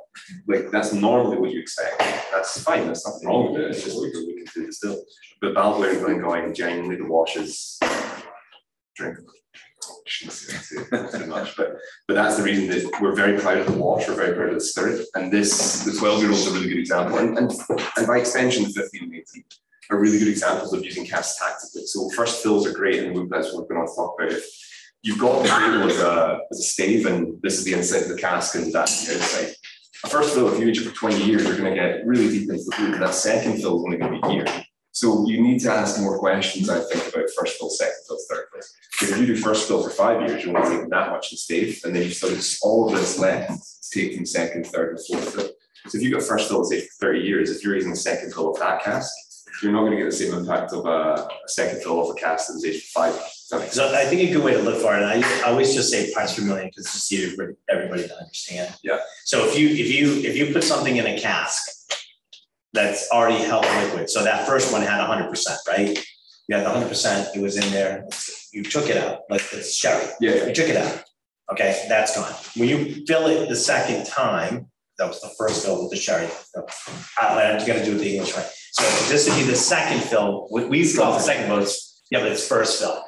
Like, 0.48 0.72
that's 0.72 0.94
normally 0.94 1.38
what 1.38 1.52
you 1.52 1.60
expect. 1.60 2.00
That's 2.32 2.62
fine, 2.64 2.86
there's 2.86 3.06
nothing 3.06 3.28
wrong 3.28 3.54
with 3.54 3.62
it, 3.62 3.72
it's 3.72 3.84
just 3.84 3.98
what 3.98 4.12
you're 4.12 4.22
looking 4.22 4.46
to 4.46 4.66
distill. 4.66 5.04
But 5.42 5.54
Balblair 5.54 5.92
and 5.92 6.22
Glengoyne, 6.24 6.56
genuinely 6.56 6.96
the 6.96 7.06
wash 7.06 7.36
is 7.36 7.80
drinkable. 8.96 9.34
Shouldn't 10.06 10.34
say 10.34 10.78
that 10.92 11.12
too 11.12 11.28
much, 11.28 11.56
but 11.56 11.76
but 12.08 12.14
that's 12.14 12.38
the 12.38 12.44
reason 12.44 12.68
that 12.68 13.02
we're 13.02 13.16
very 13.16 13.40
proud 13.40 13.58
of 13.58 13.68
the 13.68 13.78
wash, 13.78 14.08
we're 14.08 14.16
very 14.16 14.34
proud 14.34 14.50
of 14.50 14.56
the 14.56 14.62
spirit, 14.62 15.06
and 15.16 15.32
this, 15.32 15.84
the 15.84 15.98
twelve 15.98 16.20
year 16.20 16.30
old 16.30 16.40
is 16.40 16.48
a 16.48 16.52
really 16.52 16.70
good 16.70 16.80
example, 16.80 17.18
and 17.18 17.38
and 17.38 17.52
and 17.98 18.08
by 18.08 18.18
extension, 18.18 18.64
the 18.64 18.70
fifteen 18.70 19.04
and 19.04 19.16
eighteen 19.16 19.44
are 19.90 20.00
really 20.00 20.20
good 20.20 20.28
examples 20.28 20.74
of 20.74 20.84
using 20.84 21.06
casks 21.06 21.40
tactically. 21.40 21.86
So 21.86 22.10
first 22.16 22.42
fills 22.42 22.66
are 22.66 22.74
great, 22.74 23.04
and 23.04 23.30
that's 23.30 23.54
what 23.54 23.68
we're 23.68 23.76
going 23.76 23.88
to 23.88 23.94
talk 23.94 24.16
about. 24.20 24.32
If 24.32 24.46
you've 25.02 25.20
got 25.20 25.44
the 25.44 25.50
label 25.50 25.90
as 25.90 26.00
a 26.00 26.40
as 26.52 26.60
a 26.60 26.64
stave, 26.64 27.06
and 27.06 27.42
this 27.42 27.58
is 27.58 27.66
the 27.66 27.74
inside 27.74 28.04
of 28.04 28.10
the 28.10 28.18
cask, 28.18 28.56
and 28.56 28.72
that's 28.72 29.06
the 29.06 29.16
outside. 29.16 29.56
A 30.06 30.10
first 30.10 30.34
fill, 30.34 30.54
if 30.54 30.60
you 30.60 30.68
age 30.68 30.80
it 30.80 30.90
for 30.90 30.96
twenty 30.96 31.24
years, 31.24 31.44
you're 31.44 31.58
going 31.58 31.74
to 31.74 31.80
get 31.80 32.06
really 32.06 32.30
deep 32.30 32.50
into 32.50 32.64
the 32.64 32.76
and 32.78 33.02
that 33.02 33.14
second 33.14 33.62
fill 33.62 33.78
is 33.78 33.84
only 33.86 33.98
going 33.98 34.22
to 34.22 34.28
be 34.28 34.34
here. 34.34 34.66
So 34.92 35.28
you 35.28 35.42
need 35.42 35.60
to 35.62 35.72
ask 35.72 36.00
more 36.00 36.20
questions, 36.20 36.70
I 36.70 36.80
think, 36.82 37.08
about 37.12 37.28
first 37.36 37.58
fill, 37.58 37.70
second 37.70 37.96
fill, 38.08 38.20
third 38.30 38.46
fill. 38.52 38.62
Because 38.92 39.12
if 39.12 39.20
you 39.20 39.26
do 39.26 39.36
first 39.36 39.68
fill 39.68 39.82
for 39.82 39.90
five 39.90 40.22
years, 40.22 40.46
you 40.46 40.52
won't 40.52 40.68
take 40.68 40.90
that 40.90 41.10
much 41.10 41.32
in 41.32 41.36
the 41.36 41.38
stave, 41.38 41.82
and 41.84 41.96
then 41.96 42.04
you 42.04 42.12
still 42.12 42.30
have 42.30 42.46
all 42.62 42.88
of 42.88 42.96
this 43.00 43.18
left 43.18 43.50
to 43.92 44.00
take 44.00 44.16
from 44.16 44.26
second, 44.26 44.68
third, 44.68 44.98
and 44.98 45.06
fourth 45.08 45.34
fill. 45.34 45.50
So 45.88 45.98
if 45.98 46.04
you've 46.04 46.14
got 46.14 46.24
first 46.24 46.48
fill, 46.48 46.64
say 46.64 46.82
for 46.82 46.94
thirty 47.00 47.22
years, 47.22 47.50
if 47.50 47.64
you're 47.64 47.76
using 47.76 47.90
the 47.90 47.98
second 47.98 48.34
fill 48.34 48.52
of 48.52 48.60
that 48.60 48.84
cask, 48.84 49.12
you're 49.62 49.72
not 49.72 49.84
gonna 49.84 49.98
get 49.98 50.06
the 50.06 50.12
same 50.12 50.34
impact 50.34 50.74
of 50.74 50.86
a, 50.86 50.90
a 50.90 51.48
second 51.48 51.82
fill 51.82 52.10
of 52.10 52.16
a 52.16 52.20
was 52.20 52.66
aged 52.66 52.84
for 52.86 53.02
five. 53.02 53.14
Does 53.14 53.48
that 53.52 53.60
make 53.60 53.72
sense? 53.72 53.76
So 53.76 53.96
I 53.96 54.06
think 54.06 54.30
a 54.30 54.34
good 54.34 54.44
way 54.44 54.54
to 54.54 54.62
look 54.62 54.82
for 54.82 54.96
it, 54.96 55.04
and 55.04 55.24
I, 55.24 55.42
I 55.42 55.52
always 55.52 55.74
just 55.74 55.92
say 55.92 56.12
parts 56.14 56.38
per 56.38 56.44
million, 56.46 56.68
because 56.68 56.86
it's 56.86 57.12
easier 57.12 57.36
for 57.36 57.56
everybody 57.70 58.08
to 58.08 58.18
understand. 58.18 58.76
Yeah. 58.84 59.00
So 59.26 59.46
if 59.46 59.58
you, 59.58 59.70
if 59.70 59.92
you, 59.92 60.28
if 60.28 60.38
you 60.38 60.54
put 60.54 60.64
something 60.64 60.96
in 60.98 61.06
a 61.06 61.20
cask 61.20 61.62
that's 62.74 63.10
already 63.12 63.44
held 63.44 63.66
liquid, 63.66 64.10
so 64.10 64.24
that 64.24 64.48
first 64.48 64.74
one 64.74 64.82
had 64.82 65.02
hundred 65.02 65.30
percent, 65.30 65.60
right? 65.68 66.04
You 66.48 66.56
had 66.58 66.66
hundred 66.66 66.90
percent, 66.90 67.36
it 67.36 67.42
was 67.42 67.58
in 67.58 67.72
there, 67.72 68.06
you 68.52 68.64
took 68.64 68.90
it 68.90 68.98
out, 68.98 69.22
like 69.30 69.42
it's 69.52 69.76
sherry, 69.76 70.08
yeah. 70.20 70.48
you 70.48 70.54
took 70.54 70.70
it 70.70 70.78
out. 70.78 71.04
Okay, 71.52 71.86
that's 71.88 72.16
gone. 72.16 72.34
When 72.56 72.70
you 72.70 73.06
fill 73.06 73.28
it 73.28 73.50
the 73.50 73.56
second 73.56 74.06
time, 74.06 74.72
that 74.98 75.08
was 75.08 75.22
the 75.22 75.30
first 75.38 75.66
fill 75.66 75.82
with 75.82 75.92
the 75.92 75.98
sherry. 75.98 76.28
I, 77.20 77.58
I'm 77.58 77.68
gonna 77.68 77.84
do 77.84 77.96
it 77.96 78.00
the 78.00 78.14
English 78.14 78.36
way. 78.36 78.46
So 78.72 78.84
this 79.12 79.28
would 79.28 79.38
be 79.38 79.44
the 79.44 79.56
second 79.56 80.04
fill, 80.04 80.48
we, 80.52 80.66
we 80.66 80.94
call 80.94 81.14
it 81.14 81.18
the 81.18 81.24
second 81.24 81.52
it's, 81.62 82.04
yeah, 82.12 82.20
but 82.20 82.32
it's 82.32 82.48
first 82.48 82.82
fill. 82.82 83.04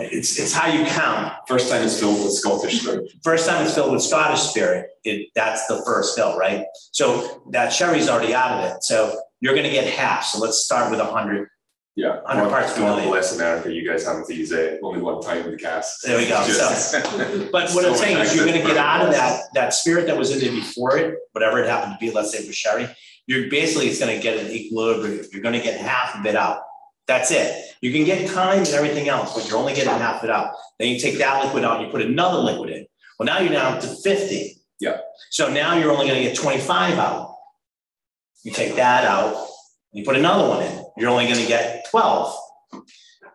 It's, 0.00 0.38
it's 0.38 0.52
how 0.52 0.66
you 0.66 0.84
count. 0.86 1.34
First 1.46 1.70
time 1.70 1.82
it's 1.82 1.98
filled 1.98 2.24
with 2.24 2.32
Scottish 2.32 2.80
spirit. 2.80 3.10
First 3.22 3.48
time 3.48 3.64
it's 3.64 3.74
filled 3.74 3.92
with 3.92 4.02
Scottish 4.02 4.40
spirit, 4.40 4.88
it, 5.04 5.28
that's 5.34 5.66
the 5.66 5.82
first 5.84 6.16
fill, 6.16 6.36
right? 6.36 6.64
So 6.92 7.42
that 7.50 7.72
sherry's 7.72 8.08
already 8.08 8.34
out 8.34 8.52
of 8.52 8.70
it, 8.70 8.82
so 8.82 9.20
you're 9.40 9.54
gonna 9.54 9.70
get 9.70 9.86
half, 9.86 10.24
so 10.24 10.38
let's 10.38 10.64
start 10.64 10.90
with 10.90 11.00
hundred. 11.00 11.48
Yeah. 11.96 12.20
Hundred 12.24 12.48
parts 12.50 12.72
per 12.72 12.80
God 12.80 12.86
million. 12.94 13.08
bless 13.10 13.34
America, 13.34 13.72
you 13.72 13.86
guys 13.88 14.06
having 14.06 14.24
to 14.24 14.34
use 14.34 14.52
it 14.52 14.80
only 14.82 15.00
one 15.00 15.20
time 15.20 15.42
with 15.44 15.52
the 15.52 15.58
cask. 15.58 16.00
There 16.02 16.16
we 16.16 16.28
go, 16.28 16.42
so- 16.44 16.52
just- 16.52 16.92
But 17.52 17.70
what 17.72 17.84
I'm 17.84 17.94
So 17.94 17.94
saying 17.94 18.18
is 18.18 18.34
you're 18.34 18.46
gonna 18.46 18.62
get 18.62 18.76
out 18.76 19.04
of 19.06 19.12
that, 19.12 19.42
that 19.54 19.74
spirit 19.74 20.06
that 20.06 20.16
was 20.16 20.30
in 20.30 20.38
there 20.40 20.52
before 20.52 20.96
it, 20.96 21.16
whatever 21.32 21.62
it 21.62 21.68
happened 21.68 21.94
to 21.94 21.98
be, 22.04 22.10
let's 22.12 22.30
say 22.32 22.38
it 22.38 22.46
was 22.46 22.56
sherry. 22.56 22.88
You're 23.26 23.50
basically, 23.50 23.88
it's 23.88 23.98
gonna 23.98 24.18
get 24.18 24.38
an 24.38 24.50
equilibrium, 24.50 25.24
you're 25.32 25.42
gonna 25.42 25.60
get 25.60 25.80
half 25.80 26.16
of 26.18 26.24
it 26.26 26.36
out. 26.36 26.62
That's 27.06 27.30
it. 27.32 27.66
You 27.80 27.92
can 27.92 28.04
get 28.04 28.30
time 28.30 28.58
and 28.58 28.68
everything 28.68 29.08
else, 29.08 29.34
but 29.34 29.48
you're 29.48 29.58
only 29.58 29.74
getting 29.74 29.90
half 29.92 30.18
of 30.22 30.24
it 30.24 30.30
out. 30.30 30.54
Then 30.78 30.88
you 30.88 31.00
take 31.00 31.18
that 31.18 31.44
liquid 31.44 31.64
out, 31.64 31.78
and 31.78 31.86
you 31.86 31.90
put 31.92 32.02
another 32.02 32.38
liquid 32.38 32.70
in. 32.70 32.86
Well, 33.18 33.26
now 33.26 33.40
you're 33.40 33.52
down 33.52 33.80
to 33.80 33.88
fifty. 34.04 34.62
Yeah. 34.78 34.98
So 35.30 35.50
now 35.50 35.76
you're 35.76 35.90
only 35.90 36.06
gonna 36.06 36.22
get 36.22 36.36
twenty-five 36.36 36.98
out. 36.98 37.34
You 38.44 38.52
take 38.52 38.76
that 38.76 39.04
out, 39.04 39.48
you 39.92 40.04
put 40.04 40.16
another 40.16 40.48
one 40.48 40.62
in, 40.62 40.84
you're 40.96 41.10
only 41.10 41.26
gonna 41.26 41.46
get 41.46 41.79
twelve. 41.90 42.36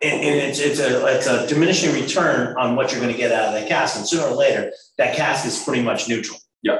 And, 0.01 0.21
and 0.21 0.35
it's, 0.35 0.59
it's 0.59 0.79
a, 0.79 1.05
it's 1.07 1.27
a 1.27 1.47
diminishing 1.47 1.93
return 1.93 2.55
on 2.57 2.75
what 2.75 2.91
you're 2.91 3.01
gonna 3.01 3.13
get 3.13 3.31
out 3.31 3.45
of 3.45 3.53
that 3.53 3.67
cask, 3.67 3.95
and 3.97 4.07
sooner 4.07 4.25
or 4.25 4.35
later, 4.35 4.71
that 4.97 5.15
cask 5.15 5.45
is 5.45 5.63
pretty 5.63 5.81
much 5.81 6.07
neutral. 6.09 6.37
Yeah. 6.61 6.79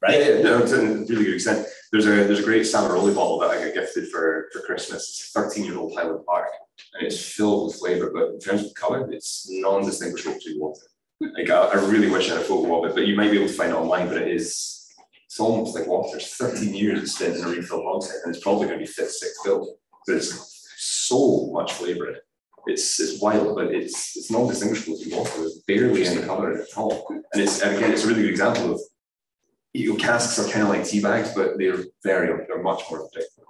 Right? 0.00 0.18
Yeah, 0.18 0.28
yeah, 0.28 0.42
no, 0.42 0.66
to 0.66 0.74
a 0.74 0.84
really 1.06 1.24
good 1.24 1.34
extent. 1.34 1.66
There's 1.92 2.06
a 2.06 2.10
there's 2.10 2.40
a 2.40 2.44
great 2.44 2.62
Samaroli 2.62 3.14
bottle 3.14 3.38
that 3.40 3.50
I 3.50 3.64
got 3.64 3.74
gifted 3.74 4.08
for 4.08 4.48
for 4.52 4.60
Christmas. 4.62 5.08
It's 5.08 5.36
a 5.36 5.40
13 5.42 5.64
year 5.64 5.78
old 5.78 5.94
Highland 5.94 6.24
Park, 6.26 6.48
and 6.94 7.06
it's 7.06 7.34
filled 7.34 7.66
with 7.66 7.76
flavour. 7.76 8.10
But 8.12 8.30
in 8.30 8.40
terms 8.40 8.64
of 8.64 8.74
colour, 8.74 9.08
it's 9.12 9.46
non-distinguishable 9.48 10.34
between 10.34 10.60
water. 10.60 10.80
Like 11.20 11.50
I, 11.50 11.66
I 11.66 11.74
really 11.88 12.10
wish 12.10 12.30
I 12.30 12.34
had 12.34 12.42
a 12.42 12.44
photo 12.44 12.82
of 12.82 12.90
it, 12.90 12.94
but 12.94 13.06
you 13.06 13.14
might 13.14 13.30
be 13.30 13.36
able 13.36 13.48
to 13.48 13.52
find 13.52 13.70
it 13.70 13.76
online. 13.76 14.08
But 14.08 14.16
it 14.16 14.28
is 14.28 14.82
it's 15.26 15.38
almost 15.38 15.74
like 15.74 15.86
water. 15.86 16.16
It's 16.16 16.34
13 16.36 16.74
years 16.74 17.02
it's 17.02 17.18
been 17.18 17.34
in 17.34 17.44
a 17.44 17.48
refill 17.48 17.84
hogshead, 17.84 18.16
and 18.24 18.34
it's 18.34 18.42
probably 18.42 18.66
going 18.66 18.80
to 18.80 18.84
be 18.84 18.90
fifth, 18.90 19.12
sixth 19.12 19.42
filled. 19.44 19.68
But 20.06 20.16
it's 20.16 20.51
so 20.82 21.50
much 21.52 21.72
flavour 21.72 22.08
in 22.08 22.14
it. 22.16 22.22
It's 22.66 23.00
it's 23.00 23.20
wild, 23.20 23.56
but 23.56 23.74
it's 23.74 24.16
it's 24.16 24.30
non-distinguishable 24.30 24.98
between 24.98 25.18
water. 25.18 25.38
There's 25.38 25.62
barely 25.66 26.06
any 26.06 26.22
colour 26.22 26.52
in 26.52 26.60
it 26.60 26.68
at 26.70 26.78
all. 26.78 27.06
And 27.32 27.42
it's 27.42 27.60
and 27.60 27.76
again, 27.76 27.92
it's 27.92 28.04
a 28.04 28.08
really 28.08 28.22
good 28.22 28.30
example 28.30 28.74
of 28.74 28.80
you 29.74 29.90
know, 29.90 29.96
casks 29.96 30.38
are 30.38 30.50
kind 30.50 30.62
of 30.62 30.68
like 30.68 30.84
tea 30.84 31.00
bags, 31.00 31.32
but 31.34 31.56
they're 31.58 31.84
very, 32.04 32.44
they're 32.46 32.62
much 32.62 32.82
more 32.90 33.08
predictable. 33.08 33.46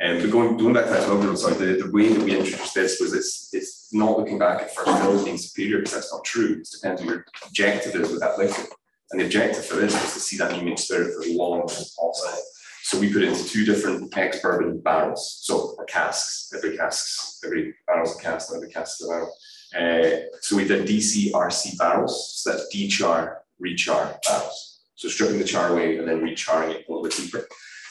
And 0.00 0.20
but 0.20 0.30
going, 0.30 0.56
going 0.56 0.74
back 0.74 0.86
to 0.86 0.90
that 0.90 1.08
old, 1.08 1.38
sorry, 1.38 1.54
the, 1.54 1.84
the 1.84 1.90
way 1.90 2.12
that 2.12 2.22
we 2.22 2.36
introduced 2.36 2.74
this 2.74 3.00
was 3.00 3.14
it's, 3.14 3.48
it's 3.52 3.88
not 3.92 4.18
looking 4.18 4.38
back 4.38 4.62
at 4.62 4.74
first 4.74 4.90
fill 5.00 5.24
being 5.24 5.38
superior, 5.38 5.78
because 5.78 5.94
that's 5.94 6.12
not 6.12 6.24
true. 6.24 6.60
It 6.60 6.68
depends 6.72 7.00
on 7.00 7.08
your 7.08 7.24
objective 7.46 7.94
is 7.94 8.10
with 8.10 8.20
that 8.20 8.38
liquid. 8.38 8.66
And 9.10 9.20
the 9.20 9.26
objective 9.26 9.64
for 9.64 9.76
this 9.76 9.94
was 9.94 10.14
to 10.14 10.20
see 10.20 10.36
that 10.38 10.56
unique 10.56 10.78
spirit 10.78 11.14
for 11.14 11.22
as 11.22 11.34
long 11.34 11.62
as 11.64 11.94
possible. 11.98 12.38
So 12.84 12.98
we 12.98 13.12
put 13.12 13.22
it 13.22 13.28
into 13.28 13.44
two 13.44 13.64
different 13.64 14.16
ex 14.16 14.40
bourbon 14.40 14.80
barrels, 14.80 15.38
so 15.42 15.74
or 15.78 15.84
casks, 15.84 16.52
every 16.54 16.76
casks, 16.76 17.40
every 17.44 17.74
barrel's 17.86 18.16
a 18.16 18.20
cask, 18.20 18.50
not 18.50 18.56
every 18.56 18.70
cask 18.70 19.00
is 19.00 19.06
a 19.06 19.10
barrel. 19.10 19.34
Uh, 19.74 20.26
so 20.40 20.56
we 20.56 20.66
did 20.66 20.86
DCRC 20.86 21.78
barrels, 21.78 22.42
so 22.42 22.50
that's 22.50 22.74
dechar, 22.74 23.36
rechar 23.64 24.18
barrels. 24.22 24.80
So 24.96 25.08
stripping 25.08 25.38
the 25.38 25.44
char 25.44 25.70
away 25.70 25.96
and 25.96 26.06
then 26.06 26.20
recharring 26.20 26.70
it 26.70 26.86
a 26.88 26.92
little 26.92 27.02
bit 27.02 27.16
deeper. 27.16 27.46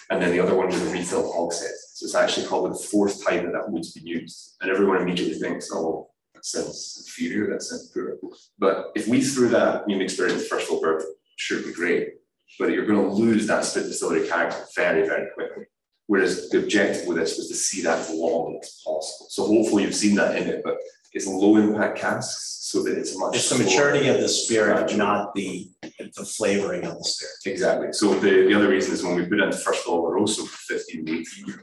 And 0.10 0.22
then 0.22 0.32
the 0.32 0.40
other 0.40 0.56
one 0.56 0.68
was 0.68 0.82
a 0.82 0.92
refill 0.92 1.32
hogshead. 1.32 1.72
So 1.94 2.06
it's 2.06 2.16
actually 2.16 2.48
called 2.48 2.72
the 2.72 2.78
fourth 2.78 3.26
time 3.26 3.46
that 3.46 3.54
that 3.54 3.70
wood's 3.70 3.94
been 3.94 4.08
used. 4.08 4.58
And 4.62 4.70
everyone 4.70 5.02
immediately 5.02 5.36
thinks, 5.36 5.70
oh, 5.74 6.10
that 6.34 6.46
sounds 6.46 7.04
inferior, 7.06 7.52
that 7.52 7.62
sounds 7.62 7.90
poor. 7.90 8.18
But 8.60 8.92
if 8.96 9.08
we 9.08 9.22
threw 9.22 9.50
that 9.50 9.88
new 9.88 10.00
experience 10.00 10.48
first 10.48 10.68
fill 10.68 10.82
bourbon, 10.82 11.08
sure 11.38 11.60
it'd 11.60 11.70
be 11.70 11.74
great. 11.74 12.10
But 12.60 12.72
you're 12.72 12.86
going 12.86 13.02
to 13.02 13.14
lose 13.14 13.48
that 13.48 13.66
split 13.66 13.86
distillery 13.86 14.28
character 14.28 14.64
very, 14.76 15.08
very 15.08 15.30
quickly. 15.34 15.66
Whereas 16.08 16.50
the 16.50 16.60
objective 16.60 17.08
with 17.08 17.18
this 17.18 17.38
was 17.38 17.48
to 17.48 17.56
see 17.56 17.82
that 17.84 18.00
as 18.00 18.10
long 18.10 18.60
as 18.62 18.82
possible. 18.86 19.28
So 19.30 19.48
hopefully 19.48 19.84
you've 19.84 19.96
seen 19.96 20.16
that 20.16 20.36
in 20.36 20.48
it, 20.48 20.62
but 20.64 20.78
it's 21.14 21.28
low 21.28 21.56
impact 21.58 22.00
casks 22.00 22.60
so 22.72 22.84
that 22.84 22.98
it's 22.98 23.16
a 23.16 23.20
much. 23.20 23.36
It's 23.36 23.50
the 23.50 23.64
maturity 23.64 24.08
of 24.10 24.20
the 24.20 24.30
spirit, 24.30 24.96
not 24.96 25.34
the, 25.36 25.70
the 25.82 26.26
flavoring 26.26 26.86
of 26.86 26.98
the 26.98 27.04
spirit. 27.04 27.34
Exactly. 27.46 27.94
So 27.94 28.14
the, 28.16 28.48
the 28.48 28.54
other 28.54 28.70
reason 28.70 28.94
is 28.94 29.04
when 29.04 29.16
we 29.16 29.26
put 29.26 29.40
into 29.40 29.58
first 29.58 29.86
of 29.86 29.94
all, 29.94 30.18
also 30.18 30.44
fifteen 30.44 31.00
and 31.00 31.10
eighteen. 31.10 31.56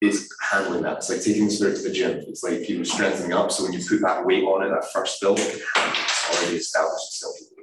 It's 0.00 0.28
handling 0.40 0.82
that. 0.82 0.98
It's 0.98 1.10
like 1.10 1.22
taking 1.22 1.46
the 1.46 1.50
spirit 1.50 1.76
to 1.76 1.82
the 1.82 1.90
gym. 1.90 2.22
It's 2.28 2.44
like 2.44 2.68
you 2.68 2.78
know 2.78 2.84
strengthening 2.84 3.32
up. 3.32 3.50
So 3.50 3.64
when 3.64 3.72
you 3.72 3.84
put 3.84 4.00
that 4.02 4.24
weight 4.24 4.44
on 4.44 4.64
it, 4.64 4.70
that 4.70 4.92
first 4.92 5.20
build, 5.20 5.40
it 5.40 5.50
can 5.50 5.60
handle 5.74 6.00
it. 6.00 6.04
It's 6.04 6.38
already 6.38 6.56
established 6.56 7.08
itself 7.08 7.34
a 7.36 7.42
little 7.42 7.56
bit. 7.56 7.57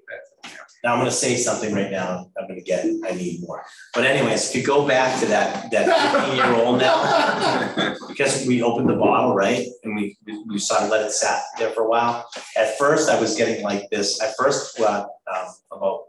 Now, 0.86 0.94
I'm 0.94 1.00
gonna 1.00 1.10
say 1.10 1.36
something 1.36 1.74
right 1.74 1.90
now, 1.90 2.30
I'm 2.38 2.48
gonna 2.48 2.62
get, 2.62 2.86
I 2.86 3.16
need 3.16 3.42
more. 3.42 3.66
But 3.96 4.06
anyways, 4.06 4.50
if 4.50 4.56
you 4.56 4.64
go 4.64 4.88
back 4.88 5.20
to 5.20 5.26
that, 5.26 5.72
that 5.72 5.86
fifteen 6.14 6.36
year 6.36 6.54
old 6.54 6.80
now, 6.80 7.98
because 8.08 8.46
we 8.46 8.62
opened 8.62 8.90
the 8.90 8.96
bottle, 8.96 9.34
right? 9.34 9.66
And 9.84 9.96
we, 9.96 10.16
we 10.46 10.60
sort 10.60 10.84
of 10.84 10.90
let 10.92 11.04
it 11.04 11.12
sat 11.12 11.42
there 11.58 11.72
for 11.72 11.86
a 11.86 11.90
while. 11.90 12.30
At 12.56 12.78
first, 12.78 13.10
I 13.10 13.20
was 13.20 13.36
getting 13.36 13.64
like 13.64 13.90
this, 13.90 14.22
at 14.22 14.36
first, 14.38 14.80
well, 14.80 15.12
um, 15.36 15.48
about 15.72 16.02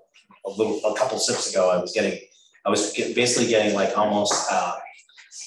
a 0.45 0.51
little, 0.51 0.79
a 0.85 0.95
couple 0.95 1.19
sips 1.19 1.51
ago, 1.51 1.71
I 1.71 1.79
was 1.79 1.93
getting, 1.93 2.21
I 2.67 2.69
was 2.69 2.93
basically 2.93 3.49
getting 3.49 3.75
like 3.75 3.97
almost, 3.97 4.35
uh, 4.53 4.77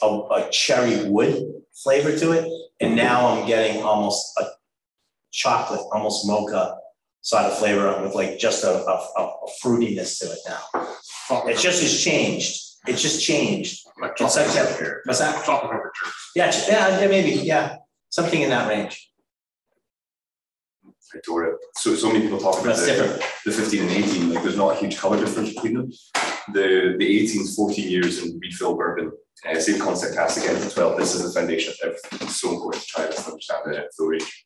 a, 0.02 0.08
a 0.08 0.50
cherry 0.50 1.08
wood 1.08 1.54
flavor 1.84 2.18
to 2.18 2.32
it, 2.32 2.52
and 2.80 2.96
now 2.96 3.28
I'm 3.28 3.46
getting 3.46 3.84
almost 3.84 4.36
a 4.40 4.46
chocolate, 5.32 5.82
almost 5.94 6.26
mocha 6.26 6.79
sort 7.22 7.44
of 7.44 7.58
flavor 7.58 8.02
with 8.02 8.16
like 8.16 8.40
just 8.40 8.64
a, 8.64 8.70
a, 8.86 8.96
a 9.18 9.32
fruitiness 9.64 10.20
to 10.20 10.32
it 10.32 10.40
now. 10.48 11.48
It 11.50 11.58
just 11.58 11.82
has 11.82 12.02
changed. 12.02 12.62
It's 12.88 13.02
just 13.02 13.24
changed. 13.24 13.86
Like 14.02 14.12
It's 14.20 14.36
like 14.36 14.46
chocolate 14.48 14.54
that- 14.56 14.78
pepper, 14.80 15.02
What's 15.06 15.20
that? 15.20 15.46
chocolate 15.46 15.72
pepper. 15.72 15.92
Yeah, 16.36 16.52
yeah, 16.68 17.02
yeah, 17.02 17.08
maybe, 17.08 17.32
yeah, 17.42 17.78
something 18.10 18.42
in 18.42 18.50
that 18.50 18.68
range. 18.70 19.12
I 20.86 21.18
adore 21.18 21.46
it. 21.46 21.56
So 21.78 21.96
so 21.96 22.08
many 22.08 22.22
people 22.22 22.38
talk 22.40 22.56
about 22.56 22.76
That's 22.76 22.82
the, 22.86 22.94
different. 22.94 23.24
the 23.46 23.52
fifteen 23.52 23.82
and 23.84 23.92
eighteen, 23.92 24.32
like 24.34 24.44
there's 24.44 24.58
not 24.58 24.76
a 24.76 24.80
huge 24.80 24.98
color 24.98 25.18
difference 25.20 25.54
between 25.54 25.74
them. 25.74 25.92
The 26.54 26.96
the 27.00 27.06
18 27.24 27.42
is 27.42 27.56
14 27.56 27.90
years 27.90 28.24
in 28.24 28.40
refill 28.40 28.76
bourbon. 28.76 29.12
Uh, 29.48 29.60
same 29.60 29.80
concept 29.80 30.16
cast 30.16 30.38
again 30.38 30.56
for 30.58 30.70
12. 30.70 30.98
This 31.00 31.16
is 31.16 31.24
the 31.34 31.40
foundation 31.40 31.74
of 31.74 31.78
everything. 31.84 32.28
It's 32.28 32.40
so 32.42 32.54
important 32.54 32.84
to 32.84 32.88
try 32.90 33.06
this 33.06 33.24
to 33.24 33.32
understand 33.32 33.62
the 33.66 33.90
flow 33.96 34.08
range. 34.08 34.46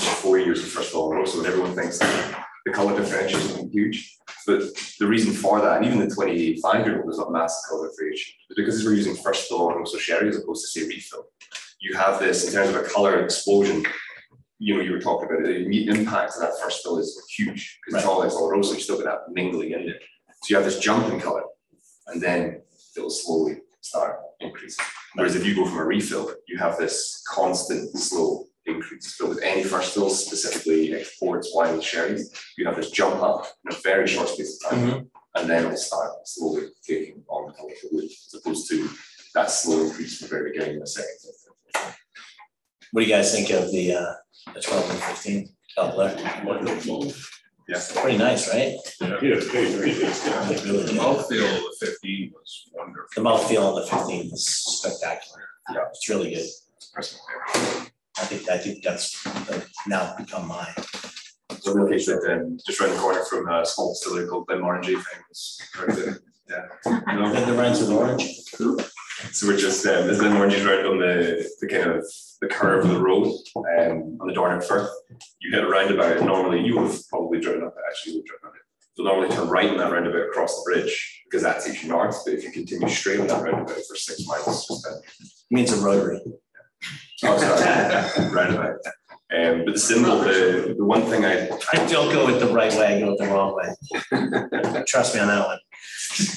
Then 0.00 0.14
four 0.16 0.38
years 0.38 0.60
of 0.62 0.68
first 0.68 0.92
fill 0.92 1.10
and 1.10 1.20
also 1.20 1.42
everyone 1.44 1.74
thinks 1.74 1.98
the 1.98 2.72
color 2.72 2.96
differential 2.96 3.40
is 3.40 3.72
huge. 3.72 4.18
But 4.46 4.62
the 4.98 5.06
reason 5.06 5.32
for 5.32 5.60
that, 5.60 5.78
and 5.78 5.86
even 5.86 5.98
the 5.98 6.14
25 6.14 6.86
year 6.86 7.00
old, 7.00 7.10
is 7.10 7.18
not 7.18 7.32
massive 7.32 7.68
color 7.68 7.88
differentiation, 7.88 8.34
is 8.50 8.56
because 8.56 8.84
we're 8.84 8.94
using 8.94 9.14
first 9.14 9.48
fill 9.48 9.70
and 9.70 9.78
also 9.78 9.98
sherry 9.98 10.28
as 10.28 10.36
opposed 10.36 10.62
to 10.64 10.68
say 10.68 10.86
refill. 10.86 11.26
You 11.80 11.96
have 11.96 12.18
this 12.18 12.46
in 12.46 12.52
terms 12.52 12.70
of 12.70 12.76
a 12.76 12.88
color 12.88 13.22
explosion. 13.22 13.84
You 14.58 14.76
know, 14.76 14.82
you 14.82 14.92
were 14.92 15.00
talking 15.00 15.28
about 15.28 15.48
it, 15.48 15.68
the 15.68 15.86
impact 15.88 16.34
of 16.34 16.40
that 16.40 16.58
first 16.60 16.82
fill 16.82 16.98
is 16.98 17.20
huge 17.30 17.78
because 17.84 18.00
it's 18.00 18.08
all 18.08 18.22
it's 18.22 18.34
all 18.34 18.50
rose, 18.50 18.68
so 18.68 18.74
you 18.74 18.80
still 18.80 19.00
got 19.00 19.04
that 19.04 19.32
mingling 19.32 19.72
in 19.72 19.86
there. 19.86 20.00
So 20.42 20.50
you 20.50 20.56
have 20.56 20.64
this 20.64 20.78
jump 20.78 21.12
in 21.12 21.20
color, 21.20 21.44
and 22.08 22.20
then 22.20 22.62
it'll 22.96 23.10
slowly 23.10 23.58
start 23.80 24.20
increasing. 24.40 24.84
Whereas 25.14 25.36
if 25.36 25.46
you 25.46 25.54
go 25.54 25.66
from 25.66 25.78
a 25.78 25.84
refill, 25.84 26.34
you 26.46 26.58
have 26.58 26.78
this 26.78 27.22
constant 27.28 27.96
slow 27.96 28.47
increase. 28.68 29.16
But 29.18 29.30
with 29.30 29.42
any 29.42 29.64
first 29.64 29.94
fills, 29.94 30.24
specifically 30.24 30.94
exports, 30.94 31.50
wine, 31.54 31.74
and 31.74 31.82
sherry, 31.82 32.20
you 32.56 32.66
have 32.66 32.76
this 32.76 32.90
jump 32.90 33.22
up 33.22 33.46
in 33.64 33.74
a 33.76 33.78
very 33.80 34.06
short 34.06 34.28
space 34.28 34.62
of 34.64 34.70
time, 34.70 35.10
and 35.36 35.48
then 35.48 35.64
it'll 35.64 35.76
start 35.76 36.10
slowly 36.24 36.68
taking 36.86 37.22
on 37.28 37.46
the 37.48 37.52
color 37.54 37.70
of 37.72 37.78
the 37.82 37.88
wood, 37.92 38.04
as 38.04 38.34
opposed 38.34 38.68
to 38.70 38.88
that 39.34 39.50
slow 39.50 39.84
increase 39.86 40.18
from 40.18 40.28
the 40.28 40.34
very 40.34 40.52
beginning 40.52 40.74
in 40.74 40.80
the 40.80 40.86
second. 40.86 41.14
What 42.92 43.02
do 43.02 43.06
you 43.08 43.14
guys 43.14 43.32
think 43.34 43.50
of 43.50 43.70
the, 43.70 43.92
uh, 43.94 44.14
the 44.54 44.60
twelve 44.60 44.88
and 44.90 45.00
fifteen 45.00 45.48
color? 45.74 46.16
Yeah. 47.68 47.82
Pretty 47.96 48.16
nice, 48.16 48.48
right? 48.48 48.76
Yeah, 48.98 49.18
very, 49.20 49.40
very 49.40 49.92
good. 49.92 50.10
It 50.10 50.64
really 50.64 50.84
The 50.84 50.92
did. 50.92 51.00
mouthfeel 51.00 51.56
of 51.56 51.62
the 51.64 51.76
fifteen 51.80 52.32
was 52.34 52.70
wonderful. 52.72 53.08
The 53.22 53.28
mouthfeel 53.28 53.62
on 53.62 53.74
the 53.74 53.86
fifteen 53.86 54.32
is 54.32 54.46
spectacular. 54.46 55.46
Yeah. 55.70 55.84
It's 55.90 56.08
really 56.08 56.34
good. 56.34 56.48
Personal 56.94 57.22
favorite. 57.28 57.92
I 58.20 58.24
think, 58.24 58.50
I 58.50 58.58
think 58.58 58.82
that's 58.82 59.26
uh, 59.26 59.60
now 59.86 60.14
become 60.16 60.48
mine. 60.48 60.74
So 61.60 61.72
the 61.72 61.82
location 61.82 62.18
that 62.18 62.32
um, 62.32 62.58
just 62.66 62.80
around 62.80 62.94
the 62.94 62.98
corner 62.98 63.24
from 63.24 63.48
a 63.48 63.64
small 63.64 63.92
distillery 63.92 64.26
called 64.26 64.46
Glenmorangie 64.48 65.00
famous. 65.02 65.60
Yeah. 66.48 66.64
You 66.86 67.20
know? 67.20 67.32
The 67.32 67.52
the 67.52 67.58
rhymes 67.58 67.80
with 67.80 67.90
orange. 67.90 68.22
So 69.32 69.48
we're 69.48 69.56
just, 69.56 69.84
um, 69.84 70.06
there's 70.06 70.20
Glenmorangie's 70.20 70.64
right 70.64 70.86
on 70.86 70.98
the, 70.98 71.48
the 71.60 71.66
kind 71.66 71.90
of, 71.90 72.04
the 72.40 72.46
curve 72.46 72.84
of 72.84 72.90
the 72.90 73.00
road, 73.00 73.26
um, 73.56 74.16
on 74.20 74.28
the 74.28 74.32
Dornoch 74.32 74.62
Firth. 74.62 74.88
You 75.40 75.50
hit 75.50 75.64
a 75.64 75.68
roundabout, 75.68 76.24
normally, 76.24 76.64
you 76.64 76.78
would 76.78 76.90
have 76.92 77.08
probably 77.08 77.40
driven 77.40 77.64
up 77.64 77.74
it, 77.76 77.82
actually, 77.88 78.12
you 78.12 78.18
would 78.18 78.28
have 78.30 78.40
driven 78.40 78.48
up 78.48 78.54
it. 78.54 78.62
You'll 78.96 79.08
normally 79.08 79.34
turn 79.34 79.48
right 79.48 79.68
in 79.68 79.76
that 79.78 79.92
roundabout 79.92 80.28
across 80.28 80.54
the 80.56 80.62
bridge, 80.64 81.22
because 81.24 81.42
that 81.42 81.62
takes 81.64 81.82
you 81.82 81.88
north, 81.88 82.16
but 82.24 82.34
if 82.34 82.44
you 82.44 82.52
continue 82.52 82.88
straight 82.88 83.18
on 83.18 83.26
that 83.26 83.42
roundabout 83.42 83.70
for 83.70 83.96
six 83.96 84.24
miles, 84.26 84.46
it's 84.46 84.68
just 84.68 84.86
a 84.86 85.00
Means 85.50 85.72
a 85.72 85.76
rotary. 85.84 86.20
Oh, 87.24 87.36
sorry, 87.38 88.30
roundabout. 88.34 88.76
Um, 89.30 89.64
but 89.66 89.74
the 89.74 89.78
symbol, 89.80 90.18
the, 90.20 90.74
the 90.78 90.84
one 90.84 91.02
thing 91.02 91.24
I, 91.24 91.48
I 91.72 91.86
don't 91.86 92.10
go 92.12 92.28
it 92.28 92.38
the 92.38 92.46
right 92.46 92.72
way, 92.74 92.96
I 92.96 93.00
go 93.00 93.12
it 93.12 93.18
the 93.18 93.26
wrong 93.26 93.54
way. 93.54 94.82
Trust 94.86 95.14
me 95.14 95.20
on 95.20 95.28
that 95.28 95.46
one. 95.46 95.58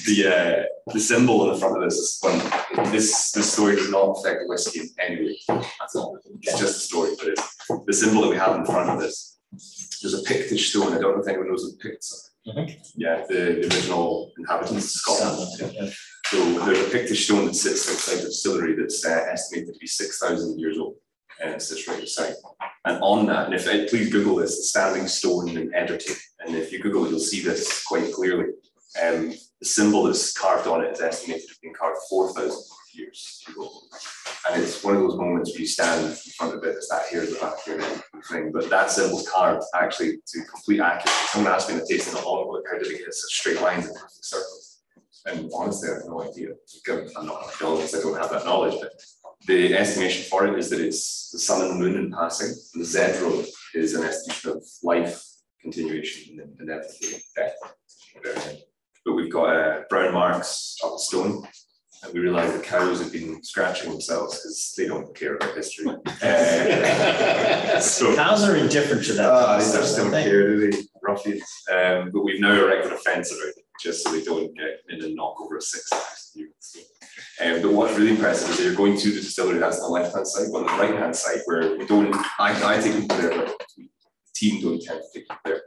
the, 0.06 0.26
uh, 0.28 0.92
the 0.92 1.00
symbol 1.00 1.40
on 1.42 1.54
the 1.54 1.58
front 1.58 1.76
of 1.78 1.82
this 1.84 1.94
is 1.94 2.18
one, 2.20 2.92
this, 2.92 3.32
this 3.32 3.50
story 3.50 3.76
does 3.76 3.90
not 3.90 4.10
affect 4.18 4.40
whiskey 4.46 4.80
in 4.80 4.88
any 4.98 5.16
way 5.24 5.38
at 5.48 5.88
all. 5.94 6.18
It's 6.42 6.58
just 6.58 6.76
a 6.76 6.80
story, 6.80 7.12
but 7.18 7.28
it's, 7.28 7.56
the 7.86 7.92
symbol 7.94 8.22
that 8.22 8.28
we 8.28 8.36
have 8.36 8.56
in 8.56 8.66
front 8.66 8.90
of 8.90 9.00
this, 9.00 9.38
there's 10.02 10.14
a 10.14 10.22
Pictish 10.24 10.68
stone, 10.70 10.92
I 10.92 10.98
don't 10.98 11.16
know 11.16 11.22
if 11.22 11.28
anyone 11.28 11.48
knows 11.48 11.64
what 11.64 11.78
Picts 11.80 12.30
are. 12.46 12.52
Mhm. 12.52 12.76
Yeah, 12.96 13.24
the, 13.28 13.34
the 13.34 13.74
original 13.74 14.32
inhabitants 14.36 14.84
of 14.84 14.90
Scotland. 14.90 15.74
Yeah. 15.74 15.90
So 16.32 16.64
there's 16.64 16.78
a 16.78 16.90
Pictish 16.90 17.24
stone 17.26 17.44
that 17.44 17.54
sits 17.54 17.90
outside 17.90 18.22
the 18.22 18.28
distillery 18.28 18.74
that's 18.74 19.04
uh, 19.04 19.26
estimated 19.30 19.74
to 19.74 19.78
be 19.78 19.86
six 19.86 20.18
thousand 20.18 20.58
years 20.58 20.78
old. 20.78 20.96
and 21.42 21.50
it 21.50 21.62
sits 21.62 21.86
right 21.88 22.00
beside. 22.00 22.34
And 22.84 22.98
on 23.02 23.26
that, 23.26 23.46
and 23.46 23.54
if, 23.54 23.66
uh, 23.68 23.88
please 23.88 24.10
Google 24.10 24.36
this, 24.36 24.70
Standing 24.70 25.06
Stone 25.08 25.50
in 25.50 25.74
Edderton, 25.74 26.16
and 26.40 26.56
if 26.56 26.72
you 26.72 26.80
Google 26.80 27.04
it, 27.04 27.10
you'll 27.10 27.18
see 27.20 27.42
this 27.42 27.84
quite 27.84 28.12
clearly. 28.12 28.46
Um, 29.02 29.32
the 29.60 29.66
symbol 29.66 30.04
that's 30.04 30.32
carved 30.32 30.66
on 30.66 30.82
it 30.84 30.92
is 30.92 31.00
estimated 31.00 31.42
to 31.48 31.54
have 31.54 31.60
been 31.60 31.74
carved 31.74 31.98
four 32.08 32.32
thousand 32.32 32.62
years 32.94 33.42
ago. 33.48 33.70
And 34.50 34.62
it's 34.62 34.82
one 34.82 34.96
of 34.96 35.02
those 35.02 35.16
moments 35.16 35.52
where 35.52 35.60
you 35.60 35.66
stand 35.66 36.06
in 36.06 36.12
front 36.36 36.54
of 36.54 36.64
it, 36.64 36.76
it's 36.76 36.88
that 36.88 37.06
here 37.10 37.24
the 37.24 37.38
back 37.40 37.62
here 37.64 37.80
thing, 38.30 38.52
but 38.52 38.68
that 38.70 38.90
symbol's 38.90 39.28
carved 39.28 39.64
actually 39.74 40.16
to 40.26 40.44
complete 40.44 40.80
accuracy. 40.80 41.26
Someone 41.28 41.52
asked 41.52 41.68
me 41.68 41.74
in 41.74 41.80
the 41.80 41.86
tasting 41.86 42.14
not 42.14 42.26
long 42.26 42.42
ago, 42.42 42.62
how 42.70 42.78
did 42.78 42.88
it 42.88 42.98
get 42.98 43.14
such 43.14 43.32
straight 43.32 43.60
lines 43.60 43.86
and 43.86 43.94
perfect 43.94 44.24
circles? 44.24 44.71
And 45.26 45.50
honestly, 45.54 45.88
I 45.90 45.94
have 45.94 46.06
no 46.06 46.22
idea. 46.22 46.50
I'm 47.16 47.26
not 47.26 47.42
archaeologist, 47.44 47.94
I 47.94 48.00
don't 48.00 48.18
have 48.20 48.30
that 48.30 48.44
knowledge, 48.44 48.80
but 48.80 48.92
the 49.46 49.74
estimation 49.74 50.24
for 50.30 50.46
it 50.46 50.58
is 50.58 50.70
that 50.70 50.80
it's 50.80 51.30
the 51.30 51.38
sun 51.38 51.62
and 51.62 51.70
the 51.72 51.74
moon 51.84 51.96
in 51.96 52.10
passing. 52.12 52.48
And 52.74 52.82
the 52.82 52.86
Z 52.86 53.22
road 53.22 53.46
is 53.74 53.94
an 53.94 54.04
estimation 54.04 54.50
of 54.50 54.64
life, 54.82 55.22
continuation, 55.60 56.40
and 56.40 56.60
inevitably 56.60 57.22
death. 57.36 57.54
But 59.04 59.14
we've 59.14 59.32
got 59.32 59.56
uh, 59.56 59.82
brown 59.90 60.14
marks 60.14 60.76
up 60.84 60.92
the 60.92 60.98
stone, 60.98 61.46
and 62.04 62.14
we 62.14 62.20
realised 62.20 62.54
the 62.58 62.62
cows 62.62 63.00
have 63.00 63.12
been 63.12 63.42
scratching 63.42 63.90
themselves 63.90 64.36
because 64.38 64.74
they 64.76 64.86
don't 64.86 65.14
care 65.16 65.36
about 65.36 65.54
history. 65.56 65.86
Uh, 65.88 67.80
so 67.80 68.14
Cows 68.14 68.44
are 68.48 68.56
indifferent 68.56 69.04
to 69.06 69.12
that. 69.14 69.28
uh, 69.30 69.58
they 69.58 69.64
stuff, 69.64 69.82
just 69.82 69.96
don't 69.96 70.06
don't 70.06 70.14
they? 70.14 70.24
care, 70.24 70.48
do 70.56 70.70
they? 70.70 70.78
Ruffians. 71.02 71.42
Um, 71.72 72.10
but 72.12 72.22
we've 72.22 72.40
now 72.40 72.52
erected 72.52 72.92
a 72.92 72.96
fence 72.98 73.32
around 73.32 73.54
it, 73.56 73.61
just 73.80 74.04
so 74.04 74.12
they 74.12 74.22
don't 74.22 74.54
get 74.56 74.80
in 74.88 75.04
and 75.04 75.14
knock 75.14 75.40
over 75.40 75.56
a 75.56 75.62
six 75.62 75.88
units. 76.34 76.76
Um, 77.40 77.62
but 77.62 77.72
what's 77.72 77.96
really 77.98 78.12
impressive 78.12 78.50
is 78.50 78.56
that 78.58 78.64
you're 78.64 78.74
going 78.74 78.96
to 78.96 79.10
the 79.10 79.20
distillery, 79.20 79.58
that's 79.58 79.80
on 79.80 79.90
the 79.90 79.92
left 79.92 80.14
hand 80.14 80.26
side, 80.26 80.48
but 80.52 80.58
on 80.58 80.66
the 80.66 80.82
right 80.82 80.98
hand 80.98 81.14
side, 81.14 81.40
where 81.46 81.76
we 81.76 81.86
don't, 81.86 82.14
I, 82.38 82.76
I 82.76 82.80
take 82.80 83.00
people 83.00 83.16
there, 83.16 83.30
but 83.30 83.58
the 83.76 83.88
team 84.34 84.62
don't 84.62 84.82
tend 84.82 85.00
to 85.00 85.18
take 85.18 85.28
people 85.28 85.36
there. 85.44 85.62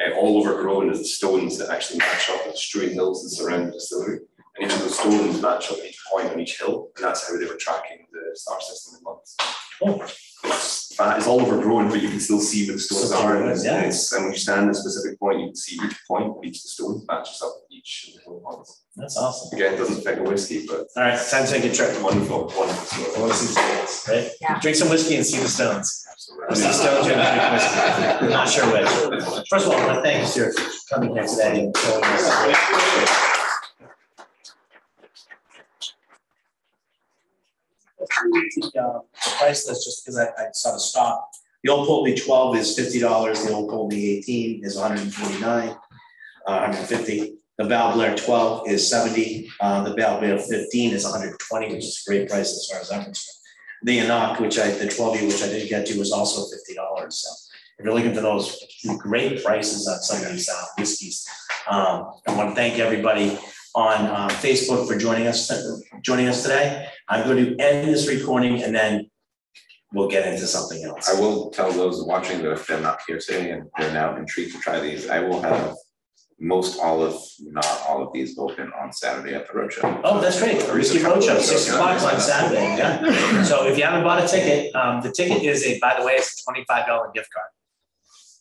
Uh, 0.00 0.14
all 0.14 0.38
overgrown 0.38 0.90
is 0.90 0.98
the 0.98 1.04
stones 1.04 1.58
that 1.58 1.70
actually 1.70 1.98
match 1.98 2.30
up 2.30 2.44
with 2.44 2.54
the 2.54 2.58
strewn 2.58 2.92
hills 2.92 3.22
that 3.22 3.30
surround 3.30 3.68
the 3.68 3.72
distillery. 3.72 4.20
And 4.58 4.66
each 4.70 4.74
of 4.76 4.80
those 4.82 4.98
stones 4.98 5.40
match 5.40 5.70
up 5.70 5.78
each 5.86 5.98
point 6.10 6.30
on 6.32 6.40
each 6.40 6.58
hill, 6.58 6.88
and 6.96 7.04
that's 7.04 7.28
how 7.28 7.38
they 7.38 7.46
were 7.46 7.54
tracking 7.56 8.06
the 8.12 8.36
star 8.36 8.60
system 8.60 8.98
in 8.98 9.04
months. 9.04 9.36
Oh. 9.84 10.02
It's 10.44 10.94
fat, 10.96 11.18
it's 11.18 11.26
all 11.28 11.40
overgrown, 11.40 11.90
but 11.90 12.00
you 12.02 12.08
can 12.08 12.18
still 12.20 12.40
see 12.40 12.66
where 12.66 12.74
the 12.76 12.80
stones 12.82 13.12
are, 13.12 13.36
and 13.40 13.50
it's, 13.50 13.64
Yeah. 13.64 13.74
and 13.74 13.80
it's- 13.86 14.12
and 14.12 14.24
when 14.24 14.32
you 14.32 14.38
stand 14.38 14.64
at 14.68 14.70
a 14.70 14.74
specific 14.78 15.18
point, 15.20 15.38
you 15.40 15.46
can 15.46 15.56
see 15.56 15.76
each 15.84 15.96
point 16.08 16.24
of 16.26 16.36
each 16.44 16.58
of 16.58 16.62
the 16.64 16.68
stones 16.68 17.04
matches 17.06 17.40
up 17.42 17.52
with 17.56 17.70
each 17.70 18.06
of 18.08 18.14
the 18.14 18.20
hill. 18.24 18.66
That's 18.96 19.16
awesome. 19.16 19.56
Again, 19.56 19.74
it 19.74 19.76
doesn't 19.76 19.98
affect 19.98 20.24
the 20.24 20.28
whiskey, 20.30 20.66
but 20.66 20.80
All 20.96 21.02
right, 21.04 21.18
time 21.30 21.46
to 21.46 21.50
take 21.52 21.64
a 21.64 21.72
trip. 21.74 22.00
wonderful, 22.02 22.46
wonderful 22.56 22.66
I 22.66 23.02
story. 23.10 23.20
wanna 23.20 23.34
see 23.34 23.46
stones, 23.46 24.02
right? 24.08 24.30
Yeah. 24.40 24.58
Drink 24.60 24.76
some 24.76 24.88
whiskey 24.90 25.16
and 25.16 25.26
see 25.26 25.38
the 25.38 25.48
stones. 25.48 26.04
Or 26.48 26.54
see 26.54 26.64
Absolutely. 26.64 26.72
stones 26.72 27.06
and 27.06 27.38
drink 27.38 27.52
whiskey. 27.52 28.24
I'm 28.24 28.30
not 28.30 28.48
sure 28.48 28.66
which. 28.72 29.48
First 29.48 29.66
of 29.66 29.72
all, 29.72 29.78
I 29.78 29.86
want 29.86 29.96
to 29.98 30.02
thank 30.02 30.20
you, 30.22 30.26
sir, 30.26 30.52
for 30.52 30.94
coming 30.94 31.14
here 31.14 31.26
today 31.26 31.60
and 31.60 31.76
showing 31.76 32.04
us. 32.04 33.37
The 37.98 39.02
price 39.38 39.68
list, 39.68 39.84
just 39.84 40.04
because 40.04 40.18
I, 40.18 40.26
I 40.26 40.46
saw 40.52 40.72
the 40.72 40.80
stop. 40.80 41.30
The 41.64 41.70
old 41.70 41.86
Colby 41.86 42.14
twelve 42.14 42.56
is 42.56 42.76
fifty 42.76 43.00
dollars, 43.00 43.44
the 43.44 43.52
old 43.52 43.68
Colby 43.70 44.18
eighteen 44.18 44.64
is 44.64 44.78
hundred 44.78 45.00
and 45.00 45.12
forty-nine, 45.12 45.76
uh, 46.46 46.60
hundred 46.60 46.78
and 46.78 46.88
fifty. 46.88 47.34
The 47.58 47.64
Balblair 47.64 48.16
twelve 48.24 48.68
is 48.68 48.88
seventy, 48.88 49.50
uh, 49.60 49.82
the 49.82 49.94
Balblair 49.96 50.40
fifteen 50.40 50.92
is 50.92 51.04
hundred 51.04 51.30
and 51.30 51.40
twenty, 51.40 51.74
which 51.74 51.84
is 51.84 52.04
a 52.06 52.10
great 52.10 52.28
price 52.28 52.52
as 52.52 52.68
far 52.70 52.80
as 52.80 52.92
I'm 52.92 53.04
concerned. 53.04 53.34
The 53.82 53.98
anCnoc, 53.98 54.40
which 54.40 54.58
I, 54.58 54.70
the 54.70 54.88
twelve 54.88 55.20
U, 55.20 55.26
which 55.26 55.42
I 55.42 55.48
didn't 55.48 55.68
get 55.68 55.86
to, 55.86 55.98
was 55.98 56.12
also 56.12 56.46
fifty 56.54 56.74
dollars, 56.74 57.18
so 57.18 57.30
if 57.78 57.84
you're 57.84 57.94
looking 57.94 58.14
for 58.14 58.20
those 58.20 58.64
great 58.98 59.44
prices 59.44 59.88
on 59.88 59.98
some 60.00 60.24
of 60.24 60.32
these 60.32 60.48
uh, 60.48 60.64
whiskeys. 60.78 61.26
Um, 61.68 62.12
I 62.26 62.34
want 62.36 62.50
to 62.50 62.54
thank 62.54 62.78
everybody 62.78 63.38
on 63.74 64.06
uh, 64.06 64.28
Facebook 64.28 64.86
for 64.86 64.96
joining 64.98 65.26
us, 65.26 65.50
joining 66.02 66.28
us 66.28 66.42
today. 66.42 66.86
I'm 67.08 67.24
going 67.24 67.44
to 67.44 67.56
end 67.62 67.88
this 67.88 68.08
recording 68.08 68.62
and 68.62 68.74
then 68.74 69.10
we'll 69.92 70.08
get 70.08 70.26
into 70.26 70.46
something 70.46 70.82
else. 70.84 71.08
I 71.08 71.18
will 71.18 71.50
tell 71.50 71.72
those 71.72 72.04
watching 72.04 72.42
that 72.42 72.52
if 72.52 72.66
they're 72.66 72.80
not 72.80 73.00
here 73.06 73.18
today 73.18 73.50
and 73.50 73.68
they're 73.78 73.92
now 73.92 74.16
intrigued 74.16 74.52
to 74.52 74.60
try 74.60 74.80
these, 74.80 75.08
I 75.08 75.20
will 75.20 75.40
have 75.42 75.74
most 76.40 76.78
all 76.78 77.02
of, 77.02 77.20
not 77.40 77.66
all 77.88 78.02
of 78.06 78.12
these 78.12 78.38
open 78.38 78.70
on 78.80 78.92
Saturday 78.92 79.34
at 79.34 79.46
the 79.48 79.52
roadshow. 79.54 80.00
Oh, 80.04 80.20
that's 80.20 80.38
great, 80.40 80.56
Whiskey 80.72 80.98
Roadshow, 80.98 81.40
six 81.40 81.68
o'clock 81.68 82.00
on 82.00 82.20
Saturday, 82.20 82.76
yeah. 82.76 83.42
So 83.44 83.66
if 83.66 83.76
you 83.76 83.84
haven't 83.84 84.04
bought 84.04 84.22
a 84.22 84.28
ticket, 84.28 84.74
um, 84.74 85.00
the 85.00 85.10
ticket 85.10 85.42
is 85.42 85.64
a, 85.66 85.78
by 85.80 85.98
the 85.98 86.06
way, 86.06 86.12
it's 86.12 86.40
a 86.40 86.44
twenty-five 86.44 86.86
dollar 86.86 87.10
gift 87.12 87.28
card. 87.34 87.46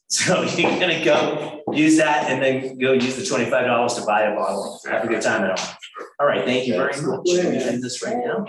So 0.10 0.42
you're 0.58 0.80
gonna 0.80 1.04
go 1.04 1.64
use 1.74 1.98
that 1.98 2.30
and 2.30 2.42
then 2.42 2.78
go 2.78 2.94
use 2.94 3.16
the 3.16 3.26
twenty-five 3.26 3.66
dollars 3.66 3.96
to 3.96 4.06
buy 4.06 4.22
a 4.22 4.36
bottle, 4.36 4.80
have 4.86 5.04
a 5.04 5.08
good 5.08 5.22
time 5.22 5.44
at 5.44 5.60
home. 5.60 5.76
All 6.20 6.28
right, 6.28 6.46
thank 6.46 6.68
you 6.68 6.76
very 6.76 7.00
much, 7.02 7.22
we 7.26 7.40
end 7.40 7.84
this 7.84 8.04
right 8.04 8.18
now. 8.18 8.46